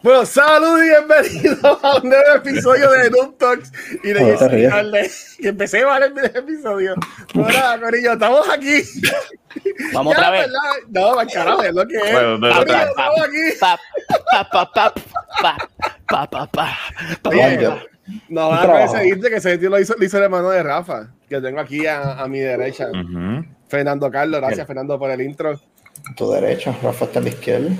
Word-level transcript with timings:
Bueno, 0.00 0.24
saludos 0.24 0.80
y 0.80 0.88
bienvenidos 0.90 1.58
a 1.82 1.96
un 1.96 2.08
nuevo 2.08 2.34
episodio 2.36 2.88
de 2.92 3.10
Doom 3.10 3.36
Talks 3.36 3.72
y 4.04 4.08
de 4.12 4.36
Jesse 4.36 5.36
Que 5.40 5.48
empecé 5.48 5.84
mal 5.84 6.04
el 6.04 6.24
episodio. 6.24 6.94
Bueno, 7.34 7.58
Corillo, 7.82 8.12
estamos 8.12 8.48
aquí. 8.48 8.82
Vamos 9.92 10.14
otra 10.16 10.30
vez. 10.30 10.48
No, 10.88 11.16
para 11.16 11.66
es 11.66 11.74
lo 11.74 11.86
que 11.88 11.96
es. 11.96 12.04
Estamos 12.04 13.20
aquí. 13.26 13.38
No, 18.28 18.50
van 18.50 18.70
a 18.70 18.86
conseguirte 18.86 19.30
que 19.30 19.36
ese 19.36 19.58
tío 19.58 19.68
lo 19.68 19.80
hizo, 19.80 19.96
el 19.96 20.22
hermano 20.22 20.50
de 20.50 20.62
Rafa, 20.62 21.08
que 21.28 21.40
tengo 21.40 21.58
aquí 21.58 21.86
a, 21.88 22.24
mi 22.28 22.38
derecha. 22.38 22.88
Fernando 23.66 24.10
Carlos, 24.12 24.40
gracias 24.40 24.64
Fernando 24.64 24.96
por 24.96 25.10
el 25.10 25.20
intro. 25.22 25.60
Tu 26.14 26.30
derecha, 26.30 26.72
Rafa 26.82 27.04
está 27.04 27.18
a 27.18 27.22
la 27.22 27.28
izquierda. 27.30 27.70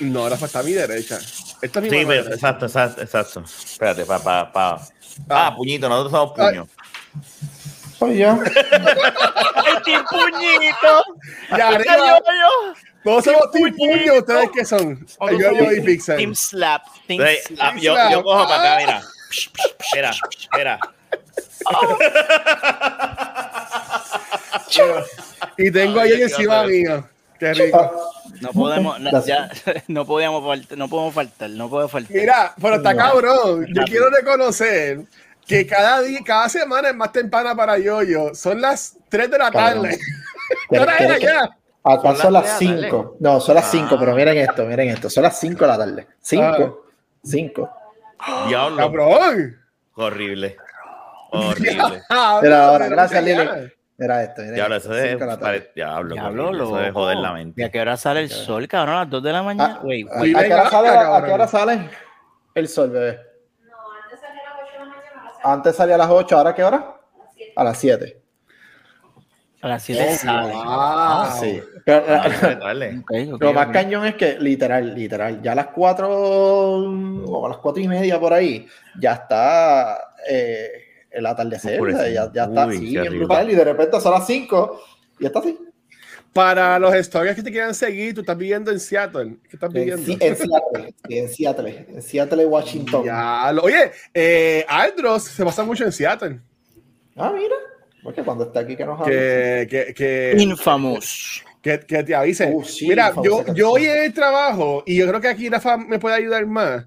No, 0.00 0.28
Rafa 0.28 0.46
está 0.46 0.60
a 0.60 0.62
mi 0.62 0.72
derecha. 0.72 1.18
Esta 1.60 1.78
es 1.78 1.82
mi 1.82 1.90
Sí, 1.90 1.96
mano 1.96 2.08
pero, 2.08 2.22
derecha. 2.24 2.34
exacto, 2.34 2.66
exacto, 2.66 3.02
exacto. 3.02 3.44
Espérate, 3.44 4.04
pa, 4.06 4.18
pa, 4.18 4.50
pa. 4.52 4.80
Ah, 5.28 5.54
puñito, 5.56 5.88
nosotros 5.88 6.12
somos 6.12 6.32
puño. 6.36 6.66
Soy 7.98 8.18
yo. 8.18 8.30
¡Ay, 9.54 9.74
qué 9.84 9.98
puñito! 10.08 11.04
Ya, 11.50 11.68
¡Ay, 11.68 11.74
arriba, 11.74 11.96
yo, 11.98 12.04
yo! 12.16 12.74
todos 13.04 13.24
somos 13.24 13.50
Team 13.50 13.76
puñito. 13.76 13.98
Puño, 13.98 14.14
¿ustedes 14.20 14.50
qué 14.54 14.64
son? 14.64 15.06
Yo, 15.32 15.38
yo 15.52 15.72
y 15.72 15.80
Pixel. 15.82 16.16
Team 16.16 16.34
Slap. 16.34 16.82
Team 17.06 17.20
Slap. 17.46 17.58
ah, 17.60 17.74
yo, 17.78 17.94
yo 18.10 18.22
cojo 18.22 18.48
para 18.48 18.62
acá, 18.62 18.76
mira. 18.80 19.02
Mira, 19.94 20.12
mira. 20.56 20.78
Y 25.56 25.70
tengo 25.70 26.00
ahí 26.00 26.22
encima 26.22 26.64
mío. 26.64 27.06
Qué 27.40 27.54
rico. 27.54 27.90
No 28.40 28.50
podemos, 28.52 29.00
no, 29.00 29.24
ya, 29.24 29.50
no 29.88 30.04
podíamos 30.06 30.44
faltar, 30.44 30.78
no 30.78 30.88
podemos 30.88 31.14
faltar, 31.14 31.50
no 31.50 31.68
puedo 31.68 31.88
faltar. 31.88 32.16
Mira, 32.16 32.54
pero 32.60 32.76
está 32.76 32.94
cabrón. 32.96 33.66
Yo 33.66 33.80
Rápido. 33.80 33.84
quiero 33.86 34.10
reconocer 34.10 35.00
que 35.46 35.66
cada 35.66 36.00
día, 36.02 36.20
cada 36.24 36.48
semana 36.48 36.90
es 36.90 36.94
más 36.94 37.10
temprana 37.12 37.54
para 37.56 37.78
yo-yo. 37.78 38.34
Son 38.34 38.60
las 38.60 38.96
3 39.08 39.30
de 39.30 39.38
la 39.38 39.50
tarde. 39.50 39.98
¿Qué 39.98 40.76
¿Quieres- 40.76 40.82
hora 40.82 40.96
era 40.98 41.18
ya? 41.18 41.56
Acá 41.82 42.08
Son 42.08 42.16
son 42.18 42.32
las 42.34 42.42
las 42.44 42.58
tres 42.58 42.70
de 42.70 42.76
la 42.76 42.82
5. 42.88 43.16
No, 43.20 43.40
son 43.40 43.54
las 43.54 43.70
5, 43.70 43.88
Ah. 43.90 43.96
pero 43.98 44.14
miren 44.14 44.36
esto, 44.36 44.64
miren 44.66 44.88
esto. 44.90 45.08
Son 45.08 45.22
las 45.22 45.40
5 45.40 45.58
de 45.64 45.66
la 45.66 45.78
tarde. 45.78 46.06
5. 46.20 46.84
5. 47.24 47.70
Diablo. 48.48 48.76
Cabrón. 48.76 49.56
Horrible. 49.94 50.56
Horrible. 51.32 52.02
Ah, 52.10 52.38
Mira 52.42 52.66
ahora, 52.66 52.84
pero 52.84 52.96
gracias. 52.96 53.24
Lili. 53.24 53.72
Mira 54.00 54.22
esto, 54.22 54.40
miren. 54.40 54.54
Diablo, 54.54 54.76
eso 54.76 54.94
es. 54.94 55.18
De 55.20 55.26
la 55.26 55.38
pare- 55.38 55.70
Diablo, 55.74 56.14
Diablo, 56.14 56.50
eso 56.54 56.80
es 56.80 56.92
joder 56.92 57.18
la 57.18 57.28
¿Y 57.28 57.30
a 57.30 57.34
mente. 57.34 57.70
qué 57.70 57.80
hora 57.82 57.96
sale 57.98 58.20
el 58.20 58.30
sol, 58.30 58.66
cabrón? 58.66 58.94
A 58.96 58.98
las 59.00 59.10
2 59.10 59.22
de 59.22 59.32
la 59.32 59.42
mañana. 59.42 59.74
Ah, 59.76 59.80
Güey, 59.82 60.06
¿A, 60.10 60.42
qué 60.42 60.54
hora 60.54 60.70
sale. 60.70 60.88
¿A 60.88 61.22
qué 61.24 61.30
hora 61.32 61.46
sale 61.46 61.90
el 62.54 62.68
sol, 62.68 62.90
bebé? 62.90 63.20
Antes 65.42 65.76
salía 65.76 65.94
a 65.96 65.98
las 65.98 66.08
8, 66.10 66.36
¿ahora 66.36 66.50
a 66.50 66.54
qué 66.54 66.64
hora? 66.64 66.94
A 67.56 67.64
las 67.64 67.78
7. 67.78 68.16
a 69.62 69.68
las 69.68 69.82
7 69.82 70.14
sale. 70.16 70.52
Ah, 70.56 71.36
Sí. 71.38 71.62
Pero, 71.84 72.04
Ah, 72.08 72.28
dale, 72.40 72.56
dale. 72.56 72.98
Ok, 73.00 73.34
ok, 73.34 73.42
Lo 73.42 73.52
más 73.52 73.66
ok. 73.66 73.72
cañón 73.72 74.06
es 74.06 74.14
que 74.14 74.38
literal, 74.38 74.94
literal, 74.94 75.42
ya 75.42 75.52
a 75.52 75.54
las 75.54 75.66
4 75.68 76.08
o 76.10 77.46
a 77.46 77.48
las 77.50 77.58
4 77.58 77.82
y 77.82 77.88
media 77.88 78.18
por 78.18 78.32
ahí, 78.32 78.66
ya 78.98 79.12
está 79.12 80.14
eh, 80.26 80.89
el 81.10 81.26
atardecer, 81.26 81.80
o 81.80 81.90
sea, 81.90 82.08
ya, 82.08 82.32
ya 82.32 82.44
está 82.44 82.66
Uy, 82.66 82.76
así, 82.76 82.92
qué 82.92 83.00
bien 83.00 83.18
brutal, 83.18 83.50
y 83.50 83.54
de 83.54 83.64
repente 83.64 84.00
son 84.00 84.12
las 84.12 84.26
5 84.26 84.82
y 85.18 85.26
está 85.26 85.38
así. 85.40 85.58
Para 86.32 86.78
los 86.78 86.94
stories 86.94 87.34
que 87.34 87.42
te 87.42 87.50
quieran 87.50 87.74
seguir, 87.74 88.14
tú 88.14 88.20
estás 88.20 88.38
viviendo 88.38 88.70
en 88.70 88.78
Seattle. 88.78 89.36
¿Qué 89.48 89.56
estás 89.56 89.68
En, 89.68 89.74
viviendo? 89.74 90.04
sí, 90.06 90.16
en 90.20 90.36
Seattle, 90.36 90.94
sí, 91.08 91.18
en 91.18 91.28
Seattle, 91.28 91.86
en 91.88 92.02
Seattle, 92.02 92.46
Washington. 92.46 93.04
Ya, 93.04 93.50
lo- 93.52 93.62
oye, 93.62 93.90
eh, 94.14 94.64
Aldros 94.68 95.24
se 95.24 95.44
pasa 95.44 95.64
mucho 95.64 95.84
en 95.84 95.90
Seattle. 95.90 96.38
Ah, 97.16 97.32
mira, 97.34 97.56
porque 98.04 98.22
cuando 98.22 98.44
está 98.44 98.60
aquí 98.60 98.76
que 98.76 98.84
nos 98.84 99.00
habla. 99.00 99.10
Que, 99.12 99.66
que, 99.68 99.92
que, 99.94 100.34
Infamous. 100.38 101.44
que, 101.60 101.80
que 101.80 102.04
te 102.04 102.14
avisen. 102.14 102.54
Uh, 102.54 102.62
sí, 102.64 102.86
Mira, 102.88 103.12
yo, 103.24 103.44
yo 103.52 103.54
sí. 103.54 103.62
hoy 103.62 103.86
en 103.86 104.04
el 104.04 104.14
trabajo, 104.14 104.84
y 104.86 104.96
yo 104.96 105.08
creo 105.08 105.20
que 105.20 105.28
aquí 105.28 105.48
Rafa 105.48 105.76
me 105.76 105.98
puede 105.98 106.14
ayudar 106.14 106.46
más. 106.46 106.86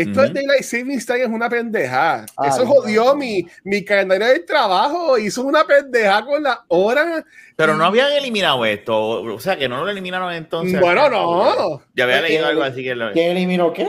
Esto 0.00 0.20
Ujú. 0.20 0.28
de 0.28 0.32
Daylight 0.34 0.62
Savings 0.62 1.06
Time 1.06 1.22
es 1.22 1.28
una 1.28 1.48
pendeja. 1.48 2.26
Ah, 2.36 2.48
Eso 2.48 2.64
no. 2.64 2.70
jodió 2.70 3.14
mi, 3.14 3.46
mi 3.64 3.84
calendario 3.84 4.26
del 4.28 4.44
trabajo. 4.44 5.18
Hizo 5.18 5.42
una 5.42 5.64
pendeja 5.64 6.24
con 6.24 6.42
la 6.42 6.64
hora. 6.68 7.24
Pero 7.56 7.74
no 7.76 7.84
habían 7.84 8.12
eliminado 8.12 8.64
esto. 8.64 8.96
O 9.22 9.38
sea, 9.40 9.56
que 9.58 9.68
no 9.68 9.84
lo 9.84 9.90
eliminaron 9.90 10.32
entonces. 10.32 10.80
Bueno, 10.80 11.08
no. 11.10 11.82
Ya 11.94 12.04
había 12.04 12.20
leído 12.22 12.38
¿Quién- 12.40 12.50
algo 12.50 12.62
así 12.62 12.82
que, 12.82 12.94
lo- 12.94 13.12
¿Quién 13.12 13.30
eliminó 13.32 13.72
qué? 13.72 13.88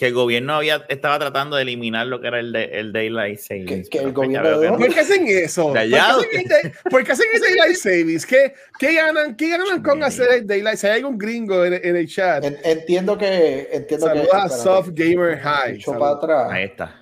Que 0.00 0.06
el 0.06 0.14
gobierno 0.14 0.54
había, 0.54 0.86
estaba 0.88 1.18
tratando 1.18 1.56
de 1.56 1.62
eliminar 1.62 2.06
lo 2.06 2.22
que 2.22 2.28
era 2.28 2.40
el, 2.40 2.52
de, 2.52 2.64
el 2.80 2.90
Daylight 2.90 3.38
Savings. 3.38 3.68
Que- 3.68 3.90
que 3.90 3.98
el 3.98 4.04
pues 4.04 4.14
gobierno 4.14 4.58
de 4.58 4.66
que 4.66 4.72
no. 4.72 4.78
¿Por 4.78 4.94
qué 4.94 5.00
hacen 5.00 5.24
eso? 5.28 5.64
¿Por 5.64 5.74
qué 5.74 5.96
hacen 5.98 6.28
el, 6.32 6.44
day- 6.48 6.72
por 6.90 7.04
qué 7.04 7.12
hacen 7.12 7.26
el 7.34 7.40
Daylight 7.42 7.76
Savings? 7.76 8.24
¿Qué, 8.26 8.54
qué, 8.78 8.94
ganan, 8.94 9.36
¿Qué 9.36 9.50
ganan 9.50 9.82
con 9.82 10.02
hacer 10.02 10.28
el 10.32 10.46
Daylight? 10.46 10.78
Si 10.78 10.86
hay 10.86 10.96
algún 11.00 11.18
gringo 11.18 11.64
en, 11.66 11.74
en 11.74 11.96
el 11.96 12.08
chat. 12.08 12.42
En- 12.42 12.56
entiendo 12.64 13.18
que. 13.18 13.68
Entiendo 13.70 14.06
que 14.06 14.12
Saludos 14.26 14.34
a 14.34 14.48
Soft 14.48 14.88
Gamer 14.94 15.38
High. 15.38 15.74
mucho 15.74 15.92
para 15.92 16.12
atrás. 16.12 16.46
Ahí 16.50 16.64
está. 16.64 16.96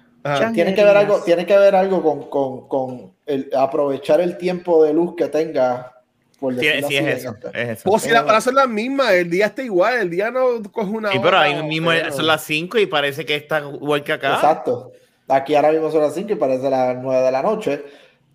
Tiene 0.53 0.75
que 0.75 0.83
ver 0.85 0.97
algo, 0.97 1.23
tiene 1.23 1.47
que 1.47 1.57
ver 1.57 1.77
algo 1.77 2.03
con, 2.03 2.29
con, 2.29 2.69
con 2.69 3.13
el, 3.25 3.49
aprovechar 3.57 4.21
el 4.21 4.37
tiempo 4.37 4.85
de 4.85 4.93
luz 4.93 5.15
que 5.17 5.29
tenga. 5.29 5.98
Por 6.39 6.55
Sí, 6.55 6.67
sí, 6.87 6.97
es 6.97 7.07
eso. 7.25 7.35
Es 7.53 7.69
eso. 7.81 7.91
O 7.91 7.99
si 7.99 8.11
las 8.11 8.23
horas 8.23 8.45
son 8.45 8.55
las 8.55 8.69
mismas, 8.69 9.13
el 9.13 9.29
día 9.29 9.47
está 9.47 9.63
igual, 9.63 9.99
el 9.99 10.11
día 10.11 10.31
no 10.31 10.63
coge 10.71 10.91
una 10.91 11.11
Sí, 11.11 11.19
pero 11.19 11.29
hora, 11.37 11.41
ahí 11.43 11.63
mismo 11.65 11.91
pero- 11.91 12.13
son 12.13 12.27
las 12.27 12.43
5 12.45 12.79
y 12.79 12.87
parece 12.87 13.25
que 13.27 13.35
está 13.35 13.59
igual 13.61 14.05
que 14.05 14.13
acá. 14.13 14.35
Exacto. 14.37 14.93
Aquí 15.27 15.55
ahora 15.57 15.73
mismo 15.73 15.91
son 15.91 16.03
las 16.03 16.15
5 16.15 16.33
y 16.33 16.37
parece 16.37 16.71
las 16.71 16.97
9 17.03 17.23
de 17.25 17.33
la 17.33 17.43
noche. 17.43 17.85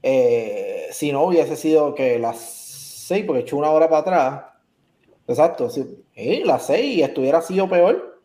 Eh, 0.01 0.87
si 0.91 1.11
no 1.11 1.23
hubiese 1.23 1.55
sido 1.55 1.95
que 1.95 2.19
las 2.19 2.37
6, 3.07 3.23
porque 3.25 3.39
he 3.39 3.43
hecho 3.43 3.55
una 3.57 3.69
hora 3.69 3.89
para 3.89 4.01
atrás. 4.01 4.43
Exacto. 5.27 5.69
Sí, 5.69 5.85
Sí, 6.15 6.43
las 6.45 6.67
6 6.67 6.97
y 6.97 7.01
estuviera 7.03 7.39
así 7.39 7.59
o 7.59 7.67
peor. 7.69 8.19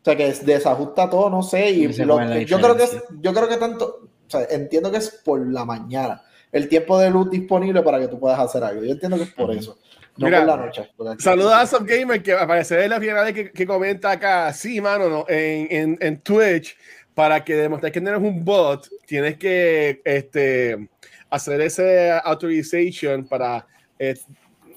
O 0.00 0.04
sea 0.04 0.16
que 0.16 0.32
desajusta 0.32 1.10
todo, 1.10 1.28
no 1.28 1.42
sé. 1.42 1.70
Y 1.70 1.88
lo- 2.04 2.34
yo 2.40 2.58
creo 2.60 2.76
que 2.76 2.84
yo 3.20 3.34
creo 3.34 3.48
que 3.48 3.56
tanto, 3.56 4.00
o 4.26 4.30
sea, 4.30 4.46
entiendo 4.50 4.90
que 4.90 4.98
es 4.98 5.10
por 5.24 5.44
la 5.46 5.64
mañana. 5.64 6.22
El 6.54 6.68
tiempo 6.68 6.98
de 6.98 7.10
luz 7.10 7.30
disponible 7.30 7.82
para 7.82 7.98
que 8.00 8.08
tú 8.08 8.18
puedas 8.18 8.38
hacer 8.38 8.62
algo. 8.64 8.82
Yo 8.82 8.92
entiendo 8.92 9.16
que 9.18 9.24
es 9.24 9.32
por 9.32 9.52
eso. 9.54 9.78
No 10.16 10.26
Mira, 10.26 10.38
por 10.38 10.46
la 10.46 10.56
noche. 10.66 10.90
Saludos 11.18 11.52
a 11.52 11.66
Soft 11.66 11.84
Gamer, 11.86 12.22
que 12.22 12.32
aparece 12.32 12.82
en 12.84 12.90
la 12.90 12.98
primera 12.98 13.22
vez 13.24 13.34
que, 13.34 13.50
que 13.50 13.66
comenta 13.66 14.12
acá. 14.12 14.52
Sí, 14.52 14.80
mano, 14.80 15.08
no, 15.08 15.24
en, 15.28 15.66
en, 15.70 15.98
en 16.00 16.20
Twitch, 16.20 16.76
para 17.14 17.44
que 17.44 17.54
demostrar 17.56 17.90
que 17.90 18.00
no 18.00 18.10
eres 18.10 18.22
un 18.22 18.44
bot, 18.44 18.88
tienes 19.06 19.36
que 19.36 20.00
este, 20.04 20.88
hacer 21.30 21.60
ese 21.60 22.12
authorization 22.22 23.26
para 23.26 23.66
eh, 23.98 24.14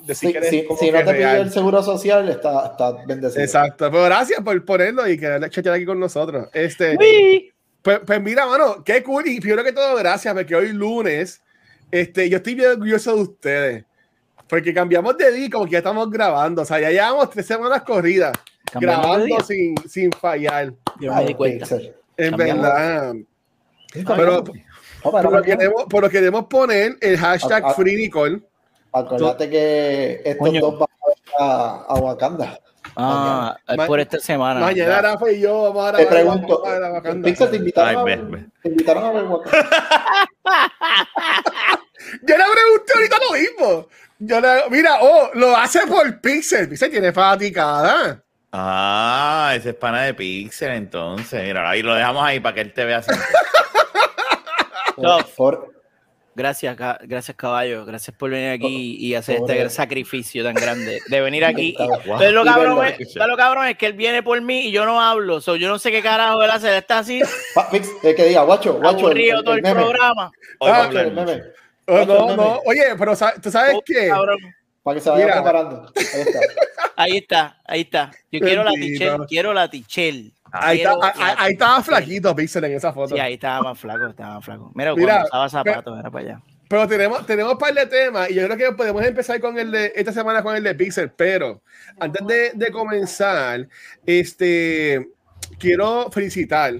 decir 0.02 0.30
Si, 0.30 0.32
que 0.34 0.38
eres 0.40 0.50
si- 0.50 0.66
como 0.66 0.80
si 0.80 0.86
que 0.88 0.92
no 0.94 1.06
te 1.06 1.12
real. 1.14 1.42
el 1.42 1.52
seguro 1.52 1.84
social, 1.84 2.28
está, 2.30 2.66
está 2.72 3.06
bendecido. 3.06 3.44
Exacto, 3.44 3.92
pero 3.92 4.04
gracias 4.06 4.42
por 4.42 4.66
ponerlo 4.66 5.08
y 5.08 5.20
que 5.20 5.28
chatear 5.52 5.76
aquí 5.76 5.86
con 5.86 6.00
nosotros. 6.00 6.48
Este. 6.54 6.98
Pues, 7.84 8.00
pues 8.06 8.22
mira, 8.22 8.46
mano, 8.48 8.84
qué 8.84 9.04
cool. 9.04 9.28
Y 9.28 9.40
primero 9.40 9.64
que 9.64 9.72
todo, 9.72 9.96
gracias, 9.96 10.34
porque 10.34 10.56
hoy 10.56 10.74
lunes, 10.74 11.42
este, 11.92 12.30
yo 12.30 12.38
estoy 12.38 12.56
bien 12.56 12.72
orgulloso 12.72 13.16
de 13.16 13.22
ustedes. 13.22 13.86
Porque 14.48 14.74
cambiamos 14.74 15.18
de 15.18 15.32
día, 15.32 15.50
como 15.50 15.66
que 15.66 15.72
ya 15.72 15.78
estamos 15.80 16.10
grabando. 16.10 16.62
O 16.62 16.66
sea, 16.66 16.80
ya 16.80 16.90
llevamos 16.90 17.30
tres 17.30 17.46
semanas 17.46 17.82
corridas, 17.84 18.32
grabando 18.74 19.40
sin, 19.42 19.76
sin 19.90 20.12
fallar. 20.12 20.74
Yo 21.02 21.12
me 21.14 21.20
Ay, 21.20 21.28
di 21.28 21.34
cuenta. 21.34 21.66
Pixel. 21.66 21.96
En 22.16 22.30
Cambiamos. 22.32 22.64
verdad. 22.64 23.14
Pero, 23.94 24.44
pero 25.04 25.42
queremos, 25.42 25.86
pero 25.90 26.10
queremos 26.10 26.46
poner 26.46 26.98
el 27.02 27.18
hashtag. 27.18 27.76
Free 27.76 27.96
Nicole. 27.96 28.42
Acuérdate 28.94 29.50
que 29.50 30.22
estos 30.24 30.48
Coño. 30.48 30.62
dos 30.62 30.80
van 30.80 30.90
a, 31.40 31.86
a 31.88 31.96
Wakanda. 31.96 32.60
Ah, 33.00 33.56
es 33.68 33.78
Ma- 33.78 33.86
por 33.86 34.00
esta 34.00 34.20
semana. 34.20 34.60
Mañana 34.60 34.90
Ya. 34.96 35.02
Rafa 35.02 35.32
y 35.32 35.40
yo 35.42 35.62
vamos 35.74 35.94
a 35.94 35.98
Te 35.98 36.06
pregunto. 36.08 36.64
Pixel, 37.24 37.50
te 37.52 37.56
invitaron, 37.58 38.08
Ay, 38.08 38.14
a, 38.14 38.18
te 38.64 38.70
invitaron 38.70 39.04
a 39.06 39.12
ver. 39.12 39.24
Yo 42.24 42.38
le 42.38 42.44
pregunté 42.44 42.94
ahorita 42.96 43.18
lo 43.20 43.32
mismo. 43.38 43.88
Yo 44.20 44.40
le, 44.42 44.70
mira, 44.70 44.98
oh, 45.02 45.30
lo 45.34 45.56
hace 45.56 45.86
por 45.88 46.20
Pixel. 46.22 46.70
Pixel 46.70 46.90
tiene 46.92 47.12
fanaticada. 47.14 48.24
Ah, 48.52 49.52
ese 49.56 49.70
es 49.70 49.76
pana 49.76 50.02
de 50.04 50.14
Pixel, 50.14 50.72
entonces. 50.72 51.44
Mira, 51.44 51.70
ahí 51.70 51.82
lo 51.84 51.94
dejamos 51.94 52.24
ahí 52.24 52.40
para 52.40 52.56
que 52.56 52.62
él 52.62 52.74
te 52.74 52.86
vea. 52.86 53.02
Por, 54.96 55.26
por- 55.36 55.77
Gracias, 56.38 56.76
ca- 56.78 57.00
gracias 57.02 57.36
caballo, 57.36 57.84
gracias 57.84 58.16
por 58.16 58.30
venir 58.30 58.52
aquí 58.52 58.96
y 59.00 59.16
hacer 59.16 59.38
Pobre. 59.40 59.58
este 59.64 59.70
sacrificio 59.72 60.44
tan 60.44 60.54
grande 60.54 61.02
de 61.08 61.22
venir 61.22 61.44
aquí. 61.44 61.76
Wow. 62.06 62.20
Pero 62.20 62.32
lo 62.32 62.44
cabrón, 62.46 62.86
es, 62.86 63.12
pero 63.16 63.26
lo 63.26 63.36
cabrón 63.36 63.66
es 63.68 63.76
que 63.76 63.88
él 63.88 63.94
viene 63.94 64.22
por 64.22 64.40
mí 64.40 64.68
y 64.68 64.72
yo 64.72 64.86
no 64.86 65.02
hablo. 65.02 65.42
So, 65.42 65.56
yo 65.56 65.68
no 65.68 65.80
sé 65.80 65.90
qué 65.92 66.04
carajo 66.04 66.44
él 66.44 66.52
hace. 66.52 66.70
Él 66.70 66.76
está 66.76 67.00
así, 67.00 67.22
Mix, 67.72 67.90
eh, 68.04 68.14
que 68.14 68.26
diga, 68.26 68.44
guacho, 68.44 68.74
guacho. 68.76 68.98
aburrido 69.08 69.42
todo 69.42 69.56
el 69.56 69.64
programa. 69.64 70.26
A 70.62 70.84
Ah, 70.84 70.90
el. 70.92 71.18
Oh, 71.88 72.06
no, 72.06 72.30
el 72.30 72.38
no. 72.38 72.60
Oye, 72.66 72.84
pero 73.00 73.14
¿tú 73.42 73.50
sabes 73.50 73.74
Oh, 73.76 73.82
qué? 73.84 74.10
cabrón. 74.10 74.38
Para 74.88 74.96
que 74.96 75.02
se 75.02 75.10
vaya 75.10 75.26
Mira. 75.26 75.36
preparando. 75.44 75.92
Ahí 75.98 76.22
está. 76.22 76.40
Ahí 76.96 77.18
está, 77.18 77.58
ahí 77.66 77.82
está. 77.82 78.12
Yo 78.32 78.40
quiero 78.40 78.64
la 78.64 78.72
tichel, 78.72 79.18
quiero 79.28 79.54
la 79.54 79.70
tichel. 79.70 80.34
Ahí, 80.52 80.78
está, 80.78 80.94
Quiero 80.94 81.04
ahí, 81.04 81.36
la 81.36 81.44
ahí 81.44 81.52
estaba 81.52 81.84
flaquito 81.84 82.36
Pixel 82.36 82.64
en 82.64 82.72
esa 82.72 82.92
foto. 82.92 83.14
Sí, 83.14 83.20
ahí 83.22 83.34
estaba 83.34 83.62
más 83.62 83.80
flaco, 83.80 84.08
estaba 84.08 84.36
más 84.36 84.46
flaco. 84.46 84.72
Mira, 84.74 84.96
Mira, 84.96 85.26
cuando 85.30 85.46
usaba 85.46 85.50
zapatos, 85.50 86.00
era 86.00 86.10
para 86.10 86.26
allá. 86.26 86.42
Pero 86.70 86.88
tenemos, 86.88 87.26
tenemos 87.28 87.52
un 87.52 87.60
par 87.60 87.74
de 87.74 87.86
temas 87.86 88.32
y 88.32 88.36
yo 88.36 88.46
creo 88.46 88.58
que 88.58 88.76
podemos 88.76 89.04
empezar 89.04 89.40
con 89.42 89.60
el 89.60 89.70
de 89.70 89.92
esta 89.94 90.14
semana 90.14 90.42
con 90.42 90.56
el 90.56 90.64
de 90.64 90.74
Pixel. 90.74 91.12
Pero 91.12 91.62
antes 92.00 92.26
de, 92.26 92.52
de 92.56 92.72
comenzar, 92.72 93.68
este 94.06 95.10
quiero 95.60 96.10
felicitar, 96.10 96.74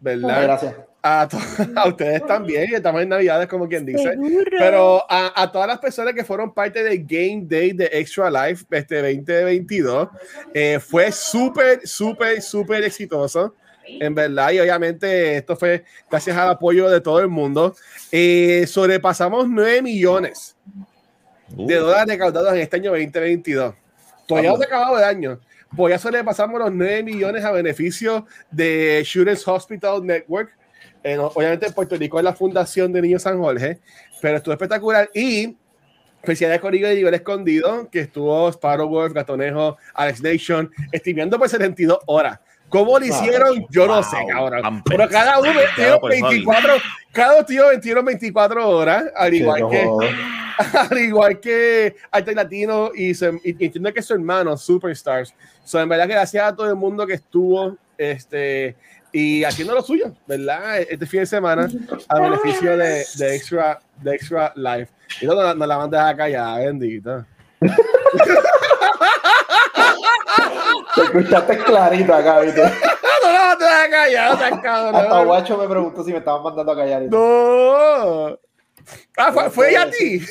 ¿verdad? 0.00 0.42
Gracias. 0.42 0.74
A, 1.06 1.28
to- 1.28 1.36
a 1.76 1.86
ustedes 1.88 2.24
también, 2.26 2.66
y 2.70 2.74
estamos 2.74 3.02
en 3.02 3.10
Navidades, 3.10 3.46
como 3.46 3.68
quien 3.68 3.84
dice. 3.84 4.16
Pero 4.58 5.04
a, 5.06 5.42
a 5.42 5.52
todas 5.52 5.68
las 5.68 5.78
personas 5.78 6.14
que 6.14 6.24
fueron 6.24 6.54
parte 6.54 6.82
del 6.82 7.04
Game 7.04 7.42
Day 7.44 7.72
de 7.72 7.90
Extra 7.92 8.30
Life 8.30 8.64
este 8.70 9.02
2022, 9.02 10.08
eh, 10.54 10.80
fue 10.80 11.12
súper, 11.12 11.86
súper, 11.86 12.40
súper 12.40 12.84
exitoso. 12.84 13.54
En 13.86 14.14
verdad, 14.14 14.50
y 14.52 14.60
obviamente 14.60 15.36
esto 15.36 15.56
fue 15.56 15.84
gracias 16.10 16.34
al 16.38 16.48
apoyo 16.48 16.88
de 16.88 17.02
todo 17.02 17.20
el 17.20 17.28
mundo. 17.28 17.76
Eh, 18.10 18.64
sobrepasamos 18.66 19.46
9 19.46 19.82
millones 19.82 20.56
de 21.50 21.74
dólares 21.76 22.06
recaudados 22.08 22.54
en 22.54 22.60
este 22.60 22.76
año 22.76 22.92
2022. 22.92 23.74
Todavía 24.26 24.50
no 24.52 24.56
se 24.56 24.64
ha 24.64 24.66
acabado 24.68 24.96
el 24.96 25.04
año. 25.04 25.38
Pues 25.76 25.92
ya 25.92 25.98
sobrepasamos 25.98 26.58
los 26.58 26.72
9 26.72 27.02
millones 27.02 27.44
a 27.44 27.52
beneficio 27.52 28.26
de 28.50 29.02
Shooters 29.04 29.46
Hospital 29.46 30.02
Network. 30.06 30.56
Eh, 31.04 31.16
no- 31.16 31.26
obviamente 31.34 31.66
en 31.66 31.72
Puerto 31.74 31.96
Rico 31.96 32.18
es 32.18 32.24
la 32.24 32.32
Fundación 32.34 32.92
de 32.92 33.02
Niños 33.02 33.22
San 33.22 33.38
Jorge, 33.38 33.78
pero 34.22 34.38
estuvo 34.38 34.52
espectacular. 34.54 35.08
Y 35.14 35.54
felicidades 36.22 36.60
con 36.60 36.74
Igor 36.74 36.92
y 36.92 37.06
Escondido, 37.06 37.88
que 37.90 38.00
estuvo 38.00 38.48
Sparrow 38.48 38.88
Wolf, 38.88 39.12
Gatonejo, 39.12 39.76
Alex 39.92 40.22
Nation, 40.22 40.70
streameando 40.94 41.38
por 41.38 41.48
72 41.48 41.98
horas. 42.06 42.40
¿Cómo 42.70 42.98
lo 42.98 43.04
hicieron? 43.04 43.66
Yo 43.70 43.86
no 43.86 43.96
Wow, 43.96 44.02
sé, 44.02 44.16
cabrón. 44.28 44.82
Pero 44.86 45.08
cada 45.10 45.38
uno 45.38 45.50
el 45.50 46.00
24, 46.08 46.72
cada 47.12 47.44
tío 47.44 47.68
metieron 47.68 48.04
24 48.06 48.68
horas, 48.68 49.04
al 49.14 49.34
igual 49.34 49.60
Sí, 49.60 49.66
que 49.70 49.88
al 50.90 50.98
igual 50.98 51.40
que 51.40 51.96
Arte 52.10 52.34
Latino 52.34 52.90
y, 52.94 53.10
y- 53.10 53.56
y 53.58 53.64
entiendo 53.66 53.92
que 53.92 54.00
su 54.02 54.14
hermano, 54.14 54.56
Superstars. 54.56 55.34
So, 55.64 55.80
en 55.80 55.88
verdad 55.88 56.06
que 56.06 56.14
gracias 56.14 56.44
a 56.44 56.56
todo 56.56 56.68
el 56.70 56.76
mundo 56.76 57.06
que 57.06 57.14
estuvo 57.14 57.76
este, 57.98 58.74
y 59.14 59.44
haciendo 59.44 59.74
lo 59.74 59.82
suyo, 59.82 60.12
¿verdad? 60.26 60.80
Este 60.80 61.06
fin 61.06 61.20
de 61.20 61.26
semana 61.26 61.68
a 62.08 62.20
beneficio 62.20 62.76
de, 62.76 63.04
de 63.14 63.36
Extra, 63.36 63.78
de 64.02 64.12
Extra 64.16 64.52
Life. 64.56 64.92
Y 65.20 65.26
no, 65.26 65.36
no, 65.36 65.54
no 65.54 65.66
la 65.66 65.78
mandes 65.78 66.00
a 66.00 66.16
callar, 66.16 66.64
bendita. 66.64 67.24
Te 70.96 71.02
escuchaste 71.02 71.58
clarito 71.58 72.12
acá, 72.12 72.40
¿viste? 72.40 72.60
No, 72.60 72.68
no 73.22 73.32
la 73.32 73.44
mandes 73.50 73.68
a 73.68 73.88
callar, 73.88 74.60
cabrón. 74.60 74.96
Hasta 74.96 75.22
Guacho 75.22 75.58
me 75.58 75.68
preguntó 75.68 76.02
si 76.02 76.10
me 76.10 76.18
estaban 76.18 76.42
mandando 76.42 76.72
a 76.72 76.76
callar. 76.76 77.02
No. 77.02 78.36
Ah, 79.16 79.32
fue, 79.32 79.48
fue 79.48 79.70
ella 79.70 79.82
a 79.82 79.90
ti. 79.90 80.26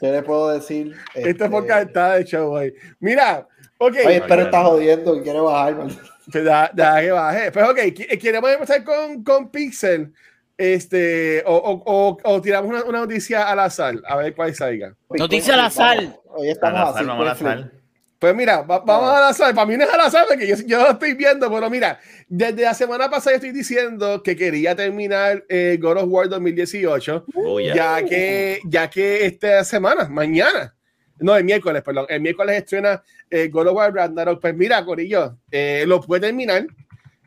¿Qué 0.00 0.12
le 0.12 0.22
puedo 0.22 0.50
decir? 0.50 0.94
Este 1.14 1.48
podcast 1.48 1.88
está 1.88 2.16
de 2.16 2.24
show 2.24 2.52
hoy. 2.52 2.74
Mira, 3.00 3.48
ok. 3.78 3.96
Oye, 4.06 4.22
pero 4.28 4.42
está 4.42 4.64
jodiendo 4.64 5.16
y 5.16 5.22
quiere 5.22 5.40
bajar. 5.40 5.76
maldito. 5.76 6.17
Pues 6.30 6.44
da, 6.44 6.70
da 6.74 7.00
que 7.00 7.10
baje. 7.10 7.52
Pues 7.52 7.64
ok, 7.68 7.78
qui- 7.94 8.18
queremos 8.18 8.50
empezar 8.50 8.84
con, 8.84 9.22
con 9.24 9.50
Pixel. 9.50 10.12
Este, 10.56 11.42
o, 11.46 11.54
o, 11.54 11.82
o, 11.86 12.18
o 12.24 12.40
tiramos 12.42 12.68
una, 12.70 12.82
una 12.82 12.98
noticia 12.98 13.48
al 13.48 13.60
azar, 13.60 13.94
a 14.06 14.16
ver 14.16 14.34
cuál 14.34 14.52
salga. 14.54 14.92
Noticia 15.10 15.54
al 15.54 15.60
azar. 15.60 15.98
Hoy 16.26 16.48
Al 16.48 16.52
estamos 16.52 16.80
azar, 16.80 16.96
así. 16.96 17.04
vamos 17.06 17.28
al 17.28 17.36
pues, 17.36 17.52
azar. 17.52 17.70
Pues 18.18 18.34
mira, 18.34 18.62
va- 18.62 18.80
vamos 18.80 19.08
al 19.16 19.22
azar. 19.24 19.54
Para 19.54 19.66
mí 19.66 19.76
no 19.76 19.84
es 19.84 19.90
al 19.94 20.00
azar, 20.00 20.24
porque 20.28 20.48
yo, 20.48 20.56
yo 20.66 20.82
lo 20.82 20.90
estoy 20.90 21.14
viendo, 21.14 21.48
pero 21.48 21.70
mira, 21.70 22.00
desde 22.26 22.62
la 22.62 22.74
semana 22.74 23.08
pasada 23.08 23.36
estoy 23.36 23.52
diciendo 23.52 24.20
que 24.24 24.34
quería 24.34 24.74
terminar 24.74 25.44
eh, 25.48 25.78
God 25.80 25.98
of 25.98 26.04
War 26.08 26.28
2018, 26.28 27.26
Oh, 27.36 27.60
ya. 27.60 27.74
ya 27.74 28.04
que, 28.04 28.58
ya 28.64 28.90
que 28.90 29.26
esta 29.26 29.62
semana, 29.62 30.08
mañana, 30.08 30.74
no, 31.20 31.36
el 31.36 31.44
miércoles, 31.44 31.82
perdón, 31.82 32.06
el 32.08 32.20
miércoles 32.20 32.56
estrena 32.56 33.02
eh, 33.30 33.48
God 33.48 33.68
of 33.68 33.74
War 33.74 33.92
Ragnarok. 33.94 34.40
Pues 34.40 34.54
mira, 34.54 34.84
Corillo, 34.84 35.38
eh, 35.50 35.84
lo 35.86 36.00
pude 36.00 36.20
terminar. 36.20 36.66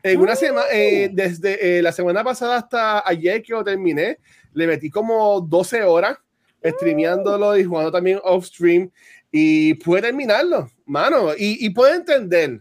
En 0.04 0.20
una 0.20 0.34
semana, 0.34 0.66
desde 1.12 1.78
eh, 1.78 1.82
la 1.82 1.92
semana 1.92 2.24
pasada 2.24 2.56
hasta 2.56 3.08
ayer 3.08 3.40
que 3.40 3.52
lo 3.52 3.62
terminé, 3.62 4.18
le 4.52 4.66
metí 4.66 4.90
como 4.90 5.40
12 5.40 5.84
horas 5.84 6.18
streameándolo 6.64 7.56
y 7.56 7.64
jugando 7.64 7.92
también 7.92 8.18
off 8.24 8.46
stream 8.46 8.90
y 9.30 9.74
pude 9.74 10.02
terminarlo, 10.02 10.70
mano. 10.84 11.32
Y, 11.36 11.64
y 11.64 11.70
puedo 11.70 11.94
entender, 11.94 12.60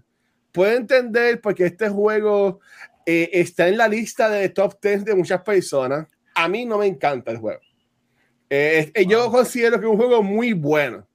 puedo 0.52 0.72
entender 0.72 1.42
porque 1.42 1.66
este 1.66 1.90
juego 1.90 2.60
eh, 3.06 3.30
está 3.34 3.68
en 3.68 3.78
la 3.78 3.88
lista 3.88 4.30
de 4.30 4.50
top 4.50 4.80
10 4.82 5.06
de 5.06 5.16
muchas 5.16 5.42
personas. 5.42 6.08
A 6.36 6.48
mí 6.48 6.66
no 6.66 6.78
me 6.78 6.86
encanta 6.86 7.32
el 7.32 7.38
juego. 7.38 7.62
Eh, 8.50 8.92
eh, 8.94 9.06
Yo 9.06 9.30
considero 9.32 9.80
que 9.80 9.86
es 9.86 9.92
un 9.92 9.98
juego 9.98 10.24
muy 10.24 10.54
bueno. 10.54 11.08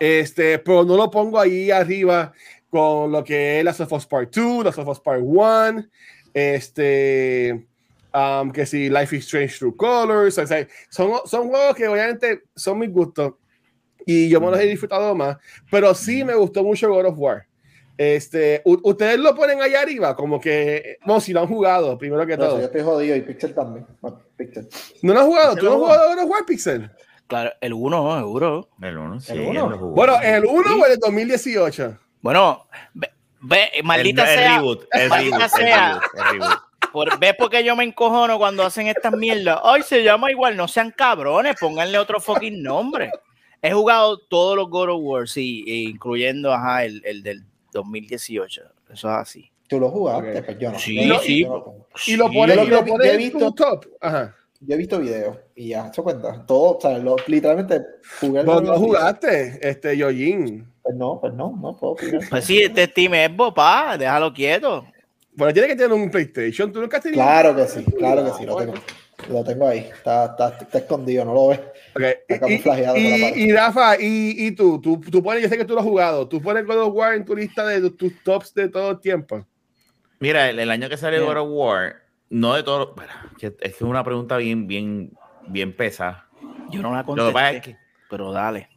Este, 0.00 0.58
pero 0.58 0.84
no 0.84 0.96
lo 0.96 1.10
pongo 1.10 1.38
ahí 1.38 1.70
arriba 1.70 2.32
con 2.70 3.10
lo 3.10 3.24
que 3.24 3.58
es 3.58 3.64
Last 3.64 3.80
of 3.80 3.92
Us 3.92 4.06
Part 4.06 4.34
2, 4.34 4.64
Last 4.64 4.78
of 4.78 4.88
Us 4.88 5.00
Part 5.00 5.22
1, 5.22 5.84
este, 6.34 7.66
um, 8.14 8.50
que 8.52 8.66
si 8.66 8.88
Life 8.90 9.16
is 9.16 9.24
Strange 9.24 9.58
Through 9.58 9.76
Colors, 9.76 10.38
o 10.38 10.46
sea, 10.46 10.66
son, 10.90 11.12
son 11.24 11.48
juegos 11.48 11.74
que 11.74 11.88
obviamente 11.88 12.42
son 12.54 12.78
mis 12.78 12.90
gustos 12.90 13.34
y 14.06 14.28
yo 14.28 14.40
me 14.40 14.50
los 14.50 14.60
he 14.60 14.66
disfrutado 14.66 15.14
más, 15.14 15.36
pero 15.70 15.94
sí 15.94 16.24
me 16.24 16.34
gustó 16.34 16.62
mucho 16.62 16.88
God 16.88 17.06
of 17.06 17.18
War. 17.18 17.46
Este, 17.96 18.62
ustedes 18.64 19.18
lo 19.18 19.34
ponen 19.34 19.60
allá 19.60 19.80
arriba, 19.80 20.14
como 20.14 20.40
que, 20.40 20.98
no, 21.04 21.20
si 21.20 21.32
lo 21.32 21.40
han 21.40 21.48
jugado, 21.48 21.98
primero 21.98 22.24
que 22.24 22.36
No, 22.36 22.46
todo. 22.46 22.58
yo 22.58 22.66
estoy 22.66 22.82
jodido 22.82 23.16
y 23.16 23.22
Pixel 23.22 23.52
también. 23.54 23.86
Bueno, 24.00 24.22
Pixel. 24.36 24.68
¿No 25.02 25.14
lo 25.14 25.20
has 25.20 25.26
jugado? 25.26 25.54
¿Se 25.54 25.60
¿Tú 25.60 25.66
no 25.66 25.72
has 25.72 25.78
jugado 25.78 26.14
God 26.14 26.22
of 26.22 26.30
War, 26.30 26.46
Pixel? 26.46 26.90
Claro, 27.28 27.52
el 27.60 27.72
1, 27.74 28.16
seguro. 28.18 28.68
El 28.82 28.96
uno, 28.98 29.20
sí, 29.20 29.32
El 29.32 29.40
uno. 29.40 29.78
jugó. 29.78 29.90
Bueno, 29.94 30.20
¿el 30.20 30.44
1 30.44 30.76
o 30.82 30.86
el 30.86 30.98
2018? 30.98 31.96
Bueno, 32.22 32.66
ve, 32.94 33.10
ve, 33.40 33.70
maldita 33.84 34.24
el, 34.24 34.28
el 34.30 34.38
sea. 34.44 34.56
reboot, 34.56 34.86
el 34.92 35.08
maldita 35.08 35.36
reboot, 35.38 35.42
el 35.60 35.66
sea. 35.66 35.88
reboot, 35.88 36.02
el 36.14 36.40
reboot. 36.40 36.58
Por, 36.92 37.18
¿Ves 37.18 37.34
por 37.36 37.50
qué 37.50 37.62
yo 37.62 37.76
me 37.76 37.84
encojono 37.84 38.38
cuando 38.38 38.64
hacen 38.64 38.86
estas 38.86 39.12
mierdas? 39.12 39.60
Ay, 39.62 39.82
se 39.82 40.02
llama 40.02 40.30
igual, 40.30 40.56
no 40.56 40.66
sean 40.66 40.90
cabrones, 40.90 41.54
pónganle 41.60 41.98
otro 41.98 42.18
fucking 42.18 42.62
nombre. 42.62 43.10
He 43.60 43.72
jugado 43.72 44.18
todos 44.18 44.56
los 44.56 44.70
God 44.70 44.88
of 44.90 45.00
War, 45.02 45.28
sí, 45.28 45.64
e 45.68 45.74
incluyendo 45.90 46.52
ajá, 46.52 46.84
el, 46.84 47.02
el 47.04 47.22
del 47.22 47.44
2018. 47.72 48.62
Eso 48.90 49.08
es 49.10 49.14
así. 49.14 49.50
Tú 49.68 49.78
lo 49.78 49.90
jugaste, 49.90 50.38
Ok. 50.38 50.44
pues 50.46 50.58
yo 50.58 50.72
no. 50.72 50.78
Sí, 50.78 51.12
sí. 51.22 51.46
Y 52.06 52.16
lo 52.16 52.28
Sí, 52.28 52.34
pones, 52.34 52.56
yo 52.56 52.62
y 52.64 52.68
lo 52.68 52.84
pones 52.86 53.12
en 53.12 53.32
tu 53.38 53.52
top. 53.52 53.84
Ajá. 54.00 54.34
Yo 54.60 54.74
he 54.74 54.78
visto 54.78 54.98
videos 54.98 55.36
y 55.54 55.68
ya, 55.68 55.92
¿se 55.92 56.02
cuenta? 56.02 56.44
Todo, 56.44 56.76
o 56.76 56.80
sea, 56.80 56.98
lo- 56.98 57.16
literalmente 57.28 57.80
jugué 58.20 58.40
el 58.40 58.46
No, 58.46 58.60
jugaste, 58.76 59.58
este, 59.62 59.96
Yojin. 59.96 60.66
Pues 60.82 60.96
no, 60.96 61.20
pues 61.20 61.32
no, 61.34 61.56
no 61.60 61.76
puedo 61.76 61.92
opinar. 61.92 62.20
Pues 62.28 62.44
sí, 62.44 62.62
este 62.62 62.86
Steam 62.86 63.14
es 63.14 63.30
papá, 63.30 63.96
déjalo 63.96 64.32
quieto. 64.32 64.84
Bueno, 65.32 65.52
tiene 65.52 65.68
que 65.68 65.76
tener 65.76 65.92
un 65.92 66.10
PlayStation. 66.10 66.72
¿Tú 66.72 66.80
nunca 66.80 66.96
has 66.96 67.02
tenido? 67.04 67.22
Claro 67.22 67.54
que 67.54 67.66
sí, 67.66 67.84
claro 67.84 68.24
que 68.24 68.32
sí, 68.32 68.44
lo 68.46 68.56
tengo. 68.56 68.74
Lo 69.28 69.44
tengo 69.44 69.68
ahí, 69.68 69.78
está, 69.80 70.24
está, 70.26 70.56
está 70.60 70.78
escondido, 70.78 71.24
no 71.24 71.34
lo 71.34 71.48
ves. 71.48 71.60
Ok, 71.94 72.02
Está 72.02 72.34
Y, 72.36 72.38
camuflajeado 72.38 72.94
por 72.94 73.02
la 73.02 73.08
y, 73.36 73.42
y 73.42 73.52
Rafa, 73.52 73.96
y, 74.00 74.46
y 74.46 74.50
tú, 74.52 74.80
tú, 74.80 75.00
tú 75.00 75.22
pones, 75.22 75.42
yo 75.42 75.48
sé 75.48 75.56
que 75.58 75.64
tú 75.64 75.74
lo 75.74 75.80
has 75.80 75.86
jugado, 75.86 76.28
tú 76.28 76.40
pones 76.40 76.64
God 76.66 76.78
of 76.82 76.94
War 76.94 77.14
en 77.14 77.24
tu 77.24 77.34
lista 77.36 77.66
de 77.66 77.90
tus 77.90 78.12
tops 78.24 78.54
de 78.54 78.68
todo 78.68 78.92
el 78.92 79.00
tiempo. 79.00 79.44
Mira, 80.20 80.48
el, 80.50 80.58
el 80.58 80.70
año 80.70 80.88
que 80.88 80.96
salió. 80.96 81.26
God 81.26 81.36
of 81.36 81.48
War, 81.50 81.96
no 82.30 82.54
de 82.54 82.62
todo. 82.62 82.94
es 83.00 83.38
que 83.38 83.54
es 83.60 83.82
una 83.82 84.04
pregunta 84.04 84.36
bien, 84.36 84.66
bien, 84.66 85.12
bien 85.46 85.74
pesada. 85.76 86.28
Yo 86.70 86.82
no 86.82 86.92
la 86.92 87.02
Lo 87.02 87.14
que 87.14 87.32
pasa 87.32 87.50
es 87.50 87.54
contesté, 87.56 87.60
que 87.72 87.78
pero 88.10 88.32
dale. 88.32 88.68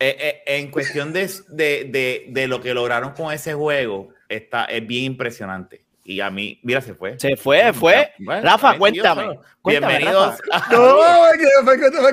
eh, 0.00 0.16
eh, 0.18 0.42
en 0.58 0.70
cuestión 0.70 1.12
de, 1.12 1.28
de, 1.48 1.84
de, 1.90 2.26
de 2.30 2.48
lo 2.48 2.60
que 2.60 2.74
lograron 2.74 3.12
con 3.12 3.32
ese 3.32 3.54
juego, 3.54 4.08
está, 4.28 4.64
es 4.64 4.86
bien 4.86 5.04
impresionante. 5.04 5.84
Y 6.04 6.20
a 6.20 6.30
mí, 6.30 6.58
mira, 6.62 6.80
se 6.80 6.94
fue. 6.94 7.18
Se 7.18 7.36
fue, 7.36 7.70
fue. 7.74 8.12
Bueno, 8.18 8.40
Rafa, 8.42 8.78
cuéntame, 8.78 9.22
Dios, 9.24 9.36
cuéntame, 9.60 9.98
Bienvenidos. 9.98 10.38
Rafa. 10.50 10.66
a- 10.66 10.72
No, 10.72 11.26
es 11.26 11.38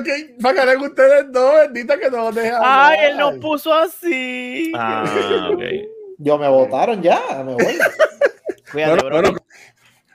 que, 0.04 0.34
para 0.42 0.76
ustedes 0.76 1.32
dos, 1.32 1.54
bendita 1.62 1.98
que 1.98 2.10
no 2.10 2.16
los 2.24 2.34
dejan. 2.34 2.60
Ay, 2.62 2.98
él 3.10 3.16
nos 3.16 3.38
puso 3.38 3.72
así. 3.72 4.70
Ah. 4.76 5.04
Yo 6.18 6.36
me 6.38 6.46
votaron 6.48 7.02
ya, 7.02 7.20
me 7.44 7.54
voy. 7.54 7.64
Cuídate, 8.72 8.90
Bueno, 8.90 9.04
bro. 9.04 9.10
bueno, 9.10 9.36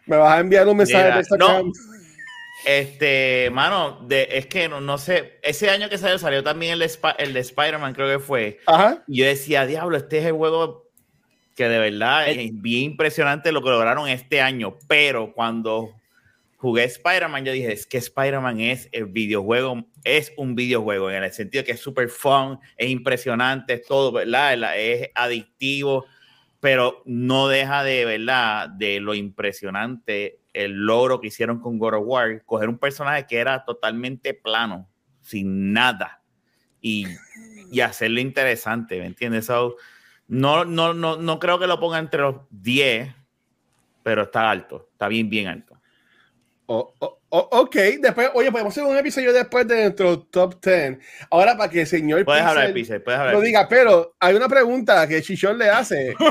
me 0.06 0.18
vas 0.18 0.38
a 0.38 0.40
enviar 0.40 0.68
un 0.68 0.78
mensaje 0.78 1.04
Mira, 1.06 1.18
de 1.22 1.38
no. 1.38 1.72
Este, 2.66 3.50
mano, 3.52 4.02
de, 4.08 4.28
es 4.32 4.46
que 4.46 4.70
no, 4.70 4.82
no 4.82 4.98
sé, 5.00 5.40
ese 5.42 5.70
año 5.70 5.90
que 5.90 5.98
salió, 5.98 6.20
salió 6.20 6.44
también 6.44 6.74
el 6.74 6.80
de, 6.80 6.86
Spi- 6.90 7.16
el 7.18 7.34
de 7.34 7.40
Spider-Man, 7.40 7.94
creo 7.94 8.20
que 8.20 8.24
fue. 8.24 8.60
Ajá. 8.68 9.04
Y 9.08 9.18
yo 9.20 9.26
decía, 9.26 9.66
diablo, 9.66 9.98
este 9.98 10.20
es 10.20 10.26
el 10.26 10.34
juego 10.34 10.88
que 11.56 11.68
de 11.68 11.80
verdad 11.80 12.30
El- 12.30 12.40
es 12.40 12.62
bien 12.62 12.92
impresionante 12.92 13.52
lo 13.52 13.64
que 13.64 13.70
lograron 13.70 14.08
este 14.10 14.42
año. 14.42 14.78
Pero 14.88 15.34
cuando 15.34 15.90
jugué 16.58 16.84
Spider-Man, 16.84 17.46
yo 17.46 17.52
dije, 17.52 17.74
es 17.74 17.88
que 17.88 17.98
Spider-Man 17.98 18.62
es 18.62 18.90
el 18.92 19.06
videojuego, 19.08 19.84
es 20.04 20.32
un 20.38 20.54
videojuego 20.54 21.10
en 21.10 21.24
el 21.24 21.34
sentido 21.34 21.64
que 21.64 21.72
es 21.72 21.80
súper 21.80 22.10
fun, 22.10 22.60
es 22.78 22.90
impresionante, 22.92 23.74
es 23.74 23.86
todo, 23.88 24.12
¿verdad? 24.12 24.78
Es 24.78 25.10
adictivo, 25.16 26.06
pero 26.62 27.02
no 27.06 27.50
deja 27.50 27.84
de, 27.84 28.06
¿verdad? 28.06 28.70
De 28.70 29.02
lo 29.02 29.14
impresionante 29.14 30.40
el 30.54 30.86
logro 30.86 31.20
que 31.20 31.28
hicieron 31.28 31.60
con 31.60 31.78
God 31.78 31.96
of 31.96 32.04
War, 32.06 32.44
coger 32.46 32.70
un 32.70 32.78
personaje 32.78 33.26
que 33.26 33.38
era 33.38 33.66
totalmente 33.66 34.34
plano, 34.34 34.90
sin 35.22 35.74
nada, 35.74 36.22
y, 36.82 37.08
y 37.72 37.82
hacerlo 37.82 38.20
interesante, 38.20 39.00
¿me 39.00 39.06
entiendes? 39.06 39.50
No, 40.28 40.66
no, 40.66 40.94
no, 40.94 41.18
no 41.18 41.40
creo 41.40 41.60
que 41.60 41.68
lo 41.68 41.80
ponga 41.80 42.00
entre 42.00 42.22
los 42.22 42.36
10, 42.50 43.14
pero 44.04 44.24
está 44.24 44.50
alto, 44.50 44.90
está 44.92 45.08
bien, 45.08 45.30
bien 45.30 45.48
alto. 45.48 45.71
O- 46.74 46.94
o- 47.00 47.20
o- 47.30 47.50
ok, 47.64 47.76
después, 48.00 48.30
oye, 48.34 48.50
podemos 48.50 48.72
hacer 48.72 48.84
un 48.86 48.96
episodio 48.98 49.34
después 49.34 49.68
de 49.68 49.82
nuestro 49.82 50.20
top 50.20 50.64
10. 50.64 51.00
Ahora, 51.30 51.58
para 51.58 51.70
que 51.70 51.82
el 51.82 51.88
señor 51.88 52.24
Puedes 52.24 52.44
hablar 52.44 52.72
Pixel 52.72 53.02
puedes 53.02 53.20
hablar 53.20 53.36
lo 53.36 53.42
diga, 53.42 53.68
pero 53.68 54.16
hay 54.22 54.36
una 54.36 54.48
pregunta 54.48 55.06
que 55.08 55.22
Chichón 55.22 55.58
le 55.58 55.70
hace. 55.70 56.16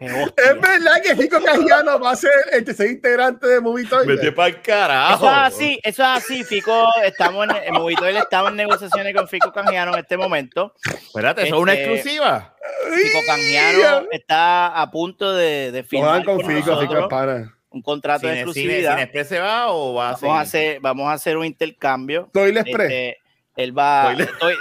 ¿Es 0.00 0.60
verdad, 0.60 0.96
es 0.96 1.08
que 1.10 1.16
Fico 1.16 1.40
Cajiano 1.42 1.98
va 1.98 2.12
a 2.12 2.16
ser 2.16 2.30
el 2.52 2.64
tercer 2.64 2.88
integrante 2.90 3.46
de 3.46 3.60
Movie 3.60 3.84
Pixel. 3.84 4.06
Vete 4.06 4.32
para 4.32 4.48
el 4.48 4.62
carajo. 4.62 5.14
Eso 5.26 5.26
es 5.30 5.38
así, 5.54 5.80
eso 5.82 6.02
es 6.02 6.08
así, 6.08 6.44
Fico, 6.44 6.88
estamos 7.04 7.46
en, 7.48 7.56
en 7.64 7.74
Movitoil 7.74 8.16
estamos 8.16 8.50
en 8.50 8.56
negociaciones 8.56 9.14
con 9.14 9.26
Fico 9.28 9.52
Canjiano 9.52 9.92
en 9.94 10.00
este 10.00 10.16
momento. 10.16 10.74
Espérate, 10.84 11.42
eso 11.42 11.56
es 11.56 11.62
una 11.62 11.72
Este, 11.74 11.94
exclusiva. 11.94 12.54
Fico 12.94 13.18
Canjiano 13.26 14.06
está 14.12 14.80
a 14.80 14.90
punto 14.90 15.34
de, 15.34 15.72
de 15.72 15.82
firmar 15.82 16.10
van 16.10 16.24
con 16.24 16.36
con 16.38 16.46
Fico, 16.46 16.60
Fico 16.60 16.74
nosotros 16.76 17.02
es 17.04 17.08
pana. 17.08 17.54
Un 17.70 17.82
contrato 17.82 18.26
de 18.26 18.32
Cine, 18.34 18.34
cine, 18.34 18.50
exclusividad. 18.50 18.90
cine 18.92 19.02
Express 19.04 19.28
se 19.28 19.38
va 19.40 19.70
o 19.72 19.94
va 19.94 20.10
a 20.10 20.12
vamos, 20.12 20.22
a 20.22 20.44
seguir? 20.44 20.64
hacer, 20.70 20.80
vamos 20.80 21.08
a 21.08 21.12
hacer 21.12 21.36
un 21.36 21.44
intercambio. 21.44 22.28
Toilet 22.32 22.66
Express. 22.66 22.90
Este, 22.90 23.18
él 23.56 23.76
va 23.78 24.14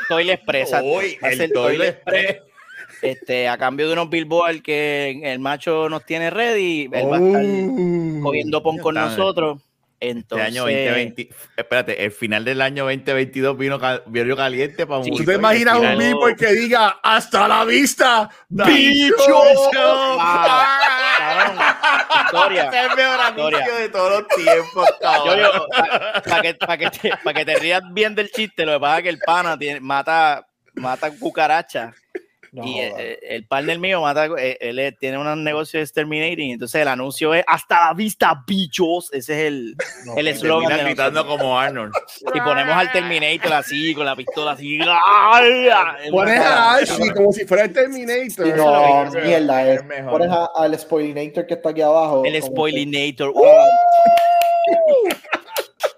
Toilet 0.10 0.34
Express, 0.40 0.74
Va 0.74 0.78
a 0.78 0.82
el 1.32 1.38
Express. 1.96 2.38
este, 3.02 3.48
a 3.48 3.58
cambio 3.58 3.88
de 3.88 3.94
unos 3.94 4.10
billboards 4.10 4.62
que 4.62 5.22
el 5.24 5.40
macho 5.40 5.88
nos 5.90 6.04
tiene 6.06 6.30
ready, 6.30 6.90
él 6.92 7.12
va 7.12 7.18
a 7.18 7.20
estar 7.20 7.44
Oh. 7.46 8.24
cogiendo 8.24 8.64
pon 8.64 8.78
con 8.80 8.98
Está- 8.98 9.10
Este 10.00 10.12
Entonces, 10.12 10.48
año 10.50 10.62
2020, 10.62 11.30
espérate, 11.58 12.06
el 12.06 12.12
final 12.12 12.46
del 12.46 12.62
año 12.62 12.84
2022 12.84 13.58
vino, 13.58 13.80
vino 14.06 14.36
caliente 14.36 14.86
para 14.86 15.04
Sí. 15.04 15.10
¿Tú 15.10 15.16
Movie 15.18 15.26
te 15.26 15.34
imaginas 15.34 15.80
un 15.80 15.98
billboard 15.98 16.36
que 16.36 16.54
diga 16.54 17.00
hasta 17.02 17.48
la 17.48 17.66
vista, 17.66 18.30
bicho? 18.48 19.16
historia. 22.26 22.70
Es 22.70 22.74
el 22.92 22.96
mejor 22.96 23.20
anuncio 23.22 23.76
de 23.76 23.90
todos 23.90 24.12
los 24.12 24.28
tiempos, 24.28 24.88
cabrón. 25.02 25.62
Para 26.26 26.42
que, 26.42 26.54
pa' 26.54 26.78
que, 26.78 26.90
te, 26.92 27.12
pa' 27.24 27.34
que 27.34 27.46
te 27.46 27.56
rías 27.56 27.82
bien 27.92 28.16
del 28.16 28.30
chiste, 28.32 28.66
lo 28.66 28.74
que 28.74 28.80
pasa 28.80 28.98
es 28.98 29.04
que 29.04 29.10
el 29.10 29.20
pana 29.20 29.58
tiene- 29.58 29.80
mata, 29.80 30.46
mata 30.76 31.12
cucarachas. 31.20 31.96
No, 32.58 32.66
y 32.68 32.80
el, 32.80 33.20
el 33.22 33.46
partner 33.46 33.78
mío 33.80 34.02
mata, 34.02 34.26
eh, 34.40 34.58
él, 34.60 34.80
es- 34.80 34.98
tiene 34.98 35.18
un 35.18 35.44
negocio 35.44 35.80
de 35.80 35.84
exterminating, 35.84 36.52
entonces 36.52 36.82
el 36.82 36.88
anuncio 36.88 37.34
es 37.34 37.44
hasta 37.48 37.86
la 37.88 37.94
vista, 37.94 38.44
bichos. 38.48 39.14
Ese 39.14 39.34
es 39.34 39.48
el 39.48 39.76
No, 40.06 40.18
el 40.18 40.28
eslogan. 40.28 40.84
gritando 40.86 41.26
como 41.28 41.60
Arnold. 41.60 41.94
Y 42.34 42.42
ponemos 42.42 42.76
al 42.76 42.92
Terminator 42.92 43.54
así, 43.54 43.94
con 43.94 44.06
la 44.06 44.16
pistola 44.16 44.52
así. 44.52 44.80
Pones 46.10 46.40
a 46.40 46.74
Archie 46.76 47.14
como 47.14 47.32
si 47.32 47.46
fuera 47.46 47.66
el 47.66 47.74
Terminator. 47.74 48.46
Sí, 48.48 48.54
no, 48.56 49.04
es 49.06 49.14
mierda, 49.24 49.68
es 49.72 49.80
es, 49.82 49.86
mejor. 49.86 50.12
pones 50.12 50.30
a- 50.32 50.50
al 50.56 50.78
spoilinator 50.80 51.46
que 51.46 51.54
está 51.54 51.70
aquí 51.70 51.82
abajo. 51.82 52.24
El 52.26 52.42
Spoilinator. 52.42 53.30
¡Uh! 53.30 53.44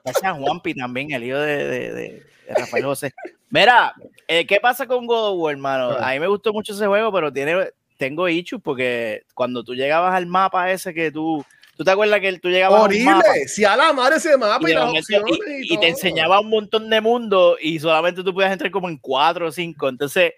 Gracias 0.04 0.24
a 0.32 0.34
Juanpi 0.34 0.74
también, 0.74 1.12
el 1.12 1.24
hijo 1.24 1.38
de, 1.38 1.58
de- 1.68 1.94
de- 1.94 2.24
de 2.48 2.56
Rafael 2.56 2.84
José. 2.86 3.14
Mira, 3.50 3.94
eh, 4.30 4.46
¿qué 4.46 4.60
pasa 4.62 4.86
con 4.86 5.08
God 5.08 5.32
of 5.34 5.40
War, 5.40 5.54
hermano? 5.54 5.90
A 5.98 6.12
mí 6.12 6.20
me 6.20 6.28
gustó 6.28 6.54
mucho 6.54 6.74
ese 6.74 6.86
juego, 6.86 7.12
pero 7.12 7.34
tiene, 7.34 7.70
tengo 7.98 8.30
issues 8.30 8.62
porque 8.64 9.24
cuando 9.34 9.64
tú 9.64 9.74
llegabas 9.74 10.14
al 10.14 10.28
mapa 10.28 10.72
ese 10.72 10.94
que 10.94 11.12
tú... 11.12 11.44
¿Tú 11.76 11.86
te 11.86 11.92
acuerdas 11.92 12.20
que 12.20 12.38
tú 12.40 12.50
llegabas 12.50 12.82
a 12.82 12.84
un 12.86 13.04
mapa 13.06 13.20
Horrible. 13.30 13.48
Si 13.48 13.64
a 13.66 13.76
la 13.76 13.92
madre 13.94 14.18
ese 14.18 14.38
mapa 14.38 14.68
y, 14.68 14.72
y, 14.72 14.76
las 14.76 14.90
opciones 14.90 15.38
y- 15.48 15.72
y, 15.72 15.74
y 15.74 15.80
te 15.80 15.88
enseñaba 15.88 16.42
un 16.42 16.50
montón 16.50 16.90
de 16.90 17.00
mundos 17.02 17.58
y 17.62 17.80
solamente 17.80 18.22
tú 18.22 18.34
podías 18.34 18.52
entrar 18.52 18.70
como 18.70 18.90
en 18.90 18.98
cuatro 18.98 19.48
o 19.48 19.52
cinco. 19.52 19.88
Entonces, 19.88 20.34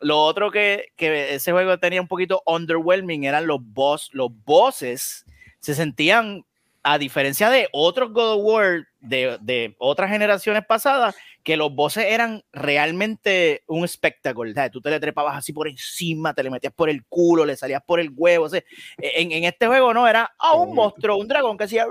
lo 0.00 0.18
otro 0.18 0.50
que, 0.50 0.86
que 0.96 1.34
ese 1.34 1.52
juego 1.52 1.78
tenía 1.78 2.00
un 2.00 2.08
poquito 2.08 2.42
underwhelming 2.46 3.24
eran 3.24 3.46
los 3.46 3.58
boss, 3.62 4.08
los 4.12 4.30
bosses 4.44 5.24
se 5.60 5.74
sentían, 5.74 6.44
a 6.82 6.98
diferencia 6.98 7.50
de 7.50 7.68
otros 7.72 8.12
God 8.12 8.34
of 8.38 8.40
War 8.42 8.86
de, 9.06 9.38
de 9.40 9.74
otras 9.78 10.10
generaciones 10.10 10.64
pasadas, 10.66 11.14
que 11.42 11.56
los 11.56 11.72
bosses 11.72 12.06
eran 12.06 12.42
realmente 12.52 13.62
un 13.68 13.84
espectáculo. 13.84 14.52
¿sabes? 14.52 14.72
Tú 14.72 14.80
te 14.80 14.90
le 14.90 14.98
trepabas 14.98 15.36
así 15.36 15.52
por 15.52 15.68
encima, 15.68 16.34
te 16.34 16.42
le 16.42 16.50
metías 16.50 16.72
por 16.72 16.90
el 16.90 17.04
culo, 17.06 17.44
le 17.44 17.56
salías 17.56 17.82
por 17.86 18.00
el 18.00 18.10
huevo. 18.12 18.46
o 18.46 18.48
sea, 18.48 18.62
en, 18.98 19.30
en 19.30 19.44
este 19.44 19.66
juego 19.68 19.94
no, 19.94 20.08
era 20.08 20.34
ah, 20.38 20.54
un 20.54 20.74
monstruo, 20.74 21.16
un 21.16 21.28
dragón 21.28 21.56
que 21.56 21.64
hacía 21.64 21.86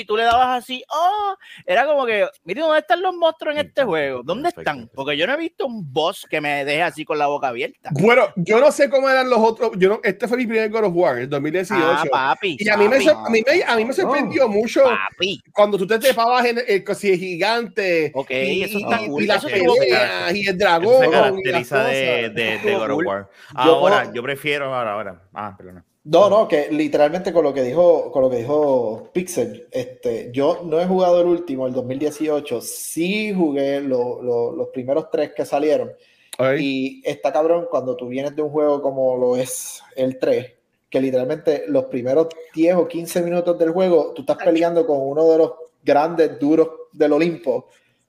y 0.00 0.04
tú 0.04 0.16
le 0.16 0.24
dabas 0.24 0.62
así, 0.62 0.82
oh, 0.90 1.34
era 1.66 1.86
como 1.86 2.06
que, 2.06 2.26
mire, 2.44 2.60
¿dónde 2.60 2.78
están 2.80 3.02
los 3.02 3.14
monstruos 3.14 3.56
en 3.56 3.66
este 3.66 3.84
juego? 3.84 4.22
¿Dónde 4.22 4.48
están? 4.50 4.88
Porque 4.94 5.16
yo 5.16 5.26
no 5.26 5.34
he 5.34 5.36
visto 5.36 5.66
un 5.66 5.92
boss 5.92 6.26
que 6.28 6.40
me 6.40 6.64
deje 6.64 6.82
así 6.82 7.04
con 7.04 7.18
la 7.18 7.26
boca 7.26 7.48
abierta. 7.48 7.90
Bueno, 7.92 8.26
yo 8.36 8.60
no 8.60 8.70
sé 8.72 8.88
cómo 8.90 9.08
eran 9.08 9.28
los 9.30 9.38
otros. 9.38 9.72
Yo 9.76 9.88
no, 9.88 10.00
este 10.02 10.26
fue 10.28 10.38
mi 10.38 10.46
primer 10.46 10.70
God 10.70 10.84
of 10.84 10.92
War, 10.94 11.18
el 11.18 11.28
2018. 11.28 11.84
Ah, 11.84 12.04
papi. 12.10 12.56
y 12.58 12.68
a 12.68 12.76
mí, 12.76 12.84
me, 12.88 12.96
papi, 12.96 13.04
sor- 13.04 13.16
a, 13.26 13.30
mí 13.30 13.42
me, 13.46 13.62
a 13.64 13.76
mí 13.76 13.84
me 13.84 13.92
sorprendió 13.92 14.48
mucho 14.48 14.82
papi. 14.84 15.40
cuando 15.52 15.76
tú 15.78 15.86
te 15.86 15.98
trepabas 15.98 16.44
en 16.46 16.60
el 16.66 16.84
cosi 16.84 17.18
gigante 17.18 18.10
Ok, 18.14 18.30
y, 18.30 18.62
eso 18.64 18.78
y- 18.78 18.82
está 18.82 19.02
y 19.02 19.08
cool, 19.08 19.26
las 19.26 19.38
eso 19.38 19.48
peleas 19.48 20.34
y 20.34 20.40
el 20.46 20.48
Eso 20.48 20.56
dragón. 20.58 21.00
se 21.02 21.06
y 21.08 21.10
las 21.10 21.20
caracteriza 21.20 21.84
de, 21.84 21.84
cosas. 21.84 21.94
de, 21.94 22.28
de 22.30 22.54
Estuvo 22.56 22.78
God 22.78 22.90
of. 22.90 23.06
War. 23.06 23.28
Yo 23.52 23.60
Ahora, 23.60 24.00
puedo- 24.02 24.14
yo 24.14 24.22
prefiero 24.22 24.74
ahora, 24.74 24.92
ahora. 24.92 25.22
Ah, 25.34 25.54
perdona. 25.56 25.84
No, 26.04 26.30
no, 26.30 26.48
que 26.48 26.70
literalmente 26.70 27.32
con 27.32 27.44
lo 27.44 27.52
que 27.52 27.62
dijo, 27.62 28.10
con 28.10 28.22
lo 28.22 28.30
que 28.30 28.38
dijo 28.38 29.10
Pixel, 29.12 29.68
este, 29.70 30.30
yo 30.32 30.62
no 30.64 30.80
he 30.80 30.86
jugado 30.86 31.20
el 31.20 31.26
último, 31.26 31.66
el 31.66 31.74
2018, 31.74 32.60
sí 32.62 33.34
jugué 33.34 33.80
lo- 33.82 34.22
lo- 34.22 34.52
los 34.52 34.68
primeros 34.68 35.10
tres 35.10 35.32
que 35.36 35.44
salieron. 35.44 35.92
Ay, 36.38 37.00
Y 37.02 37.02
está 37.08 37.32
cabrón 37.32 37.66
cuando 37.70 37.94
tú 37.96 38.08
vienes 38.08 38.34
de 38.34 38.42
un 38.42 38.50
juego 38.50 38.80
como 38.80 39.16
lo 39.18 39.36
es 39.36 39.82
el 39.96 40.18
3, 40.18 40.46
que 40.88 41.00
literalmente 41.00 41.64
los 41.68 41.86
primeros 41.86 42.28
10 42.54 42.76
o 42.76 42.88
15 42.88 43.20
minutos 43.20 43.58
del 43.58 43.70
juego, 43.72 44.12
tú 44.14 44.22
estás 44.22 44.38
peleando 44.38 44.86
con 44.86 44.98
uno 45.00 45.28
de 45.30 45.38
los 45.38 45.52
grandes 45.84 46.38
duros 46.38 46.68
del 46.92 47.12
Olimpo 47.12 47.66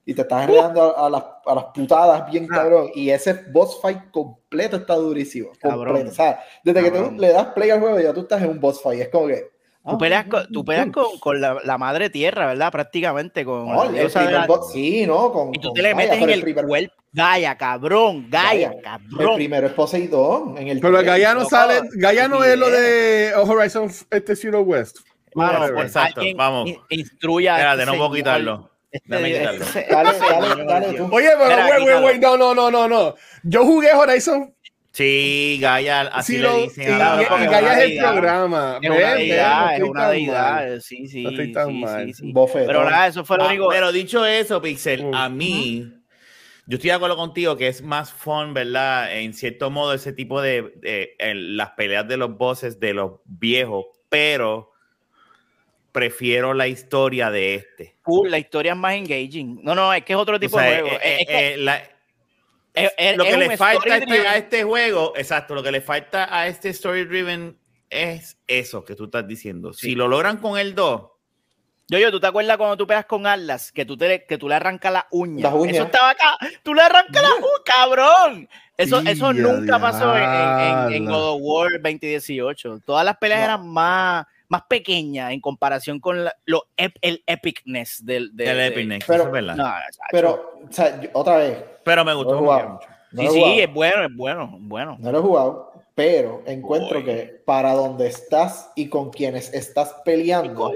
y 0.09 0.13
te 0.15 0.21
estás 0.23 0.47
regando 0.47 0.97
a, 0.97 1.05
a 1.05 1.09
las, 1.09 1.23
a 1.45 1.55
las 1.55 1.63
putadas 1.65 2.31
bien 2.31 2.47
Ah. 2.51 2.55
cabrón. 2.55 2.89
Y 2.95 3.09
ese 3.09 3.33
boss 3.51 3.79
fight 3.81 4.09
completo 4.11 4.77
está 4.77 4.95
durísimo. 4.95 5.51
Cabrón. 5.59 5.85
Completo. 5.85 6.09
O 6.09 6.13
sea, 6.13 6.39
desde 6.63 6.81
que 6.83 6.91
Cabrón. 6.91 7.15
tú 7.15 7.21
le 7.21 7.31
das 7.31 7.47
play 7.47 7.69
al 7.69 7.79
juego, 7.79 7.99
ya 7.99 8.13
tú 8.13 8.21
estás 8.21 8.41
en 8.41 8.49
un 8.49 8.59
boss 8.59 8.81
fight. 8.81 9.01
Es 9.01 9.09
como 9.09 9.27
que. 9.27 9.51
Tú 9.89 9.97
peleas 9.97 10.25
con, 10.27 10.51
tú 10.51 10.65
peleas 10.65 10.87
con, 10.91 11.17
con 11.19 11.39
la, 11.41 11.57
la 11.63 11.77
madre 11.77 12.09
tierra, 12.09 12.47
¿verdad? 12.47 12.71
Prácticamente 12.71 13.45
con 13.45 13.65
No, 13.67 13.83
el 13.85 14.11
la- 14.13 14.45
boss, 14.45 14.71
sí, 14.73 15.05
¿no? 15.07 15.31
Con, 15.31 15.55
Y 15.55 15.59
tú 15.59 15.69
con 15.69 15.73
te 15.75 15.81
le 15.81 15.93
Gaia, 15.93 15.95
metes 16.09 16.21
en 16.21 16.29
el 16.29 16.41
primer- 16.41 16.65
cuerpo. 16.65 16.93
Gaia, 17.11 17.57
cabrón, 17.57 18.27
Gaia, 18.29 18.69
Gaia. 18.69 18.71
El 18.77 18.81
cabrón. 18.83 19.35
primero 19.35 19.67
es 19.67 19.73
Poseidón. 19.73 20.57
En 20.57 20.67
el 20.67 20.79
pero. 20.79 21.01
Gaia 21.01 21.33
no 21.33 21.45
sale, 21.45 21.81
Gaia 21.93 22.27
no 22.27 22.43
es 22.43 22.57
lo 22.57 22.69
de 22.69 23.31
Horizon 23.35 23.89
este 24.11 24.35
Zero 24.35 24.61
West. 24.61 24.97
Pues, 25.31 25.49
Exacto, 25.83 26.21
vamos. 26.35 26.67
in- 26.69 26.77
Instruya. 26.89 27.53
a 27.55 27.57
Espérate, 27.57 27.81
este 27.83 27.91
no 27.91 27.97
puedo 27.97 28.11
quitarlo. 28.15 28.69
Dale, 29.05 29.39
dale, 29.39 30.65
dale 30.65 30.93
tú. 30.97 31.09
Oye, 31.11 31.29
pero 31.37 31.49
Mira, 31.49 31.63
wait, 31.67 31.71
wait, 31.71 31.79
quítalo. 31.87 32.05
wait, 32.05 32.21
no, 32.21 32.37
no, 32.37 32.55
no, 32.55 32.71
no, 32.71 32.87
no. 32.87 33.15
Yo 33.43 33.65
jugué 33.65 33.91
Horizon 33.93 34.55
Sí, 34.91 35.59
Gaia, 35.61 36.01
así 36.01 36.37
Zero 36.37 36.51
le 36.51 36.59
y, 36.59 36.63
dicen 36.63 36.83
y, 36.83 36.95
Claro, 36.95 37.21
y 37.21 37.45
Gaia 37.45 37.73
es 37.83 37.91
el 37.91 37.97
programa. 37.99 38.79
Es 38.81 38.89
una 38.89 39.13
deidad, 39.13 39.77
no 39.77 39.85
es 39.85 39.89
una 39.91 40.09
deidad. 40.09 40.53
mal. 40.55 40.81
Sí, 40.81 41.07
sí, 41.07 41.23
No 41.23 41.29
estoy 41.29 41.51
tan 41.51 41.67
sí, 41.67 41.73
mal. 41.73 42.05
sí, 42.07 42.13
sí. 42.13 42.31
Bofetón. 42.33 42.67
Pero 42.67 42.83
nada, 42.89 43.07
eso 43.07 43.23
fue 43.23 43.37
lo 43.37 43.43
Ah, 43.43 43.47
único. 43.49 43.69
pero 43.69 43.91
dicho 43.91 44.25
eso, 44.25 44.61
Pixel, 44.61 45.05
Mm. 45.05 45.13
a 45.13 45.29
mí, 45.29 45.93
yo 46.65 46.75
estoy 46.77 46.89
de 46.89 46.95
acuerdo 46.95 47.15
contigo 47.15 47.55
que 47.55 47.67
es 47.67 47.83
más 47.83 48.11
fun, 48.11 48.53
¿verdad? 48.55 49.15
En 49.15 49.33
cierto 49.35 49.69
modo, 49.69 49.93
ese 49.93 50.11
tipo 50.11 50.41
de, 50.41 50.73
de- 50.77 51.15
en 51.19 51.55
las 51.55 51.69
peleas 51.71 52.07
de 52.07 52.17
los 52.17 52.35
bosses 52.35 52.79
de 52.79 52.93
los 52.95 53.21
viejos, 53.25 53.85
pero 54.09 54.68
prefiero 55.91 56.53
la 56.53 56.67
historia 56.67 57.31
de 57.31 57.55
este. 57.55 57.95
Cool, 58.03 58.29
la 58.31 58.37
historia 58.39 58.73
es 58.73 58.77
más 58.77 58.93
engaging. 58.95 59.59
No, 59.63 59.75
no, 59.75 59.93
es 59.93 60.03
que 60.03 60.13
es 60.13 60.19
otro 60.19 60.35
O 60.35 60.39
tipo 60.39 60.57
sea, 60.59 60.69
de 60.69 60.81
juego. 60.81 60.95
eh, 60.97 60.99
Es- 61.03 61.19
es 61.21 61.27
que 61.27 61.53
eh, 61.53 61.57
la- 61.57 61.83
es- 62.73 62.93
es- 62.97 63.17
lo 63.17 63.23
que 63.23 63.37
le 63.37 63.57
falta 63.57 63.97
este, 63.97 64.27
a 64.27 64.37
este 64.37 64.63
juego, 64.63 65.13
exacto, 65.15 65.55
lo 65.55 65.63
que 65.63 65.71
le 65.71 65.81
falta 65.81 66.27
a 66.35 66.47
este 66.47 66.69
story 66.69 67.05
driven 67.05 67.57
es 67.89 68.37
eso 68.47 68.85
que 68.85 68.95
tú 68.95 69.05
estás 69.05 69.27
diciendo. 69.27 69.73
Si 69.73 69.95
lo 69.95 70.07
logran 70.07 70.37
con 70.37 70.57
el 70.59 70.75
2, 70.75 71.11
Yo, 71.91 71.97
yo, 71.97 72.11
¿tú 72.11 72.19
te 72.19 72.27
acuerdas 72.27 72.55
cuando 72.57 72.77
tú 72.77 72.85
pegas 72.85 73.05
con 73.07 73.25
Atlas 73.25 73.71
que 73.71 73.83
tú, 73.83 73.97
te, 73.97 74.23
que 74.27 74.37
tú 74.37 74.47
le 74.47 74.53
arrancas 74.53 74.93
la 74.93 75.07
uña? 75.09 75.41
Las 75.41 75.53
uñas. 75.55 75.73
Eso 75.75 75.85
estaba 75.85 76.11
acá. 76.11 76.37
Tú 76.61 76.75
le 76.75 76.83
arrancas 76.83 77.19
la 77.23 77.29
uña, 77.37 77.63
cabrón. 77.65 78.49
Eso, 78.77 78.99
eso 78.99 79.33
nunca 79.33 79.79
pasó 79.79 80.15
en, 80.15 80.21
en- 80.23 80.93
en 80.93 81.05
diablo. 81.05 81.17
God 81.17 81.29
of 81.33 81.39
War 81.41 81.71
2018. 81.81 82.81
Todas 82.85 83.03
las 83.03 83.17
peleas 83.17 83.39
No. 83.39 83.45
eran 83.45 83.67
más, 83.69 84.25
más 84.49 84.63
pequeñas 84.67 85.31
en 85.31 85.39
comparación 85.41 85.99
con 85.99 86.25
la- 86.25 86.35
lo, 86.45 86.63
ep- 86.77 86.97
el 87.01 87.23
epicness 87.27 88.05
del, 88.05 88.35
del- 88.35 88.47
El 88.49 88.57
de- 88.57 88.67
Epic 88.67 88.87
Next, 88.87 89.07
pero- 89.07 89.19
eso 89.23 89.27
es 89.27 89.33
verdad. 89.33 89.55
No. 89.55 89.73
Pero, 90.11 90.59
o 90.69 90.71
sea, 90.73 90.99
yo- 90.99 91.09
otra 91.13 91.37
vez, 91.37 91.63
pero 91.83 92.03
me 92.03 92.11
no 92.11 92.17
gustó 92.17 92.31
lo 92.33 92.37
he 92.37 92.39
como 92.39 92.49
que 92.51 92.55
jugado. 92.63 92.73
mucho. 92.73 92.87
No 93.11 93.21
sí, 93.21 93.25
lo 93.27 93.31
he 93.31 93.33
sí, 93.33 93.39
jugado. 93.39 93.59
es 93.61 93.73
bueno, 93.73 94.03
es 94.05 94.15
bueno, 94.15 94.57
bueno. 94.59 94.97
No 94.99 95.11
lo 95.11 95.19
he 95.19 95.21
jugado, 95.21 95.73
pero 95.95 96.43
encuentro 96.45 96.99
Uy. 96.99 97.05
que 97.05 97.41
para 97.45 97.73
donde 97.73 98.07
estás 98.07 98.71
y 98.75 98.89
con 98.89 99.09
quienes 99.11 99.53
estás 99.53 99.95
peleando, 100.05 100.73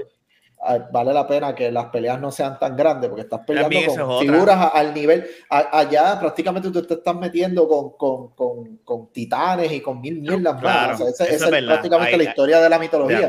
vale 0.90 1.12
la 1.12 1.26
pena 1.26 1.54
que 1.54 1.70
las 1.70 1.86
peleas 1.86 2.20
no 2.20 2.30
sean 2.30 2.58
tan 2.58 2.76
grandes, 2.76 3.08
porque 3.10 3.22
estás 3.22 3.40
peleando 3.46 3.76
con 3.86 4.00
es 4.12 4.18
figuras 4.20 4.56
a- 4.56 4.68
al 4.68 4.94
nivel. 4.94 5.26
a- 5.50 5.78
allá 5.78 6.18
prácticamente 6.18 6.70
tú 6.70 6.82
te 6.82 6.94
estás 6.94 7.14
metiendo 7.16 7.68
con, 7.68 7.90
con, 7.96 8.28
con, 8.30 8.76
con 8.78 9.06
titanes 9.12 9.70
y 9.72 9.80
con 9.80 10.00
mil 10.00 10.20
mierdas 10.20 10.60
Claro, 10.60 10.92
más. 10.92 11.00
O 11.00 11.04
sea, 11.12 11.26
esa- 11.26 11.48
es 11.58 11.64
prácticamente 11.64 12.12
Ahí- 12.14 12.18
la 12.24 12.30
historia 12.30 12.60
de 12.60 12.68
la 12.68 12.78
mitología. 12.78 13.28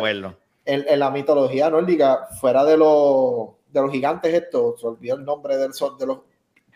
en 0.65 0.99
la 0.99 1.11
mitología 1.11 1.69
nórdica, 1.69 2.27
fuera 2.39 2.63
de 2.65 2.77
los, 2.77 3.49
de 3.71 3.81
los 3.81 3.91
gigantes 3.91 4.33
estos, 4.33 4.79
se 4.81 4.87
olvidó 4.87 5.15
el 5.15 5.25
nombre 5.25 5.57
del 5.57 5.73
sol, 5.73 5.97
de 5.99 6.07
los, 6.07 6.19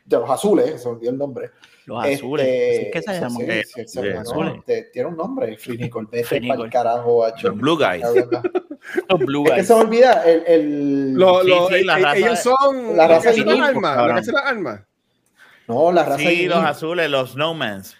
de 0.09 0.17
los 0.17 0.29
azules, 0.29 0.81
se 0.81 0.89
olvidó 0.89 1.11
el 1.11 1.17
nombre. 1.17 1.51
Los 1.85 2.03
azules. 2.05 2.45
Este, 2.45 2.79
¿así 2.79 2.85
es 2.85 2.91
que 2.91 3.01
se 3.01 3.13
sí, 3.13 3.19
llaman? 3.21 3.41
sí, 3.41 3.63
sí, 3.63 3.87
sí, 3.87 4.01
los 4.01 4.13
no, 4.13 4.19
azules. 4.21 4.53
te- 4.65 4.83
tiene 4.93 5.07
un 5.09 5.17
nombre, 5.17 5.57
Frinicol, 5.57 6.07
vete 6.07 6.23
Frinicol. 6.23 6.57
pa'l 6.59 6.69
carajo, 6.69 7.23
hacho. 7.25 7.47
Los 7.49 7.57
Blue 7.57 7.77
Guys. 7.77 8.03
Los 9.09 9.19
Blue 9.19 9.45
Es 9.47 9.53
que 9.53 9.63
se 9.63 9.73
olvida 9.73 10.23
el, 10.25 10.43
el- 10.47 11.13
Lo- 11.13 11.41
Sí, 11.43 11.49
lo- 11.49 11.67
sí, 11.69 11.83
la 11.83 11.99
e- 11.99 12.01
raza 12.03 12.17
ellos 12.17 12.39
son 12.39 12.97
la 12.97 13.07
los 13.07 13.23
raza 13.23 13.31
de 13.31 13.45
las 13.45 13.59
armas, 13.69 13.97
los 13.97 14.27
las 14.27 14.45
armas. 14.45 14.81
no, 15.67 15.91
la 15.91 16.03
raza 16.05 16.17
Sí, 16.17 16.45
los 16.47 16.63
azules, 16.63 17.09
los 17.09 17.31
Snowmans. 17.31 17.97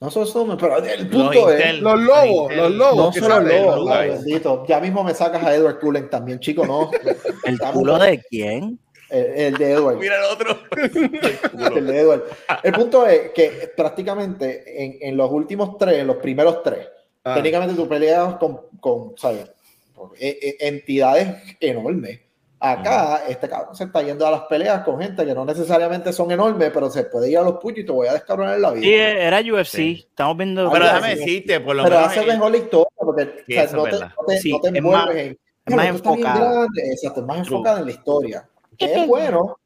No 0.00 0.10
son 0.12 0.26
sumen, 0.26 0.56
pero 0.56 0.78
el 0.78 1.08
Los 1.08 1.08
punto 1.08 1.50
es, 1.50 1.56
Intel. 1.60 1.80
Los 1.80 2.00
lobos, 2.00 2.42
Intel. 2.52 2.56
los 2.58 2.70
lobos. 2.72 2.96
no 2.96 3.10
que 3.12 3.18
son 3.20 3.28
los 3.30 3.52
lobos, 3.52 3.98
bendito. 3.98 4.64
Ya 4.68 4.80
mismo 4.80 5.02
me 5.02 5.12
sacas 5.14 5.42
a 5.44 5.54
Edward 5.54 5.80
Cullen 5.80 6.08
también, 6.08 6.38
chico, 6.40 6.64
no. 6.66 6.90
¿El 7.44 7.58
culo 7.72 7.98
de 7.98 8.22
quién? 8.30 8.78
El, 9.10 9.24
el 9.26 9.54
de 9.56 9.72
Edward. 9.72 9.96
Mira 10.00 10.16
el 10.16 10.24
otro. 10.24 10.58
El 11.76 11.86
de 11.86 12.00
Edward. 12.00 12.24
El 12.62 12.72
punto 12.72 13.06
es 13.06 13.30
que 13.30 13.72
prácticamente 13.76 14.84
en, 14.84 14.96
en 15.00 15.16
los 15.16 15.30
últimos 15.30 15.76
tres, 15.78 15.98
en 15.98 16.06
los 16.06 16.16
primeros 16.16 16.62
tres, 16.62 16.86
Ah. 17.24 17.34
técnicamente 17.34 17.74
tú 17.74 17.86
peleas 17.88 18.36
con, 18.36 18.60
con 18.80 19.12
¿sabes? 19.18 19.50
Con, 19.94 20.10
e- 20.18 20.38
e- 20.60 20.68
entidades 20.68 21.36
enormes. 21.60 22.20
Acá, 22.60 23.22
este 23.28 23.48
cabrón 23.48 23.74
se 23.76 23.84
está 23.84 24.02
yendo 24.02 24.26
a 24.26 24.30
las 24.30 24.40
peleas 24.42 24.82
con 24.82 25.00
gente 25.00 25.24
que 25.26 25.34
no 25.34 25.44
necesariamente 25.44 26.12
son 26.12 26.30
enormes, 26.30 26.70
pero 26.72 26.88
se 26.90 27.04
puede 27.04 27.30
ir 27.30 27.38
a 27.38 27.42
los 27.42 27.54
puños 27.58 27.80
y 27.80 27.84
te 27.86 27.92
voy 27.92 28.06
a 28.08 28.14
descabronar 28.14 28.58
la 28.58 28.70
vida. 28.70 28.82
Sí, 28.84 28.94
era 28.94 29.40
UFC. 29.40 29.66
Sí. 29.66 30.06
Estamos 30.08 30.36
viendo. 30.38 30.70
Pero 30.70 30.84
déjame 30.86 31.16
decirte, 31.16 31.60
por 31.60 31.76
lo 31.76 31.82
pero 31.84 31.96
menos. 31.96 32.10
hace 32.10 32.20
en- 32.20 32.26
mejor 32.28 32.50
la 32.50 32.56
historia 32.56 32.88
porque 32.96 33.22
o 33.22 33.26
Sí, 33.46 33.52
sea, 33.52 33.62
eso 33.64 33.76
no, 33.76 33.84
te, 33.84 33.90
no 33.90 33.98
te- 34.26 34.38
Sí, 34.38 34.52
no 34.52 34.60
te 34.60 34.68
es 34.68 34.74
envuelves 34.74 35.06
más- 35.06 35.16
en. 35.16 35.26
es 35.28 35.36
más 35.36 35.38
"Mira, 35.66 35.84
esto 35.84 35.96
está 35.96 36.10
bien 36.14 36.26
enfocado". 36.26 36.50
grande". 36.60 36.82
Exacto, 36.92 37.20
es 37.20 37.26
más 37.26 37.36
True. 37.42 37.46
enfocada 37.56 37.78
en 37.80 37.84
la 37.84 37.90
historia. 37.92 38.48
Que 38.78 38.94
es 38.94 39.06
bueno, 39.08 39.58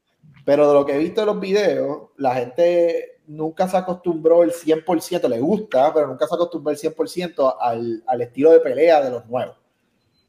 pero 0.45 0.67
de 0.67 0.73
lo 0.73 0.85
que 0.85 0.95
he 0.95 0.97
visto 0.97 1.21
en 1.21 1.27
los 1.27 1.39
videos, 1.39 2.09
la 2.17 2.35
gente 2.35 3.19
nunca 3.27 3.67
se 3.67 3.77
acostumbró 3.77 4.43
el 4.43 4.51
100%, 4.51 5.27
le 5.29 5.39
gusta, 5.39 5.93
pero 5.93 6.07
nunca 6.07 6.27
se 6.27 6.35
acostumbró 6.35 6.71
el 6.71 6.77
100% 6.77 7.55
al, 7.59 8.03
al 8.05 8.21
estilo 8.21 8.51
de 8.51 8.59
pelea 8.59 9.01
de 9.01 9.11
los 9.11 9.25
nuevos. 9.27 9.55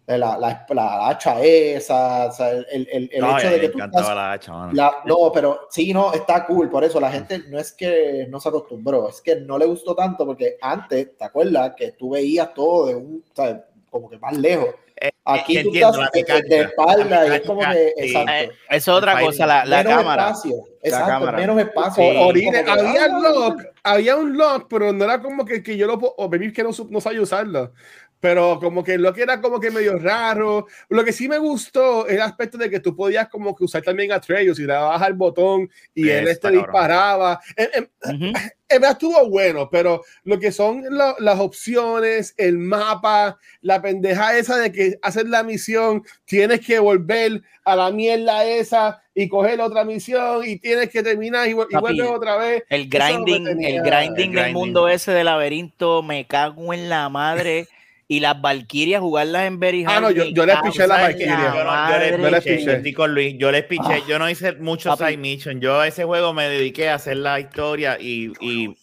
La, 0.06 0.18
la, 0.38 0.66
la 0.68 1.08
hacha 1.08 1.40
esa, 1.42 2.26
o 2.26 2.30
sea, 2.32 2.50
el, 2.50 2.66
el, 2.70 3.08
el- 3.10 3.24
Ay, 3.24 3.36
hecho 3.38 3.50
de 3.54 3.60
que 3.60 3.68
tú 3.70 3.78
encantaba 3.78 4.02
estás 4.02 4.14
la 4.16 4.32
hacha, 4.32 4.52
mano. 4.52 4.72
la- 4.74 4.96
no, 5.06 5.32
pero 5.32 5.60
sí, 5.70 5.94
no, 5.94 6.12
está 6.12 6.44
cool. 6.44 6.68
Por 6.68 6.84
eso 6.84 7.00
la 7.00 7.10
gente 7.10 7.38
no 7.48 7.58
es 7.58 7.72
que 7.72 8.26
no 8.28 8.38
se 8.38 8.50
acostumbró, 8.50 9.08
es 9.08 9.22
que 9.22 9.36
no 9.36 9.56
le 9.56 9.64
gustó 9.64 9.94
tanto 9.94 10.26
porque 10.26 10.58
antes, 10.60 11.16
¿te 11.16 11.24
acuerdas? 11.24 11.72
Que 11.74 11.92
tú 11.92 12.10
veías 12.10 12.52
todo 12.52 12.86
de 12.88 12.96
un, 12.96 13.24
¿sabes? 13.32 13.56
como 13.88 14.10
que 14.10 14.18
más 14.18 14.36
lejos. 14.36 14.68
Eh, 15.06 15.10
Aquí 15.26 15.58
eh, 15.58 15.62
tú 15.62 15.68
entiendo, 15.68 15.88
estás 15.88 15.98
la 16.04 16.10
de, 16.12 16.22
de 16.22 16.22
mecánica, 16.22 16.68
espalda 16.70 17.04
la 17.04 17.26
y 17.26 17.36
es 17.36 17.40
como 17.46 17.60
que, 17.60 17.66
mecánica, 17.66 17.92
sí. 17.96 18.06
exacto. 18.08 18.32
Eh, 18.32 18.50
esa 18.68 18.76
es 18.76 18.88
otra 18.88 19.12
El 19.20 19.26
cosa, 19.26 19.46
la, 19.46 19.64
la 19.66 19.76
menos 19.78 19.92
cámara. 19.96 20.22
espacio, 20.28 20.54
exacto, 20.82 21.06
cámara. 21.08 21.38
menos 21.38 21.58
espacio. 21.60 22.04
Sí. 22.10 22.16
Orine, 22.18 22.64
Como 22.64 22.64
que, 22.64 22.80
había 22.88 23.04
ah, 23.04 23.20
lock, 23.20 23.62
había 23.82 24.16
un 24.16 24.36
lock, 24.38 24.66
pero 24.70 24.92
no 24.92 25.04
era 25.04 25.20
como 25.20 25.44
que, 25.44 25.62
que 25.62 25.76
yo 25.76 25.86
lo 25.86 25.98
puedo, 25.98 26.14
o 26.16 26.28
maybe 26.28 26.52
que 26.52 26.62
no, 26.62 26.70
no 26.88 27.00
sabía 27.00 27.20
usarlo. 27.20 27.72
Pero 28.20 28.58
como 28.58 28.82
que 28.82 28.94
el 28.94 29.02
lock 29.02 29.18
era 29.18 29.38
como 29.42 29.60
que 29.60 29.70
medio 29.70 29.98
raro. 29.98 30.66
Lo 30.88 31.04
que 31.04 31.12
sí 31.12 31.28
me 31.28 31.36
gustó 31.36 32.06
es 32.06 32.14
el 32.14 32.22
aspecto 32.22 32.56
de 32.56 32.70
que 32.70 32.80
tú 32.80 32.96
podías 32.96 33.28
como 33.28 33.54
que 33.54 33.64
usar 33.64 33.82
también 33.82 34.12
a 34.12 34.20
Treyos 34.20 34.58
y 34.58 34.62
le 34.62 34.72
dabas 34.72 35.02
al 35.02 35.12
botón 35.12 35.68
y 35.94 36.08
él 36.08 36.28
Está 36.28 36.48
este 36.48 36.58
disparaba. 36.58 37.38
En, 37.54 37.68
en- 37.74 38.24
Ujú. 38.28 38.38
En 38.74 38.80
verdad 38.82 38.98
estuvo 39.00 39.28
bueno, 39.28 39.68
pero 39.70 40.02
lo 40.24 40.38
que 40.38 40.52
son 40.52 40.82
lo- 40.90 41.16
las 41.18 41.38
opciones, 41.40 42.34
el 42.36 42.58
mapa, 42.58 43.38
la 43.60 43.80
pendeja 43.82 44.36
esa 44.36 44.56
de 44.58 44.72
que 44.72 44.98
hacer 45.02 45.28
la 45.28 45.42
misión, 45.42 46.02
tienes 46.24 46.60
que 46.60 46.78
volver 46.78 47.42
a 47.64 47.76
la 47.76 47.90
mierda 47.90 48.44
esa 48.44 49.02
y 49.14 49.28
coger 49.28 49.60
otra 49.60 49.84
misión 49.84 50.42
y 50.44 50.58
tienes 50.58 50.90
que 50.90 51.02
terminar 51.02 51.46
y, 51.48 51.52
y 51.52 51.54
vuelves 51.54 52.06
otra 52.08 52.36
vez. 52.36 52.62
El 52.68 52.88
grinding, 52.88 53.44
tenía- 53.44 53.68
el 53.68 53.82
grinding 53.82 54.10
el 54.10 54.16
del 54.16 54.30
grinding. 54.32 54.52
mundo 54.54 54.88
ese 54.88 55.12
de 55.12 55.24
laberinto, 55.24 56.02
me 56.02 56.26
cago 56.26 56.74
en 56.74 56.88
la 56.88 57.08
madre. 57.08 57.66
Y 58.14 58.20
las 58.20 58.40
Valkyrias, 58.40 59.00
jugarlas 59.00 59.46
en 59.46 59.58
Very 59.58 59.84
Ah, 59.86 60.00
no, 60.00 60.10
yo- 60.10 60.24
yo 60.26 60.46
les 60.46 60.56
piché 60.62 60.86
la 60.86 61.00
Valkyria. 61.00 61.52
Yo, 61.54 61.64
no, 61.64 61.90
yo 61.90 61.98
les 61.98 62.10
Yo 62.20 62.30
les 62.30 62.44
piché, 62.44 62.82
yo 62.90 62.96
con 62.96 63.14
Luis, 63.14 63.34
yo 63.38 63.50
les 63.50 63.64
piché, 63.64 63.94
Ah. 63.94 64.00
yo 64.08 64.18
no 64.18 64.28
hice 64.30 64.52
muchos 64.54 64.96
Papi. 64.98 65.12
side 65.12 65.16
mission, 65.20 65.60
yo 65.60 65.80
a 65.80 65.88
ese 65.88 66.04
juego 66.04 66.32
me 66.32 66.48
dediqué 66.48 66.88
a 66.88 66.94
hacer 66.94 67.16
la 67.16 67.40
historia 67.40 67.96
y, 68.00 68.32
y 68.40 68.74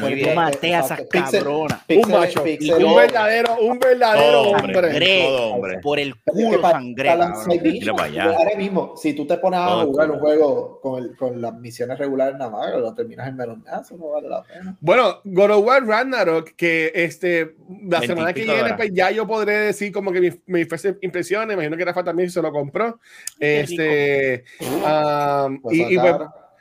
muy 0.00 0.10
Yo 0.10 0.16
bien. 0.16 0.34
maté 0.34 0.74
a 0.74 0.80
esas 0.80 1.00
cabronas. 1.10 1.80
Un 1.88 2.10
macho, 2.10 2.44
pixel- 2.44 2.84
un 2.84 2.96
verdadero, 2.96 3.56
un 3.60 3.78
verdadero 3.78 4.32
Todo 4.42 4.50
hombre, 4.50 4.76
hombre. 4.76 5.22
Todo 5.26 5.46
hombre. 5.54 5.78
Por 5.80 5.98
el 5.98 6.08
Es 6.08 6.14
que 6.36 6.44
culo 6.44 6.60
sangré. 6.60 7.08
Ahora 7.10 8.56
mismo, 8.56 8.94
si 8.96 9.14
tú 9.14 9.26
te 9.26 9.38
pones 9.38 9.60
a 9.60 9.82
jugar 9.82 10.10
un 10.10 10.18
juego 10.18 10.80
con, 10.80 11.02
el- 11.02 11.16
con 11.16 11.40
las 11.40 11.54
misiones 11.54 11.98
regulares 11.98 12.36
nada 12.36 12.50
más, 12.50 12.70
lo 12.74 12.94
terminas 12.94 13.28
en 13.28 13.36
menos, 13.36 13.58
eso 13.80 13.96
no 13.96 14.10
vale 14.10 14.28
la 14.28 14.42
pena. 14.42 14.76
Bueno, 14.80 15.20
God 15.24 15.50
of 15.50 15.64
War 15.66 15.84
Ragnarok, 15.86 16.50
que 16.56 16.92
este, 16.94 17.54
la 17.88 18.00
semana 18.02 18.32
que 18.32 18.44
viene, 18.44 18.74
pues 18.74 18.90
ya 18.92 19.10
yo 19.10 19.26
podré 19.26 19.56
decir 19.58 19.92
como 19.92 20.12
que 20.12 20.20
mi, 20.20 20.30
mi 20.46 20.64
first 20.64 20.86
impresiones, 21.00 21.54
imagino 21.54 21.76
que 21.76 21.84
Rafa 21.84 22.04
también 22.04 22.30
se 22.30 22.42
lo 22.42 22.52
compró. 22.52 22.98
Este, 23.38 24.44
um, 24.60 25.60
Pues 25.62 25.76
y, 25.76 25.94
y, 25.94 25.98
pues, 25.98 26.14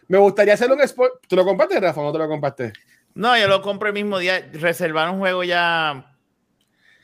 me 0.08 0.18
gustaría 0.18 0.54
hacer 0.54 0.72
un 0.72 0.86
spoiler. 0.88 1.18
¿Tú 1.28 1.36
lo 1.36 1.46
compartes, 1.46 1.82
Rafa, 1.82 2.02
o 2.02 2.04
no 2.06 2.12
te 2.12 2.18
lo 2.18 2.28
compartes? 2.28 2.74
No, 3.14 3.38
yo 3.38 3.48
lo 3.48 3.62
compro 3.62 3.88
el 3.88 3.94
mismo 3.94 4.20
día. 4.20 4.48
Reservar 4.54 5.10
un 5.10 5.20
juego 5.20 5.44
ya. 5.44 6.14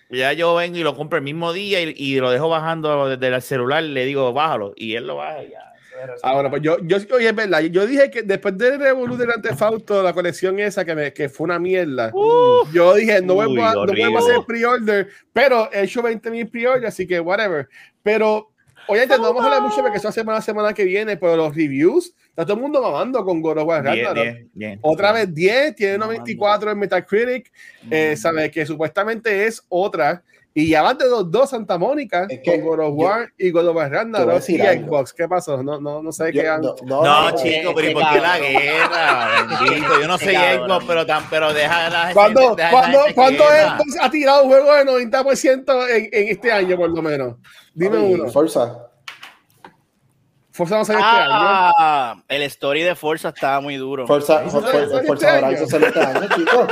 Ya 0.10 0.34
yo 0.34 0.54
vengo 0.56 0.78
y 0.78 0.84
lo 0.84 0.96
compro 0.96 1.18
el 1.18 1.24
mismo 1.24 1.54
día 1.54 1.82
y, 1.82 1.94
y 1.98 2.20
lo 2.20 2.30
dejo 2.30 2.48
bajando 2.50 3.10
desde 3.10 3.36
el 3.36 3.42
celular. 3.42 3.84
Le 3.84 4.06
digo, 4.06 4.32
bájalo. 4.32 4.74
Y 4.76 4.96
él 4.96 5.08
lo 5.08 5.16
baja 5.16 5.44
y 5.44 5.52
ya. 5.52 5.74
Ah, 6.22 6.34
bueno, 6.34 6.50
pues 6.50 6.62
yo, 6.62 6.78
yo, 6.82 6.98
oye, 7.16 7.30
es 7.30 7.36
verdad. 7.36 7.62
Yo 7.62 7.86
dije 7.86 8.10
que 8.10 8.24
después 8.24 8.58
de 8.58 8.78
Revolut 8.78 9.18
del 9.18 9.32
Antefausto, 9.32 10.02
la 10.04 10.14
colección 10.14 10.60
esa 10.60 10.84
que, 10.84 10.96
me, 10.96 11.14
que 11.14 11.30
fue 11.30 11.46
una 11.46 11.60
mierda, 11.60 12.12
yo 12.72 12.94
dije, 12.96 13.22
no 13.22 13.36
vuelvo 13.36 13.64
a, 13.64 13.74
no 13.74 14.18
hacer 14.18 14.40
pre-order, 14.46 15.10
pero 15.32 15.70
he 15.72 15.84
hecho 15.84 16.02
20 16.02 16.30
mil 16.32 16.48
pre-order, 16.48 16.88
así 16.88 17.08
que 17.08 17.20
whatever. 17.20 17.70
Pero, 18.02 18.53
oye, 18.88 19.08
no 19.08 19.22
vamos 19.22 19.42
a 19.42 19.46
hablar 19.46 19.62
mucho 19.62 19.82
porque 19.82 19.98
eso 19.98 20.08
hace 20.08 20.22
semana, 20.22 20.42
semana 20.42 20.74
que 20.74 20.84
viene, 20.84 21.18
pero 21.18 21.36
los 21.36 21.56
reviews, 21.56 22.14
está 22.30 22.44
todo 22.46 22.56
el 22.56 22.62
mundo 22.62 22.82
mamando 22.82 23.24
con 23.24 23.42
God 23.42 23.60
of 23.60 23.68
War 23.68 23.84
Ragnarok. 23.84 24.24
bien, 24.24 24.50
bien. 24.54 24.80
Otra 24.82 25.12
vez 25.12 25.34
10, 25.34 25.76
tiene 25.76 25.98
Mamando. 25.98 26.20
94 26.20 26.72
en 26.72 26.80
Metacritic, 26.80 27.52
eh, 27.90 28.16
sabe 28.16 28.50
que 28.52 28.66
supuestamente 28.66 29.46
es 29.46 29.64
otra. 29.70 30.24
Y 30.56 30.70
ya 30.70 30.84
van 30.84 30.98
de 31.00 31.10
los 31.10 31.32
dos 31.32 31.50
Santa 31.50 31.80
Mónica 31.80 32.28
Es 32.30 32.42
que 32.44 32.62
con 32.62 32.78
God 32.78 32.80
of 32.80 32.86
yo- 32.90 32.94
War 33.08 33.34
y 33.40 33.50
God 33.50 33.68
of 33.70 33.76
Ragnarok 33.76 34.44
y 34.50 34.62
algo. 34.62 34.86
Xbox. 34.88 35.14
¿Qué 35.14 35.28
pasó? 35.28 35.64
No, 35.64 35.82
no, 35.82 36.04
no 36.04 36.12
sé 36.12 36.32
Yo- 36.32 36.42
qué 36.44 36.48
han... 36.48 36.62
no, 36.62 36.76
No, 36.84 37.04
no, 37.04 37.30
no, 37.32 37.36
chico, 37.36 37.74
pero 37.74 37.88
¿y 37.88 37.90
este 37.92 37.94
por 38.04 38.12
qué 38.14 38.20
la 38.22 38.38
guerra? 38.40 39.30
Bendito, 39.60 40.00
yo 40.02 40.08
no 40.08 40.16
Este 40.16 40.34
cabrón. 40.34 40.68
Xbox, 40.70 40.86
pero, 40.88 41.06
tan, 41.08 41.30
pero 41.30 41.54
deja 41.54 41.90
la 41.90 42.00
gente. 42.02 42.14
¿Cuándo, 42.14 42.56
deja 42.56 42.70
¿cuándo, 42.70 43.00
gente 43.00 43.14
¿cuándo. 43.16 43.44
Xbox 43.46 43.98
ha 44.00 44.12
tirado 44.12 44.44
un 44.44 44.50
juego 44.50 44.76
de 44.76 44.86
90% 45.12 45.90
en, 45.90 46.10
en 46.12 46.28
este 46.30 46.52
año, 46.52 46.78
por 46.78 46.90
lo 46.92 47.02
menos? 47.02 47.36
Dime 47.74 47.98
uno. 47.98 48.30
Forza. 48.30 48.78
Forza 50.52 50.78
no 50.78 50.86
sale 50.86 51.00
este 51.00 51.10
año. 51.12 51.30
Ah, 51.32 52.24
el 52.28 52.44
story 52.44 52.84
de 52.84 52.94
Forza 52.94 53.30
estaba 53.30 53.60
muy 53.60 53.76
duro. 53.78 54.06
Forza, 54.06 54.42
Forza 54.48 54.84
este 54.84 55.10
Horizon 55.10 55.44
año. 55.46 55.66
salió 55.68 55.88
este 55.88 56.00
año, 56.00 56.28
chicos. 56.36 56.68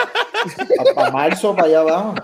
Para 0.95 1.11
marzo, 1.11 1.55
para 1.55 1.67
allá 1.67 1.79
abajo. 1.81 2.15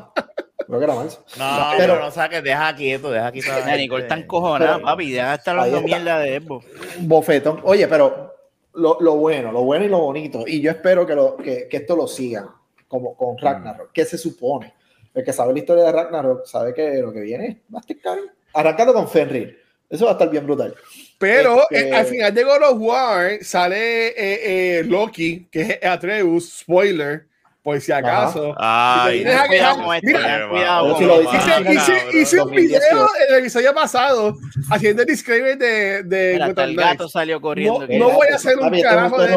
Creo 0.68 0.80
que 0.80 0.84
era 0.86 0.96
marzo. 0.96 1.24
No, 1.40 1.46
Pero- 1.72 1.78
pero 1.78 2.00
no 2.00 2.12
saques, 2.12 2.44
deja 2.44 2.76
quieto, 2.76 3.10
deja 3.10 3.32
quieto. 3.32 3.52
a 3.52 3.56
Nicole 3.56 3.78
gente. 3.78 3.98
está 4.02 4.16
encojonada, 4.18 4.74
Pero- 4.76 4.86
papi. 4.86 5.12
Deja 5.12 5.30
de 5.30 5.36
estar 5.38 5.58
hablando 5.58 5.82
mierda 5.82 6.20
de. 6.20 6.40
Un 7.00 7.08
bofetón. 7.08 7.62
Oye, 7.64 7.88
pero 7.88 8.36
lo, 8.74 8.98
lo 9.00 9.16
bueno, 9.16 9.52
lo 9.52 9.64
bueno 9.64 9.86
y 9.86 9.88
lo 9.90 10.00
bonito, 10.00 10.44
y 10.46 10.62
yo 10.62 10.70
espero 10.72 11.06
que, 11.08 11.16
lo, 11.16 11.38
que, 11.38 11.68
que 11.68 11.78
esto 11.78 11.96
lo 11.96 12.06
sigan, 12.08 12.48
como 12.88 13.16
con 13.16 13.38
Ragnarok. 13.38 13.92
¿Qué 13.94 14.06
se 14.06 14.18
supone? 14.18 14.74
El 15.14 15.24
que 15.24 15.34
sabe 15.34 15.54
la 15.54 15.60
historia 15.60 15.86
de 15.86 15.92
Ragnarok 15.94 16.46
sabe 16.46 16.74
que 16.76 16.98
lo 17.02 17.12
que 17.12 17.22
viene 17.22 17.48
es 17.48 17.58
más 17.70 17.84
caro. 18.04 18.22
Arrancando 18.54 18.94
con 18.94 19.08
Fenrir. 19.10 19.60
Eso 19.90 20.04
va 20.06 20.12
a 20.12 20.14
estar 20.14 20.30
bien 20.30 20.46
brutal. 20.46 20.76
Pero 21.18 21.62
Este- 21.72 21.90
eh, 21.90 21.94
al 21.96 22.06
final 22.06 22.34
de 22.34 22.44
God 22.44 22.62
of 22.72 22.78
War 22.80 23.38
sale 23.42 24.08
eh, 24.10 24.80
eh, 24.80 24.84
Loki, 24.84 25.48
que 25.50 25.62
es 25.62 25.84
Atreus, 25.84 26.60
spoiler, 26.60 27.26
por 27.68 27.82
si 27.82 27.92
acaso. 27.92 28.56
Ay, 28.58 29.24
te 29.26 29.34
a 29.34 29.46
Cuidado 29.46 29.50
quejar, 29.50 29.84
con 29.86 29.96
esto, 29.96 30.08
mira, 30.08 30.50
cuidado 30.50 30.98
si 30.98 31.04
lo 31.04 31.20
dices 31.20 32.14
Hice, 32.14 32.36
un 32.42 32.46
2018. 32.48 32.56
video 32.56 33.10
en 33.28 33.34
el 33.34 33.40
episodio 33.42 33.74
pasado 33.74 34.38
haciendo 34.70 35.02
el 35.02 35.08
disclaimer 35.10 35.58
de, 35.58 36.04
de 36.04 36.36
el 36.36 36.76
gato 36.78 37.10
salió 37.10 37.42
corriendo. 37.42 37.86
No, 37.86 37.98
no 37.98 38.10
voy 38.12 38.28
a 38.32 38.36
hacer 38.36 38.58
un 38.58 38.70
carajo 38.82 39.22
de. 39.22 39.34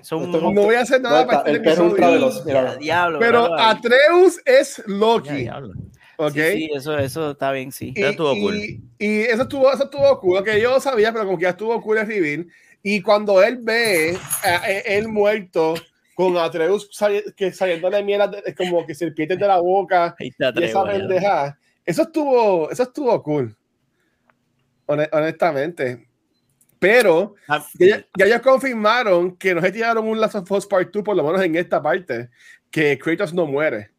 Son 0.00 0.32
No 0.32 0.62
voy 0.62 0.76
a 0.76 0.80
hacer 0.80 1.02
nada 1.02 1.26
para 1.26 1.40
este 1.40 1.56
episodio. 1.56 2.30
Diablo, 2.78 3.18
Pero. 3.18 3.54
Atreus 3.54 4.40
es 4.46 4.82
Loki, 4.86 5.28
diablo. 5.34 5.74
¿ok? 6.16 6.32
Sí, 6.32 6.40
sí, 6.52 6.70
eso, 6.74 6.96
eso 6.98 7.32
está 7.32 7.52
bien, 7.52 7.70
sí. 7.70 7.92
Y, 7.94 8.00
Eso 8.00 8.10
estuvo 8.12 8.32
y- 8.34 8.40
cool. 8.40 8.56
y 8.98 9.20
eso 9.24 9.42
estuvo, 9.42 9.70
eso 9.70 9.84
estuvo 9.84 10.20
cool, 10.20 10.38
lo 10.38 10.42
que 10.44 10.58
yo 10.58 10.70
no 10.70 10.80
sabía, 10.80 11.12
pero 11.12 11.26
como 11.26 11.36
que 11.36 11.42
ya 11.42 11.50
estuvo 11.50 11.78
cool 11.82 11.98
el 11.98 12.06
reveal. 12.06 12.46
Y 12.82 13.02
cuando 13.02 13.42
él 13.42 13.58
ve 13.60 14.16
a, 14.42 14.48
a- 14.62 14.70
él 14.70 15.08
muerto 15.08 15.74
con 16.20 16.36
Atreus 16.36 16.88
sali- 16.92 17.24
que 17.36 17.52
saliéndole 17.52 18.02
miel 18.02 18.22
de- 18.30 18.54
como 18.54 18.84
que 18.86 18.94
serpientes 18.94 19.38
de 19.38 19.46
la 19.46 19.58
boca 19.60 20.14
y 20.60 20.64
esa 20.66 20.82
pendeja, 21.00 21.58
eso 21.84 22.02
estuvo, 22.02 22.70
eso 22.70 22.82
estuvo 22.82 23.22
cool. 23.22 23.56
Hone- 24.86 25.08
honestamente. 25.12 26.06
Pero 26.78 27.34
Ah, 27.46 27.62
ya, 27.78 28.04
ya 28.18 28.26
ellos 28.26 28.40
confirmaron 28.40 29.36
que 29.36 29.54
no 29.54 29.60
se 29.60 29.70
tiraron 29.72 30.06
un 30.08 30.18
Last 30.20 30.34
of 30.34 30.50
Us 30.50 30.66
Part 30.66 30.90
2, 30.92 31.02
por 31.04 31.14
lo 31.16 31.22
menos 31.24 31.42
en 31.42 31.54
esta 31.56 31.80
parte, 31.82 32.30
que 32.70 32.98
Kratos 32.98 33.32
no 33.34 33.46
muere. 33.46 33.90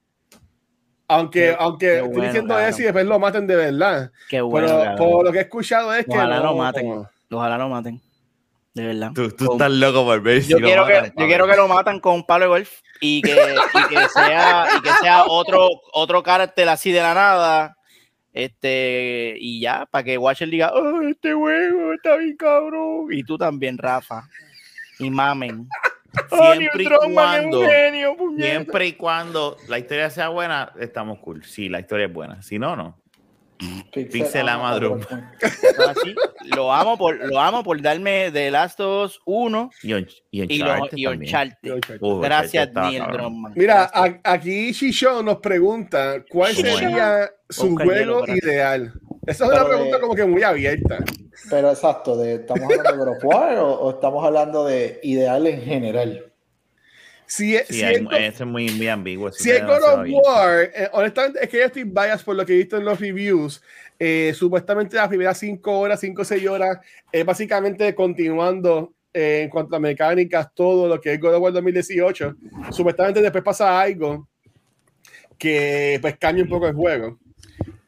Aunque, 1.08 1.40
Qué- 1.50 1.56
aunque 1.60 1.86
qué 1.88 1.98
estoy 1.98 2.22
diciendo 2.22 2.60
eso 2.60 2.82
y 2.82 2.84
después 2.86 3.06
lo 3.06 3.20
maten 3.20 3.46
de 3.46 3.56
verdad. 3.56 4.12
Qué 4.30 4.42
bueno. 4.42 4.68
Pero 4.68 4.96
por 4.96 5.26
lo 5.26 5.32
que 5.32 5.40
he 5.40 5.42
escuchado 5.42 5.94
es 5.94 6.06
que. 6.06 6.12
Ojalá 6.12 6.38
no- 6.38 6.44
lo 6.46 6.56
maten. 6.56 7.06
Ojalá 7.32 7.58
lo 7.58 7.70
maten. 7.70 8.02
De 8.74 8.86
verdad. 8.88 9.12
Tú, 9.14 9.30
tú 9.32 9.46
Con- 9.46 9.56
estás 9.56 9.72
loco 9.72 10.06
por 10.06 10.22
ver 10.22 10.42
si 10.44 10.52
yo 10.52 10.60
lo 10.60 10.66
quiero, 10.66 10.86
que, 10.86 10.94
matan, 10.94 11.10
yo 11.10 11.16
papi. 11.16 11.28
quiero 11.28 11.48
que 11.48 11.56
lo 11.58 11.68
matan 11.68 12.00
con 12.00 12.16
un 12.16 12.26
palo 12.26 12.46
de 12.46 12.50
golf 12.50 12.80
y 13.02 13.22
que, 13.22 13.32
y 13.32 13.90
que 13.94 14.10
sea, 14.10 14.68
y 14.78 14.82
que 14.82 14.90
sea 15.02 15.26
otro, 15.28 15.68
otro 15.92 16.24
carácter 16.24 16.70
así 16.70 16.92
de 16.92 17.02
la 17.02 17.14
nada. 17.14 17.76
Este, 18.34 19.36
y 19.40 19.60
ya, 19.60 19.86
para 19.92 20.06
que 20.06 20.18
Watcher 20.18 20.50
diga, 20.50 20.72
oh, 20.74 21.02
este 21.02 21.34
juego 21.34 21.94
está 21.94 22.16
bien 22.16 22.38
cabrón. 22.38 23.08
Y 23.12 23.24
tú 23.24 23.38
también, 23.38 23.78
Rafa. 23.78 24.24
Y 25.00 25.10
mamen. 25.10 25.68
Siempre 26.30 26.84
y 26.84 27.14
cuando-. 27.14 27.62
Siempre 28.38 28.88
y 28.88 28.94
cuando 28.94 29.58
la 29.68 29.80
historia 29.80 30.10
sea 30.10 30.30
buena, 30.30 30.72
estamos 30.80 31.20
cool. 31.20 31.44
Sí, 31.44 31.68
la 31.68 31.82
historia 31.82 32.06
es 32.06 32.14
buena. 32.14 32.42
Si 32.42 32.58
no, 32.58 32.76
no. 32.78 33.01
Pixel 33.92 34.50
ama 34.50 34.76
Druckmann. 34.76 35.32
Así, 35.90 36.16
lo 36.56 36.72
amo 36.74 36.98
por, 36.98 37.16
lo 37.26 37.40
amo 37.40 37.64
por 37.64 37.82
darme 37.82 38.32
The 38.32 38.52
Last 38.52 38.80
of 38.80 39.06
Us 39.06 39.20
1 39.26 39.70
Y, 39.84 39.94
on- 39.94 40.08
y 40.32 40.58
lo, 40.58 42.20
Gracias, 42.22 42.70
Neil. 42.74 43.04
Mira, 43.56 43.92
a- 43.94 44.20
aquí 44.24 44.72
Shisho 44.72 45.22
nos 45.22 45.38
pregunta 45.38 46.24
cuál 46.30 46.54
sería 46.56 47.30
su 47.50 47.78
hielo 47.78 48.20
juego 48.24 48.26
ideal. 48.36 48.94
Esa 49.28 49.46
es 49.46 49.52
una 49.52 49.64
de- 49.64 49.70
pregunta 49.70 50.00
como 50.00 50.16
que 50.16 50.26
muy 50.26 50.42
abierta. 50.44 50.98
Pero 51.50 51.70
exacto, 51.72 52.18
de, 52.18 52.36
¿estamos 52.36 52.64
hablando 52.64 53.06
de 53.06 53.12
o, 53.60 53.68
o 53.82 53.92
estamos 53.92 54.26
hablando 54.26 54.66
de 54.66 55.00
ideal 55.04 55.46
en 55.48 55.62
general? 55.62 56.31
Si, 57.34 57.56
es- 57.56 57.68
Sí, 57.68 57.76
si 57.76 57.84
hay- 57.84 57.96
es, 57.96 58.02
ese 58.34 58.44
es 58.44 58.46
muy, 58.46 58.70
muy 58.72 58.90
ambiguo. 58.90 59.30
eso 59.30 59.42
si 59.42 59.52
es 59.52 59.66
God 59.66 59.84
of. 59.84 60.06
War, 60.26 60.64
eh, 60.64 60.90
honestamente 60.92 61.40
es 61.42 61.48
que 61.50 61.60
yo 61.60 61.64
estoy 61.64 61.84
biased 61.86 62.26
por 62.26 62.36
lo 62.36 62.46
que 62.46 62.52
he 62.54 62.58
visto 62.58 62.76
en 62.76 62.84
los 62.84 63.00
reviews. 63.00 63.62
Eh, 63.98 64.34
supuestamente 64.36 64.98
las 64.98 65.08
primeras 65.08 65.38
5 65.38 65.80
horas, 65.80 66.02
5 66.02 66.24
o 66.24 66.26
6 66.26 66.46
horas, 66.46 66.80
es 67.10 67.26
básicamente 67.26 67.96
continuando 67.96 68.94
eh, 69.14 69.44
en 69.44 69.50
cuanto 69.50 69.78
a 69.78 69.80
mecánicas, 69.80 70.54
todo 70.54 70.90
lo 70.90 71.00
que 71.00 71.14
es 71.14 71.22
God 71.22 71.36
of 71.36 71.42
War 71.42 71.54
2018. 71.54 72.36
Supuestamente 72.70 73.22
después 73.22 73.44
pasa 73.46 73.80
algo 73.80 74.28
que 75.38 76.00
pues 76.02 76.18
cambia 76.18 76.44
un 76.44 76.50
poco 76.50 76.68
el 76.68 76.74
juego. 76.76 77.18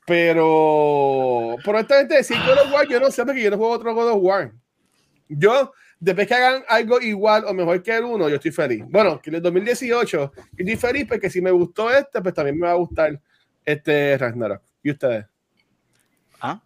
Pero, 0.06 1.56
pero 1.66 1.78
honestamente, 1.80 2.16
decir 2.16 2.38
God 2.48 2.66
of 2.66 2.74
War, 2.74 2.88
yo 2.88 3.00
no 3.02 3.12
sé 3.12 3.26
porque 3.26 3.42
yo 3.44 3.50
no 3.52 3.58
juego 3.58 3.74
otro 3.74 3.94
God 3.94 4.12
of 4.12 4.20
War. 4.22 4.52
Yo, 5.28 5.74
después 6.04 6.28
que 6.28 6.34
hagan 6.34 6.64
algo 6.68 7.00
igual 7.00 7.46
o 7.48 7.54
mejor 7.54 7.82
que 7.82 7.96
el 7.96 8.04
uno, 8.04 8.28
yo 8.28 8.36
estoy 8.36 8.52
feliz. 8.52 8.84
Bueno, 8.90 9.22
que 9.22 9.30
en 9.30 9.38
el 9.38 9.42
2018, 9.42 10.32
yo 10.36 10.44
estoy 10.58 10.76
feliz 10.76 11.06
porque 11.08 11.30
si 11.30 11.42
me 11.42 11.52
gustó 11.52 11.90
este, 11.92 12.22
pues 12.22 12.34
también 12.34 12.60
me 12.60 12.68
va 12.68 12.74
a 12.74 12.78
gustar 12.78 13.20
este 13.64 14.18
Ragnarok. 14.18 14.62
¿Y 14.84 14.92
ustedes? 14.92 15.26
Ah, 16.42 16.62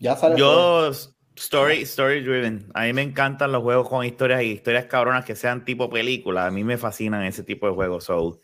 Ya 0.00 0.16
sale. 0.16 0.36
Yo, 0.36 0.90
story, 1.36 1.82
story 1.82 2.22
driven. 2.22 2.66
A 2.74 2.82
mí 2.82 2.92
me 2.92 3.02
encantan 3.02 3.52
los 3.52 3.62
juegos 3.62 3.88
con 3.88 4.04
historias 4.04 4.42
y 4.42 4.46
historias 4.46 4.86
cabronas 4.86 5.24
que 5.24 5.36
sean 5.36 5.64
tipo 5.64 5.88
película. 5.88 6.46
A 6.46 6.50
mí 6.50 6.64
me 6.64 6.76
fascinan 6.76 7.22
ese 7.22 7.44
tipo 7.44 7.68
de 7.68 7.74
juegos. 7.74 8.04
So, 8.04 8.40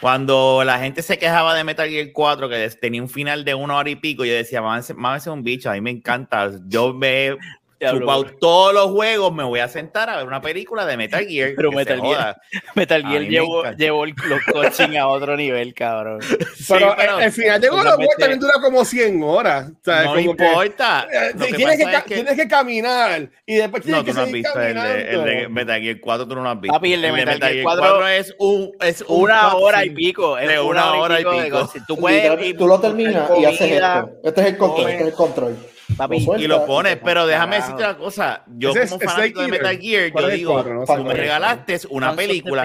cuando 0.00 0.62
la 0.64 0.80
gente 0.80 1.02
se 1.02 1.18
quejaba 1.18 1.54
de 1.54 1.62
Metal 1.62 1.88
Gear 1.88 2.08
4, 2.12 2.48
que 2.48 2.70
tenía 2.80 3.02
un 3.02 3.08
final 3.08 3.44
de 3.44 3.54
una 3.54 3.76
hora 3.76 3.90
y 3.90 3.96
pico, 3.96 4.24
yo 4.24 4.32
decía, 4.32 4.62
mámese 4.62 4.94
mámese 4.94 5.30
un 5.30 5.44
bicho. 5.44 5.70
A 5.70 5.74
mí 5.74 5.80
me 5.80 5.90
encanta. 5.90 6.50
Yo 6.66 6.92
me 6.92 7.36
chupado 7.80 8.24
todos 8.38 8.74
los 8.74 8.86
juegos, 8.90 9.32
me 9.32 9.44
voy 9.44 9.60
a 9.60 9.68
sentar 9.68 10.10
a 10.10 10.16
ver 10.18 10.26
una 10.26 10.40
película 10.40 10.84
de 10.86 10.96
Metal 10.96 11.24
Gear. 11.26 11.52
Pero 11.56 11.70
que 11.70 11.76
Metal 11.76 12.00
Gear-. 12.00 12.36
Metal 12.74 13.02
Gear 13.06 13.22
llevó, 13.22 13.64
llevó 13.72 14.04
el- 14.04 14.14
los 14.28 14.40
coaching 14.52 14.96
a 14.96 15.06
otro 15.08 15.36
nivel, 15.36 15.72
cabrón. 15.74 16.20
Sí, 16.60 16.74
pero, 16.76 16.94
pero 16.96 17.18
el, 17.18 17.24
el 17.24 17.32
final 17.32 17.60
de 17.60 17.68
God 17.68 17.78
of 17.78 17.84
War 17.84 17.90
totalmente- 17.92 18.16
también 18.20 18.40
dura 18.40 18.52
como 18.62 18.84
100 18.84 19.22
horas. 19.24 19.70
o 19.70 19.74
sea, 19.82 20.02
no 20.04 20.14
como 20.14 20.36
que, 20.36 20.44
importa. 20.46 21.06
eh, 21.12 21.30
Lo 21.34 21.46
que 21.46 21.52
tienes, 21.54 21.76
que, 21.76 21.82
es 21.82 22.02
que- 22.04 22.14
tienes 22.14 22.34
que 22.36 22.46
caminar 22.48 23.30
y 23.46 23.54
después 23.56 23.82
tienes 23.82 24.00
No, 24.00 24.04
que 24.04 24.10
tú 24.12 24.16
no 24.18 24.22
has 24.24 24.32
visto 24.32 24.60
el 24.60 24.74
de, 24.74 25.10
el 25.14 25.24
de 25.24 25.48
Metal 25.48 25.80
Gear 25.80 25.96
4, 26.00 26.28
tú 26.28 26.34
no 26.36 26.42
lo 26.42 26.50
has 26.50 26.60
visto. 26.60 26.74
Papi, 26.74 26.92
el 26.92 27.02
de 27.02 27.12
Metal 27.12 27.38
Gear 27.40 27.62
4 27.64 28.08
es 28.08 28.34
un 28.38 28.70
es 28.80 29.00
un 29.08 29.22
Una 29.22 29.54
hora 29.56 29.84
y 29.84 29.90
pico. 29.90 30.38
es 30.38 30.48
de 30.48 30.60
una 30.60 30.94
hora 30.94 31.20
y 31.20 31.24
pico. 31.24 31.70
Tú 31.88 31.96
puedes 31.96 32.56
tú 32.56 32.66
lo 32.68 32.78
terminas 32.80 33.30
y 33.38 33.44
haces 33.46 33.72
esto. 33.72 34.10
Este 34.22 34.40
es 34.42 34.46
el 34.48 34.56
control, 34.58 34.88
este 34.90 35.02
es 35.02 35.08
el 35.08 35.14
control. 35.14 35.56
Papi, 35.96 36.26
y 36.38 36.46
lo 36.46 36.64
pones, 36.66 36.98
pero 37.04 37.26
déjame 37.26 37.56
decirte 37.56 37.82
una 37.84 37.96
cosa. 37.96 38.42
Yo 38.56 38.70
Ese 38.70 38.82
es 38.84 38.90
como 38.90 39.00
fanático 39.02 39.42
de. 39.42 39.48
Metal 39.48 39.78
Gear, 39.78 40.12
¿Cuál 40.12 40.24
yo 40.24 40.30
es 40.30 40.36
digo, 40.36 40.64
tú 40.64 40.84
cuál 40.86 41.04
me 41.04 41.10
es. 41.12 41.16
regalaste 41.18 41.78
una 41.90 42.14
película. 42.16 42.62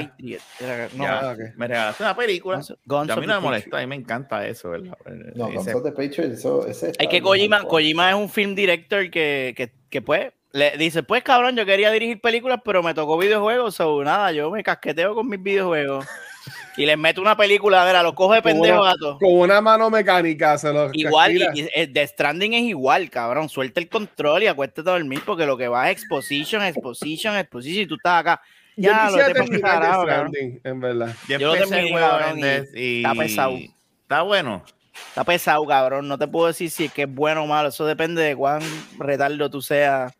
Ah. 1.00 1.36
Me 1.56 1.68
regalaste 1.68 2.04
una 2.04 2.16
película. 2.16 2.58
Guns- 2.60 2.78
Guns 2.86 3.10
Y 3.10 3.12
a 3.12 3.16
mí 3.18 3.28
no 3.28 3.34
me 3.36 3.40
molesta, 3.40 3.78
a 3.78 3.82
mí 3.82 3.88
me 3.88 3.96
encanta 3.96 4.46
eso, 4.48 4.70
¿verdad? 4.70 4.98
No, 5.36 5.48
Ese- 5.50 5.60
está 5.60 7.08
que 7.10 7.22
Kojima, 7.22 8.10
es 8.10 8.16
un 8.16 8.30
film 8.30 8.56
director 8.56 9.10
que, 9.10 9.54
que, 9.56 9.72
que 9.90 10.02
pues 10.02 10.32
le 10.52 10.78
dice, 10.78 11.04
pues 11.04 11.22
cabrón, 11.24 11.56
yo 11.58 11.66
quería 11.66 11.92
dirigir 11.92 12.22
películas, 12.22 12.62
pero 12.64 12.82
me 12.82 12.94
tocó 12.94 13.18
videojuegos, 13.18 13.78
o 13.82 14.04
nada, 14.04 14.32
yo 14.32 14.50
me 14.52 14.64
casqueteo 14.64 15.14
con 15.14 15.28
mis 15.28 15.42
videojuegos. 15.44 16.06
Y 16.78 16.86
les 16.86 16.98
meto 16.98 17.22
una 17.22 17.38
película, 17.38 17.82
a 17.82 17.86
ver, 17.86 17.96
a 17.96 18.04
los 18.04 18.14
cojo 18.14 18.34
de 18.34 18.42
Con 18.42 18.52
pendejo 18.54 18.82
una- 18.82 18.92
a 18.92 18.96
todos. 18.96 19.20
Con 19.20 19.34
una 19.34 19.62
mano 19.62 19.90
mecánica 19.90 20.58
se 20.58 20.72
lo 20.74 20.90
Igual, 20.94 21.32
y, 21.56 21.62
y 21.62 21.70
el 21.74 21.94
de 21.94 22.06
Stranding 22.08 22.54
es 22.54 22.64
igual, 22.64 23.10
cabrón. 23.10 23.48
Suelta 23.50 23.80
el 23.80 23.88
control 23.90 24.44
y 24.44 24.48
acuéstate 24.48 24.90
a 24.90 24.94
dormir 24.94 25.22
porque 25.26 25.46
lo 25.46 25.58
que 25.58 25.68
va 25.68 25.90
es 25.90 25.98
exposition, 25.98 26.62
exposition, 26.64 27.36
exposition. 27.38 27.84
Y 27.84 27.88
tú 27.88 27.96
estás 27.96 28.20
acá. 28.22 28.42
Yo 28.78 28.92
Ya, 28.92 29.04
lo 29.04 29.08
quisiera 29.08 29.28
te 29.28 29.34
terminar 29.34 29.82
cabrón. 29.82 30.08
Stranding, 30.10 30.62
en 30.64 30.80
verdad. 30.82 31.16
Yo 31.30 31.38
Yo 31.40 31.48
lo 31.48 31.54
terminé, 31.56 32.00
cabrón, 32.00 32.40
en 32.44 32.68
y 32.76 32.80
y 32.80 32.98
está 33.06 33.14
pesado. 33.16 33.58
Está 34.02 34.22
bueno. 34.24 34.64
Está 35.10 35.24
pesado, 35.24 35.66
cabrón. 35.66 36.08
No 36.08 36.18
te 36.18 36.28
puedo 36.28 36.48
decir 36.48 36.70
si 36.70 36.86
es 36.86 36.94
que 36.94 37.04
es 37.04 37.14
bueno 37.14 37.44
o 37.44 37.48
malo. 37.48 37.70
Eso 37.70 37.86
depende 37.86 38.22
de 38.22 38.36
cuán 38.36 38.62
retardo 39.00 39.50
tú 39.50 39.62
seas. 39.62 40.14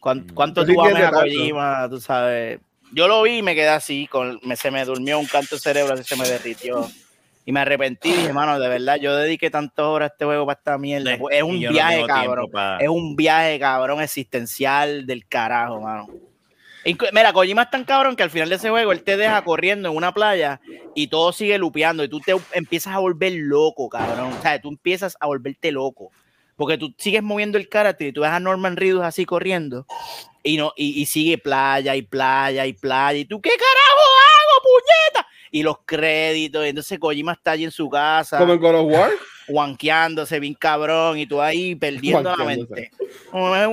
cuán- 0.00 0.18
Mm. 0.26 0.34
cuánto 0.34 0.64
Yo 0.64 0.74
tú 0.74 0.82
ames 0.82 1.02
a. 1.02 1.10
Kojima, 1.10 1.88
tú 1.90 2.00
sabes. 2.00 2.60
Yo 2.92 3.08
lo 3.08 3.22
vi 3.22 3.38
y 3.38 3.42
me 3.42 3.54
quedé 3.54 3.68
así. 3.68 4.06
Con, 4.06 4.38
me, 4.42 4.56
se 4.56 4.70
me 4.70 4.84
durmió 4.84 5.18
un 5.18 5.26
canto 5.26 5.56
de 5.56 5.60
cerebro, 5.60 5.94
así 5.94 6.04
se 6.04 6.16
me 6.16 6.28
derritió. 6.28 6.88
Y 7.44 7.52
me 7.52 7.60
arrepentí, 7.60 8.10
dije, 8.10 8.26
hermano, 8.26 8.58
de 8.58 8.68
verdad, 8.68 8.96
yo 8.96 9.14
dediqué 9.14 9.50
tantas 9.50 9.84
horas 9.86 10.10
a 10.10 10.12
este 10.12 10.24
juego 10.24 10.46
para 10.46 10.58
esta 10.58 10.78
mierda. 10.78 11.16
Sí, 11.16 11.22
Es 11.30 11.42
un 11.44 11.60
no 11.62 11.70
viaje, 11.70 12.04
cabrón. 12.06 12.50
para- 12.50 12.78
Es 12.78 12.88
un 12.88 13.14
viaje, 13.14 13.58
cabrón, 13.60 14.00
existencial 14.00 15.06
del 15.06 15.26
carajo, 15.28 15.80
mano. 15.80 16.08
Mira, 17.12 17.32
Kojima 17.32 17.62
es 17.62 17.70
tan 17.70 17.84
cabrón 17.84 18.14
que 18.14 18.22
al 18.22 18.30
final 18.30 18.48
de 18.48 18.56
ese 18.56 18.70
juego 18.70 18.92
él 18.92 19.02
te 19.02 19.16
deja 19.16 19.42
corriendo 19.42 19.88
en 19.90 19.96
una 19.96 20.12
playa 20.14 20.60
y 20.94 21.08
todo 21.08 21.32
sigue 21.32 21.58
lupeando 21.58 22.04
y 22.04 22.08
tú 22.08 22.20
te 22.20 22.32
empiezas 22.52 22.94
a 22.94 22.98
volver 22.98 23.32
loco, 23.32 23.88
cabrón. 23.88 24.32
O 24.32 24.42
sea, 24.42 24.60
tú 24.60 24.68
empiezas 24.68 25.16
a 25.20 25.26
volverte 25.26 25.72
loco. 25.72 26.10
Porque 26.56 26.78
tú 26.78 26.94
sigues 26.96 27.22
moviendo 27.24 27.58
el 27.58 27.68
carácter 27.68 28.08
y 28.08 28.12
tú 28.12 28.20
ves 28.22 28.30
a 28.30 28.40
Norman 28.40 28.76
Reedus 28.76 29.02
así 29.04 29.24
corriendo 29.24 29.84
y, 30.46 30.56
no, 30.56 30.72
y, 30.76 31.02
y 31.02 31.06
sigue 31.06 31.38
playa 31.38 31.96
y 31.96 32.02
playa 32.02 32.64
y 32.66 32.72
playa. 32.72 33.18
Y 33.18 33.24
tú, 33.24 33.40
¿qué 33.40 33.50
carajo 33.50 34.02
hago, 34.30 34.62
puñeta? 34.62 35.28
Y 35.50 35.62
los 35.62 35.78
créditos. 35.84 36.64
Y 36.64 36.68
entonces 36.68 36.98
Kojima 36.98 37.32
está 37.32 37.50
allí 37.52 37.64
en 37.64 37.70
su 37.70 37.88
casa 37.90 38.38
Como 38.38 38.52
en 38.54 38.60
God 38.60 38.74
of 38.76 38.92
War. 38.92 39.10
guanqueándose 39.48 40.38
bien 40.40 40.54
cabrón 40.54 41.18
y 41.18 41.26
tú 41.26 41.40
ahí 41.42 41.74
perdiendo 41.74 42.34
la 42.36 42.44
mente. 42.44 42.90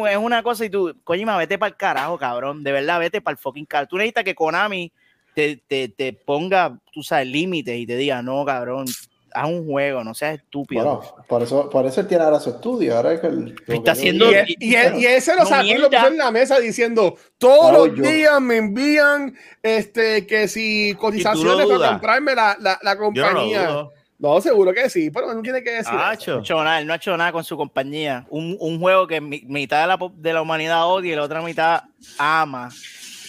Es 0.10 0.18
una 0.18 0.42
cosa 0.42 0.66
y 0.66 0.70
tú, 0.70 0.96
Kojima, 1.04 1.38
vete 1.38 1.58
para 1.58 1.70
el 1.70 1.78
carajo, 1.78 2.18
cabrón. 2.18 2.64
De 2.64 2.72
verdad, 2.72 3.00
vete 3.00 3.22
para 3.22 3.34
el 3.34 3.38
fucking 3.38 3.66
carajo. 3.66 3.90
Tú 3.90 3.98
necesitas 3.98 4.24
que 4.24 4.36
Konami 4.36 4.92
te, 5.36 5.58
te, 5.68 5.90
te 5.90 6.14
ponga, 6.14 6.80
tú 6.92 7.04
sabes, 7.04 7.28
límites 7.28 7.78
y 7.78 7.86
te 7.86 7.96
diga, 7.98 8.22
no, 8.22 8.44
cabrón, 8.46 8.86
haz 9.34 9.48
un 9.50 9.66
juego, 9.66 10.04
no 10.04 10.14
seas 10.14 10.36
estúpido. 10.36 10.84
Bueno, 10.84 11.26
por 11.28 11.42
eso, 11.44 11.70
por 11.70 11.86
eso 11.86 12.02
él 12.02 12.08
tiene 12.08 12.24
ahora 12.24 12.40
su 12.40 12.52
estudio. 12.52 12.96
Ahora 12.96 13.14
es 13.14 13.20
que 13.22 13.28
Pero 13.28 13.78
está 13.80 13.92
haciendo- 13.94 14.32
Y, 14.32 14.56
y, 14.60 14.76
él- 14.76 14.96
y 14.98 15.06
ese 15.06 15.34
lo 15.36 15.44
No 15.44 15.46
sacó 15.50 15.66
y 15.66 15.74
lo 15.76 15.90
puso 15.90 16.08
en 16.08 16.18
la 16.18 16.32
mesa 16.32 16.60
diciendo 16.60 17.16
todos 17.38 17.70
Claro, 17.70 17.86
los 17.88 17.98
yo. 17.98 18.04
días 18.04 18.42
me 18.42 18.58
envían 18.58 19.36
este 19.62 20.26
que 20.28 20.48
si 20.48 20.94
cotizaciones 21.00 21.66
para 21.68 21.90
comprarme 21.92 22.36
la, 22.36 22.58
la, 22.60 22.80
la 22.82 22.96
no 22.96 23.02
compañía. 23.02 23.68
dudo. 23.68 23.94
No, 24.20 24.40
seguro 24.40 24.74
que 24.74 24.90
sí, 24.90 25.10
pero 25.12 25.34
no 25.34 25.42
tiene 25.42 25.62
que 25.62 25.72
decir. 25.72 25.92
Ah, 25.94 26.14
eso. 26.18 26.32
No 26.32 26.38
ha 26.38 26.42
hecho 26.42 26.64
nada, 26.64 26.80
él 26.80 26.88
no 26.88 26.94
ha 26.94 26.96
hecho 26.96 27.18
nada 27.18 27.32
con 27.34 27.44
su 27.44 27.58
compañía. 27.58 28.26
Un, 28.30 28.56
un 28.60 28.80
juego 28.80 29.06
que 29.06 29.20
mi- 29.20 29.42
mitad 29.48 29.82
de 29.82 29.88
la, 29.88 29.98
de 30.16 30.34
la 30.34 30.42
humanidad 30.42 30.88
odia 30.88 31.12
y 31.12 31.16
la 31.16 31.24
otra 31.24 31.42
mitad 31.42 31.84
ama. 32.18 32.70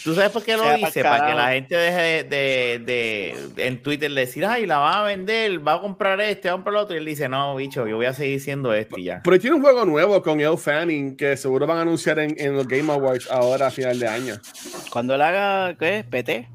¿Tú 0.04 0.14
sabes 0.14 0.30
por 0.32 0.42
qué 0.44 0.54
lo 0.56 0.70
dice? 0.76 1.02
Para 1.02 1.26
que 1.28 1.34
la 1.34 1.48
gente 1.52 1.74
deje 1.74 2.24
de, 2.24 2.78
de- 2.78 3.48
de- 3.56 3.66
en 3.66 3.82
Twitter 3.82 4.10
decir, 4.12 4.44
ay, 4.44 4.66
la 4.66 4.78
va 4.78 5.00
a 5.00 5.04
vender, 5.04 5.66
va 5.66 5.74
a 5.76 5.80
comprar 5.80 6.20
este, 6.20 6.48
va 6.48 6.54
a 6.54 6.56
comprar 6.58 6.74
el 6.76 6.80
otro. 6.82 6.94
Y 6.94 6.98
él 6.98 7.06
dice, 7.06 7.26
no, 7.28 7.56
bicho, 7.56 7.86
yo 7.86 7.96
voy 7.96 8.04
a 8.04 8.12
seguir 8.12 8.38
siendo 8.40 8.74
este 8.74 9.00
y 9.00 9.04
ya. 9.04 9.22
Pero 9.24 9.38
tiene 9.40 9.56
un 9.56 9.62
juego 9.62 9.86
nuevo 9.86 10.22
con 10.22 10.38
Elle 10.40 10.58
Fanning 10.58 11.16
que 11.16 11.38
seguro 11.38 11.66
van 11.66 11.78
a 11.78 11.80
anunciar 11.80 12.18
en, 12.18 12.34
en 12.38 12.54
los 12.54 12.68
Game 12.68 12.92
Awards 12.92 13.30
ahora 13.30 13.68
a 13.68 13.70
final 13.70 13.98
de 13.98 14.06
año. 14.06 14.34
Cuando 14.90 15.14
él 15.14 15.22
haga, 15.22 15.74
¿qué? 15.78 16.04
PT. 16.08 16.48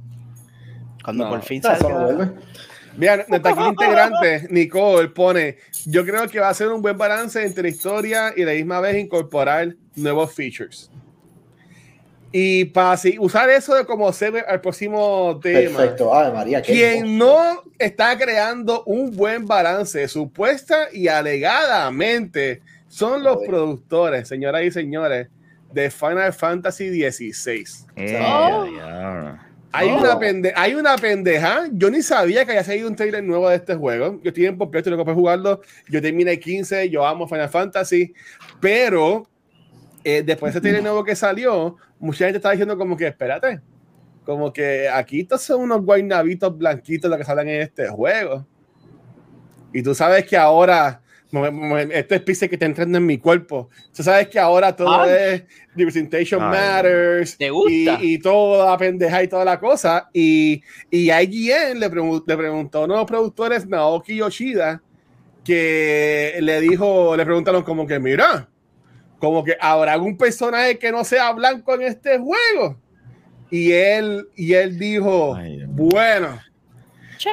Cuando 1.03 1.23
No. 1.23 1.29
por 1.31 1.41
fin 1.41 1.61
salga. 1.63 2.31
Vean, 2.97 3.23
nuestra 3.29 3.51
aquí 3.51 3.63
integrante, 3.63 4.47
Nicole, 4.51 5.07
pone: 5.09 5.57
Yo 5.85 6.05
creo 6.05 6.27
que 6.27 6.39
va 6.39 6.49
a 6.49 6.53
ser 6.53 6.67
un 6.67 6.81
buen 6.81 6.97
balance 6.97 7.43
entre 7.43 7.63
la 7.63 7.69
historia 7.69 8.33
y 8.35 8.43
la 8.43 8.51
misma 8.51 8.79
vez 8.79 8.97
incorporar 8.97 9.75
nuevos 9.95 10.33
features. 10.35 10.91
Y 12.31 12.65
para 12.65 12.91
así, 12.91 13.17
usar 13.19 13.49
eso 13.49 13.73
de 13.73 13.85
como 13.85 14.13
segue 14.13 14.41
al 14.41 14.61
próximo 14.61 15.39
tema. 15.41 15.77
Perfecto. 15.79 16.13
Ave 16.13 16.31
María. 16.33 16.61
Quien 16.61 17.17
no 17.17 17.63
está 17.79 18.17
creando 18.17 18.83
un 18.83 19.15
buen 19.15 19.47
balance, 19.47 20.07
supuesta 20.07 20.89
y 20.93 21.07
alegadamente, 21.07 22.61
son 22.87 23.23
los 23.23 23.37
productores, 23.45 24.27
señoras 24.27 24.63
y 24.63 24.71
señores, 24.71 25.27
de 25.71 25.89
Final 25.91 26.33
Fantasy 26.33 26.89
XVI. 26.89 27.63
Eh, 27.95 28.19
Oh. 28.21 28.65
ya. 28.75 29.45
Hay, 29.71 29.87
No. 29.89 29.99
una 29.99 30.17
pende 30.19 30.51
hay 30.55 30.73
una 30.73 30.95
pendeja. 30.97 31.65
Yo 31.71 31.91
ni 31.91 32.01
sabía 32.01 32.43
que 32.43 32.51
había 32.51 32.63
salido 32.63 32.87
un 32.89 32.95
trailer 32.95 33.23
nuevo 33.23 33.47
de 33.49 33.55
este 33.55 33.75
juego. 33.75 34.19
Yo 34.23 34.29
estoy 34.29 34.47
en 34.47 34.57
completo 34.57 34.89
lo 34.89 34.97
que 34.97 35.03
puedo 35.03 35.15
jugarlo. 35.17 35.61
Yo 35.87 36.01
terminé 36.01 36.39
15, 36.39 36.89
yo 36.89 37.05
amo 37.05 37.27
Final 37.27 37.49
Fantasy. 37.49 38.11
Pero 38.59 39.27
eh, 40.03 40.23
después 40.25 40.53
de 40.53 40.61
trailer 40.61 40.81
nuevo 40.83 41.03
que 41.03 41.15
salió, 41.15 41.75
mucha 41.99 42.25
gente 42.25 42.37
estaba 42.37 42.53
diciendo 42.53 42.77
como 42.77 42.95
que, 42.95 43.07
espérate, 43.07 43.61
como 44.25 44.53
que 44.53 44.87
aquí 44.87 45.21
estos 45.21 45.41
son 45.41 45.61
unos 45.61 45.81
guaynabitos 45.83 46.57
blanquitos 46.57 47.09
los 47.09 47.17
que 47.17 47.25
salen 47.25 47.49
en 47.49 47.61
este 47.61 47.87
juego. 47.87 48.45
Y 49.73 49.83
tú 49.83 49.93
sabes 49.93 50.25
que 50.25 50.35
ahora, 50.37 51.01
este 51.91 52.15
es 52.15 52.39
que 52.39 52.45
está 52.55 52.65
entrando 52.65 52.97
en 52.97 53.05
mi 53.05 53.17
cuerpo. 53.17 53.69
Tú 53.95 54.01
sabes 54.01 54.27
que 54.29 54.39
ahora 54.39 54.75
todo 54.75 55.01
Ay. 55.01 55.09
es 55.11 55.43
representation 55.75 56.41
Ay. 56.41 56.49
matters 56.49 57.37
¿Te 57.37 57.49
gusta? 57.51 57.71
y, 58.01 58.13
y 58.13 58.19
toda 58.19 58.71
la 58.71 58.77
pendeja 58.77 59.21
y 59.23 59.27
toda 59.27 59.45
la 59.45 59.59
cosa. 59.59 60.09
Y, 60.13 60.63
y 60.89 61.11
IGN 61.11 61.79
le, 61.79 61.91
pregun- 61.91 62.23
le 62.25 62.37
preguntó 62.37 62.79
a 62.79 62.85
uno 62.85 62.93
de 62.95 62.99
los 63.01 63.07
productores, 63.07 63.67
Naoki 63.67 64.15
Yoshida, 64.15 64.81
que 65.43 66.37
le 66.41 66.61
dijo, 66.61 67.15
le 67.15 67.25
preguntaron 67.25 67.63
como 67.63 67.85
que, 67.85 67.99
mira, 67.99 68.49
como 69.19 69.43
que 69.43 69.57
habrá 69.59 69.93
algún 69.93 70.17
personaje 70.17 70.77
que 70.77 70.91
no 70.91 71.03
sea 71.03 71.31
blanco 71.33 71.75
en 71.75 71.83
este 71.83 72.17
juego. 72.17 72.77
Y 73.51 73.71
él, 73.71 74.27
y 74.35 74.53
él 74.53 74.77
dijo, 74.77 75.35
Ay, 75.35 75.63
bueno, 75.67 76.39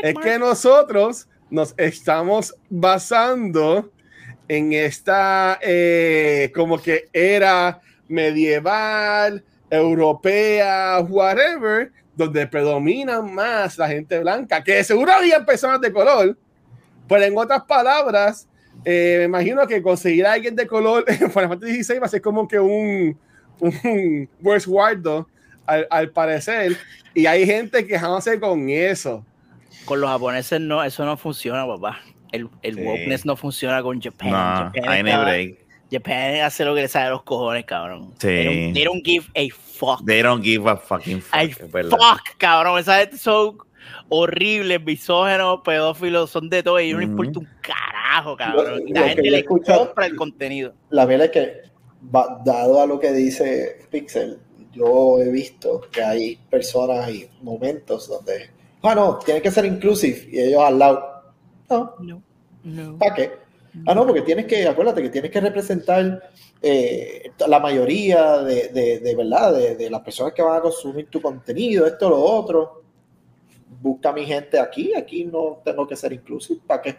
es 0.03 0.15
que 0.15 0.39
nosotros 0.39 1.29
nos 1.51 1.75
estamos 1.77 2.55
basando 2.69 3.91
en 4.49 4.73
esta 4.73 5.59
eh, 5.63 6.51
como 6.55 6.81
que 6.81 7.09
era 7.13 7.81
medieval, 8.09 9.45
europea, 9.71 11.01
whatever, 11.01 11.93
donde 12.15 12.47
predominan 12.47 13.35
más 13.35 13.77
la 13.79 13.89
gente 13.89 14.19
blanca, 14.21 14.63
que 14.63 14.83
seguro 14.85 15.13
había 15.13 15.45
personas 15.45 15.81
de 15.81 15.93
color, 15.93 16.37
pero 17.09 17.25
en 17.25 17.37
otras 17.37 17.65
palabras, 17.65 18.49
eh, 18.89 19.17
me 19.19 19.25
imagino 19.25 19.67
que 19.67 19.83
conseguir 19.83 20.25
a 20.27 20.33
alguien 20.35 20.55
de 20.57 20.67
color 20.67 21.05
en 21.09 21.19
Final 21.31 21.49
Fantasy 21.49 21.73
16 21.73 22.01
va 22.01 22.07
a 22.07 22.09
ser 22.09 22.23
como 22.23 22.47
que 22.47 22.59
un, 22.61 23.19
un 23.61 24.29
Where's 24.41 24.67
Waldo, 24.67 25.29
al, 25.67 25.87
al 25.91 26.11
parecer, 26.11 26.77
y 27.13 27.27
hay 27.27 27.45
gente 27.45 27.85
quejándose 27.87 28.39
con 28.39 28.71
eso. 28.71 29.25
Con 29.85 30.01
los 30.01 30.09
japoneses 30.09 30.61
no, 30.61 30.83
eso 30.85 31.05
no 31.05 31.17
funciona, 31.17 31.67
papá. 31.67 32.01
El, 32.33 32.49
el 32.63 32.75
Sí. 32.77 32.81
wokeness 32.83 33.25
no 33.27 33.37
funciona 33.37 33.83
con 33.83 34.01
Japan. 34.01 34.31
No, 34.31 34.73
Japan, 34.75 35.07
está- 35.09 35.23
break. 35.23 35.59
Japan 35.91 36.41
hace 36.43 36.65
lo 36.65 36.75
que 36.75 36.83
le 36.83 36.89
sale 36.89 37.07
a 37.07 37.11
los 37.11 37.23
cojones, 37.23 37.65
cabrón. 37.65 38.13
Sí. 38.19 38.27
They 38.29 38.45
don't, 38.45 38.75
they 38.75 38.85
don't 38.85 39.05
give 39.05 39.27
a 39.37 39.49
fuck. 39.55 40.05
They 40.05 40.23
don't 40.23 40.43
give 40.45 40.69
a 40.69 40.77
fucking 40.77 41.21
fuck. 41.23 41.35
a 41.35 41.49
fuck, 41.89 42.37
cabrón. 42.39 42.79
Esa 42.81 42.99
gente 42.99 43.17
son 43.19 43.59
horribles, 44.09 44.83
misógenos, 44.83 45.61
pedófilos, 45.65 46.31
son 46.31 46.49
de 46.51 46.63
todo 46.63 46.81
y 46.81 46.93
no 46.93 46.99
les 46.99 47.09
Ujú. 47.09 47.23
importa 47.25 47.39
un 47.41 47.49
carajo, 48.07 48.37
cabrón. 48.37 48.65
Lo- 48.81 48.87
Y 48.89 48.93
la 48.93 49.09
gente 49.09 49.23
le 49.31 49.37
he 49.37 49.41
escuchado- 49.41 49.87
compra 49.87 50.07
el 50.07 50.17
contenido. 50.17 50.73
La 50.91 51.05
verdad 51.07 51.27
es 51.27 51.33
que, 51.33 51.53
dado 52.45 52.81
a 52.81 52.87
lo 52.87 52.99
que 53.01 53.13
dice 53.13 53.79
Pixel, 53.91 54.39
yo 54.73 55.21
he 55.21 55.31
visto 55.31 55.81
que 55.91 56.03
hay 56.03 56.37
personas 56.51 57.09
y 57.11 57.29
momentos 57.43 58.09
donde, 58.09 58.51
ah, 58.83 58.95
no, 58.95 59.19
tiene 59.19 59.41
que 59.43 59.51
ser 59.51 59.65
inclusive, 59.65 60.29
y 60.31 60.39
ellos 60.41 60.61
al 60.63 60.79
lado, 60.79 61.23
no, 61.71 61.95
No, 62.01 62.23
no. 62.65 62.99
¿para 62.99 63.15
qué? 63.15 63.31
Ah, 63.87 63.95
no, 63.95 64.07
porque 64.07 64.23
tienes 64.23 64.47
que, 64.47 64.67
acuérdate 64.67 65.03
que 65.03 65.11
tienes 65.11 65.31
que 65.31 65.41
representar 65.41 66.31
eh, 66.63 67.31
la 67.47 67.61
mayoría 67.61 68.39
de, 68.39 68.69
de, 68.69 69.01
de 69.01 69.15
verdad, 69.15 69.53
de, 69.55 69.77
de 69.77 69.91
las 69.91 70.01
personas 70.01 70.33
que 70.33 70.41
van 70.43 70.57
a 70.57 70.61
consumir 70.63 71.09
tu 71.11 71.21
contenido, 71.21 71.87
esto, 71.87 72.09
lo 72.09 72.19
otro. 72.19 72.83
Busca 73.83 74.09
a 74.09 74.13
mi 74.15 74.25
gente 74.25 74.59
aquí, 74.59 74.95
aquí 74.95 75.25
no 75.25 75.61
tengo 75.63 75.87
que 75.87 75.95
ser 75.97 76.13
inclusive, 76.15 76.61
¿para 76.67 76.81
qué? 76.83 76.97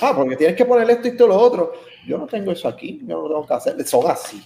Ah, 0.00 0.12
porque 0.14 0.36
tienes 0.36 0.56
que 0.56 0.64
poner 0.64 0.88
esto 0.90 1.08
y 1.08 1.16
todo 1.16 1.28
lo 1.28 1.36
otro. 1.36 1.72
Yo 2.06 2.18
no 2.18 2.26
tengo 2.26 2.52
eso 2.52 2.68
aquí, 2.68 3.00
yo 3.06 3.16
no 3.16 3.22
lo 3.22 3.28
tengo 3.28 3.46
que 3.46 3.54
hacer. 3.54 3.84
Son 3.86 4.10
así. 4.10 4.42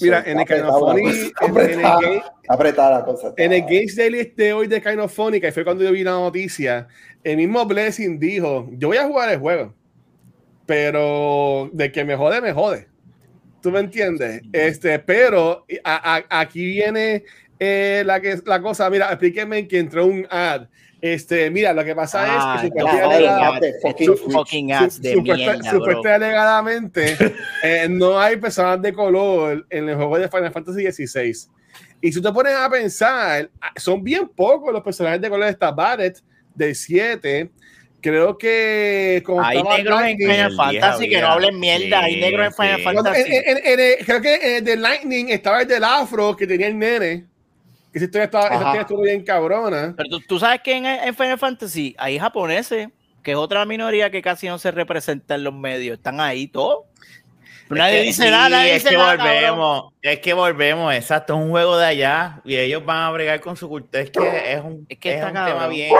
Mira, 0.00 0.22
en 0.26 0.40
el 0.40 0.46
Kind 0.46 0.62
of 0.64 0.96
en- 3.36 3.52
el 3.52 3.62
Games 3.62 3.96
Daily 3.96 4.32
de 4.36 4.52
hoy 4.52 4.66
de 4.66 4.82
Kind 4.82 5.00
of 5.00 5.18
que 5.40 5.52
fue 5.52 5.64
cuando 5.64 5.84
yo 5.84 5.92
vi 5.92 6.04
la 6.04 6.12
noticia, 6.12 6.86
el 7.24 7.36
mismo 7.38 7.64
Blessing 7.64 8.18
dijo, 8.18 8.68
yo 8.72 8.88
voy 8.88 8.98
a 8.98 9.06
jugar 9.06 9.30
el 9.30 9.38
juego, 9.38 9.74
pero 10.66 11.70
de 11.72 11.90
que 11.92 12.04
me 12.04 12.16
jode, 12.16 12.40
me 12.40 12.52
jode. 12.52 12.88
¿Tú 13.62 13.70
me 13.70 13.80
entiendes? 13.80 14.42
Este, 14.52 14.98
pero 14.98 15.64
a- 15.82 16.16
a- 16.16 16.40
aquí 16.40 16.64
viene 16.64 17.24
eh, 17.58 18.02
la, 18.04 18.20
que, 18.20 18.38
la 18.44 18.60
cosa, 18.60 18.88
mira, 18.90 19.06
explíqueme 19.08 19.66
que 19.66 19.78
entró 19.78 20.06
un 20.06 20.26
ad. 20.30 20.66
Este, 21.12 21.50
mira, 21.50 21.72
lo 21.72 21.84
que 21.84 21.94
pasa 21.94 22.24
Ah, 22.26 22.62
es 22.64 22.70
que 22.72 22.82
la 22.82 22.90
supuestamente 22.90 23.22
de 26.02 26.08
de 26.08 26.14
alegadamente 26.14 27.16
eh, 27.62 27.86
no 27.88 28.18
hay 28.18 28.36
personas 28.36 28.80
de 28.82 28.92
color 28.92 29.66
en 29.70 29.88
el 29.88 29.96
juego 29.96 30.18
de 30.18 30.28
Final 30.28 30.52
Fantasy 30.52 30.90
XVI. 30.90 31.48
Y 32.00 32.12
si 32.12 32.22
te 32.22 32.32
pones 32.32 32.54
a 32.54 32.68
pensar, 32.70 33.50
ah, 33.60 33.72
son 33.76 34.02
bien 34.02 34.28
pocos 34.28 34.72
los 34.72 34.82
personajes 34.82 35.20
de 35.20 35.28
color 35.28 35.44
de 35.46 35.50
esta 35.52 35.70
Barret 35.72 36.18
del 36.54 36.74
7. 36.74 37.50
Creo 38.00 38.36
que 38.38 39.22
como 39.24 39.42
Hay 39.42 39.62
negros 39.62 40.00
en 40.02 40.16
Final 40.18 40.50
el 40.50 40.56
Fantasy 40.56 41.08
vieja 41.08 41.18
que 41.18 41.20
no 41.20 41.32
hablen 41.32 41.58
mierda. 41.58 42.00
Hay 42.04 42.14
Sí, 42.14 42.20
negros 42.20 42.46
en 42.46 42.52
Final 42.52 42.76
sí. 42.78 42.84
Fantasy. 42.84 43.20
en- 43.34 43.44
en- 43.56 43.66
en 43.66 43.80
el- 43.80 44.06
creo 44.06 44.20
que 44.20 44.34
en 44.34 44.56
el 44.56 44.64
de 44.64 44.76
Lightning 44.76 45.28
estaba 45.30 45.62
el 45.62 45.68
del 45.68 45.82
afro 45.84 46.36
que 46.36 46.46
tenía 46.46 46.68
el 46.68 46.78
nene. 46.78 47.24
Que 47.96 48.00
esa 48.00 48.04
historia, 48.04 48.24
estaba, 48.26 48.46
esa 48.48 48.56
historia 48.56 48.80
estuvo 48.82 49.00
bien 49.02 49.24
cabrona. 49.24 49.94
Pero 49.96 50.08
tú, 50.10 50.20
tú 50.28 50.38
sabes 50.38 50.60
que 50.60 50.76
en, 50.76 50.84
en 50.84 51.14
Final 51.14 51.38
Fantasy 51.38 51.94
hay 51.98 52.18
japoneses, 52.18 52.88
que 53.22 53.30
es 53.30 53.36
otra 53.38 53.64
minoría 53.64 54.10
que 54.10 54.20
casi 54.20 54.48
no 54.48 54.58
se 54.58 54.70
representa 54.70 55.34
en 55.36 55.44
los 55.44 55.54
medios. 55.54 55.96
Están 55.96 56.20
ahí 56.20 56.46
todos. 56.46 56.80
Nadie 57.70 57.94
Es 57.94 58.00
que- 58.02 58.06
dice 58.08 58.22
sí, 58.24 58.30
nada, 58.30 58.48
nadie 58.50 58.76
es 58.76 58.82
dice 58.84 58.90
que 58.94 58.98
nada, 59.00 59.16
cabrón. 59.16 59.34
volvemos, 59.34 59.92
es 60.02 60.18
que 60.20 60.34
volvemos, 60.34 60.94
exacto, 60.94 61.34
es 61.34 61.40
un 61.40 61.48
juego 61.50 61.78
de 61.78 61.86
allá 61.86 62.42
y 62.44 62.54
ellos 62.56 62.84
van 62.84 62.98
a 62.98 63.10
bregar 63.12 63.40
con 63.40 63.56
su 63.56 63.66
cultura. 63.66 64.02
Es 64.02 64.10
que 64.10 64.52
es 64.52 64.60
un, 64.62 64.84
Es 64.90 64.98
que 64.98 65.14
está 65.14 65.28
un 65.28 65.32
tema 65.32 65.66
bien. 65.68 65.94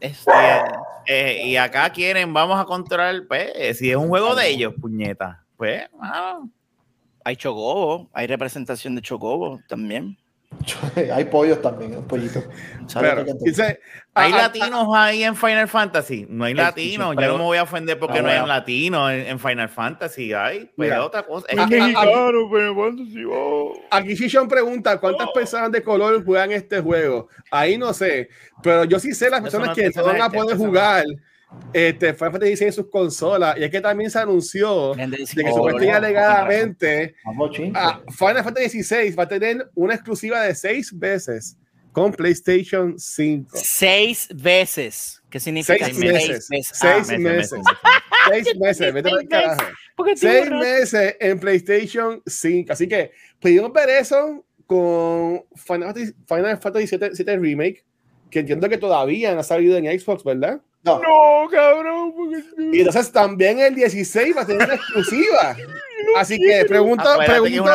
Es- 0.00 0.24
eh, 1.06 1.42
y 1.44 1.56
acá 1.58 1.90
quieren, 1.90 2.32
vamos 2.32 2.58
a 2.58 2.64
controlar, 2.64 3.14
pues, 3.28 3.76
si 3.76 3.90
es 3.90 3.96
un 3.96 4.08
juego 4.08 4.34
de 4.34 4.48
ellos, 4.48 4.72
puñeta, 4.80 5.44
pues, 5.58 5.82
ah, 6.00 6.40
hay 7.24 7.36
chocobo, 7.36 8.08
hay 8.14 8.26
representación 8.26 8.94
de 8.94 9.02
chocobo 9.02 9.60
también. 9.68 10.16
Hay 11.14 11.24
pollos 11.24 11.60
también, 11.62 11.96
un 11.96 12.06
pollito. 12.06 12.42
Pero, 13.00 13.24
dice, 13.40 13.80
¿Hay 14.14 14.32
ah, 14.32 14.36
ah, 14.36 14.42
latinos 14.42 14.88
ahí 14.94 15.22
en 15.24 15.36
Final 15.36 15.68
Fantasy? 15.68 16.26
No 16.28 16.44
hay 16.44 16.54
latinos. 16.54 17.14
Yo 17.14 17.20
pero- 17.20 17.32
no 17.32 17.38
me 17.38 17.44
voy 17.44 17.58
a 17.58 17.62
ofender 17.62 17.98
porque 17.98 18.18
Ah, 18.18 18.22
no 18.22 18.28
hay 18.28 18.46
latinos 18.46 19.10
en, 19.12 19.20
en 19.26 19.38
Final 19.38 19.68
Fantasy. 19.68 20.32
Hay, 20.32 20.70
pues 20.76 20.88
Mira. 20.88 20.96
es 20.96 21.02
otra 21.02 21.22
cosa. 21.24 21.46
Es 21.48 21.58
Ah, 21.58 21.66
que- 21.68 21.78
ah, 21.80 21.86
Mexicano, 21.86 22.48
Final 22.50 22.74
Fantasy, 22.76 23.24
oh. 23.30 23.72
Aquí 23.90 24.14
Shishon 24.14 24.48
pregunta 24.48 24.98
cuántas 24.98 25.28
personas 25.30 25.70
de 25.72 25.82
color 25.82 26.24
juegan 26.24 26.50
este 26.52 26.80
juego. 26.80 27.28
Ahí 27.50 27.78
no 27.78 27.92
sé, 27.92 28.28
pero 28.62 28.84
yo 28.84 28.98
sí 28.98 29.14
sé 29.14 29.30
las 29.30 29.40
personas 29.40 29.68
no- 29.68 29.74
que 29.74 29.90
no 29.90 30.04
van 30.04 30.20
a 30.20 30.26
es- 30.26 30.32
poder 30.32 30.56
jugar 30.56 31.04
este, 31.72 32.14
Final 32.14 32.32
Fantasy 32.32 32.56
XVI 32.56 32.66
en 32.66 32.72
sus 32.72 32.90
consolas. 32.90 33.56
Y 33.58 33.64
es 33.64 33.70
que 33.70 33.80
también 33.80 34.10
se 34.10 34.18
anunció 34.18 34.94
de 34.94 35.08
que 35.16 35.22
Oh, 35.50 35.54
supuestamente 35.56 35.86
no, 35.86 35.96
alegadamente 35.96 37.14
ah, 37.74 38.00
Final 38.16 38.44
Fantasy 38.44 38.82
XVI 38.82 39.10
va 39.14 39.22
a 39.24 39.28
tener 39.28 39.70
una 39.74 39.94
exclusiva 39.94 40.42
de 40.42 40.54
seis 40.54 40.96
veces 40.96 41.56
con 41.92 42.12
PlayStation 42.12 42.98
5. 42.98 43.50
Seis 43.54 44.28
veces. 44.34 45.20
¿Qué 45.28 45.40
significa 45.40 45.84
Seis 45.86 45.98
meses. 45.98 46.48
veces? 46.48 46.70
Seis 46.72 47.10
Ah, 47.10 47.18
meses. 47.18 47.60
Seis 48.28 48.56
meses, 48.58 48.94
vete 48.94 49.10
para 49.10 49.22
el 49.22 50.16
Seis 50.16 50.40
carajo. 50.44 50.56
meses 50.62 51.16
en 51.20 51.40
PlayStation 51.40 52.22
5. 52.26 52.72
Así 52.72 52.86
que 52.88 53.10
pudimos 53.40 53.72
ver 53.72 53.88
eso 53.90 54.44
con 54.66 55.42
Final 55.56 55.88
Fantasy, 55.94 56.12
Final 56.28 56.58
Fantasy 56.58 56.86
7, 56.86 57.10
7 57.14 57.36
Remake, 57.38 57.84
que 58.30 58.40
entiendo 58.40 58.68
que 58.68 58.78
todavía 58.78 59.34
no 59.34 59.40
ha 59.40 59.44
salido 59.44 59.76
en 59.76 59.86
Xbox, 59.98 60.22
¿verdad? 60.22 60.60
No, 60.82 60.98
No, 60.98 61.48
cabrón. 61.50 62.12
porque- 62.16 62.42
Y 62.72 62.78
entonces 62.78 63.12
también 63.12 63.58
el 63.58 63.74
16 63.74 64.34
va 64.36 64.42
a 64.42 64.46
tener 64.46 64.64
una 64.66 64.74
exclusiva. 64.76 65.54
Así 66.16 66.38
que 66.38 66.64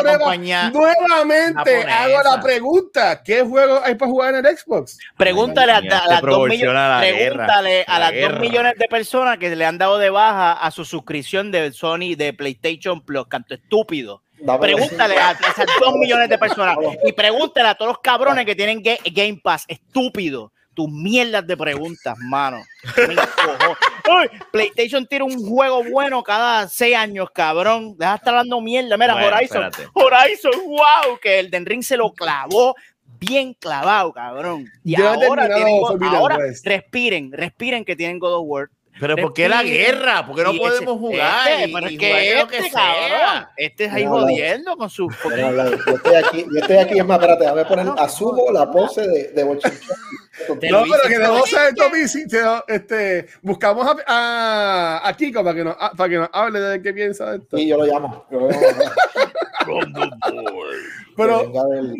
nueva- 0.02 0.18
compañía 0.18 0.70
nuevamente 0.70 1.84
hago 1.84 2.22
la 2.24 2.40
pregunta: 2.40 3.22
¿qué 3.22 3.42
juego 3.42 3.80
hay 3.84 3.94
para 3.94 4.10
jugar 4.10 4.34
en 4.34 4.44
el 4.46 4.58
Xbox? 4.58 4.98
Pregúntale 5.16 5.72
a, 5.72 5.76
Ay, 5.76 5.88
las 5.88 6.20
dos 6.20 6.48
millones, 6.48 6.74
la 6.74 6.98
pregúntale 7.00 7.70
guerra, 7.70 7.84
a 7.94 7.98
la 8.00 8.10
las 8.10 8.20
dos 8.30 8.40
millones 8.40 8.74
de 8.78 8.88
personas 8.88 9.38
que 9.38 9.54
le 9.54 9.64
han 9.64 9.78
dado 9.78 9.98
de 9.98 10.10
baja 10.10 10.52
a 10.54 10.70
su 10.72 10.84
suscripción 10.84 11.50
de 11.52 11.72
Sony 11.72 12.14
de 12.16 12.32
PlayStation 12.32 13.00
Plus, 13.04 13.26
canto 13.28 13.54
estúpido. 13.54 14.22
dame- 14.40 14.58
Pregúntale 14.60 15.16
a, 15.16 15.28
a 15.28 15.32
esas 15.32 15.66
dos 15.80 15.94
millones 15.94 16.28
de 16.28 16.36
personas 16.38 16.76
y 17.06 17.12
pregúntale 17.12 17.68
a 17.68 17.74
todos 17.76 17.92
los 17.92 17.98
cabrones 18.00 18.44
que 18.44 18.54
tienen 18.56 18.82
Ga- 18.82 18.98
Game 19.14 19.40
Pass, 19.42 19.64
estúpido. 19.68 20.52
Tus 20.76 20.90
mierdas 20.90 21.46
de 21.46 21.56
preguntas, 21.56 22.16
mano. 22.18 22.62
Me 22.96 23.14
encojo. 23.14 23.76
Uy, 24.20 24.28
PlayStation 24.52 25.06
tira 25.06 25.24
un 25.24 25.48
juego 25.48 25.82
bueno 25.90 26.22
cada 26.22 26.68
seis 26.68 26.94
años, 26.94 27.28
cabrón. 27.34 27.96
Deja 27.96 28.10
de 28.12 28.16
estar 28.18 28.34
dando 28.34 28.60
mierda. 28.60 28.96
Mira, 28.98 29.14
Bueno, 29.14 29.34
Horizon. 29.34 29.64
espérate. 29.64 29.90
Horizon, 29.94 30.52
wow, 30.66 31.18
que 31.20 31.38
el 31.38 31.50
Den 31.50 31.64
Ring 31.64 31.82
se 31.82 31.96
lo 31.96 32.12
clavó 32.12 32.74
bien 33.18 33.54
clavado, 33.54 34.12
cabrón. 34.12 34.70
Y 34.84 34.96
Yo 34.98 35.08
ahora, 35.08 35.48
tienen 35.54 35.80
ahora 36.04 36.38
respiren, 36.62 37.32
respiren 37.32 37.84
que 37.84 37.96
tienen 37.96 38.18
God 38.18 38.34
of 38.34 38.44
War. 38.44 38.68
Pero 38.98 39.16
¿por 39.16 39.32
qué 39.34 39.48
la 39.48 39.62
guerra? 39.62 40.26
¿Por 40.26 40.36
qué 40.36 40.42
no 40.42 40.52
Y 40.54 40.58
podemos 40.58 40.80
ese- 40.80 40.86
jugar? 40.98 41.48
Este, 41.50 41.68
y- 41.68 41.72
pero 41.74 41.86
es 41.86 41.98
que 41.98 42.28
este, 42.30 42.40
lo 42.40 42.48
que 42.48 42.56
cabrón, 42.70 42.70
sea? 42.72 43.50
este 43.56 43.84
es 43.84 43.92
ahí 43.92 44.04
No, 44.04 44.10
jodiendo 44.10 44.76
con 44.76 44.90
su 44.90 45.08
yo 45.10 45.94
estoy 45.94 46.14
aquí, 46.24 46.46
yo 46.52 46.60
estoy 46.60 46.76
aquí, 46.78 46.98
es 46.98 47.04
más, 47.04 47.18
espérate, 47.18 47.44
déjame 47.44 47.64
poner, 47.66 47.86
asumo 47.98 48.50
la 48.52 48.70
pose 48.70 49.02
de, 49.06 49.28
de 49.32 49.44
No, 49.44 50.82
pero 50.84 51.02
que 51.08 51.18
debo 51.18 51.46
ser 51.46 51.74
Tommy, 51.74 52.00
este, 52.68 53.26
buscamos 53.42 53.86
a, 53.86 53.96
a, 54.06 55.08
a 55.08 55.16
Kiko 55.16 55.42
para 55.44 55.54
que, 55.56 55.64
nos, 55.64 55.76
a- 55.78 55.92
para 55.92 56.08
que 56.10 56.16
nos 56.16 56.28
hable 56.32 56.60
de 56.60 56.82
qué 56.82 56.92
piensa 56.92 57.30
de 57.32 57.36
esto. 57.38 57.58
Y 57.58 57.68
yo 57.68 57.76
lo 57.76 57.84
llamo. 57.84 58.26
Yo 58.30 58.40
lo 58.40 58.48
llamo 58.48 58.62
Pero, 61.16 61.50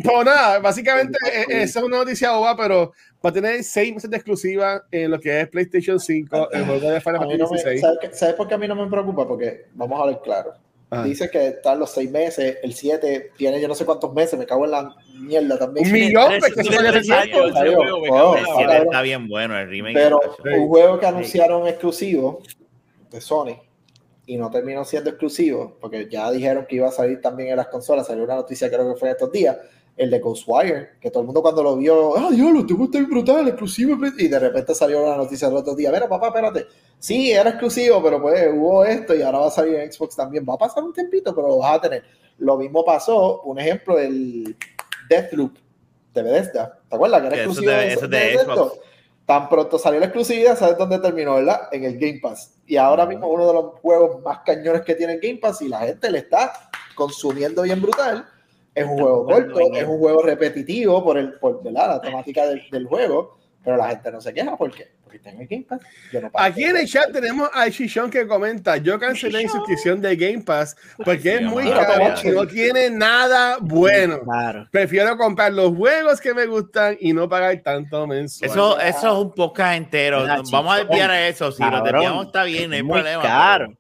pero 0.05 0.25
nada, 0.25 0.59
básicamente 0.59 1.19
eh, 1.33 1.47
esa 1.63 1.79
es 1.79 1.85
una 1.87 1.97
noticia 1.99 2.33
boba, 2.33 2.55
pero 2.55 2.93
va 3.25 3.31
a 3.31 3.33
tener 3.33 3.65
seis 3.65 3.95
meses 3.95 4.11
de 4.11 4.17
exclusiva 4.19 4.83
en 4.91 5.11
lo 5.11 5.19
que 5.19 5.41
es 5.41 5.49
PlayStation 5.49 5.99
5, 5.99 6.51
el 6.53 6.65
juego 6.67 6.91
de 6.91 7.01
Final 7.01 7.27
mí 7.27 7.39
no 7.39 7.49
Fantasy 7.49 7.65
me- 7.65 7.71
16. 7.73 7.81
¿sabes, 7.81 8.19
¿Sabes 8.19 8.35
por 8.35 8.47
qué 8.47 8.55
a 8.55 8.59
mí 8.59 8.69
no 8.69 8.75
me 8.75 8.91
preocupa? 8.91 9.27
Porque, 9.27 9.69
vamos 9.73 9.99
a 10.03 10.07
ver 10.07 10.19
claro, 10.23 10.53
Ah. 10.91 11.03
dice 11.03 11.31
que 11.31 11.49
están 11.49 11.79
los 11.81 11.91
seis 11.91 12.11
meses, 12.11 12.59
el 12.63 12.75
7 12.75 13.33
tiene 13.39 13.59
yo 13.61 13.67
no 13.69 13.75
sé 13.75 13.85
cuántos 13.87 14.13
meses, 14.13 14.39
me 14.39 14.45
cago 14.47 14.67
en 14.67 14.71
la 14.73 14.95
mierda 15.15 15.59
también. 15.59 15.87
Un 15.87 15.93
millón, 15.93 16.33
pues, 16.39 16.53
Oh, 16.53 16.57
cago 16.57 16.79
en 16.79 16.87
El 16.87 16.95
la- 16.95 17.03
7 17.03 17.31
cabrón. 18.11 18.83
está 18.85 19.03
bien 19.03 19.29
bueno, 19.29 19.59
el 19.59 19.69
remake. 19.71 19.95
Pero 19.95 20.21
un 20.45 20.69
juego 20.69 21.01
que 21.01 21.07
anunciaron 21.07 21.67
exclusivo 21.67 22.43
de 23.11 23.21
Sony 23.21 23.57
y 24.27 24.37
no 24.37 24.51
terminó 24.51 24.85
siendo 24.85 25.11
exclusivo, 25.11 25.77
porque 25.81 26.09
ya 26.11 26.31
dijeron 26.33 26.67
que 26.69 26.77
iba 26.77 26.89
a 26.89 26.93
salir 26.93 27.21
también 27.21 27.51
en 27.51 27.57
las 27.57 27.69
consolas, 27.69 28.07
salió 28.09 28.25
una 28.25 28.35
noticia 28.35 28.69
creo 28.69 28.93
que 28.93 28.99
fue 28.99 29.11
estos 29.11 29.31
días, 29.31 29.57
el 29.97 30.11
de 30.11 30.19
Ghostwire, 30.19 30.91
que 31.01 31.11
todo 31.11 31.21
el 31.21 31.27
mundo 31.27 31.41
cuando 31.41 31.63
lo 31.63 31.77
vio, 31.77 32.17
ah, 32.19 32.29
diablo, 32.31 32.61
este 32.61 32.75
juego 32.75 32.91
está 32.93 33.09
brutal, 33.09 33.49
exclusivo, 33.49 33.97
y 34.19 34.29
de 34.29 34.39
repente 34.39 34.75
salió 34.75 35.03
una 35.03 35.17
noticia 35.17 35.49
el 35.49 35.55
otro 35.57 35.75
día, 35.75 35.91
mira 35.91 36.09
papá, 36.09 36.27
espérate, 36.29 36.67
sí, 36.99 37.31
era 37.31 37.51
exclusivo, 37.51 38.03
pero 38.03 38.21
pues 38.21 38.47
hubo 38.53 38.85
esto 38.85 39.15
y 39.15 39.23
ahora 39.23 39.39
va 39.39 39.47
a 39.47 39.51
salir 39.51 39.77
en 39.77 39.91
Xbox 39.93 40.17
también, 40.17 40.45
va 40.47 40.55
a 40.55 40.59
pasar 40.59 40.83
un 40.83 40.93
tempito, 40.93 41.35
pero 41.35 41.49
lo 41.49 41.59
vas 41.59 41.77
a 41.79 41.81
tener. 41.81 42.03
Lo 42.39 42.59
mismo 42.59 42.85
pasó, 42.85 43.41
un 43.43 43.59
ejemplo 43.59 43.97
del 43.97 44.57
Deathloop 45.09 45.53
de 46.13 46.23
Bethesda, 46.23 46.79
¿te 46.89 46.97
acuerdas? 46.97 47.21
Que 47.23 47.27
era 47.29 47.37
eso 47.37 47.45
exclusivo 47.45 47.71
de- 47.73 47.77
de, 47.79 47.93
eso 47.93 48.01
de 48.01 48.09
de 48.09 48.25
Bethesda? 48.25 48.55
Xbox. 48.55 48.81
Tan 49.27 49.49
pronto 49.49 49.77
salió 49.77 49.99
la 49.99 50.07
exclusividad, 50.07 50.57
¿sabes 50.57 50.79
dónde 50.79 51.01
terminó, 51.01 51.35
verdad? 51.35 51.63
En 51.73 51.83
el 51.83 51.99
Game 51.99 52.21
Pass. 52.23 52.55
Y 52.65 52.77
ahora 52.77 53.07
mismo 53.07 53.27
uno 53.29 53.47
de 53.49 53.53
los 53.55 53.65
juegos 53.81 54.23
más 54.23 54.39
cañones 54.47 54.83
que 54.83 54.95
tiene 54.95 55.15
el 55.15 55.21
Game 55.21 55.39
Pass 55.39 55.61
y 55.63 55.69
la 55.69 55.81
gente 55.81 56.11
le 56.13 56.19
está 56.19 56.53
consumiendo 56.95 57.63
bien 57.63 57.83
brutal. 57.83 58.25
Es 58.73 58.87
un 58.87 58.99
juego 58.99 59.25
corto, 59.27 59.61
es 59.75 59.85
un 59.85 59.99
juego 59.99 60.23
repetitivo 60.23 61.03
por, 61.03 61.19
el, 61.19 61.33
por 61.41 61.63
¿verdad? 61.63 61.89
la 61.89 62.01
temática 62.01 62.47
del, 62.47 62.63
del 62.71 62.87
juego, 62.87 63.37
pero 63.67 63.79
la 63.79 63.89
gente 63.89 64.13
no 64.13 64.21
se 64.21 64.33
queja. 64.33 64.57
¿Por 64.57 64.71
qué? 64.73 64.93
Porque 65.03 65.17
está 65.17 65.31
en 65.31 65.41
el 65.41 65.49
Game 65.49 65.65
Pass. 65.69 65.81
Yo 66.13 66.21
no 66.21 66.31
pago. 66.31 66.45
Aquí 66.45 66.63
en 66.63 66.77
el 66.77 66.87
chat 66.87 67.11
tenemos 67.11 67.51
a 67.53 67.67
Shishon 67.67 68.09
que 68.09 68.25
comenta: 68.25 68.77
Yo 68.77 68.97
cancelé 68.97 69.43
mi 69.43 69.49
suscripción 69.49 70.01
de 70.01 70.15
Game 70.15 70.45
Pass 70.45 70.77
porque 71.05 71.35
es 71.35 71.43
muy 71.43 71.69
caro 71.69 72.15
y 72.23 72.29
no 72.29 72.47
tiene 72.47 72.91
nada 72.91 73.59
bueno. 73.61 74.21
Claro. 74.21 74.69
Prefiero 74.71 75.17
comprar 75.17 75.53
los 75.53 75.75
juegos 75.77 76.21
que 76.21 76.33
me 76.33 76.47
gustan 76.47 76.97
y 77.01 77.13
no 77.13 77.29
pagar 77.29 77.61
tanto 77.65 78.07
mensual. 78.07 78.49
Eso, 78.49 78.79
eso 78.79 78.99
es 78.99 79.25
un 79.27 79.35
podcast 79.35 79.77
entero. 79.79 80.25
Vamos 80.53 80.73
a 80.73 80.85
desviar 80.85 81.11
a 81.11 81.27
eso. 81.27 81.51
Si 81.51 81.65
lo 81.65 81.83
desviamos 81.83 82.27
está 82.27 82.45
bien, 82.45 82.71
no 82.71 82.77
hay 82.77 82.85
Muy 82.85 83.01
problema. 83.01 83.23
caro. 83.25 83.77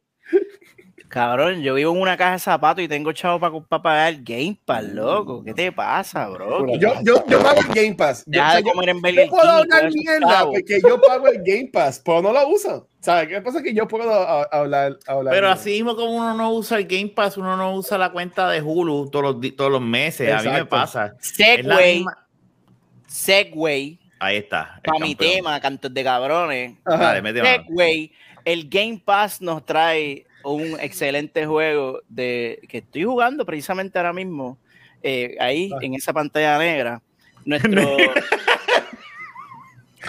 Cabrón, 1.08 1.62
yo 1.62 1.74
vivo 1.74 1.92
en 1.94 2.00
una 2.00 2.16
caja 2.16 2.32
de 2.32 2.38
zapatos 2.40 2.82
y 2.82 2.88
tengo 2.88 3.12
chavo 3.12 3.38
para 3.38 3.82
pagar 3.82 4.12
el 4.12 4.24
Game 4.24 4.58
Pass, 4.64 4.84
loco. 4.84 5.42
¿Qué 5.44 5.54
te 5.54 5.70
pasa, 5.70 6.28
bro? 6.28 6.66
Yo, 6.78 6.94
yo, 7.02 7.24
yo 7.26 7.42
pago 7.42 7.60
el 7.60 7.66
Game 7.68 7.94
Pass. 7.94 8.24
Yo, 8.26 8.32
Deja 8.32 8.46
o 8.46 8.50
sea, 8.50 8.56
de 8.58 8.64
yo- 8.64 8.72
comer 8.72 8.88
en 8.88 8.96
yo 8.96 9.02
Burger 9.02 9.28
puedo 9.28 9.50
hablar 9.50 9.90
mierda 9.92 10.44
porque 10.46 10.80
yo 10.82 11.00
pago 11.00 11.28
el 11.28 11.42
Game 11.44 11.70
Pass, 11.72 12.02
pero 12.04 12.22
no 12.22 12.32
lo 12.32 12.48
uso. 12.48 12.88
¿Sabes 13.00 13.28
qué 13.28 13.40
pasa? 13.40 13.62
Que 13.62 13.72
yo 13.72 13.86
puedo 13.86 14.12
a- 14.12 14.42
hablar. 14.50 14.98
hablar 15.06 15.32
Pero 15.32 15.48
así 15.48 15.70
mismo 15.70 15.94
como 15.94 16.10
uno 16.10 16.34
no 16.34 16.52
usa 16.52 16.78
el 16.78 16.86
Game 16.86 17.08
Pass, 17.14 17.36
uno 17.36 17.56
no 17.56 17.74
usa 17.76 17.96
la 17.98 18.10
cuenta 18.10 18.50
de 18.50 18.60
Hulu 18.60 19.08
todos 19.08 19.36
los, 19.40 19.56
todos 19.56 19.70
los 19.70 19.80
meses. 19.80 20.32
A 20.32 20.42
mí 20.42 20.50
me 20.50 20.66
pasa. 20.66 21.14
Segway, 21.20 22.04
Segway, 23.06 23.98
Ahí 24.18 24.38
está. 24.38 24.80
para 24.84 24.98
mi 24.98 25.14
tema, 25.14 25.60
cantos 25.60 25.92
de 25.92 26.02
cabrones. 26.02 26.74
Dale. 26.84 27.40
Segway, 27.42 28.12
el 28.44 28.68
Game 28.68 29.00
Pass 29.04 29.40
nos 29.40 29.64
trae 29.64 30.26
un 30.54 30.78
excelente 30.80 31.46
juego 31.46 32.00
de 32.08 32.60
que 32.68 32.78
estoy 32.78 33.04
jugando 33.04 33.44
precisamente 33.46 33.98
ahora 33.98 34.12
mismo, 34.12 34.58
eh, 35.02 35.36
ahí 35.40 35.70
Ah. 35.74 35.78
en 35.82 35.94
esa 35.94 36.12
pantalla 36.12 36.58
negra. 36.58 37.02
Nuestro 37.44 37.70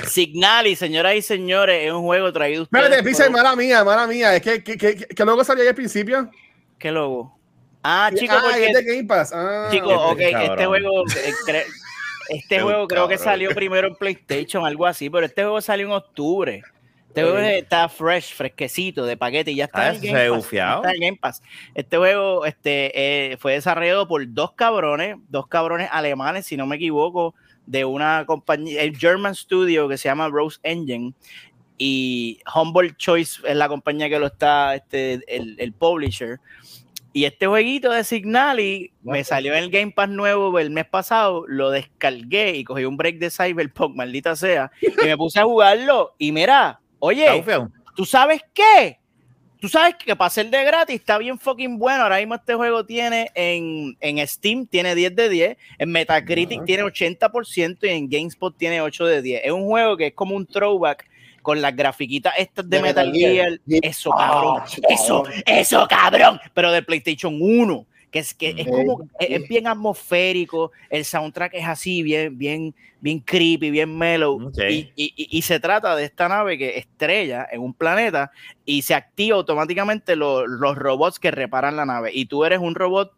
Signal 0.07 0.67
y 0.67 0.75
señoras 0.75 1.15
y 1.15 1.21
señores, 1.21 1.85
es 1.87 1.91
un 1.91 2.03
juego 2.03 2.31
traído. 2.31 2.63
Espérate, 2.63 2.97
por- 2.97 3.05
Pisa, 3.05 3.29
mala 3.29 3.55
mía, 3.55 3.83
mala 3.83 4.05
mía. 4.05 4.35
Es 4.35 4.41
que, 4.43 4.63
que, 4.63 4.77
que, 4.77 4.95
que 4.95 5.25
luego 5.25 5.43
salió 5.43 5.63
ahí 5.63 5.69
al 5.69 5.75
principio. 5.75 6.29
¿Qué 6.77 6.91
logo? 6.91 7.35
Ah, 7.83 8.11
chicos, 8.13 8.37
ah, 8.39 8.43
porque 8.49 8.67
es 8.67 8.73
de 8.73 8.83
Game 8.83 9.05
Pass. 9.05 9.31
Ah, 9.33 9.69
Chicos, 9.71 9.91
Este 9.91 10.35
ok, 10.35 10.41
este 10.51 10.65
juego, 10.65 11.03
eh, 11.07 11.33
cre- 11.47 11.65
este 12.29 12.59
juego 12.61 12.87
creo 12.87 13.07
que 13.07 13.17
salió 13.17 13.49
primero 13.55 13.87
en 13.87 13.95
PlayStation, 13.95 14.65
algo 14.65 14.85
así, 14.85 15.09
pero 15.09 15.25
este 15.25 15.41
juego 15.41 15.61
salió 15.61 15.87
en 15.87 15.93
octubre. 15.93 16.61
Este 17.07 17.23
juego 17.23 17.37
está 17.39 17.89
fresh, 17.89 18.33
fresquecito, 18.35 19.05
de 19.05 19.17
paquete 19.17 19.51
y 19.51 19.55
ya 19.55 19.65
está 19.65 19.87
Ah, 19.89 19.93
en 19.93 20.01
Game 20.01 20.29
Pass, 20.29 20.45
está 20.53 20.91
en 20.93 20.99
Game 21.01 21.17
Pass. 21.19 21.41
Este 21.73 21.97
juego 21.97 22.45
este, 22.45 23.31
eh, 23.31 23.37
fue 23.37 23.53
desarrollado 23.53 24.07
por 24.07 24.31
dos 24.33 24.51
cabrones, 24.53 25.15
dos 25.29 25.47
cabrones 25.47 25.89
alemanes, 25.91 26.45
si 26.45 26.57
no 26.57 26.67
me 26.67 26.75
equivoco, 26.75 27.33
de 27.65 27.85
una 27.85 28.25
compañía, 28.27 28.81
el 28.83 28.95
German 28.97 29.33
Studio 29.35 29.87
que 29.89 29.97
se 29.97 30.09
llama 30.09 30.29
Rose 30.29 30.59
Engine 30.63 31.13
y 31.77 32.39
Humble 32.53 32.95
Choice 32.97 33.41
es 33.45 33.55
la 33.55 33.67
compañía 33.67 34.09
que 34.09 34.19
lo 34.19 34.27
está, 34.27 34.75
este, 34.75 35.19
el, 35.27 35.55
el 35.59 35.73
publisher. 35.73 36.39
Y 37.13 37.25
este 37.25 37.47
jueguito 37.47 37.91
de 37.91 38.03
Signali 38.03 38.91
me 39.01 39.23
salió 39.23 39.53
en 39.53 39.63
el 39.63 39.69
Game 39.71 39.91
Pass 39.91 40.09
nuevo 40.09 40.59
el 40.59 40.69
mes 40.69 40.85
pasado, 40.85 41.45
lo 41.47 41.71
descargué 41.71 42.57
y 42.57 42.63
cogí 42.63 42.85
un 42.85 42.95
break 42.95 43.17
de 43.17 43.31
Cyberpunk, 43.31 43.95
maldita 43.95 44.35
sea, 44.35 44.71
y 44.81 45.05
me 45.05 45.17
puse 45.17 45.39
a 45.39 45.45
jugarlo. 45.45 46.13
Y 46.19 46.31
mira, 46.31 46.79
oye. 46.99 47.43
¿tú 47.95 48.05
sabes 48.05 48.41
qué? 48.53 48.99
Tú 49.59 49.67
sabes 49.67 49.95
que 49.95 50.15
para 50.15 50.29
ser 50.29 50.49
de 50.51 50.63
gratis 50.63 50.95
está 50.95 51.17
bien 51.17 51.39
fucking 51.39 51.79
bueno. 51.79 52.03
Ahora 52.03 52.17
mismo 52.17 52.35
este 52.35 52.53
juego 52.53 52.85
tiene 52.85 53.31
en, 53.33 53.97
en 54.01 54.27
Steam 54.27 54.67
tiene 54.67 54.93
10 54.93 55.15
de 55.15 55.29
10, 55.29 55.57
en 55.79 55.91
Metacritic 55.91 56.63
tiene 56.63 56.83
80% 56.83 57.77
y 57.81 57.87
en 57.87 58.07
GameSpot 58.07 58.55
tiene 58.55 58.81
8 58.81 59.05
de 59.05 59.21
10. 59.23 59.41
Es 59.45 59.51
un 59.51 59.65
juego 59.65 59.97
que 59.97 60.07
es 60.07 60.13
como 60.13 60.35
un 60.35 60.45
throwback 60.45 61.07
con 61.41 61.61
las 61.61 61.75
grafiquitas 61.75 62.33
estas 62.37 62.69
de, 62.69 62.77
De 62.77 62.83
Metal, 62.83 63.11
Metal 63.11 63.19
Gear. 63.19 63.59
Gear. 63.67 63.79
Eso, 63.81 64.11
cabrón. 64.11 64.57
cabrón. 64.57 64.83
Eso, 64.89 65.23
eso, 65.45 65.87
cabrón. 65.89 66.39
Pero 66.53 66.71
de 66.71 66.83
PlayStation 66.83 67.37
1. 67.41 67.85
Que 68.11 68.19
es 68.19 68.33
que 68.33 68.55
es 68.57 68.67
como 68.67 69.03
Eh, 69.19 69.27
es, 69.29 69.41
es 69.43 69.49
bien 69.49 69.67
atmosférico, 69.67 70.71
el 70.89 71.03
soundtrack 71.05 71.53
es 71.55 71.65
así, 71.67 72.03
bien, 72.03 72.37
bien, 72.37 72.73
bien 73.01 73.19
creepy, 73.19 73.69
bien 73.69 73.97
mellow. 73.97 74.47
Ok. 74.47 74.59
Y, 74.69 74.91
y- 74.95 75.13
y- 75.15 75.37
y 75.37 75.41
se 75.41 75.59
trata 75.59 75.95
de 75.95 76.05
esta 76.05 76.27
nave 76.29 76.57
que 76.57 76.77
estrella 76.77 77.47
en 77.51 77.61
un 77.61 77.73
planeta 77.73 78.31
y 78.65 78.81
se 78.83 78.93
activa 78.95 79.35
automáticamente 79.35 80.15
lo- 80.15 80.47
los 80.47 80.75
robots 80.77 81.19
que 81.19 81.31
reparan 81.31 81.75
la 81.75 81.85
nave. 81.85 82.11
Y 82.13 82.25
tú 82.25 82.45
eres 82.45 82.59
un 82.59 82.75
robot 82.75 83.11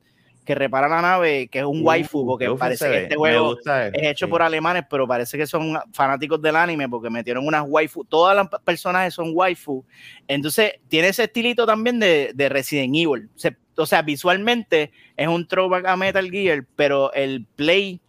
que 0.50 0.56
repara 0.56 0.88
la 0.88 1.00
nave, 1.00 1.48
que 1.48 1.60
es 1.60 1.64
un 1.64 1.86
waifu, 1.86 2.26
porque 2.26 2.50
parece 2.58 2.90
que 2.90 3.04
este 3.04 3.16
juego 3.16 3.56
es 3.94 4.02
hecho 4.02 4.26
sí. 4.26 4.30
por 4.32 4.42
alemanes, 4.42 4.84
pero 4.90 5.08
parece 5.08 5.38
que 5.38 5.46
son 5.46 5.78
fanáticos 5.94 6.42
del 6.42 6.56
anime 6.56 6.90
porque 6.90 7.08
metieron 7.12 7.46
unas 7.46 7.66
waifu. 7.68 8.04
Todas 8.04 8.36
las 8.36 8.48
personajes 8.64 9.14
son 9.14 9.30
waifu. 9.32 9.86
Entonces, 10.28 10.72
tiene 10.88 11.10
ese 11.10 11.26
estilito 11.26 11.68
también 11.68 12.00
de, 12.00 12.32
de 12.34 12.50
Resident 12.50 12.96
Evil. 12.96 13.30
Se- 13.36 13.56
o 13.78 13.86
sea, 13.86 14.02
visualmente 14.02 14.92
es 15.16 15.28
un 15.28 15.48
throwback 15.48 15.86
a 15.86 15.96
Metal 15.96 16.28
Gear, 16.32 16.66
pero 16.76 17.14
el 17.14 17.46
play, 17.56 18.02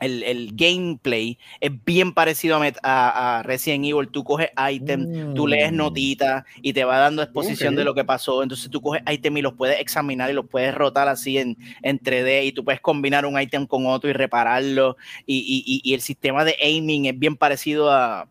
el, 0.00 0.22
el 0.22 0.50
gameplay 0.54 1.38
es 1.60 1.70
bien 1.84 2.12
parecido 2.12 2.56
a, 2.56 2.66
a- 2.82 3.38
a 3.38 3.42
Resident 3.42 3.84
Evil. 3.84 4.08
Tú 4.08 4.24
coges 4.24 4.48
item, 4.72 5.34
tú 5.34 5.46
lees 5.46 5.72
Mm. 5.72 5.76
notitas 5.76 6.44
y 6.62 6.72
te 6.72 6.84
va 6.84 6.98
dando 6.98 7.22
exposición 7.22 7.76
de 7.76 7.84
lo 7.84 7.94
que 7.94 8.04
pasó. 8.04 8.42
Entonces 8.42 8.70
tú 8.70 8.80
coges 8.80 9.02
item 9.10 9.36
y 9.36 9.42
los 9.42 9.52
puedes 9.54 9.78
examinar 9.80 10.30
y 10.30 10.32
los 10.32 10.46
puedes 10.48 10.74
rotar 10.74 11.08
así 11.08 11.38
en, 11.38 11.56
en 11.82 11.98
3D 12.00 12.44
y 12.46 12.52
tú 12.52 12.64
puedes 12.64 12.80
combinar 12.80 13.26
un 13.26 13.40
item 13.40 13.66
con 13.66 13.86
otro 13.86 14.08
y 14.10 14.12
repararlo. 14.12 14.96
Y, 15.26 15.36
y- 15.38 15.62
y- 15.66 15.90
y 15.90 15.94
el 15.94 16.00
sistema 16.00 16.44
de 16.44 16.56
aiming 16.62 17.06
es 17.06 17.18
bien 17.18 17.36
parecido 17.36 17.90
a, 17.90 18.28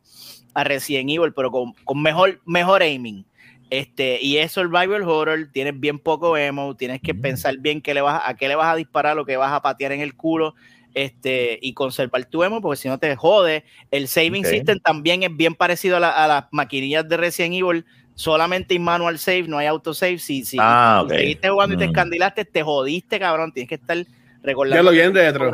a 0.54 0.64
Resident 0.64 1.10
Evil, 1.10 1.34
pero 1.34 1.52
con, 1.52 1.74
con 1.86 2.02
mejor, 2.02 2.42
mejor 2.46 2.82
aiming. 2.82 3.26
Este, 3.70 4.20
y 4.20 4.38
es 4.38 4.52
survival 4.52 5.04
horror, 5.04 5.48
tienes 5.54 5.80
bien 5.80 6.00
poco 6.00 6.36
emo, 6.36 6.76
tienes 6.76 7.02
que 7.02 7.14
Mm. 7.14 7.22
pensar 7.22 7.58
bien 7.60 7.82
qué 7.82 7.94
le 7.94 8.02
vas, 8.02 8.20
a 8.26 8.34
qué 8.36 8.48
le 8.48 8.56
vas 8.56 8.74
a 8.74 8.76
disparar, 8.76 9.16
lo 9.16 9.26
que 9.26 9.38
vas 9.38 9.52
a 9.54 9.62
patear 9.62 9.92
en 9.92 10.02
el 10.02 10.16
culo, 10.16 10.56
este, 10.94 11.60
y 11.62 11.74
conservar 11.74 12.26
tu 12.26 12.44
emo, 12.44 12.62
porque 12.62 12.78
si 12.78 12.88
no 12.88 12.98
te 12.98 13.16
jode. 13.16 13.64
El 13.92 14.08
saving 14.08 14.44
Ok. 14.46 14.50
system 14.52 14.80
también 14.80 15.24
es 15.24 15.36
bien 15.36 15.56
parecido 15.56 15.98
a, 15.98 16.00
la- 16.00 16.12
a 16.12 16.28
las 16.28 16.46
maquinillas 16.52 17.08
de 17.08 17.18
Resident 17.18 17.56
Evil, 17.56 17.86
solamente 18.16 18.74
hay 18.74 18.80
manual 18.80 19.18
save, 19.20 19.44
no 19.44 19.58
hay 19.58 19.68
autosave. 19.68 20.18
Si, 20.20 20.44
si, 20.44 20.58
Ah, 20.60 21.00
si 21.02 21.06
ok. 21.14 21.20
seguiste 21.20 21.50
jugando 21.50 21.76
y 21.76 21.78
te 21.78 21.86
Mm. 21.86 21.90
escandilaste, 21.90 22.46
te 22.46 22.64
jodiste, 22.64 23.20
cabrón, 23.20 23.52
tienes 23.54 23.70
que 23.70 23.76
estar 23.76 23.98
recordando. 24.44 24.78
Ya 24.78 24.84
lo 24.84 24.92
bien 24.92 25.14
retro. 25.14 25.52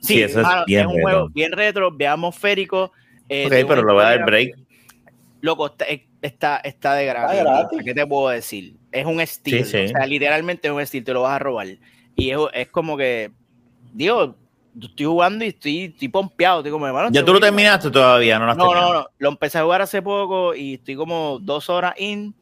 Sí, 0.00 0.14
Sí, 0.14 0.22
eso 0.22 0.40
es 0.40 0.46
mano, 0.46 0.64
bien 0.66 0.86
un 0.86 0.94
retro. 0.94 1.02
juego 1.10 1.28
bien 1.30 1.52
retro, 1.52 1.90
bien 1.90 2.10
atmosférico. 2.12 2.92
eh, 3.28 3.44
Ok, 3.46 3.68
pero 3.68 3.84
le 3.84 3.92
voy 3.92 4.02
a 4.02 4.16
dar 4.16 4.24
break. 4.24 4.54
Loco, 5.42 5.66
está, 5.66 5.86
está, 6.20 6.56
está 6.58 6.94
de 6.94 7.06
gratis. 7.06 7.38
Está 7.38 7.44
gratis. 7.50 7.80
¿Qué 7.84 7.94
te 7.94 8.06
puedo 8.06 8.28
decir? 8.28 8.74
Es 8.92 9.06
un 9.06 9.20
estilo. 9.20 9.64
Sí, 9.64 9.70
sí. 9.70 9.84
O 9.84 9.88
sea, 9.88 10.06
literalmente 10.06 10.68
es 10.68 10.74
un 10.74 10.80
estilo, 10.80 11.04
te 11.04 11.12
lo 11.14 11.22
vas 11.22 11.36
a 11.36 11.38
robar. 11.38 11.66
Y 12.14 12.30
es, 12.30 12.38
es 12.52 12.68
como 12.68 12.96
que, 12.96 13.30
digo, 13.92 14.36
yo 14.74 14.88
estoy 14.88 15.06
jugando 15.06 15.44
y 15.44 15.48
estoy, 15.48 15.84
estoy 15.84 16.08
pompeado. 16.08 16.60
Estoy 16.60 16.72
como, 16.72 16.86
hermano, 16.86 17.08
¿Ya 17.10 17.24
tú 17.24 17.32
lo 17.32 17.40
terminaste 17.40 17.90
todavía? 17.90 18.38
No 18.38 18.46
lo 18.46 18.50
has 18.52 18.56
No, 18.56 18.64
no, 18.64 18.70
terminado? 18.70 18.94
no. 19.02 19.06
Lo 19.18 19.28
empecé 19.30 19.58
a 19.58 19.62
jugar 19.64 19.82
hace 19.82 20.00
poco 20.02 20.54
y 20.54 20.74
estoy 20.74 20.96
como 20.96 21.38
dos 21.40 21.68
horas 21.70 21.94
in. 21.98 22.34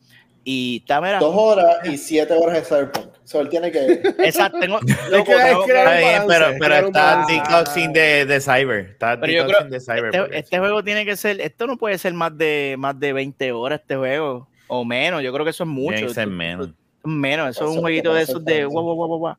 Y 0.44 0.78
está, 0.78 1.00
mira. 1.00 1.18
Dos 1.18 1.34
horas 1.36 1.76
y 1.84 1.98
siete 1.98 2.32
horas 2.32 2.54
de 2.54 2.62
Cyberpunk. 2.64 3.06
So, 3.24 3.40
él 3.40 3.50
tiene 3.50 3.70
que. 3.70 4.00
Exacto, 4.24 4.58
tengo, 4.58 4.78
Es 4.86 5.10
loco, 5.10 5.24
que- 5.26 5.32
es 5.32 5.42
tengo 5.44 5.66
balance, 5.66 6.26
pero, 6.26 6.46
pero 6.58 6.74
está 6.86 7.26
detoxing 7.28 7.92
de, 7.92 8.24
de 8.24 8.40
Cyber. 8.40 8.78
Está 8.92 9.20
Pero 9.20 9.32
yo 9.32 9.42
detoxing 9.44 9.68
creo- 9.68 9.70
de 9.70 9.80
Cyber. 9.80 10.16
este, 10.24 10.38
este 10.38 10.58
juego 10.58 10.82
tiene 10.82 11.04
que 11.04 11.16
ser, 11.16 11.40
esto 11.42 11.66
no 11.66 11.76
puede 11.76 11.98
ser 11.98 12.14
más 12.14 12.36
de 12.38 12.76
más 12.78 12.98
de 12.98 13.12
20 13.12 13.52
horas 13.52 13.80
este 13.80 13.96
juego 13.96 14.48
o 14.68 14.84
menos, 14.84 15.22
yo 15.22 15.32
creo 15.32 15.44
que 15.44 15.50
eso 15.50 15.64
es 15.64 15.68
mucho. 15.68 15.92
Tiene 15.96 16.06
que 16.08 16.14
ser 16.14 16.26
menos. 16.28 16.70
menos, 17.04 17.48
eso 17.50 17.64
es 17.64 17.70
Eso 17.70 17.74
un 17.74 17.80
jueguito 17.82 18.14
de 18.14 18.22
esos 18.22 18.42
de 18.42 18.64
guau, 18.64 18.84
guau, 18.84 18.96
guau, 18.96 19.18
guau, 19.18 19.36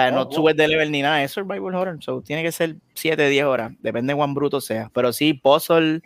sea, 0.00 0.06
Ah, 0.08 0.10
no 0.10 0.24
wow. 0.26 0.32
subes 0.32 0.56
de 0.56 0.68
level 0.68 0.90
ni 0.90 1.02
nada, 1.02 1.22
es 1.22 1.30
survival 1.32 1.74
horror, 1.74 1.98
so 2.02 2.20
tiene 2.22 2.42
que 2.42 2.52
ser 2.52 2.76
7, 2.94 3.28
10 3.28 3.44
horas, 3.44 3.72
depende 3.80 4.12
de 4.12 4.16
cuán 4.16 4.34
bruto 4.34 4.60
sea, 4.60 4.90
pero 4.94 5.12
sí 5.12 5.34
puzzle, 5.34 6.02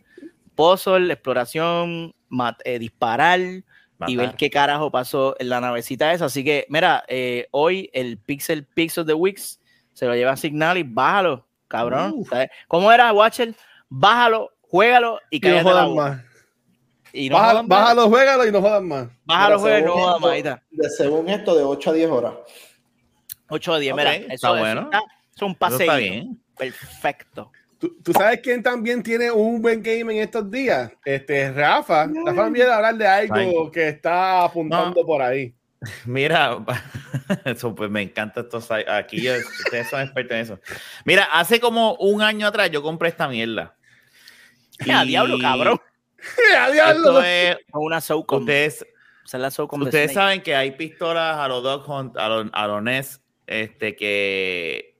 puzzle, 0.54 1.12
exploración, 1.12 2.14
mat- 2.28 2.60
eh, 2.64 2.78
disparar 2.78 3.40
y 3.40 4.16
ver 4.16 4.26
Matar. 4.26 4.36
qué 4.36 4.50
carajo 4.50 4.90
pasó 4.90 5.36
en 5.38 5.48
la 5.48 5.60
navecita 5.60 6.12
esa, 6.12 6.24
así 6.26 6.42
que 6.44 6.66
mira, 6.68 7.04
eh, 7.08 7.46
hoy 7.52 7.88
el 7.92 8.18
Pixel 8.18 8.64
Pixel 8.66 9.06
de 9.06 9.14
Wix 9.14 9.60
se 9.92 10.06
lo 10.06 10.14
lleva 10.14 10.32
a 10.32 10.36
Signal 10.36 10.76
y 10.78 10.82
bájalo, 10.82 11.46
cabrón. 11.68 12.24
¿sabes? 12.28 12.48
¿Cómo 12.68 12.90
era, 12.90 13.12
Watcher? 13.12 13.54
Bájalo, 13.88 14.50
juégalo 14.62 15.20
y 15.30 15.36
Y 15.36 15.40
no 15.40 15.48
cállate 15.56 15.74
la 15.74 15.84
boca. 15.84 16.02
más. 16.02 16.20
Y 17.12 17.28
no 17.28 17.36
Bájalo, 17.36 17.52
jodan 17.58 17.68
más. 17.68 17.78
bájalo, 17.78 18.08
juégalo 18.08 18.46
y 18.46 18.52
no 18.52 18.60
jodan 18.62 18.88
más. 18.88 19.08
Bájalo, 19.24 19.58
juega 19.58 19.78
y 19.80 19.82
no 19.84 19.92
jodan 19.92 20.20
más. 20.22 20.60
De- 20.70 20.90
según 20.96 21.28
esto, 21.28 21.54
de 21.54 21.62
8 21.62 21.90
a 21.90 21.92
10 21.92 22.10
horas. 22.10 22.32
8 23.52 23.74
a 23.74 23.78
10, 23.78 23.92
Ok, 23.92 23.98
mira. 23.98 24.14
está 24.14 24.34
Eso, 24.34 24.46
eso 24.48 24.58
bueno. 24.58 24.80
está- 24.82 24.98
eso 24.98 25.06
es 25.36 25.42
un 25.42 25.54
paseo. 25.54 26.24
Perfecto. 26.56 27.52
¿Tú, 27.78 27.96
tú 28.02 28.12
sabes 28.12 28.40
quién 28.40 28.62
también 28.62 29.02
tiene 29.02 29.30
un 29.30 29.60
buen 29.60 29.82
game 29.82 30.14
en 30.14 30.22
estos 30.22 30.48
días? 30.50 30.92
Este, 31.04 31.50
Rafa. 31.52 32.06
Rafa 32.24 32.44
me 32.44 32.50
viene 32.50 32.70
a 32.70 32.76
hablar 32.76 32.94
de 32.96 33.06
algo 33.08 33.34
Ay. 33.34 33.70
que 33.72 33.88
está 33.88 34.44
apuntando 34.44 35.04
por 35.04 35.20
ahí. 35.20 35.52
Mira, 36.06 36.58
eso 37.44 37.74
pues 37.74 37.90
me 37.90 38.02
encanta 38.02 38.42
esto. 38.42 38.60
Aquí 38.88 39.20
yo- 39.22 39.32
ustedes 39.64 39.88
son 39.90 40.00
expertos 40.02 40.34
en 40.36 40.40
eso. 40.42 40.60
Mira, 41.04 41.24
hace 41.24 41.58
como 41.58 41.94
un 41.96 42.22
año 42.22 42.46
atrás 42.46 42.70
yo 42.70 42.82
compré 42.82 43.08
esta 43.08 43.26
mierda. 43.28 43.74
¡A 44.94 45.04
diablo, 45.04 45.38
cabrón! 45.40 45.80
¡A 46.58 46.70
diablo! 46.70 47.20
Esto 47.20 47.22
es, 47.24 47.56
Una 47.72 48.00
SOCOM. 48.00 48.40
ustedes, 48.42 48.86
la 49.32 49.50
de 49.50 49.64
ustedes 49.84 50.12
saben 50.12 50.40
que 50.42 50.54
hay 50.54 50.72
pistolas 50.72 51.36
a 51.38 51.48
los 51.48 51.62
Dog 51.62 51.88
Hunt, 51.88 52.16
a 52.16 52.28
los, 52.28 52.46
a 52.52 52.66
los 52.68 52.82
NES, 52.82 53.21
este, 53.46 53.96
que 53.96 54.96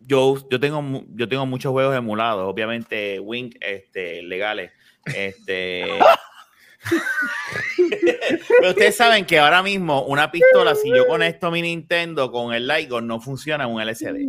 yo, 0.00 0.36
yo, 0.50 0.60
tengo, 0.60 1.04
yo 1.14 1.28
tengo 1.28 1.46
muchos 1.46 1.72
juegos 1.72 1.96
emulados, 1.96 2.48
obviamente 2.48 3.18
Wing, 3.20 3.50
este, 3.60 4.22
legales. 4.22 4.72
Este, 5.04 5.86
Pero 8.58 8.70
ustedes 8.70 8.96
saben 8.96 9.24
que 9.24 9.38
ahora 9.38 9.62
mismo 9.62 10.02
una 10.04 10.30
pistola, 10.30 10.74
si 10.74 10.88
yo 10.88 11.06
conecto 11.06 11.50
mi 11.50 11.62
Nintendo 11.62 12.30
con 12.30 12.54
el 12.54 12.66
LIGO, 12.66 13.00
no 13.00 13.20
funciona 13.20 13.66
un 13.66 13.80
LCD. 13.80 14.28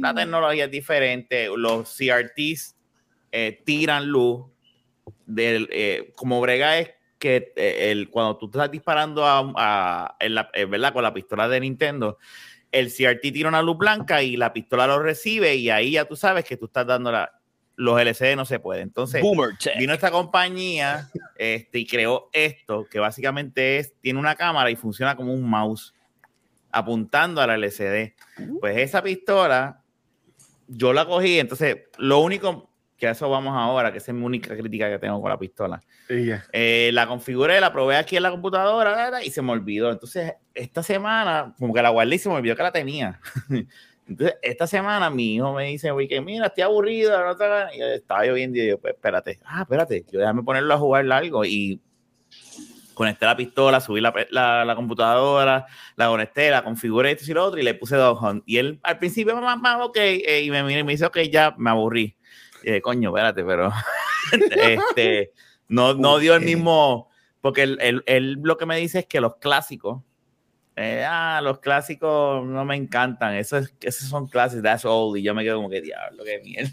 La 0.00 0.14
tecnología 0.14 0.64
es 0.66 0.70
diferente. 0.70 1.48
Los 1.54 1.96
CRTs 1.96 2.76
eh, 3.32 3.62
tiran 3.64 4.06
luz. 4.06 4.46
Del, 5.26 5.68
eh, 5.70 6.12
como 6.16 6.40
brega 6.40 6.78
es 6.78 6.90
que 7.18 7.52
eh, 7.56 7.90
el, 7.90 8.08
cuando 8.08 8.36
tú 8.38 8.46
estás 8.46 8.70
disparando 8.70 9.22
a, 9.26 10.16
en 10.20 10.34
la- 10.34 10.50
¿verdad? 10.68 10.92
con 10.92 11.02
la 11.02 11.12
pistola 11.12 11.48
de 11.48 11.60
Nintendo, 11.60 12.18
el 12.72 12.92
CRT 12.92 13.32
tira 13.32 13.48
una 13.48 13.62
luz 13.62 13.78
blanca 13.78 14.22
y 14.22 14.36
la 14.36 14.52
pistola 14.52 14.86
lo 14.86 14.98
recibe 14.98 15.56
y 15.56 15.70
ahí 15.70 15.92
ya 15.92 16.04
tú 16.04 16.16
sabes 16.16 16.44
que 16.44 16.56
tú 16.56 16.66
estás 16.66 16.86
dando 16.86 17.12
la... 17.12 17.32
Los 17.76 18.00
LCD 18.00 18.34
no 18.34 18.44
se 18.44 18.58
puede. 18.58 18.80
Entonces, 18.80 19.22
vino 19.78 19.92
esta 19.92 20.10
compañía 20.10 21.08
este, 21.36 21.78
y 21.78 21.86
creó 21.86 22.28
esto, 22.32 22.88
que 22.90 22.98
básicamente 22.98 23.78
es, 23.78 23.94
tiene 24.00 24.18
una 24.18 24.34
cámara 24.34 24.68
y 24.68 24.74
funciona 24.74 25.14
como 25.14 25.32
un 25.32 25.48
mouse 25.48 25.94
apuntando 26.72 27.40
a 27.40 27.46
la 27.46 27.54
LCD. 27.54 28.14
Pues 28.58 28.78
esa 28.78 29.00
pistola, 29.00 29.80
yo 30.66 30.92
la 30.92 31.06
cogí, 31.06 31.38
entonces 31.38 31.76
lo 31.98 32.18
único, 32.18 32.67
que 32.98 33.06
a 33.06 33.12
eso 33.12 33.30
vamos 33.30 33.54
ahora, 33.56 33.92
que 33.92 33.98
esa 33.98 34.10
es 34.10 34.18
mi 34.18 34.24
única 34.24 34.56
crítica 34.56 34.90
que 34.90 34.98
tengo 34.98 35.20
con 35.22 35.30
la 35.30 35.38
pistola. 35.38 35.80
Y 36.08 36.26
ya. 36.26 36.44
Eh, 36.52 36.90
la 36.92 37.06
configuré, 37.06 37.60
la 37.60 37.72
probé 37.72 37.96
aquí 37.96 38.16
en 38.16 38.24
la 38.24 38.30
computadora 38.30 39.22
y 39.24 39.30
se 39.30 39.40
me 39.40 39.52
olvidó. 39.52 39.90
Entonces, 39.92 40.34
esta 40.52 40.82
semana, 40.82 41.54
como 41.58 41.72
que 41.72 41.80
la 41.80 41.90
guardé 41.90 42.16
y 42.16 42.18
se 42.18 42.28
me 42.28 42.34
olvidó 42.34 42.56
que 42.56 42.62
la 42.62 42.72
tenía. 42.72 43.20
Entonces, 44.08 44.36
esta 44.42 44.66
semana 44.66 45.10
mi 45.10 45.36
hijo 45.36 45.52
me 45.52 45.66
dice, 45.66 45.90
oye, 45.90 46.08
que 46.08 46.20
mira, 46.20 46.46
estoy 46.46 46.64
aburrido, 46.64 47.24
no 47.24 47.36
te 47.36 47.44
hagas-". 47.44 47.74
y 47.74 47.78
yo, 47.78 47.86
estaba 47.86 48.24
lloviendo 48.24 48.58
y 48.58 48.68
yo, 48.68 48.78
pues 48.78 48.94
espérate, 48.94 49.38
ah, 49.44 49.62
espérate, 49.62 50.04
yo 50.10 50.18
déjame 50.18 50.42
ponerlo 50.42 50.74
a 50.74 50.78
jugar 50.78 51.04
largo 51.04 51.44
y 51.44 51.80
conecté 52.94 53.26
la 53.26 53.36
pistola, 53.36 53.80
subí 53.80 54.00
la, 54.00 54.12
la, 54.30 54.64
la 54.64 54.74
computadora, 54.74 55.66
la 55.94 56.08
conecté, 56.08 56.50
la 56.50 56.64
configuré 56.64 57.12
esto 57.12 57.30
y 57.30 57.34
lo 57.34 57.44
otro 57.44 57.60
y 57.60 57.62
le 57.62 57.74
puse 57.74 57.94
Dog 57.94 58.20
Hunt. 58.20 58.42
Y 58.44 58.56
él 58.56 58.80
al 58.82 58.98
principio, 58.98 59.36
mamá, 59.36 59.54
mamá, 59.54 59.84
ok, 59.84 59.96
eh, 59.98 60.42
y 60.42 60.50
me 60.50 60.64
mira 60.64 60.80
y 60.80 60.84
me 60.84 60.92
dice, 60.92 61.06
ok, 61.06 61.18
ya 61.30 61.54
me 61.56 61.70
aburrí. 61.70 62.17
Y 62.68 62.72
dije, 62.72 62.82
coño, 62.82 63.08
espérate, 63.10 63.42
pero 63.44 63.72
este, 64.56 65.32
no, 65.68 65.94
no 65.94 66.18
dio 66.18 66.34
el 66.34 66.42
mismo, 66.44 67.08
porque 67.40 67.62
él, 67.62 67.78
él- 67.80 68.02
él 68.06 68.38
lo 68.42 68.56
que 68.58 68.66
me 68.66 68.76
dice 68.76 69.00
es 69.00 69.06
que 69.06 69.20
los 69.22 69.36
clásicos, 69.36 70.02
eh, 70.76 71.02
ah, 71.08 71.40
los 71.42 71.60
clásicos 71.60 72.44
no 72.46 72.64
me 72.66 72.76
encantan, 72.76 73.34
esos, 73.34 73.72
esos 73.80 74.08
son 74.08 74.28
clásicos, 74.28 74.62
that's 74.62 74.84
old, 74.84 75.16
y 75.16 75.22
yo 75.22 75.34
me 75.34 75.44
quedo 75.44 75.56
como 75.56 75.70
que 75.70 75.80
diablo, 75.80 76.24
qué 76.24 76.40
mierda. 76.44 76.70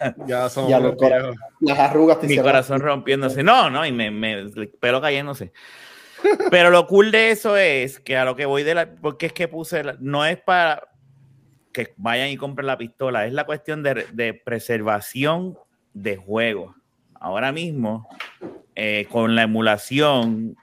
Ya 0.26 0.48
son 0.50 0.68
Ya 0.68 0.78
unos 0.78 0.90
lo 0.92 0.96
cora- 0.96 1.18
viejos. 1.18 1.36
Las 1.60 1.78
arrugas 1.78 2.20
te 2.20 2.26
Mi 2.26 2.36
corazón 2.38 2.80
rompiéndose, 2.80 3.42
no, 3.44 3.70
no, 3.70 3.86
y 3.86 3.92
me, 3.92 4.10
me 4.10 4.32
el 4.32 4.68
pelo 4.80 5.00
cayéndose. 5.00 5.52
Pero 6.50 6.70
lo 6.70 6.86
cool 6.88 7.12
de 7.12 7.30
eso 7.30 7.56
es 7.56 8.00
que 8.00 8.16
a 8.16 8.24
lo 8.24 8.34
que 8.34 8.46
voy 8.46 8.62
de 8.64 8.74
la, 8.74 8.90
porque 8.96 9.26
es 9.26 9.32
que 9.32 9.46
puse, 9.48 9.84
la- 9.84 9.96
no 10.00 10.26
es 10.26 10.38
para 10.38 10.82
que 11.76 11.94
vayan 11.96 12.28
y 12.30 12.36
compren 12.36 12.66
la 12.66 12.78
pistola, 12.78 13.26
es 13.26 13.32
la 13.32 13.44
cuestión 13.44 13.82
de, 13.82 14.06
de 14.12 14.34
preservación 14.34 15.56
de 15.92 16.16
juegos. 16.16 16.74
Ahora 17.14 17.52
mismo, 17.52 18.08
eh, 18.74 19.06
con 19.10 19.34
la 19.34 19.42
emulación, 19.42 20.56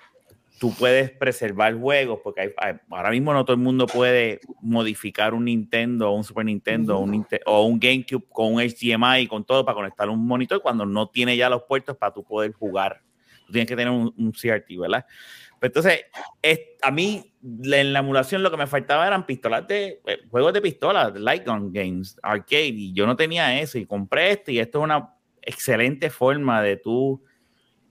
tú 0.59 0.74
puedes 0.78 1.11
preservar 1.11 1.74
juegos, 1.76 2.20
porque 2.24 2.41
hay- 2.41 2.53
hay- 2.57 2.76
ahora 2.89 3.09
mismo 3.11 3.34
no 3.34 3.43
todo 3.43 3.55
el 3.55 3.61
mundo 3.61 3.86
puede 3.86 4.39
modificar 4.61 5.34
un 5.34 5.45
Nintendo 5.45 6.11
un 6.11 6.24
Super 6.24 6.45
Nintendo 6.45 6.99
un 6.99 7.26
o 7.45 7.66
un 7.66 7.80
GameCube 7.80 8.26
con 8.30 8.53
un 8.53 8.61
HDMI 8.61 9.22
y 9.24 9.28
con 9.28 9.43
todo 9.43 9.66
para 9.66 9.76
conectar 9.76 10.09
un 10.09 10.26
monitor 10.26 10.61
cuando 10.61 10.86
no 10.86 11.07
tiene 11.09 11.36
ya 11.36 11.49
los 11.49 11.64
puertos 11.64 11.97
para 11.97 12.14
tú 12.14 12.24
poder 12.24 12.53
jugar. 12.53 13.01
Tú 13.45 13.51
tienes 13.51 13.68
que 13.68 13.76
tener 13.76 13.91
un, 13.91 14.14
un 14.18 14.32
CRT, 14.32 14.78
¿verdad? 14.80 15.05
Pero 15.59 15.70
entonces, 15.70 16.05
es- 16.41 16.61
a 16.82 16.91
mí 16.91 17.33
en 17.44 17.94
la 17.94 18.00
emulación 18.00 18.41
lo 18.41 18.50
que 18.52 18.58
me 18.58 18.68
faltaba 18.68 19.06
eran 19.06 19.26
pistolas 19.26 19.68
de 19.68 20.02
eh, 20.06 20.20
juegos 20.30 20.54
de 20.54 20.62
pistolas, 20.62 21.14
light 21.20 21.46
gun 21.46 21.72
games, 21.74 22.18
arcade, 22.24 22.68
y 22.68 22.94
yo 22.94 23.06
no 23.06 23.16
tenía 23.16 23.60
eso 23.60 23.78
y 23.78 23.86
compré 23.86 24.32
esto 24.32 24.52
y 24.52 24.60
esto 24.60 24.80
es 24.80 24.84
una 24.86 25.14
excelente 25.41 26.10
forma 26.10 26.62
de 26.62 26.78
tú 26.78 27.22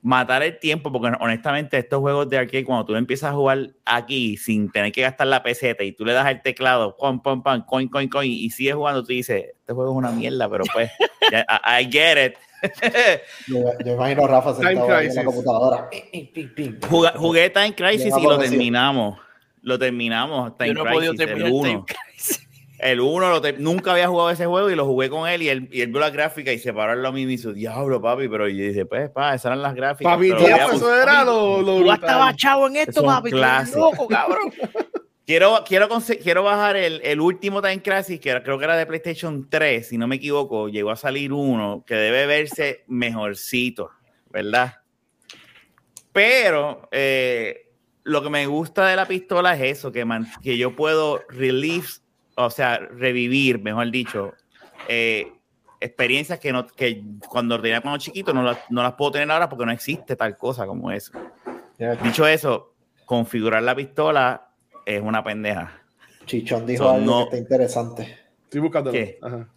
matar 0.04 0.42
el 0.42 0.58
tiempo, 0.58 0.90
porque 0.90 1.12
honestamente 1.20 1.78
estos 1.78 2.00
juegos 2.00 2.28
de 2.28 2.38
arcade, 2.38 2.64
cuando 2.64 2.84
tú 2.86 2.96
empiezas 2.96 3.30
a 3.30 3.34
jugar 3.34 3.68
aquí 3.84 4.36
sin 4.36 4.68
tener 4.70 4.90
que 4.90 5.02
gastar 5.02 5.28
la 5.28 5.42
peseta 5.42 5.84
y 5.84 5.92
tú 5.92 6.04
le 6.04 6.12
das 6.12 6.28
el 6.28 6.42
teclado, 6.42 6.96
pam, 6.96 7.22
pam, 7.22 7.40
pam, 7.42 7.64
coin, 7.64 7.88
coin, 7.88 8.08
coin, 8.08 8.28
y 8.32 8.50
sigues 8.50 8.74
jugando, 8.74 9.02
tú 9.02 9.12
dices, 9.12 9.44
este 9.60 9.72
juego 9.72 9.92
es 9.92 9.96
una 9.96 10.10
mierda, 10.10 10.48
pero 10.50 10.64
pues, 10.72 10.90
ya, 11.30 11.46
I, 11.64 11.84
I 11.84 11.92
get 11.92 12.26
it. 12.26 12.34
Yo, 13.48 13.58
yo 13.84 13.92
imagino 13.94 14.24
a 14.24 14.28
Rafa 14.28 14.54
sentado 14.54 14.86
ahí 14.96 15.06
en 15.08 15.14
la 15.16 15.24
computadora. 15.24 15.88
Juga- 16.88 17.14
jugué 17.16 17.50
Time 17.50 17.74
Crisis 17.74 18.06
y 18.16 18.22
lo 18.22 18.38
terminamos. 18.38 19.18
Lo 19.62 19.78
terminamos. 19.78 20.56
Time 20.58 20.68
Yo 20.68 20.74
no 20.74 20.88
he 20.88 20.92
podido 20.92 21.14
terminar 21.14 21.46
el 21.48 21.52
Time 21.52 21.76
1. 21.76 21.86
El 22.78 23.00
1 23.00 23.40
nunca 23.58 23.92
había 23.92 24.08
jugado 24.08 24.30
ese 24.30 24.44
juego 24.46 24.68
y 24.68 24.74
lo 24.74 24.84
jugué 24.84 25.08
con 25.08 25.28
él 25.28 25.40
y 25.42 25.48
él, 25.48 25.68
y 25.70 25.82
él 25.82 25.90
vio 25.92 26.00
la 26.00 26.10
gráfica 26.10 26.52
y 26.52 26.58
se 26.58 26.72
paró 26.72 26.90
al 26.92 27.02
lado 27.02 27.14
mío 27.14 27.30
y 27.30 27.34
hizo, 27.34 27.52
diablo, 27.52 28.02
papi, 28.02 28.28
pero 28.28 28.48
yo 28.48 28.56
dije, 28.64 28.86
pues, 28.86 29.08
pa, 29.08 29.34
esas 29.36 29.44
eran 29.46 29.62
las 29.62 29.74
gráficas. 29.76 30.12
Papi, 30.12 30.30
pero 30.30 30.38
tío, 30.44 30.50
voy 30.50 30.58
a 30.58 30.66
eso 30.66 31.02
era 31.02 31.22
lo, 31.24 31.62
lo 31.62 31.76
Tú 31.76 31.92
estabas 31.92 32.36
chavo 32.36 32.66
en 32.66 32.76
esto, 32.76 33.04
papi. 33.04 33.30
loco, 33.76 34.08
cabrón. 34.08 34.52
Quiero, 35.24 35.62
quiero, 35.64 35.88
conse- 35.88 36.18
quiero 36.20 36.42
bajar 36.42 36.74
el, 36.76 37.00
el 37.04 37.20
último 37.20 37.62
Time 37.62 37.80
Crisis, 37.80 38.18
que 38.18 38.30
era- 38.30 38.42
creo 38.42 38.58
que 38.58 38.64
era 38.64 38.76
de 38.76 38.84
PlayStation 38.86 39.48
3, 39.48 39.86
si 39.88 39.96
no 39.96 40.08
me 40.08 40.16
equivoco, 40.16 40.68
llegó 40.68 40.90
a 40.90 40.96
salir 40.96 41.32
uno 41.32 41.84
que 41.86 41.94
debe 41.94 42.26
verse 42.26 42.82
mejorcito, 42.88 43.90
¿verdad? 44.30 44.74
Pero 46.12 46.88
eh, 46.90 47.61
lo 48.04 48.22
que 48.22 48.30
me 48.30 48.46
gusta 48.46 48.86
de 48.86 48.96
la 48.96 49.06
pistola 49.06 49.54
es 49.54 49.78
eso, 49.78 49.92
que, 49.92 50.04
man- 50.04 50.26
que 50.42 50.56
yo 50.58 50.74
puedo 50.74 51.22
relieve, 51.28 51.86
o 52.36 52.50
sea, 52.50 52.78
revivir, 52.78 53.60
mejor 53.62 53.90
dicho, 53.90 54.32
eh, 54.88 55.32
experiencias 55.80 56.38
que, 56.40 56.52
no, 56.52 56.66
que 56.66 57.02
cuando 57.28 57.60
tenía 57.60 57.80
cuando 57.80 57.98
chiquito 57.98 58.32
no 58.32 58.42
las, 58.42 58.58
no 58.70 58.82
las 58.82 58.94
puedo 58.94 59.12
tener 59.12 59.30
ahora 59.30 59.48
porque 59.48 59.66
no 59.66 59.72
existe 59.72 60.16
tal 60.16 60.36
cosa 60.36 60.66
como 60.66 60.90
eso. 60.90 61.12
Dicho 62.02 62.26
eso, 62.26 62.74
configurar 63.04 63.62
la 63.62 63.74
pistola 63.74 64.48
es 64.86 65.00
una 65.02 65.22
pendeja. 65.24 65.82
Chichón 66.26 66.66
dijo 66.66 66.84
So, 66.84 66.90
algo 66.90 67.04
no- 67.06 67.18
que 67.18 67.24
está 67.24 67.36
interesante. 67.38 68.18
Estoy 68.44 68.60
buscándolo. 68.60 68.92
¿Qué? 68.98 69.18
Ajá. 69.20 69.48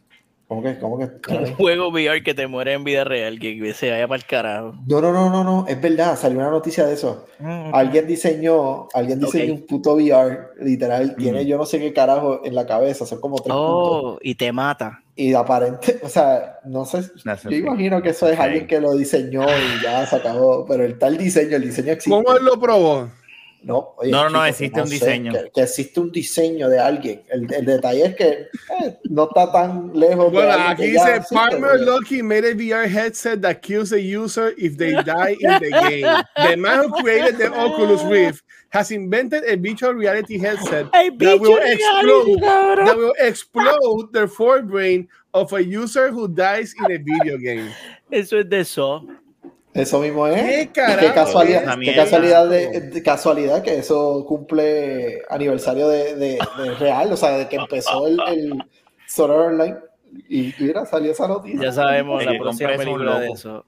¿Cómo 0.48 0.62
que? 0.62 0.78
¿Cómo 0.78 1.00
que? 1.00 1.06
Un 1.36 1.56
juego 1.56 1.89
VR 1.89 2.22
que 2.24 2.36
te 2.36 2.46
muere 2.46 2.74
en 2.74 2.84
vida 2.84 3.04
real, 3.04 3.39
que 3.39 3.74
se 3.74 3.89
vaya 3.89 4.08
para 4.08 4.18
el 4.20 4.26
carajo. 4.26 4.76
No, 4.86 5.02
no, 5.02 5.12
no, 5.12 5.30
no, 5.32 5.43
no, 5.43 5.66
es 5.68 5.82
verdad, 5.82 6.16
salió 6.16 6.38
una 6.38 6.52
noticia 6.52 6.86
de 6.86 6.93
eso. 6.93 7.26
Alguien 7.74 8.06
diseñó, 8.06 8.88
alguien 8.93 9.20
diseñó 9.20 9.54
Ok. 9.56 9.60
un 9.62 9.66
puto 9.66 9.96
VR, 9.96 10.38
literal, 10.62 11.16
tiene 11.16 11.43
Mm. 11.43 11.48
yo 11.48 11.58
no 11.58 11.66
sé 11.66 11.80
qué 11.80 11.93
carajo 11.93 12.41
en 12.46 12.54
la 12.54 12.68
cabeza, 12.68 13.08
son 13.08 13.20
como 13.22 13.38
tres 13.38 13.56
puntos. 13.56 13.89
Oh, 14.04 14.20
y 14.22 14.36
te 14.36 14.52
mata. 14.52 15.02
Y 15.16 15.34
aparente, 15.34 16.00
o 16.04 16.10
sea, 16.10 16.60
no 16.66 16.86
sé, 16.86 17.02
sé, 17.04 17.12
yo 17.50 17.58
imagino 17.58 18.02
que 18.04 18.10
eso 18.10 18.30
es 18.30 18.39
alguien 18.39 18.68
que 18.68 18.80
lo 18.80 18.93
diseñó 18.96 19.46
y 19.46 19.82
ya 19.84 20.06
se 20.06 20.18
acabó, 20.18 20.66
pero 20.68 20.84
el 20.86 21.00
tal 21.00 21.18
diseño, 21.18 21.56
el 21.56 21.64
diseño 21.64 21.93
existe. 21.93 22.12
¿Cómo 22.12 22.38
él 22.38 22.46
lo 22.46 22.60
probó? 22.60 23.10
No, 23.66 23.95
oye, 23.97 24.11
No, 24.11 24.30
no, 24.30 24.45
chicos, 24.45 24.49
existe 24.49 24.78
no 24.78 24.84
un 24.84 24.88
sé, 24.89 24.93
diseño. 24.93 25.32
Que, 25.32 25.51
que 25.55 25.61
existe 25.63 25.99
un 25.99 26.11
diseño 26.11 26.70
de 26.70 26.80
alguien. 26.80 27.24
El, 27.30 27.51
el 27.51 27.66
detalle 27.66 28.05
es 28.05 28.16
que 28.16 28.28
eh, 28.28 28.99
no 29.09 29.24
está 29.24 29.51
tan 29.51 29.91
lejos. 29.93 30.32
de 30.32 30.38
Bueno, 30.38 30.53
aquí 30.68 30.86
dice 30.91 31.22
porque- 31.32 31.84
Lucky 31.84 32.22
made 32.22 32.45
a 32.45 32.53
VR 32.53 32.88
headset 32.88 33.41
that 33.41 33.61
kills 33.63 33.91
a 33.91 33.97
user 33.99 34.53
if 34.57 34.78
they 34.78 34.91
die 35.03 35.36
in 35.39 35.59
the 35.59 35.72
game. 35.72 36.24
The 36.36 36.55
man 36.57 36.84
who 36.84 36.91
created 37.01 37.39
the 37.39 37.47
Oculus 37.57 38.03
Rift 38.03 38.43
has 38.70 38.91
invented 38.91 39.43
a 39.47 39.55
virtual 39.57 39.93
reality 39.95 40.38
headset 40.38 40.91
that 40.91 41.39
will 41.39 41.57
explode 41.57 42.41
that 42.86 42.95
will 42.95 43.16
explode 43.18 44.13
the 44.13 44.28
forebrain 44.28 45.07
of 45.34 45.51
a 45.53 45.63
user 45.63 46.11
who 46.11 46.28
dies 46.28 46.76
in 46.86 46.91
a 46.91 46.97
video 46.99 47.38
game. 47.39 47.72
Eso 48.11 48.38
es 48.38 48.47
de 48.47 48.59
eso. 48.59 49.01
Eso 49.76 49.99
mismo 49.99 50.26
es. 50.26 50.41
¿Qué 50.69 50.71
carajo 50.71 51.13
casualidad, 51.13 51.78
qué 51.84 51.93
casualidad, 51.95 52.49
de, 52.49 52.80
de 52.82 53.03
casualidad 53.03 53.61
que 53.61 53.78
eso 53.78 54.26
cumple 54.26 55.21
aniversario 55.30 55.89
de, 55.89 56.15
de- 56.15 56.39
de 56.57 56.76
real, 56.80 57.11
o 57.11 57.17
sea, 57.17 57.38
de 57.38 57.47
que 57.49 57.57
empezó 57.57 58.07
el, 58.07 58.17
el 58.28 58.53
Sword 59.07 59.32
Art 59.32 59.41
Online. 59.51 59.76
Y 60.30 60.53
mira, 60.59 60.86
salió 60.86 61.11
esa 61.11 61.28
noticia. 61.28 61.59
Ya 61.61 61.71
sabemos 61.73 62.23
la 62.26 62.32
próxima 62.39 62.69
compra 62.69 62.73
es 62.73 62.80
un 62.80 62.86
película 62.86 63.19
de 63.19 63.26
loco. 63.28 63.36
eso. 63.38 63.65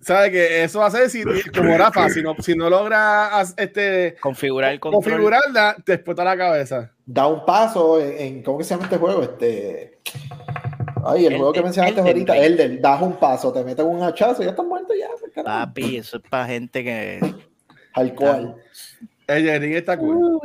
¿Sabe 0.00 0.30
que 0.30 0.62
eso 0.62 0.78
va 0.78 0.86
a 0.86 0.90
ser 0.92 1.10
si, 1.10 1.24
como 1.52 1.76
Rafa, 1.76 2.08
si 2.08 2.22
no, 2.22 2.36
si 2.38 2.54
no 2.54 2.70
logra 2.70 3.28
este, 3.56 4.14
Configurar 4.20 4.70
el 4.74 4.78
control. 4.78 5.02
configurarla, 5.02 5.76
te 5.84 5.94
explota 5.94 6.22
la 6.22 6.36
cabeza. 6.36 6.92
Da 7.04 7.26
un 7.26 7.44
paso 7.44 8.00
en, 8.00 8.16
en- 8.16 8.42
¿cómo 8.44 8.58
que 8.58 8.64
se 8.64 8.74
llama 8.74 8.84
este 8.84 8.96
juego? 8.96 9.22
Este. 9.24 9.98
Ay, 11.10 11.24
el, 11.26 11.32
El 11.32 11.38
juego 11.38 11.52
que 11.54 11.62
mencionaste 11.62 12.00
el 12.00 12.06
ahorita, 12.06 12.36
el 12.36 12.56
del 12.56 12.80
das 12.82 13.00
un 13.00 13.14
paso, 13.14 13.50
te 13.52 13.64
meten 13.64 13.86
un 13.86 14.02
hachazo 14.02 14.42
y 14.42 14.44
ya 14.44 14.50
estás 14.50 14.66
muerto 14.66 14.92
ya, 14.98 15.08
pues. 15.18 15.44
Papi, 15.44 15.96
eso 15.96 16.18
es 16.18 16.22
para 16.28 16.46
gente 16.46 16.84
que. 16.84 17.34
Al 17.94 18.14
cual. 18.14 18.56
El 19.26 19.44
de 19.44 19.58
Ring 19.58 19.74
está 19.74 19.96
cool. 19.98 20.40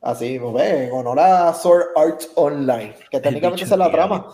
Así, 0.00 0.38
pues 0.40 0.54
ve, 0.54 0.86
en 0.86 0.92
honor 0.92 1.20
a 1.20 1.54
Sword 1.54 1.84
Art 1.94 2.22
Online, 2.34 2.96
que 3.10 3.20
técnicamente 3.20 3.62
esa 3.64 3.74
es 3.74 3.78
la 3.78 3.90
trama. 3.92 4.26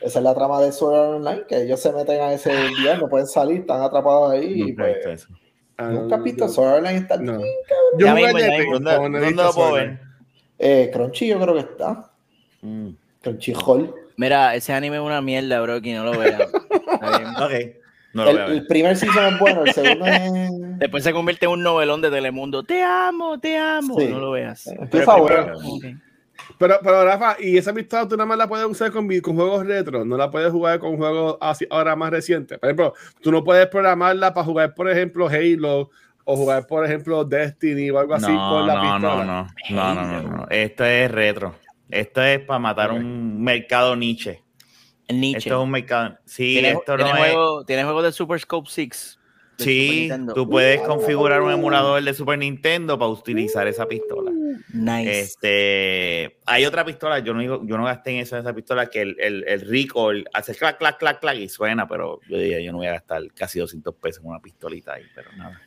Esa 0.00 0.18
es 0.18 0.24
la 0.24 0.34
trama 0.34 0.60
de 0.60 0.72
Sword 0.72 0.96
Art 0.96 1.10
Online, 1.14 1.44
que 1.48 1.62
ellos 1.62 1.78
se 1.80 1.92
meten 1.92 2.20
a 2.20 2.32
ese 2.32 2.50
día, 2.80 2.96
no 2.96 3.08
pueden 3.08 3.28
salir, 3.28 3.60
están 3.60 3.80
atrapados 3.82 4.32
ahí. 4.32 4.52
y 4.60 4.72
Nunca 4.72 4.88
he 4.88 4.94
visto 4.94 5.08
pues, 5.08 5.22
eso. 5.22 5.28
Ah, 5.76 5.88
Nunca 5.90 6.16
has 6.16 6.22
visto 6.24 6.46
yo- 6.46 6.52
Sword 6.52 6.68
Art 6.68 6.78
Online 6.78 6.96
está 6.98 7.16
No. 7.18 7.38
bien, 7.38 7.48
Yo 7.98 8.08
jugué. 8.10 8.66
¿Dónde, 8.72 9.30
no 9.32 9.42
lo 9.44 9.52
puedo 9.52 9.72
ver? 9.74 10.00
Eh, 10.58 10.90
Crunchy 10.92 11.28
yo 11.28 11.40
creo 11.40 11.54
que 11.54 11.60
está. 11.60 12.10
Mm, 12.62 12.88
Crunchyroll. 13.22 13.94
Mira, 14.22 14.54
ese 14.54 14.72
anime 14.72 14.96
es 14.96 15.02
una 15.02 15.20
mierda, 15.20 15.60
bro, 15.60 15.80
que 15.82 15.94
no 15.94 16.04
lo 16.04 16.18
vean. 16.18 16.40
Ok, 17.42 17.52
no 18.14 18.24
lo 18.24 18.30
el, 18.30 18.38
el 18.52 18.66
primer 18.68 18.96
season 18.96 19.34
es 19.34 19.38
bueno, 19.40 19.64
el 19.64 19.72
segundo 19.72 20.06
es... 20.06 20.22
Después 20.78 21.02
se 21.02 21.12
convierte 21.12 21.46
en 21.46 21.52
un 21.52 21.62
novelón 21.62 22.00
de 22.00 22.10
Telemundo. 22.10 22.62
Te 22.62 22.82
amo, 22.82 23.40
te 23.40 23.56
amo. 23.58 23.98
Sí. 23.98 24.06
No 24.08 24.20
lo 24.20 24.30
veas. 24.30 24.70
Pero- 24.90 25.18
bueno. 25.18 25.52
Ok. 25.64 25.84
Pero, 26.58 26.78
pero 26.82 27.04
Rafa, 27.04 27.36
¿y 27.40 27.56
esa 27.56 27.72
pistola 27.72 28.06
tú 28.06 28.16
nada 28.16 28.26
más 28.26 28.38
la 28.38 28.46
puedes 28.48 28.66
usar 28.66 28.92
con, 28.92 29.08
con 29.20 29.34
juegos 29.34 29.66
retro? 29.66 30.04
¿No 30.04 30.16
la 30.16 30.30
puedes 30.30 30.50
jugar 30.52 30.78
con 30.78 30.96
juegos 30.96 31.36
así, 31.40 31.66
ahora 31.70 31.96
más 31.96 32.10
recientes? 32.10 32.58
Por 32.58 32.68
ejemplo, 32.68 32.94
tú 33.20 33.32
no 33.32 33.42
puedes 33.42 33.66
programarla 33.68 34.32
para 34.34 34.44
jugar, 34.44 34.74
por 34.74 34.88
ejemplo, 34.90 35.28
Halo 35.28 35.90
o 36.24 36.36
jugar, 36.36 36.66
por 36.66 36.84
ejemplo, 36.84 37.24
Destiny 37.24 37.90
o 37.90 37.98
algo 37.98 38.14
así 38.14 38.30
No, 38.32 38.50
con 38.50 38.66
la 38.66 38.74
no, 38.74 38.80
pistola. 38.82 39.24
no, 39.24 39.24
no, 39.24 39.94
no, 39.94 39.94
no, 39.94 40.22
no, 40.22 40.36
no. 40.36 40.46
Esto 40.50 40.84
es 40.84 41.10
retro. 41.10 41.54
Esto 41.92 42.22
es 42.22 42.40
para 42.40 42.58
matar 42.58 42.90
un 42.92 43.42
mercado 43.42 43.94
niche. 43.96 44.42
Nietzsche. 45.08 45.38
Esto 45.48 45.58
es 45.60 45.64
un 45.64 45.70
mercado. 45.70 46.16
Sí, 46.24 46.54
¿Tiene, 46.54 46.70
esto 46.70 46.96
tiene 46.96 47.10
no 47.12 47.16
es. 47.16 47.32
juego, 47.32 47.64
tiene 47.66 47.84
juego 47.84 48.02
de 48.02 48.12
Super 48.12 48.40
Scope 48.40 48.70
6. 48.70 48.88
de 49.58 49.64
Super 49.64 49.74
Sí, 49.74 50.10
tú 50.34 50.48
puedes 50.48 50.80
Uh, 50.80 50.84
configurar 50.86 51.42
un 51.42 51.52
emulador 51.52 52.02
de 52.02 52.14
Super 52.14 52.38
Nintendo 52.38 52.98
para 52.98 53.10
utilizar 53.10 53.66
esa 53.68 53.86
pistola. 53.86 54.30
Nice. 54.72 55.20
Este, 55.20 56.38
hay 56.46 56.64
otra 56.64 56.84
pistola, 56.84 57.18
yo 57.18 57.34
no, 57.34 57.40
digo- 57.40 57.60
yo 57.64 57.76
no 57.76 57.84
gasté 57.84 58.12
en 58.12 58.18
esa, 58.20 58.38
esa 58.38 58.54
pistola 58.54 58.86
que 58.86 59.02
el, 59.02 59.16
el, 59.20 59.44
el 59.46 60.24
hace 60.32 60.54
clac, 60.54 60.78
clac, 60.78 60.98
clac, 60.98 61.20
clac 61.20 61.36
y 61.36 61.48
suena, 61.50 61.86
pero 61.86 62.20
yo 62.28 62.38
dije, 62.38 62.64
yo 62.64 62.72
no 62.72 62.78
voy 62.78 62.86
a 62.86 62.92
gastar 62.92 63.22
casi 63.34 63.58
200 63.58 63.94
pesos 63.96 64.22
en 64.24 64.30
una 64.30 64.40
pistolita 64.40 64.94
ahí, 64.94 65.04
pero 65.14 65.30
nada. 65.36 65.60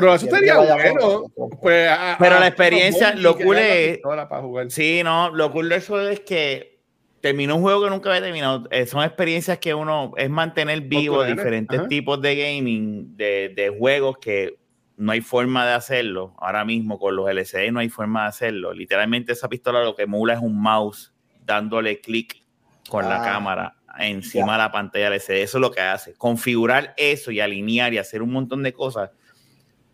Pero 0.00 0.14
eso 0.14 0.26
vaya 0.30 0.58
bueno. 0.58 1.24
Pues, 1.60 1.88
a- 1.88 2.16
Pero 2.18 2.36
a- 2.36 2.40
la 2.40 2.46
experiencia, 2.48 3.14
lo 3.14 3.36
cool 3.36 3.58
es- 3.58 3.94
pistola 3.94 4.28
para 4.28 4.42
jugar. 4.42 4.70
Sí, 4.70 5.00
no, 5.04 5.30
lo 5.34 5.50
cool 5.52 5.68
de 5.68 5.76
eso 5.76 6.00
es 6.08 6.20
que 6.20 6.80
terminó 7.20 7.56
un 7.56 7.62
juego 7.62 7.84
que 7.84 7.90
nunca 7.90 8.10
había 8.10 8.22
terminado. 8.22 8.68
Eh, 8.70 8.86
son 8.86 9.02
experiencias 9.02 9.58
que 9.58 9.74
uno 9.74 10.12
es 10.16 10.28
mantener 10.30 10.80
vivo 10.82 11.24
diferentes 11.24 11.78
ajá. 11.80 11.88
tipos 11.88 12.20
de 12.20 12.36
gaming, 12.36 13.16
de, 13.16 13.52
de 13.56 13.68
juegos 13.76 14.18
que 14.18 14.58
no 14.96 15.12
hay 15.12 15.20
forma 15.20 15.66
de 15.66 15.72
hacerlo. 15.72 16.34
Ahora 16.38 16.64
mismo 16.64 16.98
con 16.98 17.16
los 17.16 17.28
LCD 17.28 17.70
no 17.72 17.80
hay 17.80 17.88
forma 17.88 18.22
de 18.22 18.28
hacerlo. 18.28 18.72
Literalmente 18.72 19.32
esa 19.32 19.48
pistola 19.48 19.82
lo 19.82 19.94
que 19.96 20.02
emula 20.02 20.34
es 20.34 20.40
un 20.40 20.60
mouse 20.60 21.12
dándole 21.44 22.00
clic 22.00 22.42
con 22.88 23.08
la 23.08 23.20
Ah, 23.22 23.24
cámara 23.24 23.76
encima 23.98 24.52
de 24.52 24.58
la 24.58 24.70
pantalla 24.72 25.08
LCD. 25.08 25.42
Eso 25.42 25.58
es 25.58 25.62
lo 25.62 25.70
que 25.70 25.80
hace. 25.80 26.14
Configurar 26.14 26.94
eso 26.96 27.30
y 27.30 27.40
alinear 27.40 27.92
y 27.94 27.98
hacer 27.98 28.22
un 28.22 28.30
montón 28.32 28.62
de 28.62 28.72
cosas. 28.72 29.10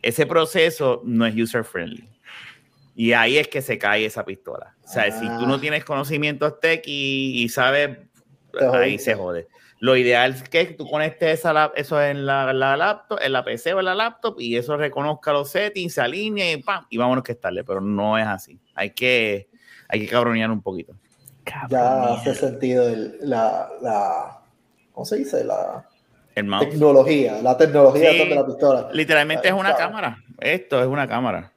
Ese 0.02 0.26
proceso 0.26 1.00
no 1.04 1.24
es 1.26 1.34
user 1.34 1.64
friendly. 1.64 2.08
Y 2.94 3.12
ahí 3.12 3.38
es 3.38 3.48
que 3.48 3.62
se 3.62 3.78
cae 3.78 4.04
esa 4.04 4.24
pistola. 4.24 4.74
O 4.84 4.88
sea, 4.88 5.10
si 5.10 5.26
tú 5.26 5.46
no 5.46 5.54
Ah. 5.54 5.60
tienes 5.60 5.84
conocimientos 5.84 6.60
tech 6.60 6.82
y, 6.86 7.42
y 7.42 7.48
sabes 7.48 7.98
ahí 8.74 8.98
se 8.98 9.14
jode. 9.14 9.48
Lo 9.78 9.96
ideal 9.96 10.32
es 10.34 10.42
que 10.48 10.64
tú 10.66 10.86
conectes 10.88 11.40
esa 11.40 11.52
lap- 11.52 11.72
eso 11.74 12.00
en 12.02 12.26
la, 12.26 12.52
la 12.52 12.76
laptop, 12.76 13.18
en 13.22 13.32
la 13.32 13.42
PC 13.44 13.72
o 13.74 13.78
en 13.80 13.86
la 13.86 13.94
laptop 13.94 14.36
y 14.38 14.56
eso 14.56 14.76
reconozca 14.76 15.32
los 15.32 15.50
settings, 15.50 15.94
se 15.94 16.00
alinee 16.02 16.52
y 16.52 16.62
pam, 16.62 16.86
y 16.90 16.98
vámonos 16.98 17.24
que 17.24 17.32
estarle, 17.32 17.64
pero 17.64 17.80
no 17.80 18.16
es 18.18 18.26
así. 18.26 18.60
Hay 18.74 18.90
que, 18.90 19.48
hay 19.88 20.00
que 20.00 20.08
cabronear 20.08 20.50
un 20.50 20.62
poquito. 20.62 20.94
Ya 21.70 22.12
hace 22.14 22.34
sentido 22.34 22.86
el- 22.88 23.16
la, 23.22 23.70
la, 23.80 24.42
¿cómo 24.92 25.04
se 25.04 25.16
dice? 25.16 25.42
La 25.44 25.84
El 26.34 26.44
mouse. 26.46 26.68
tecnología, 26.70 27.40
la 27.42 27.56
tecnología 27.56 28.10
Sí. 28.12 28.18
de 28.18 28.34
la 28.34 28.46
pistola. 28.46 28.88
Literalmente 28.92 29.48
es 29.48 29.54
una 29.54 29.74
Claro. 29.74 29.78
cámara. 29.78 30.18
Esto 30.40 30.80
es 30.80 30.86
una 30.86 31.06
cámara. 31.06 31.52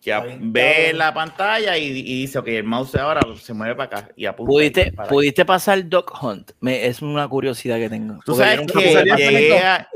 Que 0.00 0.36
ve 0.40 0.92
la 0.92 1.14
pantalla 1.14 1.78
y, 1.78 1.84
y 1.84 2.22
dice, 2.22 2.40
ok, 2.40 2.48
el 2.48 2.64
mouse 2.64 2.96
ahora 2.96 3.20
se 3.40 3.54
mueve 3.54 3.76
para 3.76 3.98
acá 4.00 4.08
y 4.16 4.26
apunta. 4.26 4.50
¿Pudiste, 4.50 4.92
para. 4.92 5.08
¿Pudiste 5.08 5.44
pasar 5.44 5.88
Dog 5.88 6.06
Hunt? 6.20 6.50
Me, 6.60 6.86
es 6.86 7.00
una 7.02 7.28
curiosidad 7.28 7.76
que 7.76 7.88
tengo. 7.88 8.18
Tú 8.24 8.34
sabes 8.34 8.60
que 8.72 8.80
llegué, 9.16 9.58
a- 9.60 9.88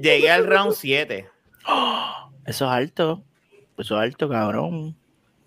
llegué 0.00 0.30
al 0.30 0.44
round 0.46 0.72
7, 0.74 1.28
Eso 2.46 2.64
es 2.64 2.70
alto. 2.70 3.22
Eso 3.78 3.94
es 3.96 4.02
alto, 4.02 4.28
cabrón. 4.28 4.96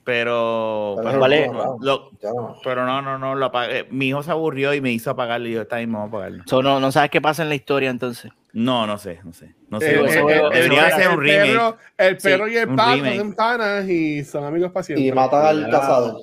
Pero, 0.08 0.94
Pero 0.96 1.08
pero, 1.10 1.20
¿cuál 1.20 1.34
es? 1.34 1.52
no, 1.52 1.78
lo- 1.82 2.12
no. 2.24 2.56
pero 2.64 2.86
no, 2.86 3.02
no, 3.02 3.18
no, 3.20 3.36
lo 3.36 3.46
apagué. 3.48 3.86
Mi 3.92 4.08
hijo 4.08 4.24
se 4.24 4.32
aburrió 4.32 4.74
y 4.74 4.80
me 4.80 4.90
hizo 4.92 5.12
apagarlo 5.12 5.50
y 5.50 5.52
yo, 5.52 5.64
está 5.64 5.78
bien, 5.78 5.92
vamos 5.92 6.06
a 6.08 6.10
apagarlo. 6.10 6.44
So, 6.48 6.64
no, 6.64 6.80
no 6.80 6.94
sabes 6.94 7.10
qué 7.10 7.20
pasa 7.20 7.44
en 7.44 7.50
la 7.50 7.56
historia 7.56 7.90
entonces. 7.90 8.32
No, 8.54 8.88
no 8.88 8.98
sé, 8.98 9.20
no 9.26 9.34
sé. 9.34 9.54
No 9.70 9.82
sé. 9.82 9.94
Eso- 9.96 10.06
el- 10.06 10.10
eso- 10.32 10.50
Debería 10.50 10.88
hacer 10.88 11.10
un 11.10 11.22
remake. 11.22 11.52
perro- 11.52 11.78
el 11.98 12.20
Sí, 12.22 12.30
perro 12.30 12.48
y 12.48 12.56
el 12.58 12.68
pato 12.74 13.06
son 13.18 13.34
panas 13.34 13.90
y 13.90 14.24
son 14.24 14.46
amigos 14.46 14.72
siempre. 14.86 15.06
Y 15.06 15.12
matan 15.12 15.46
al 15.46 15.70
cazador. 15.70 16.22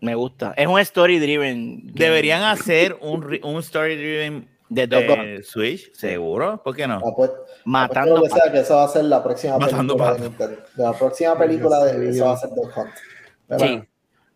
Me 0.00 0.16
gusta. 0.16 0.52
Es 0.56 0.66
un 0.66 0.80
story 0.80 1.20
driven. 1.20 1.94
Deberían 1.94 2.42
hacer 2.42 2.98
un, 3.00 3.38
un 3.44 3.58
story 3.60 3.94
driven 3.94 4.48
de 4.68 4.86
de 4.86 5.42
Switch, 5.44 5.92
seguro. 5.92 6.62
¿Por 6.62 6.74
qué 6.74 6.86
no? 6.86 6.96
Apuesto- 6.98 7.44
matando. 7.64 8.16
apuesto 8.16 8.16
lo 8.16 8.22
que 8.22 8.42
sea, 8.42 8.52
que 8.52 8.60
eso 8.60 8.76
va 8.76 8.84
a 8.84 8.88
ser 8.88 9.04
la 9.04 9.22
próxima 9.22 9.58
Matando 9.58 9.96
película 9.96 10.14
de. 10.14 10.20
Nintendo. 10.28 10.62
La 10.76 10.92
próxima 10.92 11.38
película 11.38 11.84
de 11.84 12.10
eso 12.10 12.24
va 12.26 12.32
a 12.32 12.36
ser 12.36 12.50
Dog 12.50 12.70
Hunt. 12.76 13.60
Sí. 13.60 13.82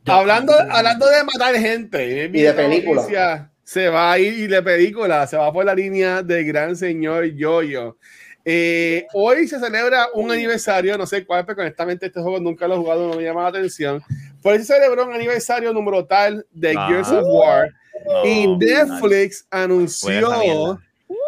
Hablando, 0.06 0.52
hablando 0.70 1.06
de 1.06 1.24
matar 1.24 1.54
gente 1.56 2.30
Y 2.32 2.40
de 2.42 2.52
película. 2.54 3.02
noticia, 3.02 3.50
Se 3.64 3.88
va 3.90 4.12
a 4.12 4.18
ir 4.18 4.32
y 4.32 4.46
de 4.46 4.62
película, 4.62 5.26
se 5.26 5.36
va 5.36 5.52
por 5.52 5.64
la 5.64 5.74
línea 5.74 6.22
del 6.22 6.44
gran 6.46 6.74
señor 6.76 7.24
Yoyo. 7.34 7.98
Eh, 8.44 9.06
hoy 9.12 9.46
se 9.46 9.58
celebra 9.60 10.06
un 10.14 10.30
aniversario, 10.30 10.96
no 10.96 11.04
sé 11.06 11.26
cuál, 11.26 11.44
pero 11.44 11.60
honestamente 11.60 12.06
este 12.06 12.22
juego 12.22 12.40
nunca 12.40 12.66
lo 12.66 12.74
he 12.76 12.78
jugado, 12.78 13.06
no 13.08 13.16
me 13.16 13.22
llama 13.22 13.42
la 13.42 13.48
atención. 13.48 14.02
Por 14.42 14.54
eso 14.54 14.64
se 14.64 14.74
celebró 14.74 15.04
un 15.06 15.12
aniversario 15.12 15.70
número 15.74 16.06
tal 16.06 16.46
de 16.52 16.74
Ah. 16.78 16.86
Gears 16.88 17.10
of 17.10 17.24
War. 17.26 17.68
No, 18.07 18.24
y 18.26 18.46
Netflix 18.57 19.46
anunció 19.51 20.80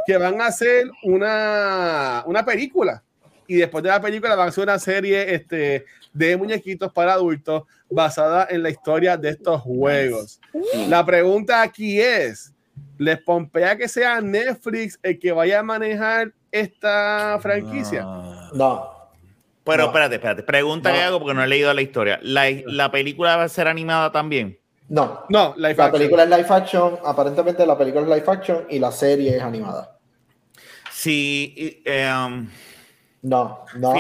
que 0.06 0.16
van 0.16 0.40
a 0.40 0.46
hacer 0.46 0.90
una, 1.02 2.22
una 2.26 2.44
película. 2.44 3.02
Y 3.46 3.56
después 3.56 3.82
de 3.82 3.90
la 3.90 4.00
película 4.00 4.34
van 4.36 4.46
a 4.46 4.48
hacer 4.50 4.64
una 4.64 4.78
serie 4.78 5.34
este, 5.34 5.84
de 6.12 6.36
muñequitos 6.36 6.92
para 6.92 7.14
adultos 7.14 7.64
basada 7.90 8.46
en 8.48 8.62
la 8.62 8.70
historia 8.70 9.16
de 9.16 9.30
estos 9.30 9.60
juegos. 9.62 10.40
La 10.88 11.04
pregunta 11.04 11.60
aquí 11.62 12.00
es, 12.00 12.52
¿les 12.98 13.20
pompea 13.20 13.76
que 13.76 13.88
sea 13.88 14.20
Netflix 14.20 14.98
el 15.02 15.18
que 15.18 15.32
vaya 15.32 15.60
a 15.60 15.62
manejar 15.64 16.32
esta 16.52 17.38
franquicia? 17.42 18.02
No. 18.02 18.50
No. 18.54 19.00
Pero 19.64 19.82
No. 19.82 19.88
espérate, 19.88 20.14
espérate. 20.14 20.42
Pregunta 20.44 20.88
No. 20.90 20.94
que 20.94 21.02
hago 21.02 21.18
porque 21.18 21.34
no 21.34 21.42
he 21.44 21.48
leído 21.48 21.72
la 21.74 21.82
historia. 21.82 22.18
¿La, 22.22 22.44
la 22.66 22.90
película 22.90 23.36
va 23.36 23.44
a 23.44 23.48
ser 23.48 23.68
animada 23.68 24.10
también? 24.12 24.58
No. 24.90 25.24
No, 25.28 25.54
live 25.56 25.74
La 25.76 25.84
action. 25.86 25.92
película 25.92 26.22
es 26.24 26.28
live 26.30 26.46
action. 26.50 26.98
Aparentemente 27.04 27.64
la 27.64 27.78
película 27.78 28.02
es 28.02 28.08
live 28.08 28.24
action 28.30 28.66
y 28.68 28.78
la 28.78 28.90
serie 28.92 29.36
es 29.36 29.42
animada. 29.42 29.96
Sí. 30.92 31.80
eh, 31.86 32.12
um, 32.12 32.48
No, 33.22 33.64
no. 33.76 33.92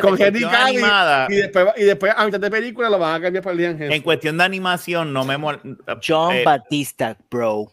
con 0.00 0.20
Henry, 0.20 0.44
animada. 0.44 1.26
y 1.28 1.34
después, 1.36 1.66
y 1.76 1.84
después 1.84 2.12
a 2.16 2.24
mitad 2.24 2.40
de 2.40 2.50
película 2.50 2.88
lo 2.88 2.98
van 2.98 3.16
a 3.16 3.20
cambiar 3.20 3.44
por 3.44 3.54
Liam 3.54 3.72
en 3.72 3.82
Hemsworth. 3.82 4.02
cuestión 4.04 4.38
de 4.38 4.44
animación, 4.44 5.12
no 5.12 5.24
me 5.24 5.36
mol- 5.38 5.78
John 6.06 6.34
eh, 6.34 6.42
Batista, 6.44 7.16
bro. 7.30 7.70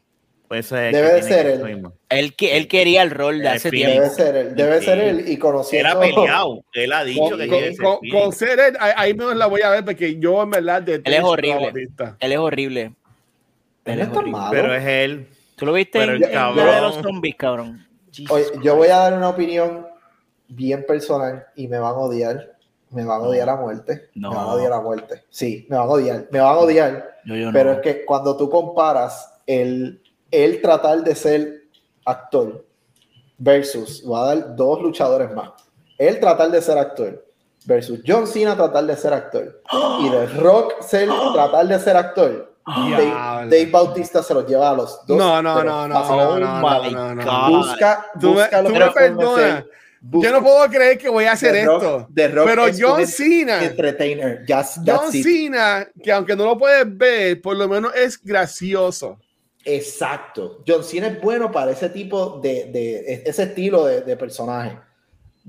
Pues 0.48 0.66
eso 0.66 0.78
es 0.78 0.94
Debe 0.94 1.08
que 1.10 1.16
de 1.16 1.24
ser 1.24 1.46
él. 1.48 1.64
mismo. 1.64 1.94
Él, 2.10 2.36
que, 2.36 2.58
él 2.58 2.68
quería 2.68 3.02
el 3.02 3.12
rol 3.12 3.40
de 3.40 3.48
El 3.48 3.56
hace 3.56 3.70
Phoenix. 3.70 3.92
tiempo. 3.92 4.02
Debe 4.02 4.16
ser 4.16 4.36
él. 4.36 4.56
Debe 4.56 4.80
Sí. 4.80 4.86
ser 4.86 5.00
él. 5.00 5.24
Y 5.28 5.34
Él 5.34 5.40
conociendo. 5.40 5.90
ha 5.90 6.00
peleado. 6.00 6.64
Él 6.74 6.94
ha 6.94 7.04
dicho 7.04 7.22
Con, 7.22 7.38
que 7.40 7.48
con, 7.48 7.58
quiere 7.60 7.76
ser 7.76 7.86
con- 8.12 8.32
ser 8.34 8.60
él, 8.60 8.78
ahí, 8.80 9.14
menos 9.14 9.36
la 9.36 9.48
voy 9.48 9.62
a 9.62 9.70
ver 9.70 9.86
porque 9.86 10.18
yo 10.20 10.44
en 10.44 10.50
verdad 10.52 10.82
de 10.82 10.96
Él 10.96 11.14
es 11.14 11.24
horrible. 11.24 11.72
Él 12.20 12.32
es 12.32 12.38
horrible. 12.38 12.82
Él 12.82 12.94
Él 13.86 14.00
es 14.02 14.08
horrible. 14.10 14.32
malo. 14.32 14.52
Pero 14.52 14.74
es 14.76 14.86
él. 14.86 15.28
¿Tú 15.56 15.66
lo 15.66 15.74
viste 15.74 16.00
Pero 16.00 16.12
el 16.14 16.16
en 16.18 16.22
la 16.22 16.28
de 16.28 16.34
cabrón- 16.34 16.82
los 16.82 16.96
zombies, 17.02 17.36
cabrón? 17.36 17.88
Oye, 18.30 18.46
yo 18.64 18.76
voy 18.76 18.88
a 18.90 18.98
dar 18.98 19.14
una 19.14 19.30
opinión 19.30 19.88
bien 20.48 20.86
personal 20.88 21.46
y 21.56 21.68
me 21.68 21.80
van 21.80 21.94
a 21.94 21.98
odiar. 21.98 22.56
Me 22.92 23.04
van 23.04 23.22
a 23.22 23.24
odiar 23.26 23.50
a 23.50 23.56
muerte. 23.58 24.10
No. 24.16 24.30
Me 24.30 24.36
van 24.38 24.46
a 24.46 24.54
odiar 24.54 24.74
a 24.74 24.82
muerte. 24.82 25.24
Sí, 25.30 25.66
me 25.70 25.76
van 25.78 25.88
a 25.88 25.92
odiar. 25.92 26.28
Me 26.32 26.40
van 26.40 26.56
a 26.56 26.60
odiar. 26.60 27.16
Yo, 27.26 27.36
yo 27.36 27.50
Pero 27.52 27.72
no. 27.72 27.76
es 27.78 27.82
que 27.82 28.06
cuando 28.06 28.38
tú 28.38 28.50
comparas 28.50 29.34
el, 29.48 30.02
el 30.44 30.62
tratar 30.62 31.04
de 31.04 31.16
ser 31.16 31.64
actor 32.06 32.66
versus, 33.38 34.04
voy 34.04 34.20
a 34.20 34.24
dar 34.36 34.56
dos 34.56 34.82
luchadores 34.82 35.32
más, 35.34 35.50
el 35.98 36.20
tratar 36.20 36.52
de 36.52 36.62
ser 36.62 36.78
actor 36.78 37.26
versus 37.66 38.00
John 38.06 38.28
Cena 38.28 38.56
tratar 38.56 38.86
de 38.86 38.96
ser 38.96 39.14
actor 39.14 39.62
y 40.02 40.10
The 40.10 40.26
Rock 40.40 40.82
ser, 40.82 41.10
tratar 41.34 41.68
de 41.68 41.80
ser 41.80 41.98
actor, 41.98 42.54
Dave. 42.68 43.06
Dave 43.50 43.70
Bautista 43.72 44.24
se 44.24 44.34
los 44.34 44.48
lleva 44.48 44.72
a 44.72 44.74
los 44.74 45.06
dos. 45.06 45.18
No, 45.18 45.40
no, 45.42 45.64
no, 45.64 45.88
no, 45.88 46.00
no, 46.00 46.40
no, 46.40 46.90
no, 46.90 47.16
no. 47.16 47.50
Busca, 47.58 48.06
Tú 48.20 48.30
me- 48.30 48.34
busca 48.42 48.62
lo 48.64 48.68
tú 48.70 48.74
que 48.74 48.80
me 48.80 48.92
perdonas. 48.92 49.66
Yo 50.02 50.32
no 50.32 50.42
puedo 50.44 50.68
creer 50.70 50.98
que 51.00 51.10
voy 51.10 51.26
a 51.26 51.32
hacer 51.32 51.52
The 51.54 51.66
Rock- 51.66 51.84
esto. 51.84 52.08
The 52.14 52.28
Rock 52.28 52.46
Pero 52.48 52.66
John 52.78 53.08
Cena, 53.08 53.64
entertainer. 53.64 54.46
Just, 54.48 54.78
John 54.86 55.10
it. 55.14 55.24
Cena, 55.24 55.88
que 56.04 56.12
aunque 56.12 56.36
no 56.36 56.46
lo 56.46 56.58
puedes 56.58 56.86
ver, 56.98 57.42
por 57.42 57.56
lo 57.56 57.68
menos 57.68 57.92
es 57.96 58.20
gracioso. 58.24 59.20
Exacto. 59.66 60.64
John 60.68 60.84
Cena 60.84 61.08
es 61.08 61.22
bueno 61.22 61.52
para 61.52 61.72
ese 61.72 61.90
tipo 61.90 62.40
de, 62.42 62.66
de 62.72 63.24
ese 63.26 63.44
estilo 63.44 63.86
de, 63.86 64.02
de 64.02 64.16
personaje. 64.16 64.78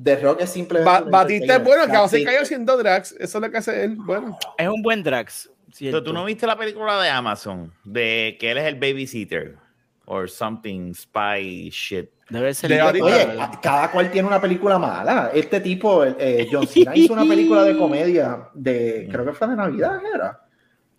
The 0.03 0.17
Rock 0.17 0.41
es 0.43 0.51
simplemente. 0.51 0.91
Ba- 0.91 1.09
Batista 1.09 1.57
es 1.57 1.65
bueno, 1.65 1.85
que 1.87 1.93
a 1.93 1.95
That's 2.01 2.13
veces 2.13 2.21
it. 2.21 2.27
cayó 2.27 2.41
haciendo 2.43 2.77
drags. 2.77 3.13
Eso 3.13 3.39
es 3.39 3.43
lo 3.43 3.51
que 3.51 3.57
hace 3.59 3.85
él. 3.85 3.97
Bueno, 3.99 4.37
Es 4.59 4.69
un 4.69 4.83
buen 4.83 5.03
Drax. 5.03 5.51
Pero 5.79 6.03
tú 6.03 6.13
no 6.13 6.25
viste 6.25 6.47
la 6.47 6.57
película 6.57 7.01
de 7.03 7.11
Amazon 7.11 7.71
de 7.85 8.37
que 8.41 8.51
él 8.51 8.57
es 8.59 8.65
el 8.65 8.77
babysitter 8.77 9.57
or 10.07 10.29
something 10.31 10.93
spy 10.95 11.69
shit. 11.71 12.09
Debe 12.31 12.55
ser. 12.55 12.71
De 12.71 12.81
ahorita- 12.81 13.05
Oye, 13.05 13.27
cada 13.63 13.91
cual 13.91 14.11
tiene 14.11 14.27
una 14.27 14.41
película 14.41 14.79
mala. 14.79 15.31
Este 15.35 15.61
tipo, 15.61 16.05
eh, 16.05 16.47
John 16.51 16.67
Cena 16.67 16.93
hizo 16.97 17.13
una 17.13 17.25
película 17.27 17.63
de 17.65 17.77
comedia 17.77 18.49
de, 18.55 19.07
creo 19.11 19.25
que 19.27 19.33
fue 19.33 19.49
de 19.49 19.57
Navidad, 19.57 20.01
era. 20.15 20.46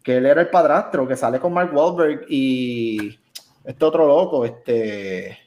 Que 0.08 0.16
él 0.16 0.26
era 0.26 0.40
el 0.40 0.48
padrastro, 0.48 1.06
que 1.06 1.18
sale 1.18 1.38
con 1.38 1.52
Mark 1.52 1.70
Wahlberg 1.76 2.26
y 2.30 3.20
este 3.66 3.84
otro 3.84 4.08
loco, 4.08 4.46
este. 4.46 5.38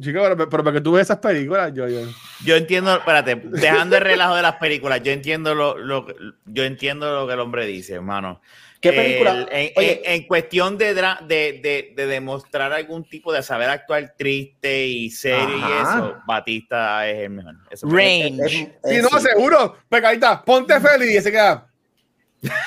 chico, 0.00 0.20
pero, 0.22 0.48
pero 0.48 0.64
porque 0.64 0.80
tú 0.80 0.92
ves 0.92 1.02
esas 1.02 1.18
películas, 1.18 1.70
yo, 1.74 1.86
yo. 1.86 2.00
Yo 2.42 2.56
entiendo, 2.56 2.96
espérate, 2.96 3.34
dejando 3.36 3.96
el 3.96 4.02
relajo 4.02 4.34
de 4.34 4.40
las 4.40 4.56
películas, 4.56 5.02
yo 5.02 5.12
entiendo 5.12 5.54
lo, 5.54 5.76
lo, 5.76 6.06
yo 6.46 6.64
entiendo 6.64 7.14
lo 7.14 7.26
que 7.26 7.34
el 7.34 7.40
hombre 7.40 7.66
dice, 7.66 7.92
hermano. 7.96 8.40
¿Qué 8.80 8.90
película? 8.94 9.32
El- 9.32 9.48
en, 9.50 9.72
Oye. 9.76 10.00
en- 10.06 10.12
en 10.22 10.26
cuestión 10.26 10.78
de, 10.78 10.96
dra- 10.96 11.20
de, 11.20 11.60
de, 11.62 11.92
de 11.94 12.06
demostrar 12.06 12.72
algún 12.72 13.04
tipo 13.04 13.34
de 13.34 13.42
saber 13.42 13.68
actuar 13.68 14.14
triste 14.16 14.86
y 14.86 15.10
serio 15.10 15.58
y 15.58 15.72
eso, 15.82 16.16
Batista 16.26 17.06
es 17.06 17.18
el 17.24 17.30
mejor. 17.30 17.54
Eso 17.70 17.86
Range. 17.86 18.72
es- 18.82 19.02
no, 19.02 19.10
sí. 19.18 19.26
seguro. 19.28 19.76
Pegadita, 19.90 20.42
ponte 20.42 20.80
feliz 20.80 21.16
y 21.16 21.20
se 21.20 21.30
queda. 21.30 21.66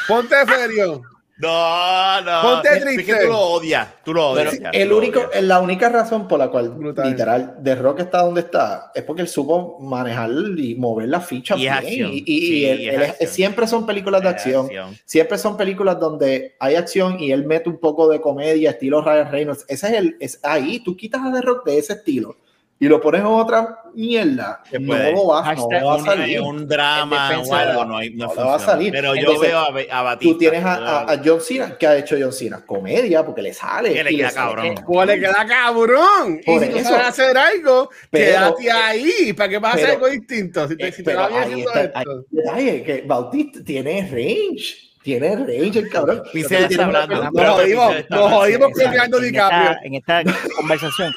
Ponte 0.08 0.36
serio. 0.45 1.02
No, 1.42 2.22
no. 2.22 2.42
Ponte 2.42 2.68
es 2.78 2.84
triste. 2.84 3.06
que 3.06 3.16
tú 3.24 3.28
lo 3.32 3.40
odias, 3.40 3.88
tú 4.04 4.14
lo 4.14 4.34
Pero 4.34 4.50
odias. 4.50 4.74
el 4.74 4.84
tú 4.88 4.90
lo 4.90 4.98
único, 4.98 5.20
odias. 5.22 5.44
la 5.44 5.60
única 5.62 5.88
razón 5.90 6.28
por 6.28 6.38
la 6.38 6.50
cual, 6.50 6.70
Brutal. 6.72 7.10
literal, 7.10 7.56
The 7.64 7.76
Rock 7.76 8.02
está 8.02 8.24
donde 8.24 8.42
está 8.42 8.92
es 8.94 9.04
porque 9.04 9.22
él 9.22 9.28
supo 9.30 9.78
manejar 9.80 10.30
y 10.58 10.76
mover 10.76 11.08
las 11.08 11.26
fichas 11.26 11.58
Y 11.58 11.68
es 11.68 11.80
bien. 11.82 11.86
acción. 12.06 12.12
Y, 12.14 12.18
y- 12.18 12.24
y 12.38 12.40
Sí, 12.48 12.66
él- 12.66 12.80
y 12.82 12.88
es 12.90 12.94
él 12.96 13.02
es- 13.02 13.10
acción. 13.12 13.30
siempre 13.32 13.68
son 13.68 13.86
películas 13.86 14.22
de 14.22 14.28
Es 14.28 14.34
acción. 14.36 14.66
acción. 14.66 14.98
Siempre 15.06 15.38
son 15.38 15.56
películas 15.58 16.00
donde 16.00 16.56
hay 16.60 16.76
acción 16.76 17.20
y 17.20 17.32
él 17.32 17.46
mete 17.46 17.70
un 17.70 17.80
poco 17.80 18.10
de 18.10 18.20
comedia, 18.20 18.72
estilo 18.72 19.02
Ryan 19.02 19.32
Reynolds. 19.32 19.66
Ese 19.70 19.88
es 19.88 19.94
el. 19.94 20.18
Es 20.20 20.40
ahí, 20.44 20.82
tú 20.82 20.98
quitas 20.98 21.22
a 21.26 21.32
The 21.32 21.42
Rock 21.42 21.66
de 21.66 21.78
ese 21.78 21.94
estilo 21.94 22.36
y 22.82 22.88
lo 22.88 23.01
pones 23.01 23.21
en 23.21 23.27
otra 23.27 23.80
mierda. 23.93 24.61
No 24.80 24.97
lo 25.11 25.25
vas, 25.27 25.57
no 25.57 25.67
le 25.69 25.84
va 25.84 25.93
a 25.93 25.95
Un, 25.97 26.05
salir. 26.05 26.39
un 26.41 26.67
drama 26.67 27.34
En 27.34 27.39
o 27.51 27.53
algo, 27.53 27.86
no, 27.86 27.97
hay, 27.97 28.11
no, 28.11 28.27
no 28.27 28.36
le 28.36 28.41
va 28.41 28.55
a 28.55 28.59
salir. 28.59 28.91
Pero 28.93 29.15
yo 29.15 29.19
Entonces, 29.21 29.49
veo 29.49 29.59
a, 29.59 29.99
a 29.99 30.01
Batista. 30.03 30.34
Tú 30.34 30.38
tienes 30.38 30.63
a, 30.63 30.73
a- 30.75 31.11
a 31.11 31.21
John 31.23 31.41
Cena, 31.41 31.77
que 31.77 31.88
ha 31.88 31.97
hecho 31.97 32.15
John 32.19 32.32
Cena? 32.32 32.63
Comedia, 32.65 33.25
porque 33.25 33.41
le 33.41 33.53
sale. 33.53 33.91
Que 33.93 34.03
le 34.03 34.15
queda 34.15 34.30
sale- 34.30 34.55
cabrón. 34.55 34.75
Pues 34.86 35.07
le 35.07 35.19
queda 35.19 35.45
cabrón. 35.45 36.41
Por 36.45 36.55
y 36.63 36.65
si 36.65 36.71
tú 36.71 36.77
eso. 36.77 36.89
sabes 36.89 37.07
hacer 37.07 37.38
algo, 37.38 37.89
Pero- 38.09 38.55
quédate 38.55 38.71
ahí. 38.71 39.34
¿Para 39.34 39.49
qué 39.49 39.57
vas 39.59 39.73
a 39.73 39.75
hacer 39.75 39.89
algo 39.91 40.07
distinto? 40.07 40.67
Si 40.67 40.77
te, 40.77 40.88
eh, 40.88 40.91
si 40.93 41.03
te 41.03 41.15
va 41.15 41.27
bien 41.27 41.39
ahí 41.43 41.51
haciendo 41.51 41.73
está- 41.73 41.99
esto. 41.99 42.25
ahí- 42.53 42.84
que 42.84 43.03
Bautista 43.05 43.59
tiene 43.65 44.01
range. 44.09 44.75
tiene 45.03 45.36
range 45.36 45.80
el 45.80 45.89
cabrón. 45.89 46.23
Pixel 46.32 46.65
está 46.65 46.86
hablando. 46.86 47.30
Nos 47.32 47.49
jodimos, 47.55 47.95
nos 48.09 48.32
jodimos 48.32 48.69
en, 48.80 48.91
DiCaprio. 48.91 49.71
esta, 49.71 49.77
en 49.84 49.95
esta 49.95 50.23
conversación 50.57 51.11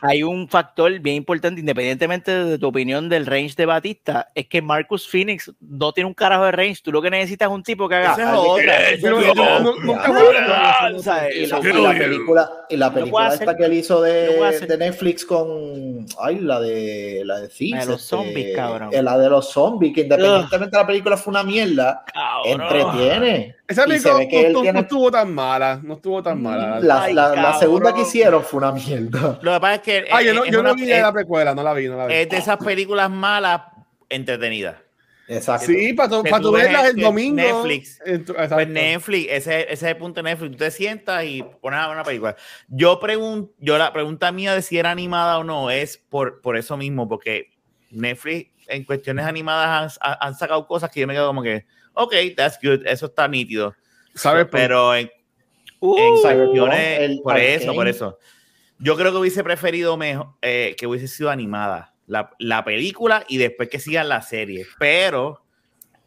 hay 0.00 0.22
un 0.22 0.48
factor 0.48 0.98
bien 1.00 1.16
importante, 1.16 1.60
independientemente 1.60 2.30
de 2.44 2.58
tu 2.58 2.66
opinión 2.68 3.08
del 3.08 3.26
range 3.26 3.54
de 3.56 3.66
Batista, 3.66 4.28
es 4.34 4.46
que 4.48 4.62
Marcus 4.62 5.08
Phoenix 5.08 5.52
no 5.60 5.92
tiene 5.92 6.08
un 6.08 6.14
carajo 6.14 6.44
de 6.46 6.52
range. 6.52 6.80
Tú 6.82 6.92
lo 6.92 7.02
que 7.02 7.10
necesitas 7.10 7.48
es 7.48 7.54
un 7.54 7.62
tipo 7.62 7.88
que 7.88 7.96
haga. 7.96 8.12
Esa 8.12 8.32
es 8.32 8.38
otra. 8.38 8.90
Es 8.90 9.02
no- 9.02 9.60
no- 9.60 9.74
nunca 9.76 10.08
Y 11.34 11.46
la, 11.46 11.58
eso- 11.58 11.60
y 11.60 11.72
la 11.82 11.92
película, 11.98 12.50
y 12.68 12.76
la 12.76 12.92
película 12.92 13.26
hacer- 13.26 13.40
esta 13.42 13.56
que 13.56 13.64
él 13.64 13.72
hizo 13.74 14.00
de, 14.02 14.28
de 14.66 14.78
Netflix 14.78 15.24
con 15.24 16.06
ay 16.20 16.38
la 16.40 16.60
de 16.60 17.22
la 17.24 17.40
de 17.40 17.48
Thieves, 17.48 17.74
La 17.80 17.86
de 17.86 17.92
los 17.92 18.02
este, 18.02 18.16
zombies, 18.16 18.56
cabrón. 18.56 18.90
eh, 18.92 19.02
la 19.02 19.18
de 19.18 19.30
los 19.30 19.50
zombies, 19.50 19.94
que 19.94 20.00
independientemente 20.02 20.76
de 20.76 20.82
la 20.82 20.86
película 20.86 21.16
fue 21.16 21.30
una 21.32 21.42
mierda, 21.42 22.04
Cabrón. 22.12 22.60
entretiene. 22.62 23.56
Esa 23.68 23.84
película 23.84 24.14
no, 24.14 24.52
no 24.52 24.62
tiene- 24.62 24.80
estuvo 24.80 25.10
tan 25.10 25.34
mala. 25.34 25.80
No 25.82 25.94
estuvo 25.94 26.22
tan 26.22 26.40
mala. 26.40 26.78
La, 26.80 27.02
Ay, 27.02 27.14
la- 27.14 27.34
la 27.34 27.58
segunda 27.58 27.92
que 27.94 28.02
hicieron 28.02 28.42
fue 28.44 28.58
una 28.58 28.72
mierda. 28.72 29.38
Lo 29.42 29.52
que 29.54 29.60
pasa 29.60 29.74
es 29.76 29.80
que 29.82 30.04
Ah, 30.10 30.22
yo 30.22 30.30
es- 30.30 30.36
no, 30.36 30.44
yo 30.44 30.62
no 30.62 30.72
una- 30.72 30.74
vi 30.74 30.92
es- 30.92 31.02
la 31.02 31.12
precuela, 31.12 31.54
no 31.54 31.62
la 31.62 31.72
vi, 31.74 31.88
no 31.88 31.96
la 31.96 32.06
vi. 32.06 32.14
es 32.14 32.28
de 32.28 32.36
esas 32.36 32.56
películas 32.58 33.10
malas 33.10 33.62
entretenidas. 34.08 34.76
Exacto. 35.28 35.66
Sí, 35.66 35.92
para 35.94 36.08
tu, 36.08 36.22
para 36.22 36.40
tú 36.40 36.52
verlas 36.52 36.84
el 36.90 36.96
en 36.98 37.02
domingo. 37.02 37.36
Netflix. 37.36 38.00
Pues. 38.04 38.68
Netflix, 38.68 39.26
ese, 39.32 39.62
ese 39.62 39.72
es 39.72 39.82
el 39.82 39.96
punto 39.96 40.22
de 40.22 40.30
Netflix. 40.30 40.52
Tú 40.52 40.58
te 40.58 40.70
sientas 40.70 41.24
y 41.24 41.42
pones 41.60 41.80
a 41.80 41.88
ver 41.88 41.96
una 41.96 42.04
película. 42.04 42.36
Yo 42.68 43.00
pregunto, 43.00 43.52
yo 43.58 43.76
la 43.76 43.92
pregunta 43.92 44.30
mía 44.30 44.54
de 44.54 44.62
si 44.62 44.78
era 44.78 44.92
animada 44.92 45.38
o 45.38 45.42
no 45.44 45.70
es 45.72 45.98
por, 45.98 46.40
por 46.42 46.56
eso 46.56 46.76
mismo, 46.76 47.08
porque 47.08 47.50
Netflix 47.90 48.52
en 48.68 48.84
cuestiones 48.84 49.26
animadas 49.26 49.98
han, 50.00 50.16
han 50.20 50.34
sacado 50.36 50.64
cosas 50.68 50.90
que 50.90 51.00
yo 51.00 51.08
me 51.08 51.14
quedo 51.14 51.26
como 51.26 51.42
que, 51.42 51.66
ok, 51.96 52.14
that's 52.36 52.58
good, 52.62 52.86
eso 52.86 53.06
está 53.06 53.26
nítido. 53.26 53.74
¿Sabes? 54.14 54.46
Pero 54.50 54.94
en, 54.94 55.10
Uh, 55.80 55.98
en 55.98 56.22
cuestiones, 56.22 57.00
el 57.00 57.20
por 57.20 57.38
eso, 57.38 57.74
por 57.74 57.86
eso. 57.86 58.18
Yo 58.78 58.96
creo 58.96 59.12
que 59.12 59.18
hubiese 59.18 59.44
preferido 59.44 59.96
mejor, 59.96 60.28
eh, 60.40 60.74
que 60.78 60.86
hubiese 60.86 61.06
sido 61.06 61.30
animada 61.30 61.94
la, 62.06 62.30
la 62.38 62.64
película 62.64 63.24
y 63.28 63.36
después 63.36 63.68
que 63.68 63.78
sigan 63.78 64.08
la 64.08 64.22
serie. 64.22 64.66
Pero 64.78 65.44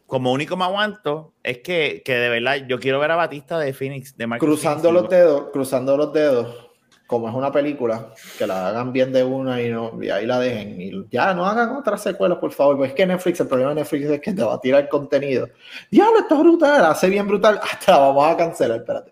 como 0.06 0.32
único 0.32 0.56
me 0.56 0.64
aguanto 0.64 1.34
es 1.44 1.58
que, 1.58 2.02
que 2.04 2.14
de 2.14 2.28
verdad 2.28 2.66
yo 2.68 2.80
quiero 2.80 2.98
ver 2.98 3.12
a 3.12 3.16
Batista 3.16 3.58
de 3.58 3.72
Phoenix, 3.72 4.16
de 4.16 4.26
Marcus 4.26 4.48
Cruzando 4.48 4.88
Phoenix. 4.88 5.02
los 5.02 5.10
dedos, 5.10 5.44
cruzando 5.52 5.96
los 5.96 6.12
dedos, 6.12 6.69
como 7.10 7.28
es 7.28 7.34
una 7.34 7.50
película, 7.50 8.14
que 8.38 8.46
la 8.46 8.68
hagan 8.68 8.92
bien 8.92 9.12
de 9.12 9.24
una 9.24 9.60
y, 9.60 9.68
no, 9.68 9.98
y 10.00 10.08
ahí 10.10 10.24
la 10.26 10.38
dejen. 10.38 10.80
Y 10.80 11.06
ya 11.10 11.34
no 11.34 11.44
hagan 11.44 11.70
otras 11.70 12.00
secuelas, 12.02 12.38
por 12.38 12.52
favor. 12.52 12.76
Pues 12.76 12.90
es 12.90 12.94
que 12.94 13.04
Netflix, 13.04 13.40
el 13.40 13.48
problema 13.48 13.70
de 13.74 13.80
Netflix 13.80 14.06
es 14.08 14.20
que 14.20 14.32
te 14.32 14.44
va 14.44 14.54
a 14.54 14.60
tirar 14.60 14.88
contenido. 14.88 15.48
Diablo, 15.90 16.20
esto 16.20 16.36
es 16.36 16.40
brutal, 16.40 16.84
hace 16.84 17.08
bien 17.10 17.26
brutal. 17.26 17.58
Hasta 17.62 17.92
la 17.92 17.98
vamos 17.98 18.32
a 18.32 18.36
cancelar, 18.36 18.78
espérate. 18.78 19.10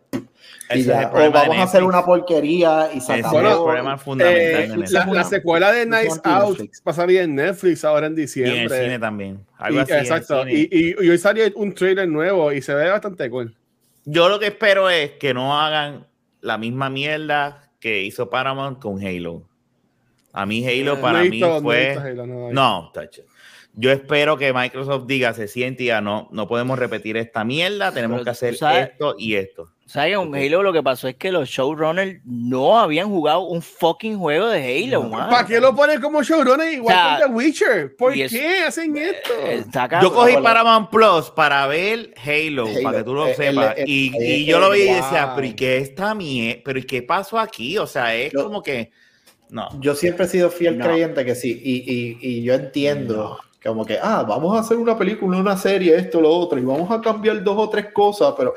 Y 0.75 0.83
ya, 0.85 1.03
el 1.15 1.29
o 1.29 1.33
vamos 1.33 1.57
a 1.57 1.63
hacer 1.63 1.83
una 1.83 2.05
porquería 2.05 2.91
y 2.95 2.99
Ese 2.99 3.17
es 3.19 3.23
sacamos. 3.25 3.43
el 3.53 3.57
problema 3.65 3.99
fundamental 3.99 4.83
Eh, 4.83 4.85
la, 4.91 5.07
la 5.07 5.25
secuela 5.25 5.73
de 5.73 5.87
Nice. 5.87 6.21
Out 6.23 6.61
va 6.87 6.91
a 6.93 6.95
salir 6.95 7.21
en 7.23 7.35
Netflix 7.35 7.85
ahora 7.85 8.07
en 8.07 8.13
Y 8.13 8.15
en 8.15 8.19
el 8.21 8.27
diciembre. 8.27 8.83
cine 8.83 8.99
también. 8.99 9.41
Algo 9.57 9.79
Y- 9.79 9.83
así 9.83 9.93
en 9.93 9.99
el 9.99 10.05
exacto. 10.05 10.45
cine. 10.45 10.53
Y, 10.55 10.69
y- 10.71 10.95
y 11.05 11.09
hoy 11.09 11.19
salió 11.19 11.45
un 11.57 11.75
trailer 11.75 12.07
nuevo 12.07 12.53
y 12.53 12.61
se 12.63 12.75
ve 12.75 12.89
bastante 12.91 13.29
cool. 13.31 13.55
Yo 14.05 14.29
lo 14.29 14.39
que 14.39 14.47
espero 14.49 14.89
es 14.91 15.13
que 15.13 15.33
no 15.35 15.59
hagan 15.59 16.07
la 16.43 16.59
misma 16.59 16.91
mierda 16.91 17.68
que 17.81 18.03
hizo 18.03 18.29
Paramount 18.31 18.79
con 18.81 19.05
Halo. 19.05 19.43
A 20.33 20.47
mí 20.47 20.67
Halo 20.67 20.97
No 20.97 21.01
para 21.01 21.23
mí 21.23 21.31
visto- 21.31 21.61
fue... 21.63 21.93
Halo, 21.99 22.27
no, 22.27 22.53
No, 22.53 22.91
tacho. 22.93 23.23
Yo 23.75 23.93
espero 23.93 24.37
que 24.37 24.53
Microsoft 24.53 25.07
diga, 25.07 25.33
se 25.35 25.47
siente 25.47 25.83
y 25.85 25.87
diga, 25.87 26.01
no, 26.01 26.29
no 26.33 26.49
podemos 26.49 26.79
repetir 26.79 27.17
esta 27.17 27.45
mierda, 27.45 27.93
tenemos 27.93 28.17
Pero 28.19 28.25
que 28.25 28.31
hacer 28.31 28.57
sabes- 28.57 28.91
esto 28.91 29.15
y 29.19 29.35
esto. 29.37 29.73
¿Sabes? 29.89 30.13
En 30.19 30.35
Halo 30.35 30.63
lo 30.63 30.73
que 30.73 30.83
pasó 30.83 31.09
es 31.09 31.15
que 31.17 31.33
los 31.33 31.49
showrunners 31.49 32.21
no 32.27 32.79
habían 32.79 33.09
jugado 33.09 33.41
un 33.47 33.63
fucking 33.63 34.19
juego 34.19 34.49
de 34.49 34.85
Halo, 34.85 35.05
man. 35.05 35.31
¿Para 35.31 35.47
qué 35.47 35.59
lo 35.59 35.75
ponen 35.75 35.99
como 35.99 36.23
showrunner 36.23 36.75
igual 36.75 36.95
O 36.95 36.99
sea, 36.99 37.17
que 37.17 37.25
The 37.25 37.31
Witcher? 37.31 37.97
¿Por 37.97 38.13
qué 38.13 38.65
hacen 38.67 38.95
esto? 38.99 39.33
Eh, 39.47 39.65
Yo 40.03 40.13
cogí. 40.13 40.37
Paramount 40.37 40.91
Plus 40.91 41.31
para 41.31 41.67
ver 41.67 42.13
Halo, 42.23 42.67
Halo, 42.67 42.83
para 42.83 42.99
que 42.99 43.05
tú 43.05 43.15
lo 43.15 43.29
eh, 43.29 43.35
sepas. 43.35 43.77
el- 43.79 43.83
el- 43.85 43.89
y, 43.89 44.13
el- 44.15 44.23
y 44.41 44.45
yo 44.45 44.61
lo 44.61 44.69
veía 44.69 44.85
y 44.85 44.89
wow. 44.89 44.97
decía, 44.97 45.33
pero 45.35 45.47
¿y 45.47 45.55
qué 45.55 45.79
está 45.79 46.15
mi? 46.15 46.61
¿Pero 46.63 46.79
y 46.79 46.83
qué 46.85 47.03
pasó 47.03 47.39
aquí? 47.39 47.79
O 47.79 47.87
sea, 47.87 48.15
es 48.15 48.31
Yo- 48.33 48.45
como 48.45 48.63
que... 48.63 48.93
No. 49.49 49.69
Yo 49.81 49.95
siempre 49.95 50.27
he 50.27 50.29
sido 50.29 50.51
fiel 50.51 50.77
No. 50.77 50.85
creyente 50.85 51.25
que 51.25 51.35
sí, 51.35 51.59
y, 51.65 51.77
y- 51.91 52.19
y 52.21 52.43
yo 52.43 52.53
entiendo 52.53 53.39
como 53.65 53.87
que, 53.87 53.99
ah, 54.01 54.23
vamos 54.29 54.55
a 54.55 54.61
hacer 54.61 54.77
una 54.77 54.97
película, 54.99 55.39
una 55.39 55.57
serie, 55.57 55.97
esto, 55.97 56.21
lo 56.21 56.29
otro, 56.31 56.59
y 56.59 56.63
vamos 56.63 56.91
a 56.91 57.01
cambiar 57.01 57.43
dos 57.43 57.57
o 57.57 57.71
tres 57.71 57.87
cosas, 57.93 58.35
pero 58.37 58.53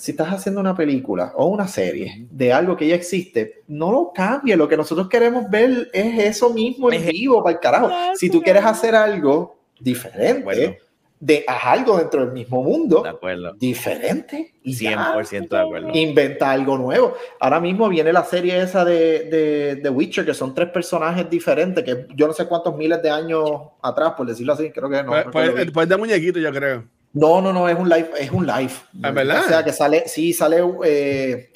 si 0.00 0.12
estás 0.12 0.28
haciendo 0.32 0.60
una 0.62 0.74
película 0.74 1.32
o 1.36 1.46
una 1.46 1.68
serie 1.68 2.26
de 2.30 2.52
algo 2.52 2.74
que 2.76 2.88
ya 2.88 2.94
existe, 2.94 3.62
no 3.68 3.92
lo 3.92 4.12
cambies, 4.14 4.56
lo 4.56 4.66
que 4.66 4.76
nosotros 4.76 5.08
queremos 5.08 5.48
ver 5.50 5.90
es 5.92 6.18
eso 6.36 6.50
mismo 6.54 6.90
en 6.90 7.02
Es- 7.02 7.08
vivo, 7.08 7.42
para 7.42 7.54
el 7.56 7.60
carajo. 7.60 7.90
Si 8.14 8.30
tú 8.30 8.40
quieres 8.40 8.64
hacer 8.64 8.94
algo 8.94 9.56
diferente, 9.78 10.42
Bueno. 10.42 10.74
de 11.20 11.44
haz 11.46 11.64
algo 11.66 11.98
dentro 11.98 12.22
del 12.24 12.32
mismo 12.32 12.62
mundo, 12.62 13.02
De 13.02 13.10
acuerdo. 13.10 13.52
diferente, 13.52 14.54
y 14.62 14.72
ya. 14.74 15.12
100% 15.12 15.54
de 15.56 15.62
acuerdo. 15.62 15.90
Inventa 15.92 16.50
algo 16.50 16.78
nuevo. 16.78 17.14
Ahora 17.38 17.60
mismo 17.60 17.86
viene 17.90 18.10
la 18.10 18.24
serie 18.24 18.58
esa 18.62 18.86
de, 18.86 19.24
de, 19.24 19.76
de 19.76 19.90
Witcher, 19.90 20.24
que 20.24 20.32
son 20.32 20.54
tres 20.54 20.70
personajes 20.70 21.28
diferentes, 21.28 21.84
que 21.84 22.06
yo 22.16 22.26
no 22.26 22.32
sé 22.32 22.46
cuántos 22.46 22.74
miles 22.74 23.02
de 23.02 23.10
años 23.10 23.42
atrás, 23.82 24.14
por 24.16 24.26
decirlo 24.26 24.54
así, 24.54 24.70
creo 24.70 24.88
que 24.88 25.02
no. 25.02 25.10
Pues, 25.12 25.26
pues, 25.30 25.70
pues 25.72 25.88
de 25.90 25.96
muñequito, 25.98 26.38
yo 26.38 26.50
creo. 26.52 26.84
No, 27.12 27.40
no, 27.40 27.52
no, 27.52 27.68
es 27.68 27.78
un 27.78 27.88
live, 27.88 28.10
es 28.18 28.30
un 28.30 28.46
live. 28.46 28.72
¿Es 29.02 29.14
verdad? 29.14 29.44
O 29.44 29.48
sea, 29.48 29.64
que 29.64 29.72
sale, 29.72 30.04
sí, 30.06 30.32
sale 30.32 30.62
eh, 30.84 31.50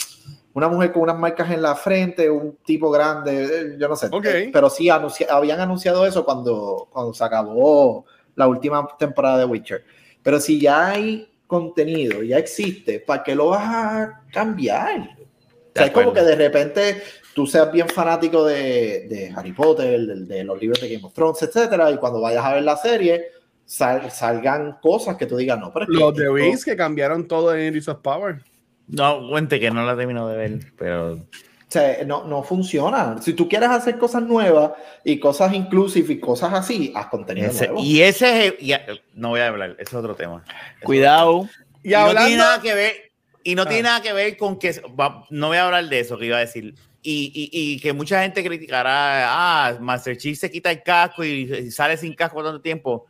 una 0.52 0.68
mujer 0.68 0.92
con 0.92 1.02
unas 1.02 1.18
marcas 1.18 1.50
en 1.50 1.62
la 1.62 1.74
frente, 1.74 2.28
un 2.28 2.56
tipo 2.64 2.90
grande, 2.90 3.44
eh, 3.44 3.76
yo 3.78 3.88
no 3.88 3.96
sé. 3.96 4.08
Ok. 4.10 4.24
Eh, 4.26 4.50
Pero 4.52 4.68
sí, 4.70 4.88
anuncia- 4.88 5.28
habían 5.30 5.60
anunciado 5.60 6.04
eso 6.06 6.24
cuando, 6.24 6.88
cuando 6.90 7.14
se 7.14 7.22
acabó 7.24 8.04
la 8.34 8.48
última 8.48 8.86
temporada 8.98 9.38
de 9.38 9.44
Witcher. 9.44 9.84
Pero 10.22 10.40
si 10.40 10.60
ya 10.60 10.88
hay 10.88 11.28
contenido, 11.46 12.22
ya 12.22 12.38
existe, 12.38 12.98
¿para 13.00 13.22
qué 13.22 13.34
lo 13.34 13.48
vas 13.48 13.62
a 13.64 14.22
cambiar? 14.32 15.00
O 15.00 15.76
sea, 15.76 15.86
es 15.86 15.92
como 15.92 16.12
que 16.12 16.22
de 16.22 16.34
repente 16.36 17.02
tú 17.34 17.46
seas 17.46 17.70
bien 17.70 17.88
fanático 17.88 18.44
de, 18.44 19.06
de 19.08 19.32
Harry 19.36 19.52
Potter, 19.52 20.00
de, 20.00 20.14
de 20.24 20.44
los 20.44 20.58
libros 20.60 20.80
de 20.80 20.88
Game 20.88 21.04
of 21.04 21.12
Thrones, 21.12 21.42
etcétera, 21.42 21.90
y 21.90 21.96
cuando 21.98 22.20
vayas 22.20 22.44
a 22.44 22.54
ver 22.54 22.62
la 22.62 22.76
serie, 22.76 23.26
sal- 23.64 24.10
salgan 24.10 24.78
cosas 24.82 25.16
que 25.16 25.26
tú 25.26 25.36
digas, 25.36 25.58
no, 25.58 25.72
pero 25.72 25.86
Los 25.88 26.14
de 26.14 26.58
que 26.64 26.76
cambiaron 26.76 27.26
todo 27.28 27.54
en 27.54 27.72
Rings 27.72 27.88
of 27.88 27.98
Power. 28.00 28.40
No, 28.88 29.28
cuente 29.28 29.58
que 29.58 29.70
no 29.70 29.84
la 29.84 29.96
termino 29.96 30.28
de 30.28 30.36
ver, 30.36 30.60
pero 30.76 31.12
O 31.14 31.18
sea, 31.74 32.04
no, 32.04 32.24
no 32.24 32.42
funciona. 32.42 33.16
Si 33.20 33.32
tú 33.32 33.48
quieres 33.48 33.68
hacer 33.70 33.98
cosas 33.98 34.22
nuevas 34.22 34.72
y 35.02 35.18
cosas 35.18 35.52
inclusive 35.54 36.12
y 36.12 36.20
cosas 36.20 36.52
así, 36.52 36.92
haz 36.94 37.06
contenido 37.06 37.50
ese- 37.50 37.66
nuevo. 37.68 37.82
y 37.82 38.02
ese 38.02 38.46
es, 38.46 38.54
y- 38.60 38.74
no 39.14 39.30
voy 39.30 39.40
a 39.40 39.48
hablar, 39.48 39.70
ese 39.72 39.82
es 39.82 39.94
otro 39.94 40.14
tema. 40.14 40.44
Cuidado. 40.82 41.48
Y, 41.82 41.88
Y 41.88 41.92
no 41.92 41.98
hablando. 41.98 42.26
tiene 42.28 42.36
nada 42.42 42.60
que 42.62 42.74
ver, 42.74 42.92
y 43.42 43.54
no 43.54 43.62
Ah. 43.62 43.66
tiene 43.68 43.82
nada 43.84 44.02
que 44.02 44.12
ver 44.12 44.36
con 44.36 44.58
que 44.58 44.72
va- 44.98 45.24
no 45.30 45.48
voy 45.48 45.56
a 45.56 45.64
hablar 45.66 45.88
de 45.88 46.00
eso 46.00 46.16
que 46.18 46.26
iba 46.26 46.36
a 46.36 46.40
decir. 46.40 46.74
Y, 47.02 47.32
y- 47.34 47.50
y 47.74 47.80
que 47.80 47.92
mucha 47.92 48.22
gente 48.22 48.42
criticará, 48.44 49.24
ah, 49.66 49.76
Master 49.80 50.16
Chief 50.16 50.38
se 50.38 50.50
quita 50.50 50.70
el 50.70 50.82
casco 50.82 51.22
y, 51.24 51.52
y 51.52 51.70
sale 51.70 51.96
sin 51.96 52.14
casco 52.14 52.42
tanto 52.42 52.60
tiempo. 52.62 53.06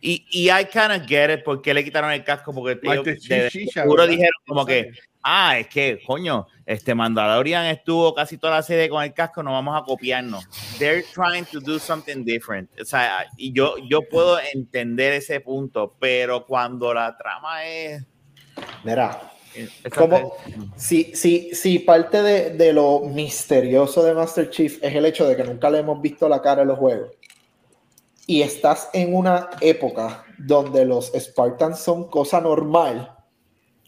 Y, 0.00 0.26
y 0.30 0.50
I 0.50 0.64
kind 0.64 0.92
of 0.92 1.06
get 1.06 1.30
it, 1.30 1.44
¿por 1.44 1.60
qué 1.60 1.74
le 1.74 1.84
quitaron 1.84 2.10
el 2.10 2.24
casco? 2.24 2.54
Porque 2.54 2.78
ellos 2.82 3.04
de- 3.04 3.50
seguro 3.50 4.02
¿verdad? 4.02 4.08
dijeron 4.08 4.32
como 4.46 4.64
que, 4.64 4.90
ah, 5.22 5.58
es 5.58 5.66
que, 5.68 6.00
coño, 6.06 6.46
este 6.64 6.94
Mandalorian 6.94 7.66
estuvo 7.66 8.14
casi 8.14 8.38
toda 8.38 8.54
la 8.56 8.62
serie 8.62 8.88
con 8.88 9.02
el 9.02 9.12
casco, 9.12 9.42
no 9.42 9.52
vamos 9.52 9.78
a 9.78 9.84
copiarnos. 9.84 10.48
They're 10.78 11.04
trying 11.12 11.44
to 11.52 11.60
do 11.60 11.78
something 11.78 12.24
different. 12.24 12.70
O 12.80 12.84
sea, 12.86 13.26
y 13.36 13.52
yo, 13.52 13.76
yo 13.90 14.00
puedo 14.08 14.38
entender 14.54 15.12
ese 15.12 15.40
punto, 15.40 15.94
pero 16.00 16.46
cuando 16.46 16.94
la 16.94 17.14
trama 17.18 17.66
es... 17.66 18.02
Mira, 18.84 19.20
Como- 19.94 20.32
si, 20.76 21.14
si, 21.14 21.54
si 21.54 21.80
parte 21.80 22.22
de, 22.22 22.50
de 22.50 22.72
lo 22.72 23.00
misterioso 23.00 24.02
de 24.04 24.14
Master 24.14 24.48
Chief 24.48 24.78
es 24.82 24.94
el 24.94 25.04
hecho 25.04 25.26
de 25.26 25.36
que 25.36 25.44
nunca 25.44 25.68
le 25.68 25.78
hemos 25.80 26.00
visto 26.00 26.28
la 26.28 26.40
cara 26.40 26.62
en 26.62 26.68
los 26.68 26.78
juegos, 26.78 27.10
y 28.30 28.42
estás 28.42 28.88
en 28.92 29.14
una 29.14 29.50
época 29.60 30.24
donde 30.38 30.84
los 30.84 31.10
Spartans 31.18 31.80
son 31.80 32.04
cosa 32.08 32.40
normal, 32.40 33.12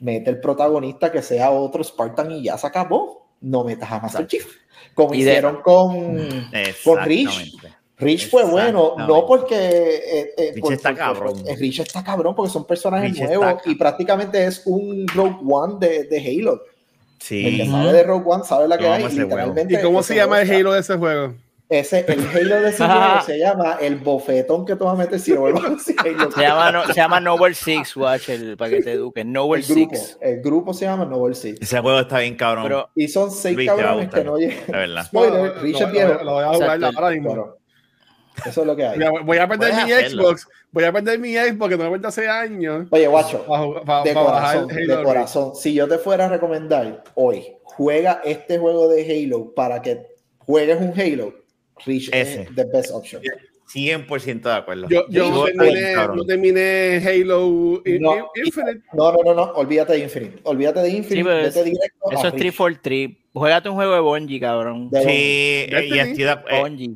mete 0.00 0.30
el 0.30 0.40
protagonista 0.40 1.12
que 1.12 1.22
sea 1.22 1.50
otro 1.50 1.84
Spartan 1.84 2.32
y 2.32 2.42
ya 2.44 2.58
se 2.58 2.66
acabó. 2.66 3.28
No 3.40 3.62
metas 3.64 3.90
a 3.92 4.00
Master 4.00 4.26
Chief. 4.26 4.46
Como 4.94 5.14
Y 5.14 5.22
de- 5.22 5.30
hicieron 5.30 5.62
con, 5.62 6.48
con 6.84 7.04
Rich. 7.04 7.56
Rich 7.98 8.30
fue 8.30 8.44
bueno, 8.44 8.94
no 8.98 9.26
porque. 9.26 9.54
eh, 9.56 10.34
eh, 10.36 10.50
Rich 10.54 10.60
por- 10.62 10.72
está 10.72 10.92
cabrón. 10.94 11.42
eh, 11.46 11.54
Rich 11.56 11.80
está 11.80 12.02
cabrón 12.02 12.34
porque 12.34 12.50
son 12.50 12.64
personajes 12.66 13.12
Rich 13.12 13.22
nuevos 13.22 13.62
y 13.64 13.76
prácticamente 13.76 14.44
es 14.44 14.62
un 14.66 15.06
Rogue 15.08 15.36
One 15.48 15.74
de, 15.78 16.04
de 16.04 16.18
Halo. 16.18 16.54
El 17.30 17.56
que 17.58 17.64
Sí. 17.64 17.70
sabe 17.70 17.92
de 17.92 18.02
Rogue 18.02 18.24
One 18.26 18.44
sabe 18.44 18.66
la 18.66 18.76
que 18.76 18.88
hay. 18.88 19.08
literalmente, 19.08 19.74
¿Y 19.74 19.82
cómo 19.82 20.02
se 20.02 20.16
llama 20.16 20.40
el 20.42 20.50
Halo 20.50 20.72
de 20.72 20.80
ese 20.80 20.96
juego? 20.96 21.34
Ese, 21.72 22.04
el 22.06 22.20
Halo 22.34 22.60
de 22.60 22.68
ese 22.68 22.84
juego 22.86 23.20
se 23.24 23.38
llama 23.40 23.78
el 23.80 23.96
bofetón 23.96 24.66
que 24.66 24.76
tú 24.76 24.84
vas 24.84 24.94
a 24.94 24.96
meter 24.98 25.18
si 25.18 25.32
no 25.32 25.40
vuelvas 25.40 25.64
a 25.64 25.70
decir 25.70 25.96
Halo. 25.98 26.30
Se 26.30 26.40
llama, 26.42 26.70
no- 26.72 26.86
se 26.86 26.92
llama 26.94 27.18
Novel 27.20 27.54
Six, 27.54 27.96
watch, 27.96 28.28
el, 28.28 28.56
para 28.58 28.70
que 28.70 28.82
te 28.82 28.92
eduquen. 28.92 29.32
Novel 29.32 29.62
el 29.62 29.66
grupo, 29.74 29.94
Six. 29.96 30.18
el 30.20 30.40
grupo 30.42 30.74
se 30.74 30.84
llama 30.84 31.04
Novel 31.06 31.34
Six. 31.34 31.60
Ese 31.62 31.78
juego 31.80 32.00
está 32.00 32.18
bien 32.18 32.36
cabrón. 32.36 32.64
Pero 32.64 32.90
Y 32.94 33.08
son 33.08 33.30
seis 33.30 33.56
Luis, 33.56 33.68
cabrones 33.70 34.10
que 34.10 34.22
no 34.24 34.36
llegan. 34.36 34.66
de 34.66 34.72
verdad. 34.72 35.04
Spoiler, 35.06 35.54
No, 35.56 35.62
Richard 35.62 35.86
lo- 35.88 35.92
viejo. 35.92 36.12
lo- 36.14 36.24
lo 36.24 36.32
voy 36.34 36.44
a 36.44 36.48
jugar 36.48 36.84
ahora 36.84 37.10
mismo. 37.10 37.30
Pero 37.30 37.58
eso 38.46 38.60
es 38.62 38.66
lo 38.66 38.76
que 38.76 38.86
hay. 38.86 38.98
Voy 38.98 39.06
a, 39.06 39.10
voy 39.22 39.38
a 39.38 39.48
perder 39.48 39.70
Puedes 39.70 39.86
mi 39.86 39.92
hacerlo. 39.92 40.22
Xbox. 40.28 40.48
Voy 40.72 40.84
a 40.84 40.92
perder 40.92 41.18
mi 41.18 41.34
Xbox 41.36 41.68
que 41.70 41.76
no 41.76 41.82
lo 41.82 41.84
he 41.84 41.88
vuelto 41.88 42.08
hace 42.08 42.28
años. 42.28 42.86
Oye, 42.90 43.06
guacho, 43.06 43.38
de 44.04 44.14
corazón, 44.14 44.68
de 44.68 45.02
corazón. 45.02 45.54
Si 45.54 45.74
yo 45.74 45.88
te 45.88 45.98
fuera 45.98 46.26
a 46.26 46.28
recomendar 46.28 47.02
hoy, 47.14 47.46
juega 47.62 48.20
este 48.24 48.58
juego 48.58 48.88
de 48.88 49.02
Halo 49.26 49.54
para 49.54 49.80
que 49.82 50.06
juegues 50.38 50.78
un 50.80 50.92
Halo. 50.98 51.34
Ese. 51.86 52.42
es 52.42 52.54
the 52.54 52.64
best 52.64 52.90
option. 52.92 53.22
100% 53.72 54.42
de 54.42 54.52
acuerdo. 54.52 54.86
Yo, 54.88 55.04
yo 55.08 55.44
terminé, 55.46 55.94
no 55.94 56.24
terminé 56.24 57.00
Halo 57.02 57.48
No. 57.48 57.82
In- 57.86 58.04
Infinite. 58.44 58.80
No, 58.92 59.12
no, 59.12 59.18
no, 59.24 59.34
no, 59.34 59.42
olvídate 59.54 59.94
de 59.94 59.98
Infinite. 60.00 60.40
Olvídate 60.42 60.80
de 60.80 60.90
Infinite, 60.90 61.24
Sí, 61.24 61.48
es- 61.48 61.56
eso 61.56 62.26
es 62.26 62.32
Reach. 62.32 62.36
3 62.36 62.54
for 62.54 62.76
3. 62.76 63.10
Juegate 63.32 63.68
un 63.70 63.76
juego 63.76 63.94
de 63.94 64.00
Bungie, 64.00 64.40
cabrón. 64.40 64.90
De 64.90 64.98
Sí, 65.00 65.06
Bungie. 65.06 65.62
eh, 65.64 65.66
y 65.68 65.70
Destiny. 65.72 65.98
estoy 66.00 66.24
de 66.24 66.30
acuerdo. 66.30 66.60
Bungie. 66.60 66.94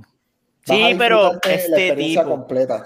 Sí, 0.66 0.94
pero 0.98 1.22
la 1.32 1.38
este 1.50 1.54
experiencia 1.54 2.22
tipo. 2.24 2.36
completa. 2.36 2.84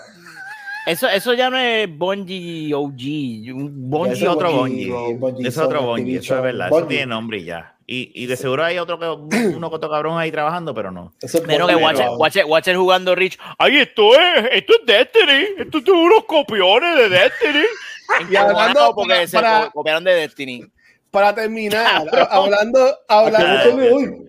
Eso, 0.87 1.09
eso 1.09 1.35
ya 1.35 1.51
no 1.51 1.59
es 1.59 1.89
Bungie 1.99 2.73
OG. 2.75 3.53
Un 3.55 3.91
Bungie 3.91 4.29
otro 4.29 4.53
Bungie, 4.53 4.91
Bungie. 4.91 5.15
Bungie, 5.17 5.49
es 5.49 5.59
otro 5.59 5.83
Bungie, 5.83 6.19
eso 6.19 6.37
es 6.37 6.43
verdad. 6.43 6.67
Eso 6.69 6.75
Bungie. 6.77 6.89
tiene 6.89 7.07
nombre 7.07 7.39
y 7.39 7.45
ya. 7.45 7.75
Y, 7.93 8.13
y 8.15 8.27
de 8.27 8.37
seguro 8.37 8.63
hay 8.65 8.79
otro 8.79 9.01
que 9.01 9.37
uno 9.57 9.69
que 9.69 9.75
otro 9.77 9.91
cabrón 9.91 10.17
ahí 10.17 10.31
trabajando, 10.31 10.73
pero 10.73 10.93
no. 10.93 11.13
Es 11.21 11.35
Menos 11.45 11.69
que 11.69 11.75
Watcher, 11.75 12.09
Watcher, 12.17 12.45
Watcher 12.45 12.77
jugando 12.77 13.17
Rich. 13.17 13.37
Ay, 13.59 13.79
esto 13.79 14.13
es, 14.15 14.45
esto 14.53 14.75
es 14.79 14.87
Destiny. 14.87 15.47
Estos 15.59 15.83
son 15.85 15.97
unos 15.99 16.25
copiones 16.25 16.97
de 16.97 17.09
Destiny. 17.09 17.65
Y 18.31 18.37
hablando 18.37 18.93
porque 18.95 19.15
para- 19.15 19.27
se 19.27 19.37
para- 19.37 19.65
co- 19.67 19.71
copiaron 19.73 20.05
de 20.05 20.13
Destiny. 20.15 20.65
Para 21.11 21.35
terminar, 21.35 22.03
hablando, 22.31 22.85
¿A 23.09 23.25
qué 23.25 23.37
hablando, 23.39 24.25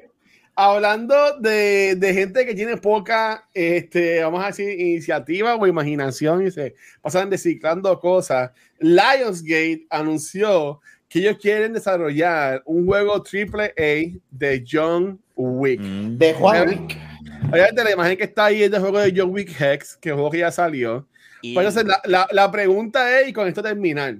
hablando 0.55 1.37
de, 1.39 1.95
de 1.95 2.13
gente 2.13 2.45
que 2.45 2.53
tiene 2.55 2.77
poca, 2.77 3.47
este, 3.53 4.23
vamos 4.23 4.43
a 4.43 4.47
decir, 4.47 4.69
iniciativa 4.79 5.55
o 5.55 5.67
imaginación 5.67 6.45
y 6.45 6.51
se 6.51 6.75
pasan 7.01 7.29
reciclando 7.31 7.99
cosas, 7.99 8.51
Lionsgate 8.79 9.85
anunció 9.89 10.81
que 11.11 11.19
ellos 11.19 11.37
quieren 11.41 11.73
desarrollar 11.73 12.61
un 12.65 12.85
juego 12.85 13.21
triple 13.21 13.73
A 13.77 14.17
de 14.31 14.63
John 14.65 15.19
Wick. 15.35 15.81
Mm. 15.81 16.17
De 16.17 16.33
Juan 16.33 16.69
Wick. 16.69 16.97
Obviamente 17.51 17.83
la 17.83 17.91
imagen 17.91 18.17
que 18.17 18.23
está 18.23 18.45
ahí 18.45 18.63
es 18.63 18.71
del 18.71 18.79
juego 18.79 18.97
de 18.99 19.13
John 19.13 19.29
Wick 19.31 19.49
Hex, 19.59 19.97
que 19.97 20.07
es 20.07 20.13
un 20.13 20.19
juego 20.19 20.31
que 20.31 20.37
ya 20.37 20.51
salió. 20.51 21.05
Y- 21.41 21.53
Pues, 21.53 21.67
entonces, 21.67 21.85
la, 21.85 22.01
la, 22.05 22.27
la 22.31 22.49
pregunta 22.49 23.19
es, 23.19 23.27
y 23.27 23.33
con 23.33 23.45
esto 23.45 23.61
terminar, 23.61 24.15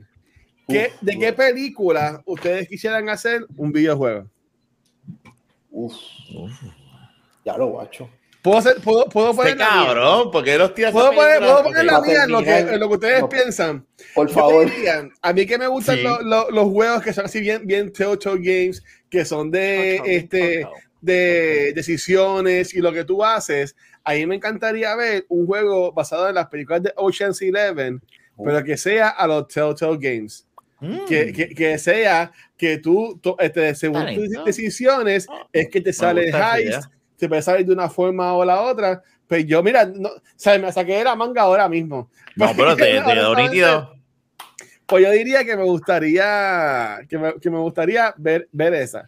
¿qué, 0.67 0.91
Uf, 0.93 1.01
¿de 1.01 1.17
qué 1.17 1.31
película 1.31 2.21
ustedes 2.25 2.67
quisieran 2.67 3.07
hacer 3.07 3.45
un 3.55 3.71
videojuego? 3.71 4.27
Uf. 5.69 5.93
Ya 7.45 7.55
lo 7.57 7.67
guacho. 7.67 8.09
¿Puedo, 8.41 8.57
hacer- 8.57 8.77
puedo, 8.81 9.05
puedo 9.05 9.35
poner 9.35 9.51
Este 9.53 9.63
la 9.63 9.71
mía? 9.75 9.85
cabrón, 9.85 10.31
porque 10.31 10.57
los 10.57 10.73
tiras 10.73 10.91
¿Puedo 10.91 11.11
poner, 11.11 11.39
puedo 11.39 11.63
poner 11.63 11.85
la 11.85 12.01
mía 12.01 12.23
en 12.23 12.31
lo 12.31 12.41
que, 12.43 12.57
en 12.57 12.79
lo 12.79 12.87
que 12.89 12.93
ustedes 12.95 13.21
no. 13.21 13.29
piensan? 13.29 13.85
Por 14.15 14.29
favor. 14.29 14.65
diría, 14.69 15.07
a 15.21 15.33
mí 15.33 15.45
que 15.45 15.57
me 15.57 15.67
gustan 15.67 15.97
Sí. 15.97 16.03
lo- 16.03 16.21
lo- 16.21 16.49
los 16.49 16.65
juegos 16.69 17.03
que 17.03 17.13
son 17.13 17.25
así 17.25 17.39
bien, 17.39 17.65
bien 17.67 17.93
Telltale 17.93 18.39
Games, 18.41 18.83
que 19.09 19.25
son 19.25 19.51
de, 19.51 20.01
este, 20.05 20.67
de 21.01 21.71
decisiones 21.75 22.73
y 22.73 22.79
lo 22.79 22.91
que 22.91 23.03
tú 23.03 23.23
haces, 23.23 23.75
a 24.03 24.13
mí 24.13 24.25
me 24.25 24.35
encantaría 24.35 24.95
ver 24.95 25.25
un 25.29 25.45
juego 25.45 25.91
basado 25.91 26.27
en 26.27 26.35
las 26.35 26.47
películas 26.47 26.81
de 26.83 26.93
Ocean's 26.95 27.41
Eleven, 27.41 28.01
pero 28.43 28.63
que 28.63 28.75
sea 28.77 29.09
a 29.09 29.27
los 29.27 29.47
Telltale 29.47 29.97
Games. 29.99 30.47
Mm. 30.79 31.05
Que, 31.05 31.31
que, 31.31 31.49
que 31.53 31.77
sea 31.77 32.31
que 32.57 32.79
tú, 32.79 33.19
tú, 33.21 33.35
este, 33.37 33.75
según 33.75 34.03
tus 34.15 34.43
decisiones, 34.45 35.27
es 35.53 35.69
que 35.69 35.79
te 35.79 35.93
sale 35.93 36.29
heist, 36.31 36.85
te 37.21 37.29
puede 37.29 37.41
salir 37.41 37.65
de 37.65 37.73
una 37.73 37.89
forma 37.89 38.33
o 38.33 38.43
la 38.43 38.61
otra. 38.61 39.01
Pero 39.27 39.43
yo, 39.43 39.63
mira, 39.63 39.85
no, 39.85 40.09
o 40.09 40.21
sea, 40.35 40.57
me 40.59 40.71
saqué 40.71 40.97
de 40.97 41.03
la 41.05 41.15
manga 41.15 41.43
ahora 41.43 41.69
mismo. 41.69 42.09
No, 42.35 42.51
pero 42.57 42.75
te, 42.75 42.83
te 42.99 43.03
quedó 43.13 43.35
nítido. 43.35 43.93
Pues 44.87 45.05
yo 45.05 45.11
diría 45.11 45.45
que 45.45 45.55
me 45.55 45.63
gustaría, 45.63 46.99
que 47.07 47.17
me, 47.17 47.33
que 47.35 47.49
me 47.49 47.59
gustaría 47.59 48.13
ver, 48.17 48.49
ver 48.51 48.73
esa. 48.73 49.07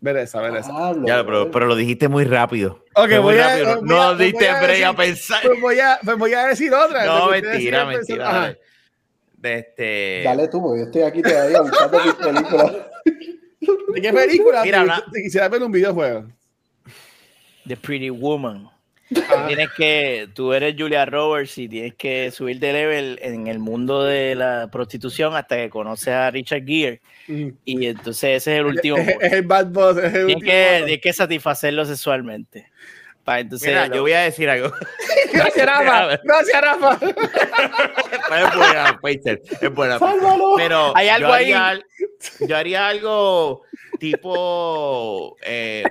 Ver 0.00 0.16
esa, 0.16 0.40
ver 0.40 0.56
esa. 0.56 0.72
Diablo, 0.72 1.06
Ya, 1.06 1.24
pero, 1.24 1.50
pero 1.50 1.66
lo 1.66 1.76
dijiste 1.76 2.08
muy 2.08 2.24
rápido. 2.24 2.82
Ok, 2.94 3.08
Fue 3.08 3.20
muy 3.20 3.20
voy 3.34 3.38
a- 3.38 3.48
rápido. 3.48 3.66
voy 3.66 3.74
a- 3.74 3.80
no 3.82 4.14
voy 4.16 4.24
diste 4.24 4.48
a 4.48 4.62
break 4.62 4.70
a 4.84 4.88
decir- 4.92 4.96
pensar. 4.96 5.40
Pues 5.44 5.60
voy 5.60 5.80
a, 5.80 5.98
pues 6.04 6.16
voy 6.18 6.32
a 6.32 6.46
decir 6.46 6.72
otra. 6.72 7.04
No, 7.04 7.28
mentira, 7.28 7.84
mentira. 7.84 8.56
De 9.36 9.58
este. 9.58 10.22
Dale 10.24 10.48
tú, 10.48 10.62
porque 10.62 10.78
yo 10.80 10.84
estoy 10.86 11.02
aquí 11.02 11.20
todavía 11.22 11.60
buscando 11.60 11.98
mis 12.04 12.14
películas. 12.14 12.72
¿De 13.94 14.00
qué 14.00 14.12
película 14.12 14.62
Mira, 14.64 14.78
te, 14.78 14.84
una- 14.84 15.04
te 15.12 15.22
quisiera 15.22 15.48
ver 15.48 15.62
un 15.62 15.70
videojuego? 15.72 16.24
The 17.66 17.76
Pretty 17.76 18.10
Woman. 18.10 18.68
Ah. 19.28 19.44
Tienes 19.46 19.68
que, 19.76 20.28
tú 20.34 20.54
eres 20.54 20.74
Julia 20.78 21.04
Roberts 21.04 21.58
y 21.58 21.68
tienes 21.68 21.94
que 21.94 22.30
subir 22.30 22.58
de 22.58 22.72
level 22.72 23.18
en 23.20 23.46
el 23.46 23.58
mundo 23.58 24.04
de 24.04 24.34
la 24.34 24.68
prostitución 24.72 25.36
hasta 25.36 25.56
que 25.56 25.68
conoces 25.68 26.08
a 26.08 26.30
Richard 26.30 26.64
Gere. 26.64 27.02
Mm. 27.28 27.48
Y 27.66 27.86
entonces 27.88 28.38
ese 28.38 28.54
es 28.54 28.58
el 28.60 28.64
último. 28.66 28.96
Es, 28.96 29.08
es 29.20 29.32
el 29.34 29.42
bad 29.42 29.66
boss. 29.66 29.98
Es 29.98 30.04
el 30.04 30.12
Tienes 30.12 30.24
último 30.36 30.50
que, 30.50 30.82
tienes 30.86 31.00
que 31.02 31.12
sasatisfacerlo 31.12 31.84
sexualmente. 31.84 32.70
Para 33.22 33.40
entonces. 33.40 33.68
Mira, 33.68 33.86
lo- 33.86 33.94
yo 33.96 34.00
voy 34.02 34.12
a 34.12 34.20
decir 34.22 34.48
algo. 34.48 34.72
Gracias, 35.32 35.66
Rafa. 35.66 36.18
Gracias, 36.24 36.60
Rafa. 36.62 36.98
es 37.02 38.56
buena, 38.56 39.00
es 39.60 39.74
buena. 39.74 39.98
¡Sálvalo! 39.98 40.54
Pero 40.56 40.96
Hay 40.96 41.08
algo 41.08 41.28
yo 41.28 41.34
haría, 41.34 41.68
ahí. 41.68 41.80
yo 42.48 42.56
haría 42.56 42.88
algo 42.88 43.62
tipo. 44.00 45.36
eh, 45.42 45.84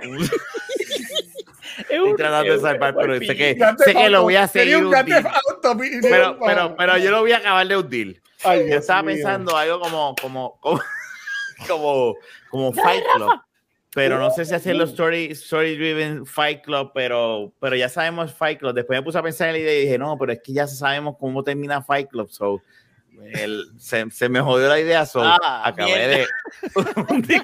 estoy 1.78 2.16
tratando 2.16 2.52
de 2.52 2.60
salvar, 2.60 2.94
pero 2.94 3.18
sé 3.18 3.36
que, 3.36 3.58
sé 3.84 3.94
que 3.94 4.10
lo 4.10 4.22
voy 4.22 4.36
a 4.36 4.48
seguir 4.48 4.84
un 4.84 4.92
Pero, 6.02 6.38
pero, 6.44 6.76
pero 6.76 6.98
yo 6.98 7.10
lo 7.10 7.20
voy 7.20 7.32
a 7.32 7.38
acabar 7.38 7.66
de 7.66 7.76
hundir. 7.76 8.22
Ay, 8.44 8.68
Yo 8.70 8.78
estaba 8.78 9.02
mío. 9.02 9.14
pensando 9.14 9.56
algo 9.56 9.80
como, 9.80 10.14
como, 10.20 10.58
como, 10.60 10.80
como, 11.68 12.16
como 12.50 12.72
Fight 12.72 13.04
Club. 13.14 13.30
Pero 13.94 14.18
no 14.18 14.30
sé 14.30 14.46
si 14.46 14.54
hacerlo 14.54 14.84
story, 14.84 15.26
story 15.32 15.76
driven 15.76 16.24
Fight 16.24 16.62
Club, 16.62 16.92
pero, 16.94 17.52
pero 17.60 17.76
ya 17.76 17.90
sabemos 17.90 18.32
Fight 18.32 18.58
Club. 18.58 18.74
Después 18.74 18.98
me 18.98 19.02
puse 19.02 19.18
a 19.18 19.22
pensar 19.22 19.48
en 19.48 19.54
la 19.54 19.58
idea 19.58 19.78
y 19.78 19.82
dije, 19.82 19.98
no, 19.98 20.16
pero 20.18 20.32
es 20.32 20.40
que 20.42 20.54
ya 20.54 20.66
sabemos 20.66 21.16
cómo 21.20 21.44
termina 21.44 21.82
Fight 21.82 22.08
Club. 22.08 22.30
So, 22.30 22.62
el- 23.32 23.64
se, 23.78 24.10
se 24.10 24.28
me 24.28 24.40
jodió 24.40 24.68
la 24.68 24.80
idea. 24.80 25.06
So, 25.06 25.22
Ah, 25.22 25.62
acabé 25.64 26.08
de. 26.08 26.26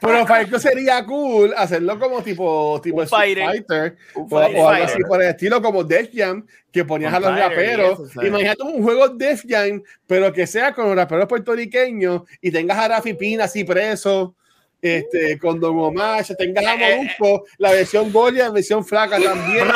Pero 0.00 0.24
Club 0.24 0.58
sería 0.60 1.04
cool 1.04 1.52
hacerlo 1.56 1.98
como 1.98 2.22
tipo, 2.22 2.80
tipo 2.82 3.00
Un 3.00 3.08
fighter. 3.08 3.46
Fighter. 3.46 3.96
Un 4.14 4.28
O, 4.30 4.36
o 4.36 4.38
algo 4.68 4.68
así 4.84 5.02
por 5.06 5.22
el 5.22 5.30
estilo 5.30 5.60
como 5.62 5.84
Def 5.84 6.10
Jam, 6.14 6.46
que 6.72 6.84
ponías 6.84 7.12
Un 7.12 7.16
a 7.16 7.20
los 7.20 7.38
raperos. 7.38 8.10
eso. 8.10 8.24
Imagínate 8.24 8.62
un 8.62 8.82
juego 8.82 9.08
Def 9.08 9.44
Jam, 9.48 9.82
pero 10.06 10.32
que 10.32 10.46
sea 10.46 10.72
con 10.72 10.86
los 10.86 10.96
raperos 10.96 11.26
puertorriqueños 11.28 12.22
y 12.40 12.50
tengas 12.50 12.78
a 12.78 12.88
Rafi 12.88 13.14
Pina 13.14 13.44
así 13.44 13.64
preso. 13.64 14.34
Este, 14.84 15.38
con 15.38 15.58
Don 15.60 15.78
Omar, 15.78 16.22
tengas 16.36 16.64
a 16.66 16.74
Eh, 16.74 16.92
eh, 16.92 16.96
Molusco, 17.18 17.44
la 17.58 17.72
versión 17.72 18.12
Golia, 18.12 18.44
la 18.44 18.50
versión 18.50 18.84
flaca 18.84 19.18
también, 19.18 19.66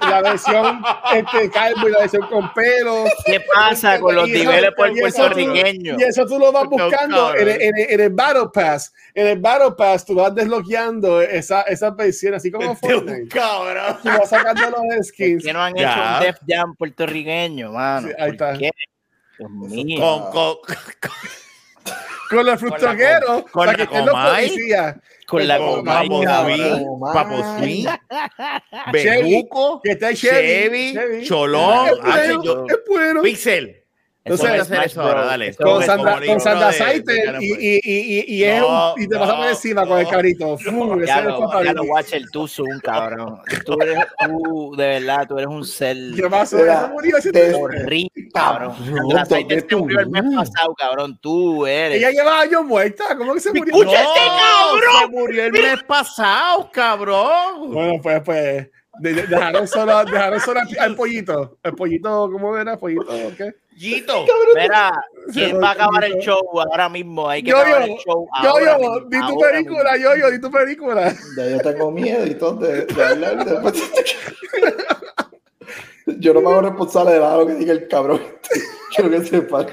la 0.00 0.22
versión 0.22 0.82
este, 1.14 1.48
calvo 1.50 1.88
y 1.88 1.92
la 1.92 1.98
versión 2.00 2.26
con 2.28 2.52
pelo. 2.52 3.04
¿Qué 3.24 3.40
pasa 3.54 4.00
con 4.00 4.14
los 4.16 4.28
niveles 4.28 4.72
por 4.76 4.90
puertorriqueños? 4.92 6.00
Y 6.00 6.04
eso 6.04 6.26
tú 6.26 6.38
lo 6.38 6.50
vas 6.50 6.64
No, 6.64 6.70
buscando 6.70 7.34
en, 7.36 7.48
en- 7.48 7.74
en 7.90 8.00
el 8.00 8.10
Battle 8.10 8.48
Pass. 8.52 8.92
En 9.14 9.26
el 9.28 9.38
Battle 9.38 9.72
Pass 9.78 10.04
tú 10.04 10.14
vas 10.16 10.34
desbloqueando 10.34 11.20
esa, 11.20 11.62
esa 11.62 11.90
versión, 11.90 12.34
así 12.34 12.50
como 12.50 12.72
Este 12.72 12.86
un 12.88 12.92
Fortnite. 13.06 13.28
cabrón. 13.28 13.98
Tú 14.02 14.08
vas 14.08 14.28
sacando 14.28 14.62
los 14.70 15.06
skins. 15.06 15.42
¿Por 15.42 15.46
qué 15.46 15.52
no 15.52 15.62
han 15.62 15.74
Ya. 15.76 15.92
hecho 15.92 16.00
un 16.02 16.20
Def 16.24 16.36
Jam 16.48 16.74
puertorriqueño, 16.76 17.72
mano? 17.72 18.08
Sí, 18.08 18.14
ahí 18.18 18.32
¿Por 18.36 18.48
está. 18.48 18.58
qué? 18.58 18.70
Dios 19.38 19.50
mío. 19.50 20.00
Con, 20.00 20.20
con, 20.32 20.56
Con 20.64 21.12
los 22.44 22.60
con 23.50 23.66
la 23.66 23.72
los 23.72 23.88
Comay. 23.88 24.48
policías. 24.48 24.96
Con 25.26 25.46
la 25.48 25.58
con 25.58 25.76
Comay, 25.76 26.08
Papo 26.08 26.22
cabrón. 26.22 26.56
Swing, 26.56 26.84
Comay. 26.84 27.14
Papo 27.14 27.58
Swing, 27.58 27.86
Chevy, 28.92 29.32
Bejuco, 29.32 29.82
Chevy. 30.14 30.92
Chevy, 30.94 31.26
Cholón, 31.26 31.90
ah. 32.02 32.22
Pixel. 33.22 33.79
Entonces, 34.22 34.60
hacer 34.60 34.84
eso 34.84 35.00
ahora, 35.00 35.24
dale. 35.24 35.54
Con 35.54 35.82
Sandra, 35.82 36.20
con 36.26 36.40
Sandra 36.40 36.72
Saiter 36.72 37.36
y, 37.40 37.48
pues. 37.48 37.62
y, 37.62 37.80
y, 37.82 38.20
y, 38.20 38.34
y 38.36 38.44
es 38.44 38.60
No, 38.60 38.92
un- 38.94 39.02
y 39.02 39.08
te 39.08 39.16
vas 39.16 39.28
a 39.30 39.32
poner 39.32 39.46
no, 39.46 39.50
encima 39.56 39.86
con 39.86 39.98
el 39.98 40.04
no. 40.04 40.10
carito. 40.10 40.58
Fum, 40.58 41.02
Ya 41.04 41.20
lo, 41.22 41.62
ya 41.64 41.72
lo 41.72 41.82
Watcher, 41.84 42.22
tú 42.30 42.46
Zoom, 42.46 42.80
cabrón. 42.82 43.40
Tú 43.64 43.76
eres, 43.80 43.98
tú, 44.26 44.74
de 44.76 44.86
verdad, 44.86 45.26
tú 45.26 45.38
eres 45.38 45.48
un 45.48 45.64
ser 45.64 45.96
¿Qué 46.14 46.28
pasó? 46.28 46.58
Horrible, 46.58 48.10
cabrón. 48.32 48.74
La 49.08 49.24
Saiter 49.24 49.66
¿dónde 49.66 49.68
se 49.70 49.76
murió 49.76 50.00
el 50.00 50.10
mes 50.10 50.22
pasado, 50.36 50.74
cabrón. 50.74 51.18
Tú 51.20 51.66
eres. 51.66 51.98
Ella 51.98 52.10
lleva 52.10 52.40
años 52.40 52.64
muerta. 52.64 53.16
¿Cómo 53.16 53.34
que 53.34 53.40
se 53.40 53.52
murió? 53.52 53.74
¡Escucha 53.74 54.02
este 54.02 54.20
cabrón! 54.20 55.00
Se 55.00 55.06
murió 55.08 55.44
el 55.46 55.52
mes 55.52 55.82
pasado, 55.84 56.70
cabrón. 56.72 57.72
Bueno, 57.72 57.94
pues, 58.02 58.20
pues. 58.24 58.68
De- 58.98 59.14
de- 59.14 59.22
dejaron 59.22 59.66
solo, 59.66 60.04
dejaron 60.04 60.40
solo 60.40 60.60
al, 60.78 60.94
pollito. 60.94 61.56
El 61.62 61.74
pollito, 61.74 62.28
¿cómo 62.30 62.56
era? 62.58 62.72
¿El 62.74 62.78
pollito 62.78 63.02
o 63.08 63.34
qué? 63.36 63.54
Gito. 63.80 64.26
Mira, 64.54 64.92
¿quién 65.32 65.58
va 65.58 65.68
a 65.70 65.72
acabar 65.72 66.04
el 66.04 66.18
show 66.18 66.38
ahora 66.60 66.90
mismo? 66.90 67.26
Hay 67.30 67.42
que 67.42 67.50
acabar 67.50 67.82
el 67.88 67.96
show. 67.96 68.28
ahora 68.30 68.60
Yo-Yo, 68.76 68.78
mismo, 68.78 69.00
di 69.08 69.20
tu 69.26 69.38
película, 69.40 69.96
Yo-Yo, 69.96 70.30
di 70.30 70.40
tu 70.40 70.50
película. 70.50 71.14
Ya 71.36 71.46
yo 71.48 71.58
tengo 71.60 71.90
miedo 71.90 72.26
y 72.26 72.34
todo 72.34 72.56
de, 72.56 72.84
de 72.84 73.04
hablar 73.04 73.42
de- 73.44 73.72
Yo 76.18 76.34
no 76.34 76.40
me 76.42 76.50
hago 76.50 76.60
responsable 76.62 77.12
de 77.12 77.20
nada 77.20 77.36
lo 77.38 77.46
que 77.46 77.54
diga 77.54 77.72
el 77.72 77.88
cabrón. 77.88 78.20
Quiero 78.94 79.10
que 79.10 79.24
sepan. 79.24 79.66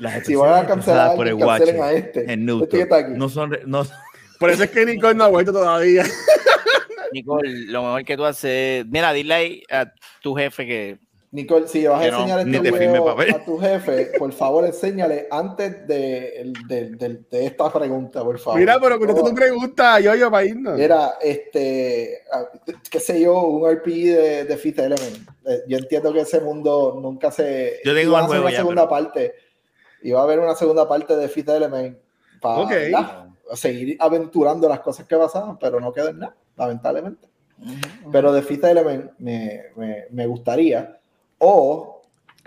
Las 0.00 0.26
Si 0.26 0.34
van 0.34 0.64
a 0.64 0.66
cancelar 0.66 1.14
por 1.14 1.28
el 1.28 1.38
cancelen 1.38 1.80
a 1.82 1.92
este. 1.92 2.20
En 2.20 2.30
Este 2.30 2.34
que 2.34 2.36
Newton. 2.44 2.80
está 2.80 2.96
aquí. 2.96 3.12
No 3.14 3.28
son, 3.28 3.52
re- 3.52 3.62
no, 3.66 3.86
Por 4.40 4.50
eso 4.50 4.64
es 4.64 4.70
que 4.70 4.84
Nicole 4.86 5.14
no 5.14 5.24
ha 5.24 5.28
vuelto 5.28 5.52
todavía. 5.52 6.04
Nicole, 7.12 7.66
lo 7.66 7.82
mejor 7.82 8.04
que 8.04 8.16
tú 8.16 8.24
haces. 8.24 8.84
Mira, 8.86 9.12
dile 9.12 9.34
ahí 9.34 9.62
a 9.70 9.92
tu 10.22 10.34
jefe 10.34 10.66
que. 10.66 10.98
Nicole, 11.30 11.68
si 11.68 11.86
vas 11.86 12.02
a 12.02 12.10
no, 12.10 12.16
enseñar 12.20 12.46
ni 12.46 12.56
este 12.56 12.70
video 12.70 13.08
a 13.10 13.44
tu 13.44 13.58
jefe, 13.58 14.12
por 14.18 14.32
favor, 14.32 14.64
enséñale 14.64 15.28
antes 15.30 15.86
de, 15.86 16.52
de, 16.66 16.88
de- 16.96 17.20
de 17.30 17.44
esta 17.46 17.70
pregunta, 17.70 18.24
por 18.24 18.38
favor. 18.38 18.58
Mira, 18.58 18.78
pero 18.80 18.98
contesta 18.98 19.22
tu 19.28 19.34
pregunta, 19.34 20.00
Yo-Yo, 20.00 20.30
para 20.30 20.44
irnos. 20.46 20.80
Era, 20.80 21.14
este, 21.20 22.22
qué 22.90 22.98
sé 23.00 23.20
yo, 23.20 23.42
un 23.42 23.70
RP 23.70 23.86
de, 23.88 24.44
de 24.44 24.56
Fifth 24.56 24.78
Element. 24.78 25.28
Eh, 25.46 25.62
Yo 25.68 25.76
entiendo 25.76 26.14
que 26.14 26.20
ese 26.20 26.40
mundo 26.40 26.98
nunca 27.02 27.30
se... 27.30 27.80
Yo 27.84 27.92
tengo 27.94 28.08
iba 28.10 28.18
a 28.18 28.20
el 28.20 28.24
hacer 28.24 28.28
juego 28.28 28.42
una 28.44 28.50
ya, 28.52 28.56
segunda 28.58 28.82
pero- 28.88 28.90
parte. 28.90 29.34
Iba 30.02 30.20
a 30.20 30.22
haber 30.22 30.38
una 30.38 30.54
segunda 30.54 30.88
parte 30.88 31.14
de 31.14 31.28
Fifth 31.28 31.48
Element 31.50 31.98
para 32.40 32.60
Ok. 32.60 32.70
¿verdad? 32.70 33.24
seguir 33.54 33.96
aventurando 34.00 34.66
las 34.68 34.80
cosas 34.80 35.06
que 35.06 35.16
pasaban, 35.16 35.58
pero 35.58 35.78
no 35.80 35.92
quedó 35.92 36.08
en 36.08 36.20
nada, 36.20 36.36
lamentablemente. 36.56 37.28
Pero 38.12 38.32
de 38.32 38.40
Fifth 38.42 38.64
Element 38.64 39.10
me, 39.18 39.64
me, 39.76 40.04
me 40.10 40.26
gustaría. 40.26 40.97
O 41.38 41.94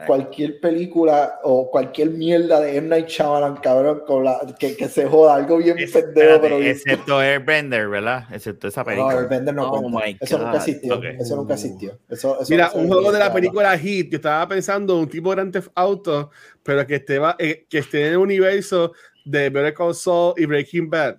cualquier 0.08 0.60
película 0.60 1.40
o 1.44 1.70
cualquier 1.70 2.10
mierda 2.10 2.60
de 2.60 2.76
M. 2.76 2.88
Night 2.88 3.08
Shyamalan, 3.08 3.58
cabrón, 3.58 4.02
con 4.08 4.24
la, 4.24 4.40
que, 4.58 4.76
que 4.76 4.88
se 4.90 5.06
joda, 5.06 5.36
algo 5.36 5.58
bien 5.58 5.76
pendejo, 5.76 5.98
Espérate, 6.08 6.40
pero 6.42 6.58
bien 6.58 6.72
excepto 6.72 7.20
Airbender, 7.20 7.88
¿verdad? 7.88 8.24
Excepto 8.34 8.68
esa 8.68 8.82
no, 8.82 8.86
película. 8.86 9.14
Airbender 9.20 9.54
no 9.54 9.70
Oh 9.72 9.80
cuenta. 9.92 10.08
my 10.08 10.18
Eso 10.20 10.38
God. 10.40 10.46
nunca 10.46 10.58
existió. 10.58 10.96
Ok. 10.96 11.04
Eso 11.20 11.36
nunca 11.36 11.54
existió. 11.54 12.00
Eso, 12.10 12.42
eso 12.42 12.48
Mira, 12.52 12.72
no 12.74 12.82
un 12.82 12.88
juego 12.88 13.12
de 13.12 13.20
la 13.20 13.32
película 13.32 13.78
Hit, 13.78 14.10
yo 14.10 14.16
estaba 14.16 14.48
pensando 14.48 14.98
un 14.98 15.08
tipo 15.08 15.30
de 15.30 15.36
Grand 15.36 15.54
Theft 15.54 15.70
Auto, 15.76 16.32
pero 16.64 16.88
que 16.88 16.96
esté, 16.96 17.20
va- 17.20 17.36
eh, 17.38 17.68
que 17.70 17.78
esté 17.78 18.08
en 18.08 18.14
el 18.14 18.18
universo 18.18 18.94
de 19.24 19.52
Better 19.52 19.74
Call 19.76 19.94
Saul 19.94 20.34
y 20.36 20.48
Breaking 20.48 20.90
Bad. 20.90 21.18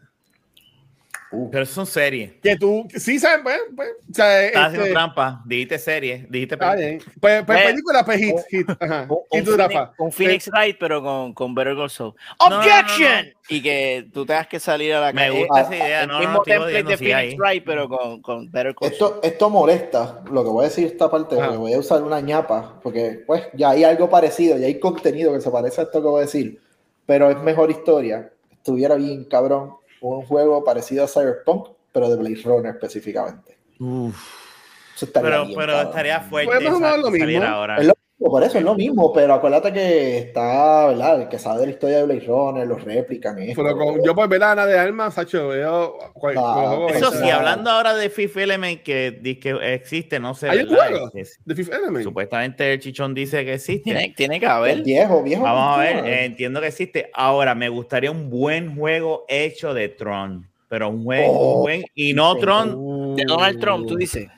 Pero 1.50 1.64
eso 1.64 1.72
son 1.74 1.86
series. 1.86 2.32
Que 2.42 2.56
tú, 2.56 2.86
sí, 2.94 3.18
sabes, 3.18 3.40
pues, 3.42 3.58
pues, 3.74 3.88
o 4.10 4.14
sea, 4.14 4.44
Estás 4.46 4.64
este, 4.66 4.76
haciendo 4.78 4.90
trampa. 4.92 5.42
Dijiste 5.46 5.78
serie. 5.78 6.26
Dijiste 6.28 6.56
película. 6.56 6.80
bien. 6.86 6.98
Pues, 7.20 7.44
pues 7.44 7.58
Eh, 7.60 7.64
película, 7.70 8.04
pues 8.04 8.18
Hit, 8.18 8.36
Hit, 8.50 8.70
ajá. 8.80 9.06
Un, 9.08 9.18
¿Y 9.32 9.38
un 9.38 9.44
tú, 9.44 9.50
Phoenix, 9.52 9.74
Rafa? 9.74 9.92
un 9.98 10.12
Phoenix 10.12 10.48
Wright, 10.50 10.76
pero 10.78 11.02
con, 11.02 11.32
con 11.32 11.54
Better 11.54 11.74
Call 11.74 11.90
Saul. 11.90 12.14
no, 12.40 12.48
no, 12.50 12.56
¡Objection! 12.58 13.26
no. 13.26 13.32
Y 13.48 13.60
que 13.62 14.08
tú 14.14 14.24
tengas 14.24 14.46
que 14.46 14.60
salir 14.60 14.94
a 14.94 15.00
la 15.00 15.12
Me 15.12 15.22
calle. 15.28 15.38
gusta 15.40 15.54
Ah, 15.56 15.60
esa 15.62 15.76
idea. 15.76 16.02
el 16.02 16.08
No, 16.08 16.14
no, 16.14 16.18
mismo 16.20 16.34
no, 16.34 16.42
template 16.42 16.82
de 16.84 16.96
Phoenix. 16.96 17.36
Wright, 17.38 17.64
pero 17.66 17.88
con, 17.88 18.22
con 18.22 18.50
Better 18.50 18.74
Call 18.74 18.92
Saul. 18.92 18.92
Esto, 18.92 19.20
esto 19.22 19.50
molesta, 19.50 20.22
lo 20.30 20.44
que 20.44 20.50
voy 20.50 20.64
a 20.64 20.68
decir 20.68 20.86
esta 20.86 21.10
parte, 21.10 21.36
porque 21.36 21.56
voy 21.56 21.72
a 21.72 21.78
usar 21.78 22.02
una 22.02 22.20
ñapa, 22.20 22.78
porque 22.82 23.22
pues 23.26 23.42
ya 23.54 23.70
hay 23.70 23.84
algo 23.84 24.08
parecido, 24.08 24.56
ya 24.58 24.66
hay 24.66 24.78
contenido 24.78 25.32
que 25.32 25.40
se 25.40 25.50
parece 25.50 25.80
a 25.80 25.84
esto 25.84 26.00
que 26.00 26.08
voy 26.08 26.20
a 26.20 26.24
decir, 26.26 26.60
pero 27.04 27.30
es 27.30 27.38
mejor 27.42 27.70
historia. 27.70 28.30
Estuviera 28.52 28.94
bien, 28.94 29.24
cabrón, 29.24 29.74
un 30.03 30.22
juego 30.26 30.62
parecido 30.64 31.05
a 31.05 31.09
Cyberpunk, 31.09 31.68
pero 31.92 32.09
de 32.11 32.16
Blade 32.16 32.40
Runner 32.44 32.74
específicamente. 32.74 33.57
Eso 33.78 35.07
estaría 35.07 35.30
Pero, 35.30 35.46
bien, 35.46 35.59
pero 35.59 35.80
estaría 35.82 36.20
fuerte. 36.20 36.53
Pues 36.53 36.62
más 36.64 36.74
o 36.74 36.80
menos 36.80 36.98
esa- 36.98 37.03
lo 37.03 37.11
mismo. 37.11 37.42
ahora. 37.44 37.76
Es 37.78 37.86
lo 37.86 37.94
por 38.30 38.42
eso 38.42 38.58
es 38.58 38.64
lo 38.64 38.74
mismo, 38.74 39.12
pero 39.12 39.34
acuérdate 39.34 39.72
que 39.72 40.18
está, 40.18 40.86
¿verdad? 40.88 41.22
El 41.22 41.28
que 41.28 41.38
sabe 41.38 41.60
de 41.60 41.66
la 41.66 41.72
historia 41.72 41.96
de 41.98 42.04
Blade 42.04 42.24
Runner, 42.26 42.66
los 42.66 42.82
replican 42.84 43.38
esto. 43.38 43.62
Pero 43.62 43.76
con, 43.76 44.02
yo 44.04 44.14
por 44.14 44.28
ver 44.28 44.40
la 44.40 44.52
Ana 44.52 44.66
de 44.66 44.78
Armas, 44.78 45.14
Sacho, 45.14 45.48
veo 45.48 45.98
cual- 46.14 46.34
Ah, 46.38 46.86
Eso 46.90 47.10
sí, 47.12 47.28
hablando 47.30 47.70
ahora 47.70 47.94
de 47.94 48.08
Fifth 48.10 48.36
Element 48.36 48.82
que, 48.82 49.10
di- 49.20 49.40
que 49.40 49.74
existe, 49.74 50.20
no 50.20 50.34
sé. 50.34 50.48
¿Hay 50.50 50.60
un 50.60 50.68
juego? 50.74 51.10
De 51.44 51.54
Fifth 51.54 51.72
Element. 51.72 52.04
Supuestamente 52.04 52.72
el 52.72 52.78
chichón 52.80 53.14
dice 53.14 53.44
que 53.44 53.54
existe. 53.54 53.82
Tiene, 53.84 54.14
tiene 54.16 54.38
que 54.40 54.46
haber. 54.46 54.82
viejo, 54.82 55.22
viejo. 55.22 55.42
Vamos 55.42 55.76
a 55.78 55.80
ver, 55.80 56.06
eh, 56.06 56.24
entiendo 56.24 56.60
que 56.60 56.68
existe. 56.68 57.10
Ahora, 57.14 57.54
me 57.54 57.68
gustaría 57.68 58.10
un 58.10 58.30
buen 58.30 58.76
juego 58.76 59.24
hecho 59.28 59.74
de 59.74 59.88
Tron, 59.88 60.48
pero 60.68 60.88
un 60.90 61.04
buen, 61.04 61.24
Oh, 61.28 61.54
un 61.56 61.62
buen 61.62 61.84
y 61.94 62.12
no. 62.14 62.36
Tron, 62.36 63.16
De 63.16 63.24
Donald 63.24 63.60
Trump, 63.60 63.86
tú 63.88 63.96
dices. 63.96 64.28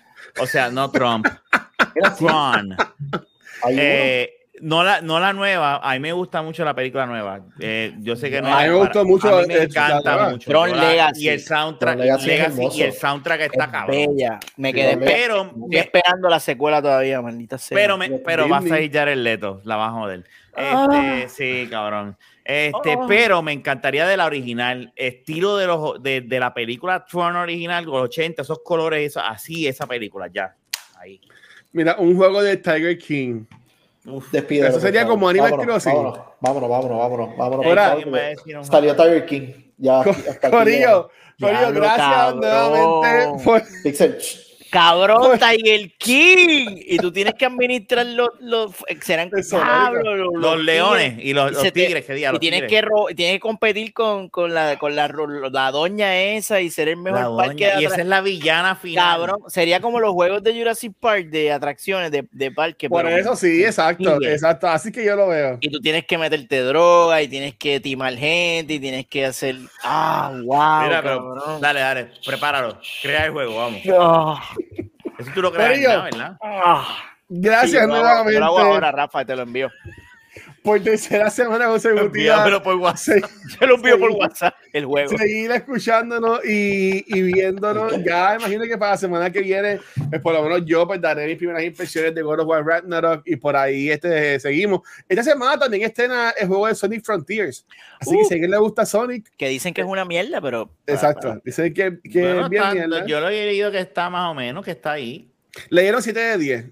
o 0.41 0.47
sea, 0.47 0.71
no 0.71 0.91
Trump, 0.91 1.27
Tron. 2.19 2.77
Eh, 3.71 4.31
no 4.61 4.85
la, 4.85 5.01
no 5.01 5.19
la 5.19 5.33
nueva, 5.33 5.77
a 5.83 5.93
mí 5.95 5.99
me 5.99 6.13
gusta 6.13 6.41
mucho 6.41 6.65
la 6.65 6.75
película 6.75 7.07
nueva. 7.07 7.41
Eh, 7.59 7.93
yo 7.99 8.15
sé 8.15 8.31
que 8.31 8.41
no 8.41 8.49
A 8.55 8.59
mí 8.61 8.65
es 8.67 8.71
me 8.71 8.77
gustó 8.77 8.93
para- 9.01 9.05
mucho 9.05 9.37
a 9.37 9.43
mí 9.43 9.49
me 9.49 9.63
encanta 9.65 10.29
mucho. 10.31 10.49
Tron 10.51 10.71
la- 10.77 10.91
Legacy. 10.91 11.25
Y 11.25 11.29
el 11.29 11.41
soundtrack, 11.41 11.99
Legacy 11.99 12.27
Legacy 12.27 12.69
y 12.79 12.83
el 12.83 12.93
soundtrack 12.93 13.41
está 13.41 13.65
Es 13.65 13.71
cabrón. 13.71 13.97
bella. 14.17 14.39
Me 14.57 14.73
quedé 14.73 14.97
Pero, 14.97 15.43
estoy 15.43 15.77
esperando 15.77 16.29
la 16.29 16.39
secuela 16.39 16.81
todavía, 16.81 17.21
maldita 17.21 17.59
sea. 17.59 17.75
pero, 17.75 17.99
me, 17.99 18.09
pero 18.11 18.49
va 18.49 18.59
a 18.59 18.63
salir 18.63 18.93
Jared 18.93 19.17
Leto, 19.19 19.61
la 19.65 19.77
va 19.77 19.89
a 19.89 19.91
joder. 19.91 20.25
Ah. 20.57 20.87
Este, 21.25 21.29
sí, 21.65 21.69
cabrón. 21.69 22.17
Este, 22.45 22.95
Oh. 22.97 23.07
pero 23.09 23.43
me 23.43 23.53
encantaría 23.53 24.07
de 24.07 24.17
la 24.17 24.27
original, 24.27 24.93
estilo 24.95 25.57
de 25.57 25.67
los 25.67 26.01
de, 26.03 26.21
de 26.21 26.41
la 26.41 26.55
película 26.55 27.05
Tron 27.07 27.35
original, 27.37 27.85
los 27.87 28.03
80, 28.03 28.43
esos 28.43 28.61
colores, 28.63 29.05
eso, 29.05 29.21
así 29.21 29.67
esa 29.67 29.87
película, 29.89 30.29
ya. 30.33 30.55
Ahí. 31.01 31.21
Mira, 31.75 31.97
un 31.99 32.17
juego 32.17 32.41
de 32.41 32.57
Tiger 32.57 32.97
King. 32.97 33.45
Uf. 34.07 34.31
Despídelo, 34.31 34.69
Eso 34.69 34.81
sería 34.81 35.07
como 35.07 35.29
Animal 35.29 35.51
Vámonos, 35.51 35.83
Crossing. 35.83 35.93
Vámonos, 36.41 36.69
vámonos, 36.71 36.99
vámonos, 36.99 37.37
vámonos. 37.37 37.75
vámonos 37.75 38.67
Salió 38.69 38.95
Tiger 38.95 39.27
King. 39.27 39.49
Ya, 39.77 40.01
hasta 40.01 40.47
aquí 40.47 40.57
Corillo, 40.57 41.11
Corillo, 41.41 41.73
gracias 41.73 42.09
cabrón. 42.09 42.41
nuevamente 42.41 43.45
por. 43.45 43.63
Pixel, 43.83 44.19
Cabrón, 44.75 45.39
Tiger 45.39 45.93
King. 45.99 46.67
Y 46.87 46.97
tú 46.99 47.13
tienes 47.13 47.35
que 47.35 47.47
administrar 47.47 48.05
los. 48.07 48.29
los 48.41 48.73
serán 49.03 49.31
los, 49.33 50.17
los 50.35 50.59
leones 50.65 51.19
y 51.23 51.33
los, 51.33 51.53
Y 51.53 51.63
te- 51.63 51.73
tigres, 51.73 52.05
que 52.05 52.15
diga, 52.15 52.33
Y 52.35 52.39
tienes 52.39 52.61
tigres. 52.63 52.71
que, 52.71 52.83
ro- 52.83 53.07
tienes 53.15 53.37
que 53.37 53.41
competir 53.41 53.93
con, 53.93 54.29
con, 54.29 54.53
la, 54.53 54.79
con 54.79 54.97
la, 54.97 55.09
ro- 55.09 55.49
la 55.51 55.71
doña 55.71 56.17
esa 56.17 56.61
y 56.61 56.71
ser 56.71 56.89
el 56.89 56.97
mejor 56.97 57.21
La 57.21 57.37
parque 57.37 57.65
doña, 57.67 57.77
de 57.77 57.83
y 57.83 57.87
esa 57.87 58.01
es 58.01 58.07
la 58.07 58.21
villana 58.21 58.77
final. 58.77 59.05
Cabrón, 59.19 59.39
sería 59.49 59.81
como 59.81 60.01
los 60.01 60.13
juegos 60.13 60.43
de 60.43 60.55
Jurassic 60.59 60.93
Park 60.99 61.27
de 61.27 61.53
atracciones 61.53 62.11
de, 62.11 62.27
de 62.33 62.51
parque. 62.51 62.89
por 62.89 63.05
pero- 63.05 63.17
eso 63.17 63.37
sí, 63.37 63.65
exacto, 63.65 64.19
Tigre. 64.19 64.33
exacto. 64.35 64.69
Así 64.69 64.91
que 64.91 65.05
yo 65.05 65.15
lo 65.17 65.29
veo. 65.29 65.59
Y 65.61 65.71
tú 65.71 65.81
tienes 65.81 66.05
que 66.07 66.19
meterte 66.19 66.61
droga 66.63 67.23
y 67.23 67.29
tienes 67.29 67.55
que 67.55 67.81
timar 67.81 68.15
gente 68.17 68.75
y 68.75 68.81
tienes 68.81 69.07
que 69.07 69.25
hacer. 69.27 69.57
Ah, 69.83 70.33
wow. 70.45 70.83
Mira, 70.83 71.03
pero 71.03 71.59
dale, 71.61 71.81
dale, 71.81 72.09
prepáralo. 72.27 72.79
Crea 73.03 73.27
el 73.27 73.33
juego, 73.33 73.57
vamos. 73.57 73.81
Ah, 73.99 74.43
Eso 75.19 75.31
tú 75.35 75.43
lo 75.43 75.53
creas. 75.53 76.05
¿verdad? 76.05 76.37
ah. 76.43 76.87
Gracias 77.29 77.71
Sí, 77.71 77.77
yo 77.79 77.87
lo 77.87 77.95
hago- 77.95 78.03
nuevamente 78.05 78.35
Yo 78.35 78.41
lo 78.41 78.47
hago 78.47 78.59
ahora, 78.61 78.93
Rafa, 78.93 79.25
te 79.25 79.35
lo 79.37 79.43
envío. 79.43 79.71
Por 80.65 80.81
tercera 80.81 81.29
semana 81.31 81.67
consecutiva. 81.67 82.07
Envíamelo 82.07 82.63
por 82.63 82.77
WhatsApp. 82.77 83.23
Te 83.61 83.67
lo 83.67 83.77
envío 83.77 83.99
por. 83.99 84.11
WhatsApp, 84.13 84.55
el 84.73 84.87
juego. 84.87 85.17
seguir 85.19 85.51
escuchándonos 85.51 86.41
y, 86.45 87.05
y 87.07 87.23
viéndonos. 87.23 88.03
Ya 88.03 88.37
imagino 88.37 88.65
que 88.65 88.79
para 88.79 88.93
la 88.93 88.97
semana 88.97 89.31
que 89.31 89.41
viene, 89.41 89.79
pues 90.09 90.23
por 90.23 90.33
lo 90.33 90.43
menos 90.43 90.63
yo 90.65 90.87
pues 90.87 91.01
daré 91.01 91.27
mis 91.27 91.37
primeras 91.37 91.63
impresiones 91.63 92.15
de 92.15 92.23
God 92.23 92.41
of 92.41 92.49
War 92.49 92.65
Ragnarok 92.65 93.23
y 93.27 93.37
por 93.37 93.55
ahí 93.57 93.91
este, 93.91 94.41
seguimos. 94.41 94.81
Esta 95.09 95.23
semana 95.23 95.59
también 95.59 95.83
estrena 95.85 96.31
el 96.31 96.49
juego 96.49 96.67
de 96.67 96.75
Sonic 96.75 97.05
Frontiers. 97.05 97.67
Así 98.01 98.11
que 98.13 98.23
Uh. 98.23 98.25
si 98.25 98.33
a 98.33 98.37
alguien 98.37 98.51
le 98.51 98.59
gusta 98.59 98.87
Sonic, 98.87 99.31
Que 99.37 99.49
dicen 99.49 99.75
que 99.75 99.83
es 99.83 99.87
una 99.87 100.05
mierda, 100.07 100.41
pero. 100.41 100.71
exacto. 100.87 101.41
Dicen 101.45 101.75
que, 101.75 101.99
que 102.03 102.21
Bueno, 102.23 102.45
es 102.45 102.49
bien 102.51 102.63
está- 102.63 102.75
mierda. 102.75 103.07
yo 103.07 103.21
lo 103.21 103.29
he 103.29 103.45
leído 103.47 103.71
que 103.71 103.81
está 103.81 104.09
más 104.09 104.31
o 104.31 104.35
menos, 104.35 104.65
que 104.65 104.71
está 104.71 104.93
ahí. 104.93 105.29
Le 105.69 105.83
dieron 105.83 106.03
7 106.03 106.19
de 106.19 106.39
10. 106.39 106.65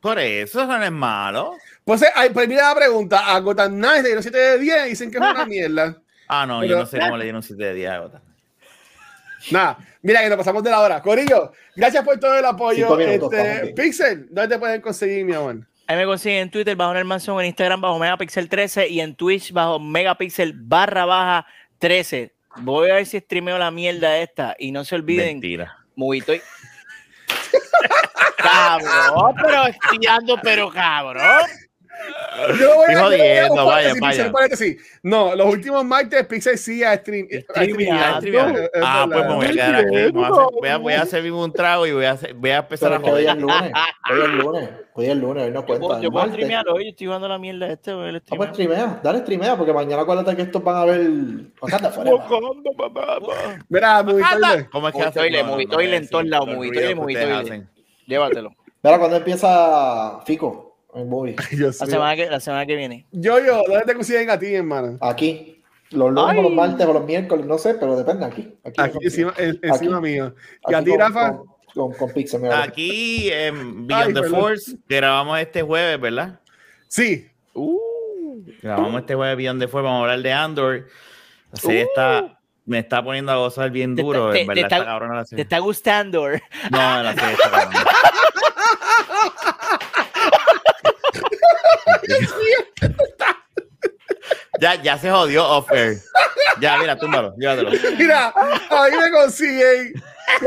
Por 0.00 0.18
eso 0.18 0.60
eso 0.62 0.66
no 0.78 0.82
es 0.84 0.92
malo. 0.92 1.54
Pues, 1.84 2.02
eh, 2.02 2.06
ay, 2.14 2.30
pues 2.30 2.46
mira 2.48 2.68
la 2.68 2.74
pregunta. 2.74 3.34
A 3.34 3.40
Gotham 3.40 3.72
Knights 3.76 4.02
le 4.02 4.08
dieron 4.08 4.22
7 4.22 4.38
de 4.38 4.58
10 4.58 4.86
y 4.86 4.88
dicen 4.90 5.10
que 5.10 5.18
es 5.18 5.22
una 5.24 5.44
mierda. 5.46 5.96
Ah, 6.28 6.46
no, 6.46 6.60
Pero- 6.60 6.70
yo 6.74 6.78
no 6.80 6.86
sé 6.86 6.98
cómo 7.00 7.16
le 7.16 7.24
dieron 7.24 7.42
7 7.42 7.62
de 7.64 7.74
10 7.74 7.90
a 7.90 7.98
Gota. 7.98 8.22
Nada, 9.50 9.78
mira 10.02 10.20
que 10.20 10.28
nos 10.28 10.36
pasamos 10.38 10.62
de 10.62 10.70
la 10.70 10.80
hora. 10.80 11.00
Corillo, 11.00 11.52
gracias 11.76 12.04
por 12.04 12.18
todo 12.18 12.36
el 12.36 12.44
apoyo. 12.44 12.86
Cinco 12.86 12.96
minutos, 12.96 13.32
Este. 13.32 13.72
Pixel, 13.72 14.26
¿dónde 14.30 14.54
te 14.54 14.58
pueden 14.58 14.80
conseguir, 14.80 15.24
mi 15.24 15.32
amor? 15.34 15.60
Ahí 15.86 15.96
me 15.96 16.04
consiguen 16.04 16.38
en 16.42 16.50
Twitter 16.50 16.76
bajo 16.76 16.92
Nel 16.92 17.04
Manson, 17.04 17.40
en 17.40 17.46
Instagram 17.46 17.80
bajo 17.80 17.98
Megapixel 17.98 18.48
13 18.48 18.88
y 18.88 19.00
en 19.00 19.14
Twitch 19.14 19.52
bajo 19.52 19.78
Megapixel 19.80 20.52
barra 20.54 21.04
baja 21.06 21.46
13. 21.78 22.32
Voy 22.58 22.90
a 22.90 22.94
ver 22.94 23.06
si 23.06 23.18
streameo 23.20 23.56
la 23.58 23.70
mierda 23.70 24.18
esta 24.18 24.54
y 24.58 24.70
no 24.72 24.84
se 24.84 24.96
olviden, 24.96 25.26
Mentira. 25.36 25.76
Movito 25.94 26.34
y- 26.34 26.42
cabrón, 28.36 29.34
pero 29.40 29.66
estoy 29.66 29.98
dando, 30.04 30.36
pero 30.42 30.70
cabrón. 30.70 31.40
Yo 32.60 32.74
voy 32.76 32.86
Estoy 32.88 32.94
a 32.94 33.00
jodiendo, 33.02 33.52
un 33.52 33.56
vaya, 33.56 33.68
paréntesis, 33.68 34.00
vaya. 34.00 34.26
un 34.26 34.32
paréntesis. 34.32 34.98
No, 35.02 35.34
los 35.34 35.46
últimos 35.52 35.84
martes 35.84 36.26
Pixel 36.26 36.58
sí 36.58 36.84
a 36.84 36.96
stream. 36.96 37.26
Ah, 37.54 39.06
pues 39.10 39.26
me 39.26 39.34
voy 39.34 39.46
a 39.46 39.50
quedar 39.50 39.74
aquí. 39.74 40.10
Voy 40.12 40.92
a, 40.92 41.04
un 41.34 41.52
trago 41.52 41.86
y 41.86 41.92
voy 41.92 42.04
a, 42.04 42.12
hacer- 42.12 42.34
voy 42.34 42.50
a 42.50 42.58
empezar 42.58 42.90
Pero 42.90 43.00
a 43.00 43.04
que 43.04 43.10
hoy 43.12 43.26
es 43.26 43.28
joder. 43.28 43.40
lunes. 43.40 43.72
Hoy 44.10 44.20
es 44.20 44.28
lunes. 44.44 44.70
Hoy 44.94 45.06
es 45.06 45.16
lunes. 45.16 45.44
Hoy 45.44 45.50
no 45.52 45.64
cuenta. 45.66 46.00
yo 46.00 46.10
puedo 46.10 46.26
streamear 46.28 46.68
hoy, 46.68 46.88
estoy 46.88 47.06
jugando 47.06 47.28
la 47.28 47.38
mierda 47.38 47.66
este, 47.68 47.92
voy 47.92 48.08
a 48.08 48.16
Ah, 48.16 48.20
pues 48.36 48.50
streamea, 48.50 49.00
dale 49.02 49.18
streamea, 49.20 49.56
porque 49.56 49.72
mañana 49.72 50.02
acuérdate 50.02 50.36
que 50.36 50.42
estos 50.42 50.62
van 50.62 50.76
a 50.76 50.84
ver. 50.84 51.10
Wakanda 51.60 51.90
Forever. 51.90 52.20
Mira, 53.68 54.04
tarde. 54.04 54.68
¿Cómo 54.70 54.88
es 54.88 54.94
que 54.94 55.02
hace? 55.02 55.18
Toilet 55.68 56.02
en 56.02 56.08
todos 56.08 56.26
lados, 56.26 56.48
Toilet. 56.48 57.32
hacen. 57.32 57.68
Llévatelo. 58.06 58.54
Mira, 58.82 58.98
cuando 58.98 59.16
empieza 59.16 60.20
Fico 60.24 60.67
mío. 60.94 61.34
semana 61.72 62.16
que, 62.16 62.26
la 62.30 62.40
semana 62.40 62.66
que 62.66 62.76
viene. 62.76 63.06
Yo, 63.12 63.38
yo, 63.44 63.62
¿dónde 63.68 63.84
te 63.86 63.94
consiguen 63.94 64.30
a 64.30 64.38
ti, 64.38 64.54
hermano? 64.54 64.98
Aquí. 65.00 65.54
Los 65.90 66.12
lunes 66.12 66.36
o 66.38 66.42
los 66.42 66.52
martes 66.52 66.86
o 66.86 66.92
los 66.92 67.04
miércoles, 67.04 67.46
no 67.46 67.56
sé, 67.56 67.74
pero 67.74 67.96
depende 67.96 68.26
aquí. 68.26 68.54
Aquí, 68.62 68.78
Aquí 68.80 68.98
encima, 69.00 69.32
en- 69.38 69.58
encima 69.62 69.96
Aquí. 69.98 70.06
mío. 70.10 70.34
Aquí 70.64 70.72
¿Y 70.72 70.74
a 70.74 70.84
ti, 70.84 70.90
con- 70.90 70.98
Rafa? 71.00 71.36
Con, 71.36 71.46
con, 71.74 71.92
con 71.94 72.12
Pixel, 72.12 72.40
mira. 72.42 72.62
Aquí 72.62 73.30
en 73.32 73.56
Ay, 73.56 73.74
Beyond 73.86 74.14
the 74.14 74.20
perdón. 74.20 74.40
Force 74.40 74.76
grabamos 74.86 75.38
este 75.40 75.62
jueves, 75.62 75.98
¿verdad? 76.00 76.40
Sí. 76.88 77.26
Grabamos 78.62 79.00
este 79.00 79.14
jueves 79.14 79.36
Beyond 79.38 79.60
the 79.62 79.68
Force, 79.68 79.84
vamos 79.84 79.98
a 80.00 80.02
hablar 80.02 80.20
de 80.22 80.32
Andor. 80.32 80.86
Serie 81.54 81.82
está, 81.82 82.38
me 82.66 82.78
está 82.80 83.02
poniendo 83.02 83.32
a 83.32 83.36
gozar 83.36 83.70
bien 83.70 83.96
Te 83.96 84.02
duro, 84.02 84.28
está- 84.28 84.40
en 84.40 84.46
te- 84.46 84.48
verdad 84.48 84.54
te 84.54 84.60
está 84.66 84.76
está- 84.76 84.86
cabrona 84.90 85.14
la 85.14 85.22
¿Te 85.22 85.28
serie. 85.28 85.42
está 85.44 85.58
gustando? 85.60 86.28
No, 86.70 87.02
la 87.02 87.14
serie 87.14 87.32
está 87.32 87.50
cabrona. 87.50 87.84
ya, 94.60 94.82
ya 94.82 94.98
se 94.98 95.10
jodió 95.10 95.46
off 95.46 95.70
air. 95.72 95.98
Ya, 96.60 96.78
mira, 96.78 96.98
túmbalo, 96.98 97.34
llévatelo. 97.36 97.70
Mira, 97.96 98.32
ahí 98.70 98.92
me 98.92 99.10
consiguen 99.10 99.94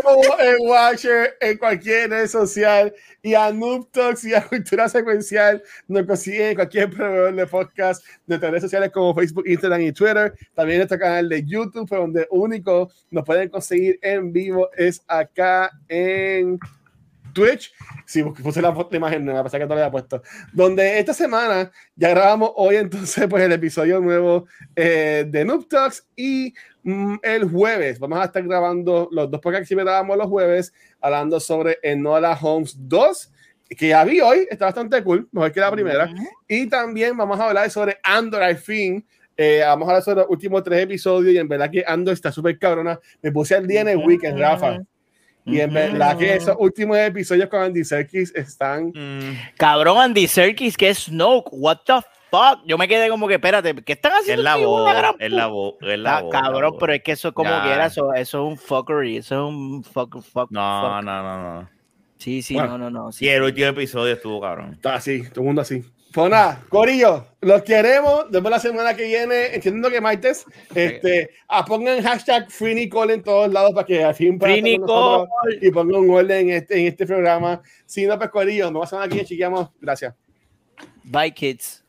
como 0.02 0.40
en 0.40 0.68
Watcher, 0.68 1.38
en 1.40 1.58
cualquier 1.58 2.10
red 2.10 2.28
social, 2.28 2.94
y 3.22 3.34
a 3.34 3.52
Noob 3.52 3.90
Talks 3.92 4.26
y 4.26 4.34
a 4.34 4.46
Cultura 4.46 4.90
Secuencial 4.90 5.62
nos 5.88 6.06
consiguen 6.06 6.50
en 6.50 6.56
cualquier 6.56 6.90
proveedor 6.90 7.36
de 7.36 7.48
podcast, 7.48 8.04
de 8.26 8.38
redes 8.38 8.62
sociales 8.62 8.92
como 8.92 9.14
Facebook, 9.14 9.48
Instagram 9.48 9.82
y 9.82 9.92
Twitter. 9.92 10.34
También 10.54 10.80
nuestro 10.80 11.00
canal 11.00 11.30
de 11.30 11.44
YouTube, 11.46 11.90
donde 11.90 12.28
único 12.32 12.92
nos 13.10 13.26
pueden 13.26 13.50
conseguir 13.50 14.00
en 14.02 14.32
vivo 14.32 14.70
es 14.78 15.02
acá 15.08 15.72
en 15.88 16.60
Twitch. 17.34 17.74
Sí, 18.06 18.24
porque 18.24 18.44
puse 18.44 18.62
la, 18.62 18.72
la 18.72 18.98
imagen 18.98 19.26
nueva, 19.26 19.44
pensé 19.44 19.60
que 19.60 19.66
no 19.66 19.76
la 19.76 19.82
había 19.82 19.92
puesto. 19.92 20.22
Donde 20.54 21.00
esta 21.00 21.14
semana 21.14 21.72
ya 21.96 22.10
grabamos 22.10 22.52
hoy 22.56 22.76
entonces 22.78 23.28
pues 23.30 23.44
el 23.44 23.52
episodio 23.52 24.00
nuevo 24.00 24.48
eh, 24.76 25.26
de 25.28 25.46
Noob 25.46 25.68
Talks 25.68 26.08
y 26.16 26.54
mm, 26.84 27.16
el 27.22 27.50
jueves 27.50 28.00
vamos 28.00 28.20
a 28.20 28.26
estar 28.26 28.44
grabando 28.44 29.08
los 29.12 29.30
dos 29.30 29.40
podcasts 29.40 29.70
que 29.70 29.76
grabamos 29.76 30.18
los 30.18 30.28
jueves 30.28 30.74
hablando 31.00 31.40
sobre 31.40 31.78
Enola 31.84 32.38
Holmes 32.40 32.76
2 32.78 33.32
que 33.78 33.88
ya 33.90 34.04
vi 34.04 34.20
hoy, 34.20 34.48
está 34.50 34.66
bastante 34.66 35.02
cool, 35.04 35.28
mejor 35.32 35.52
que 35.52 35.60
la 35.60 35.72
primera. 35.72 36.14
Y 36.48 36.68
también 36.68 37.16
vamos 37.16 37.40
a 37.40 37.48
hablar 37.48 37.70
sobre 37.70 37.98
Andor 38.04 38.44
al 38.44 38.58
fin. 38.58 39.06
Eh, 39.38 39.62
vamos 39.66 39.88
a 39.88 39.92
hablar 39.92 40.04
sobre 40.04 40.22
los 40.22 40.30
últimos 40.30 40.62
tres 40.64 40.84
episodios 40.84 41.34
y 41.34 41.38
en 41.38 41.48
verdad 41.48 41.72
que 41.72 41.84
Andor 41.88 42.14
está 42.14 42.32
súper 42.32 42.60
cabrona. 42.60 43.00
Me 43.22 43.32
puse 43.32 43.56
al 43.56 43.66
día 43.66 43.82
en 43.82 43.90
el 43.90 43.98
weekend, 43.98 44.38
Rafa. 44.38 44.80
Y 45.46 45.60
en 45.60 45.74
verdad 45.74 46.18
que 46.18 46.36
esos 46.36 46.56
últimos 46.60 46.98
episodios 46.98 47.50
con 47.50 47.62
Andy 47.62 47.84
Serkis 47.84 48.34
están. 48.36 48.88
Mm, 48.94 49.38
Cabrón, 49.58 49.98
Andy 50.00 50.28
Serkis, 50.28 50.78
que 50.78 50.90
es 50.90 51.06
Snoke. 51.06 51.50
What 51.52 51.80
the 51.86 51.94
fuck? 52.30 52.64
Yo 52.66 52.78
me 52.78 52.88
quedé 52.88 53.10
como 53.10 53.28
que, 53.28 53.34
espérate, 53.36 53.74
¿qué 53.84 53.94
están 53.94 54.12
es 54.14 54.20
haciendo? 54.22 54.44
la 54.44 54.56
voz, 54.58 54.92
es 55.20 55.32
la 55.32 55.48
voz, 55.48 55.76
es 55.82 56.00
la 56.00 56.18
Ah, 56.18 56.22
voz. 56.22 56.34
la 56.34 56.42
cabrón, 56.42 56.72
voz. 56.72 56.80
pero 56.80 56.94
es 56.94 57.02
que 57.04 57.12
eso 57.14 57.34
como 57.34 57.50
Ya. 57.50 57.64
quiera, 57.64 57.86
eso, 57.88 58.14
eso 58.14 58.46
es 58.46 58.52
un 58.52 58.58
fuckery, 58.58 59.18
eso 59.18 59.36
es 59.36 59.50
un 59.54 59.84
fuck, 59.84 60.22
fuck, 60.22 60.52
No, 60.52 60.82
fuck. 60.82 61.04
no, 61.04 61.24
no, 61.24 61.62
no. 61.62 61.70
Sí, 62.18 62.44
sí, 62.44 62.54
Bueno. 62.54 62.78
no, 62.78 62.90
no, 62.92 63.06
no. 63.06 63.12
sí. 63.12 63.26
Y 63.26 63.30
el 63.30 63.42
último 63.42 63.68
episodio 63.70 64.14
estuvo 64.14 64.40
cabrón. 64.40 64.74
Está 64.74 64.94
así, 64.96 65.24
todo 65.30 65.42
el 65.42 65.46
mundo 65.48 65.62
así. 65.64 65.84
Nada, 66.16 66.62
Corillo, 66.70 67.26
los 67.40 67.64
queremos. 67.64 68.30
Después 68.30 68.52
la 68.52 68.60
semana 68.60 68.96
que 68.96 69.06
viene, 69.06 69.56
entiendo 69.56 69.90
que 69.90 70.02
martes, 70.02 70.46
este, 70.76 71.32
ah, 71.48 71.64
pongan 71.64 72.02
hashtag 72.02 72.52
Free 72.52 72.76
Nicole 72.76 73.14
en 73.14 73.24
todos 73.24 73.52
lados 73.52 73.72
para 73.74 73.86
que 73.86 74.04
al 74.04 74.14
fin 74.14 74.38
puedan 74.38 74.60
Free 74.60 74.78
Nicole. 74.78 75.30
y 75.62 75.72
pongan 75.72 76.02
un 76.02 76.10
orden 76.10 76.50
en 76.50 76.58
este, 76.58 76.80
en 76.80 76.88
este 76.88 77.06
programa. 77.06 77.62
Si 77.86 78.06
no, 78.06 78.18
pues 78.18 78.30
Corillo, 78.30 78.66
nos 78.66 78.74
vemos 78.74 78.86
la 78.86 78.90
semana 78.90 79.08
que 79.08 79.14
viene, 79.16 79.28
chiqueamos. 79.28 79.70
Gracias. 79.80 80.14
Bye, 81.04 81.32
kids. 81.32 81.81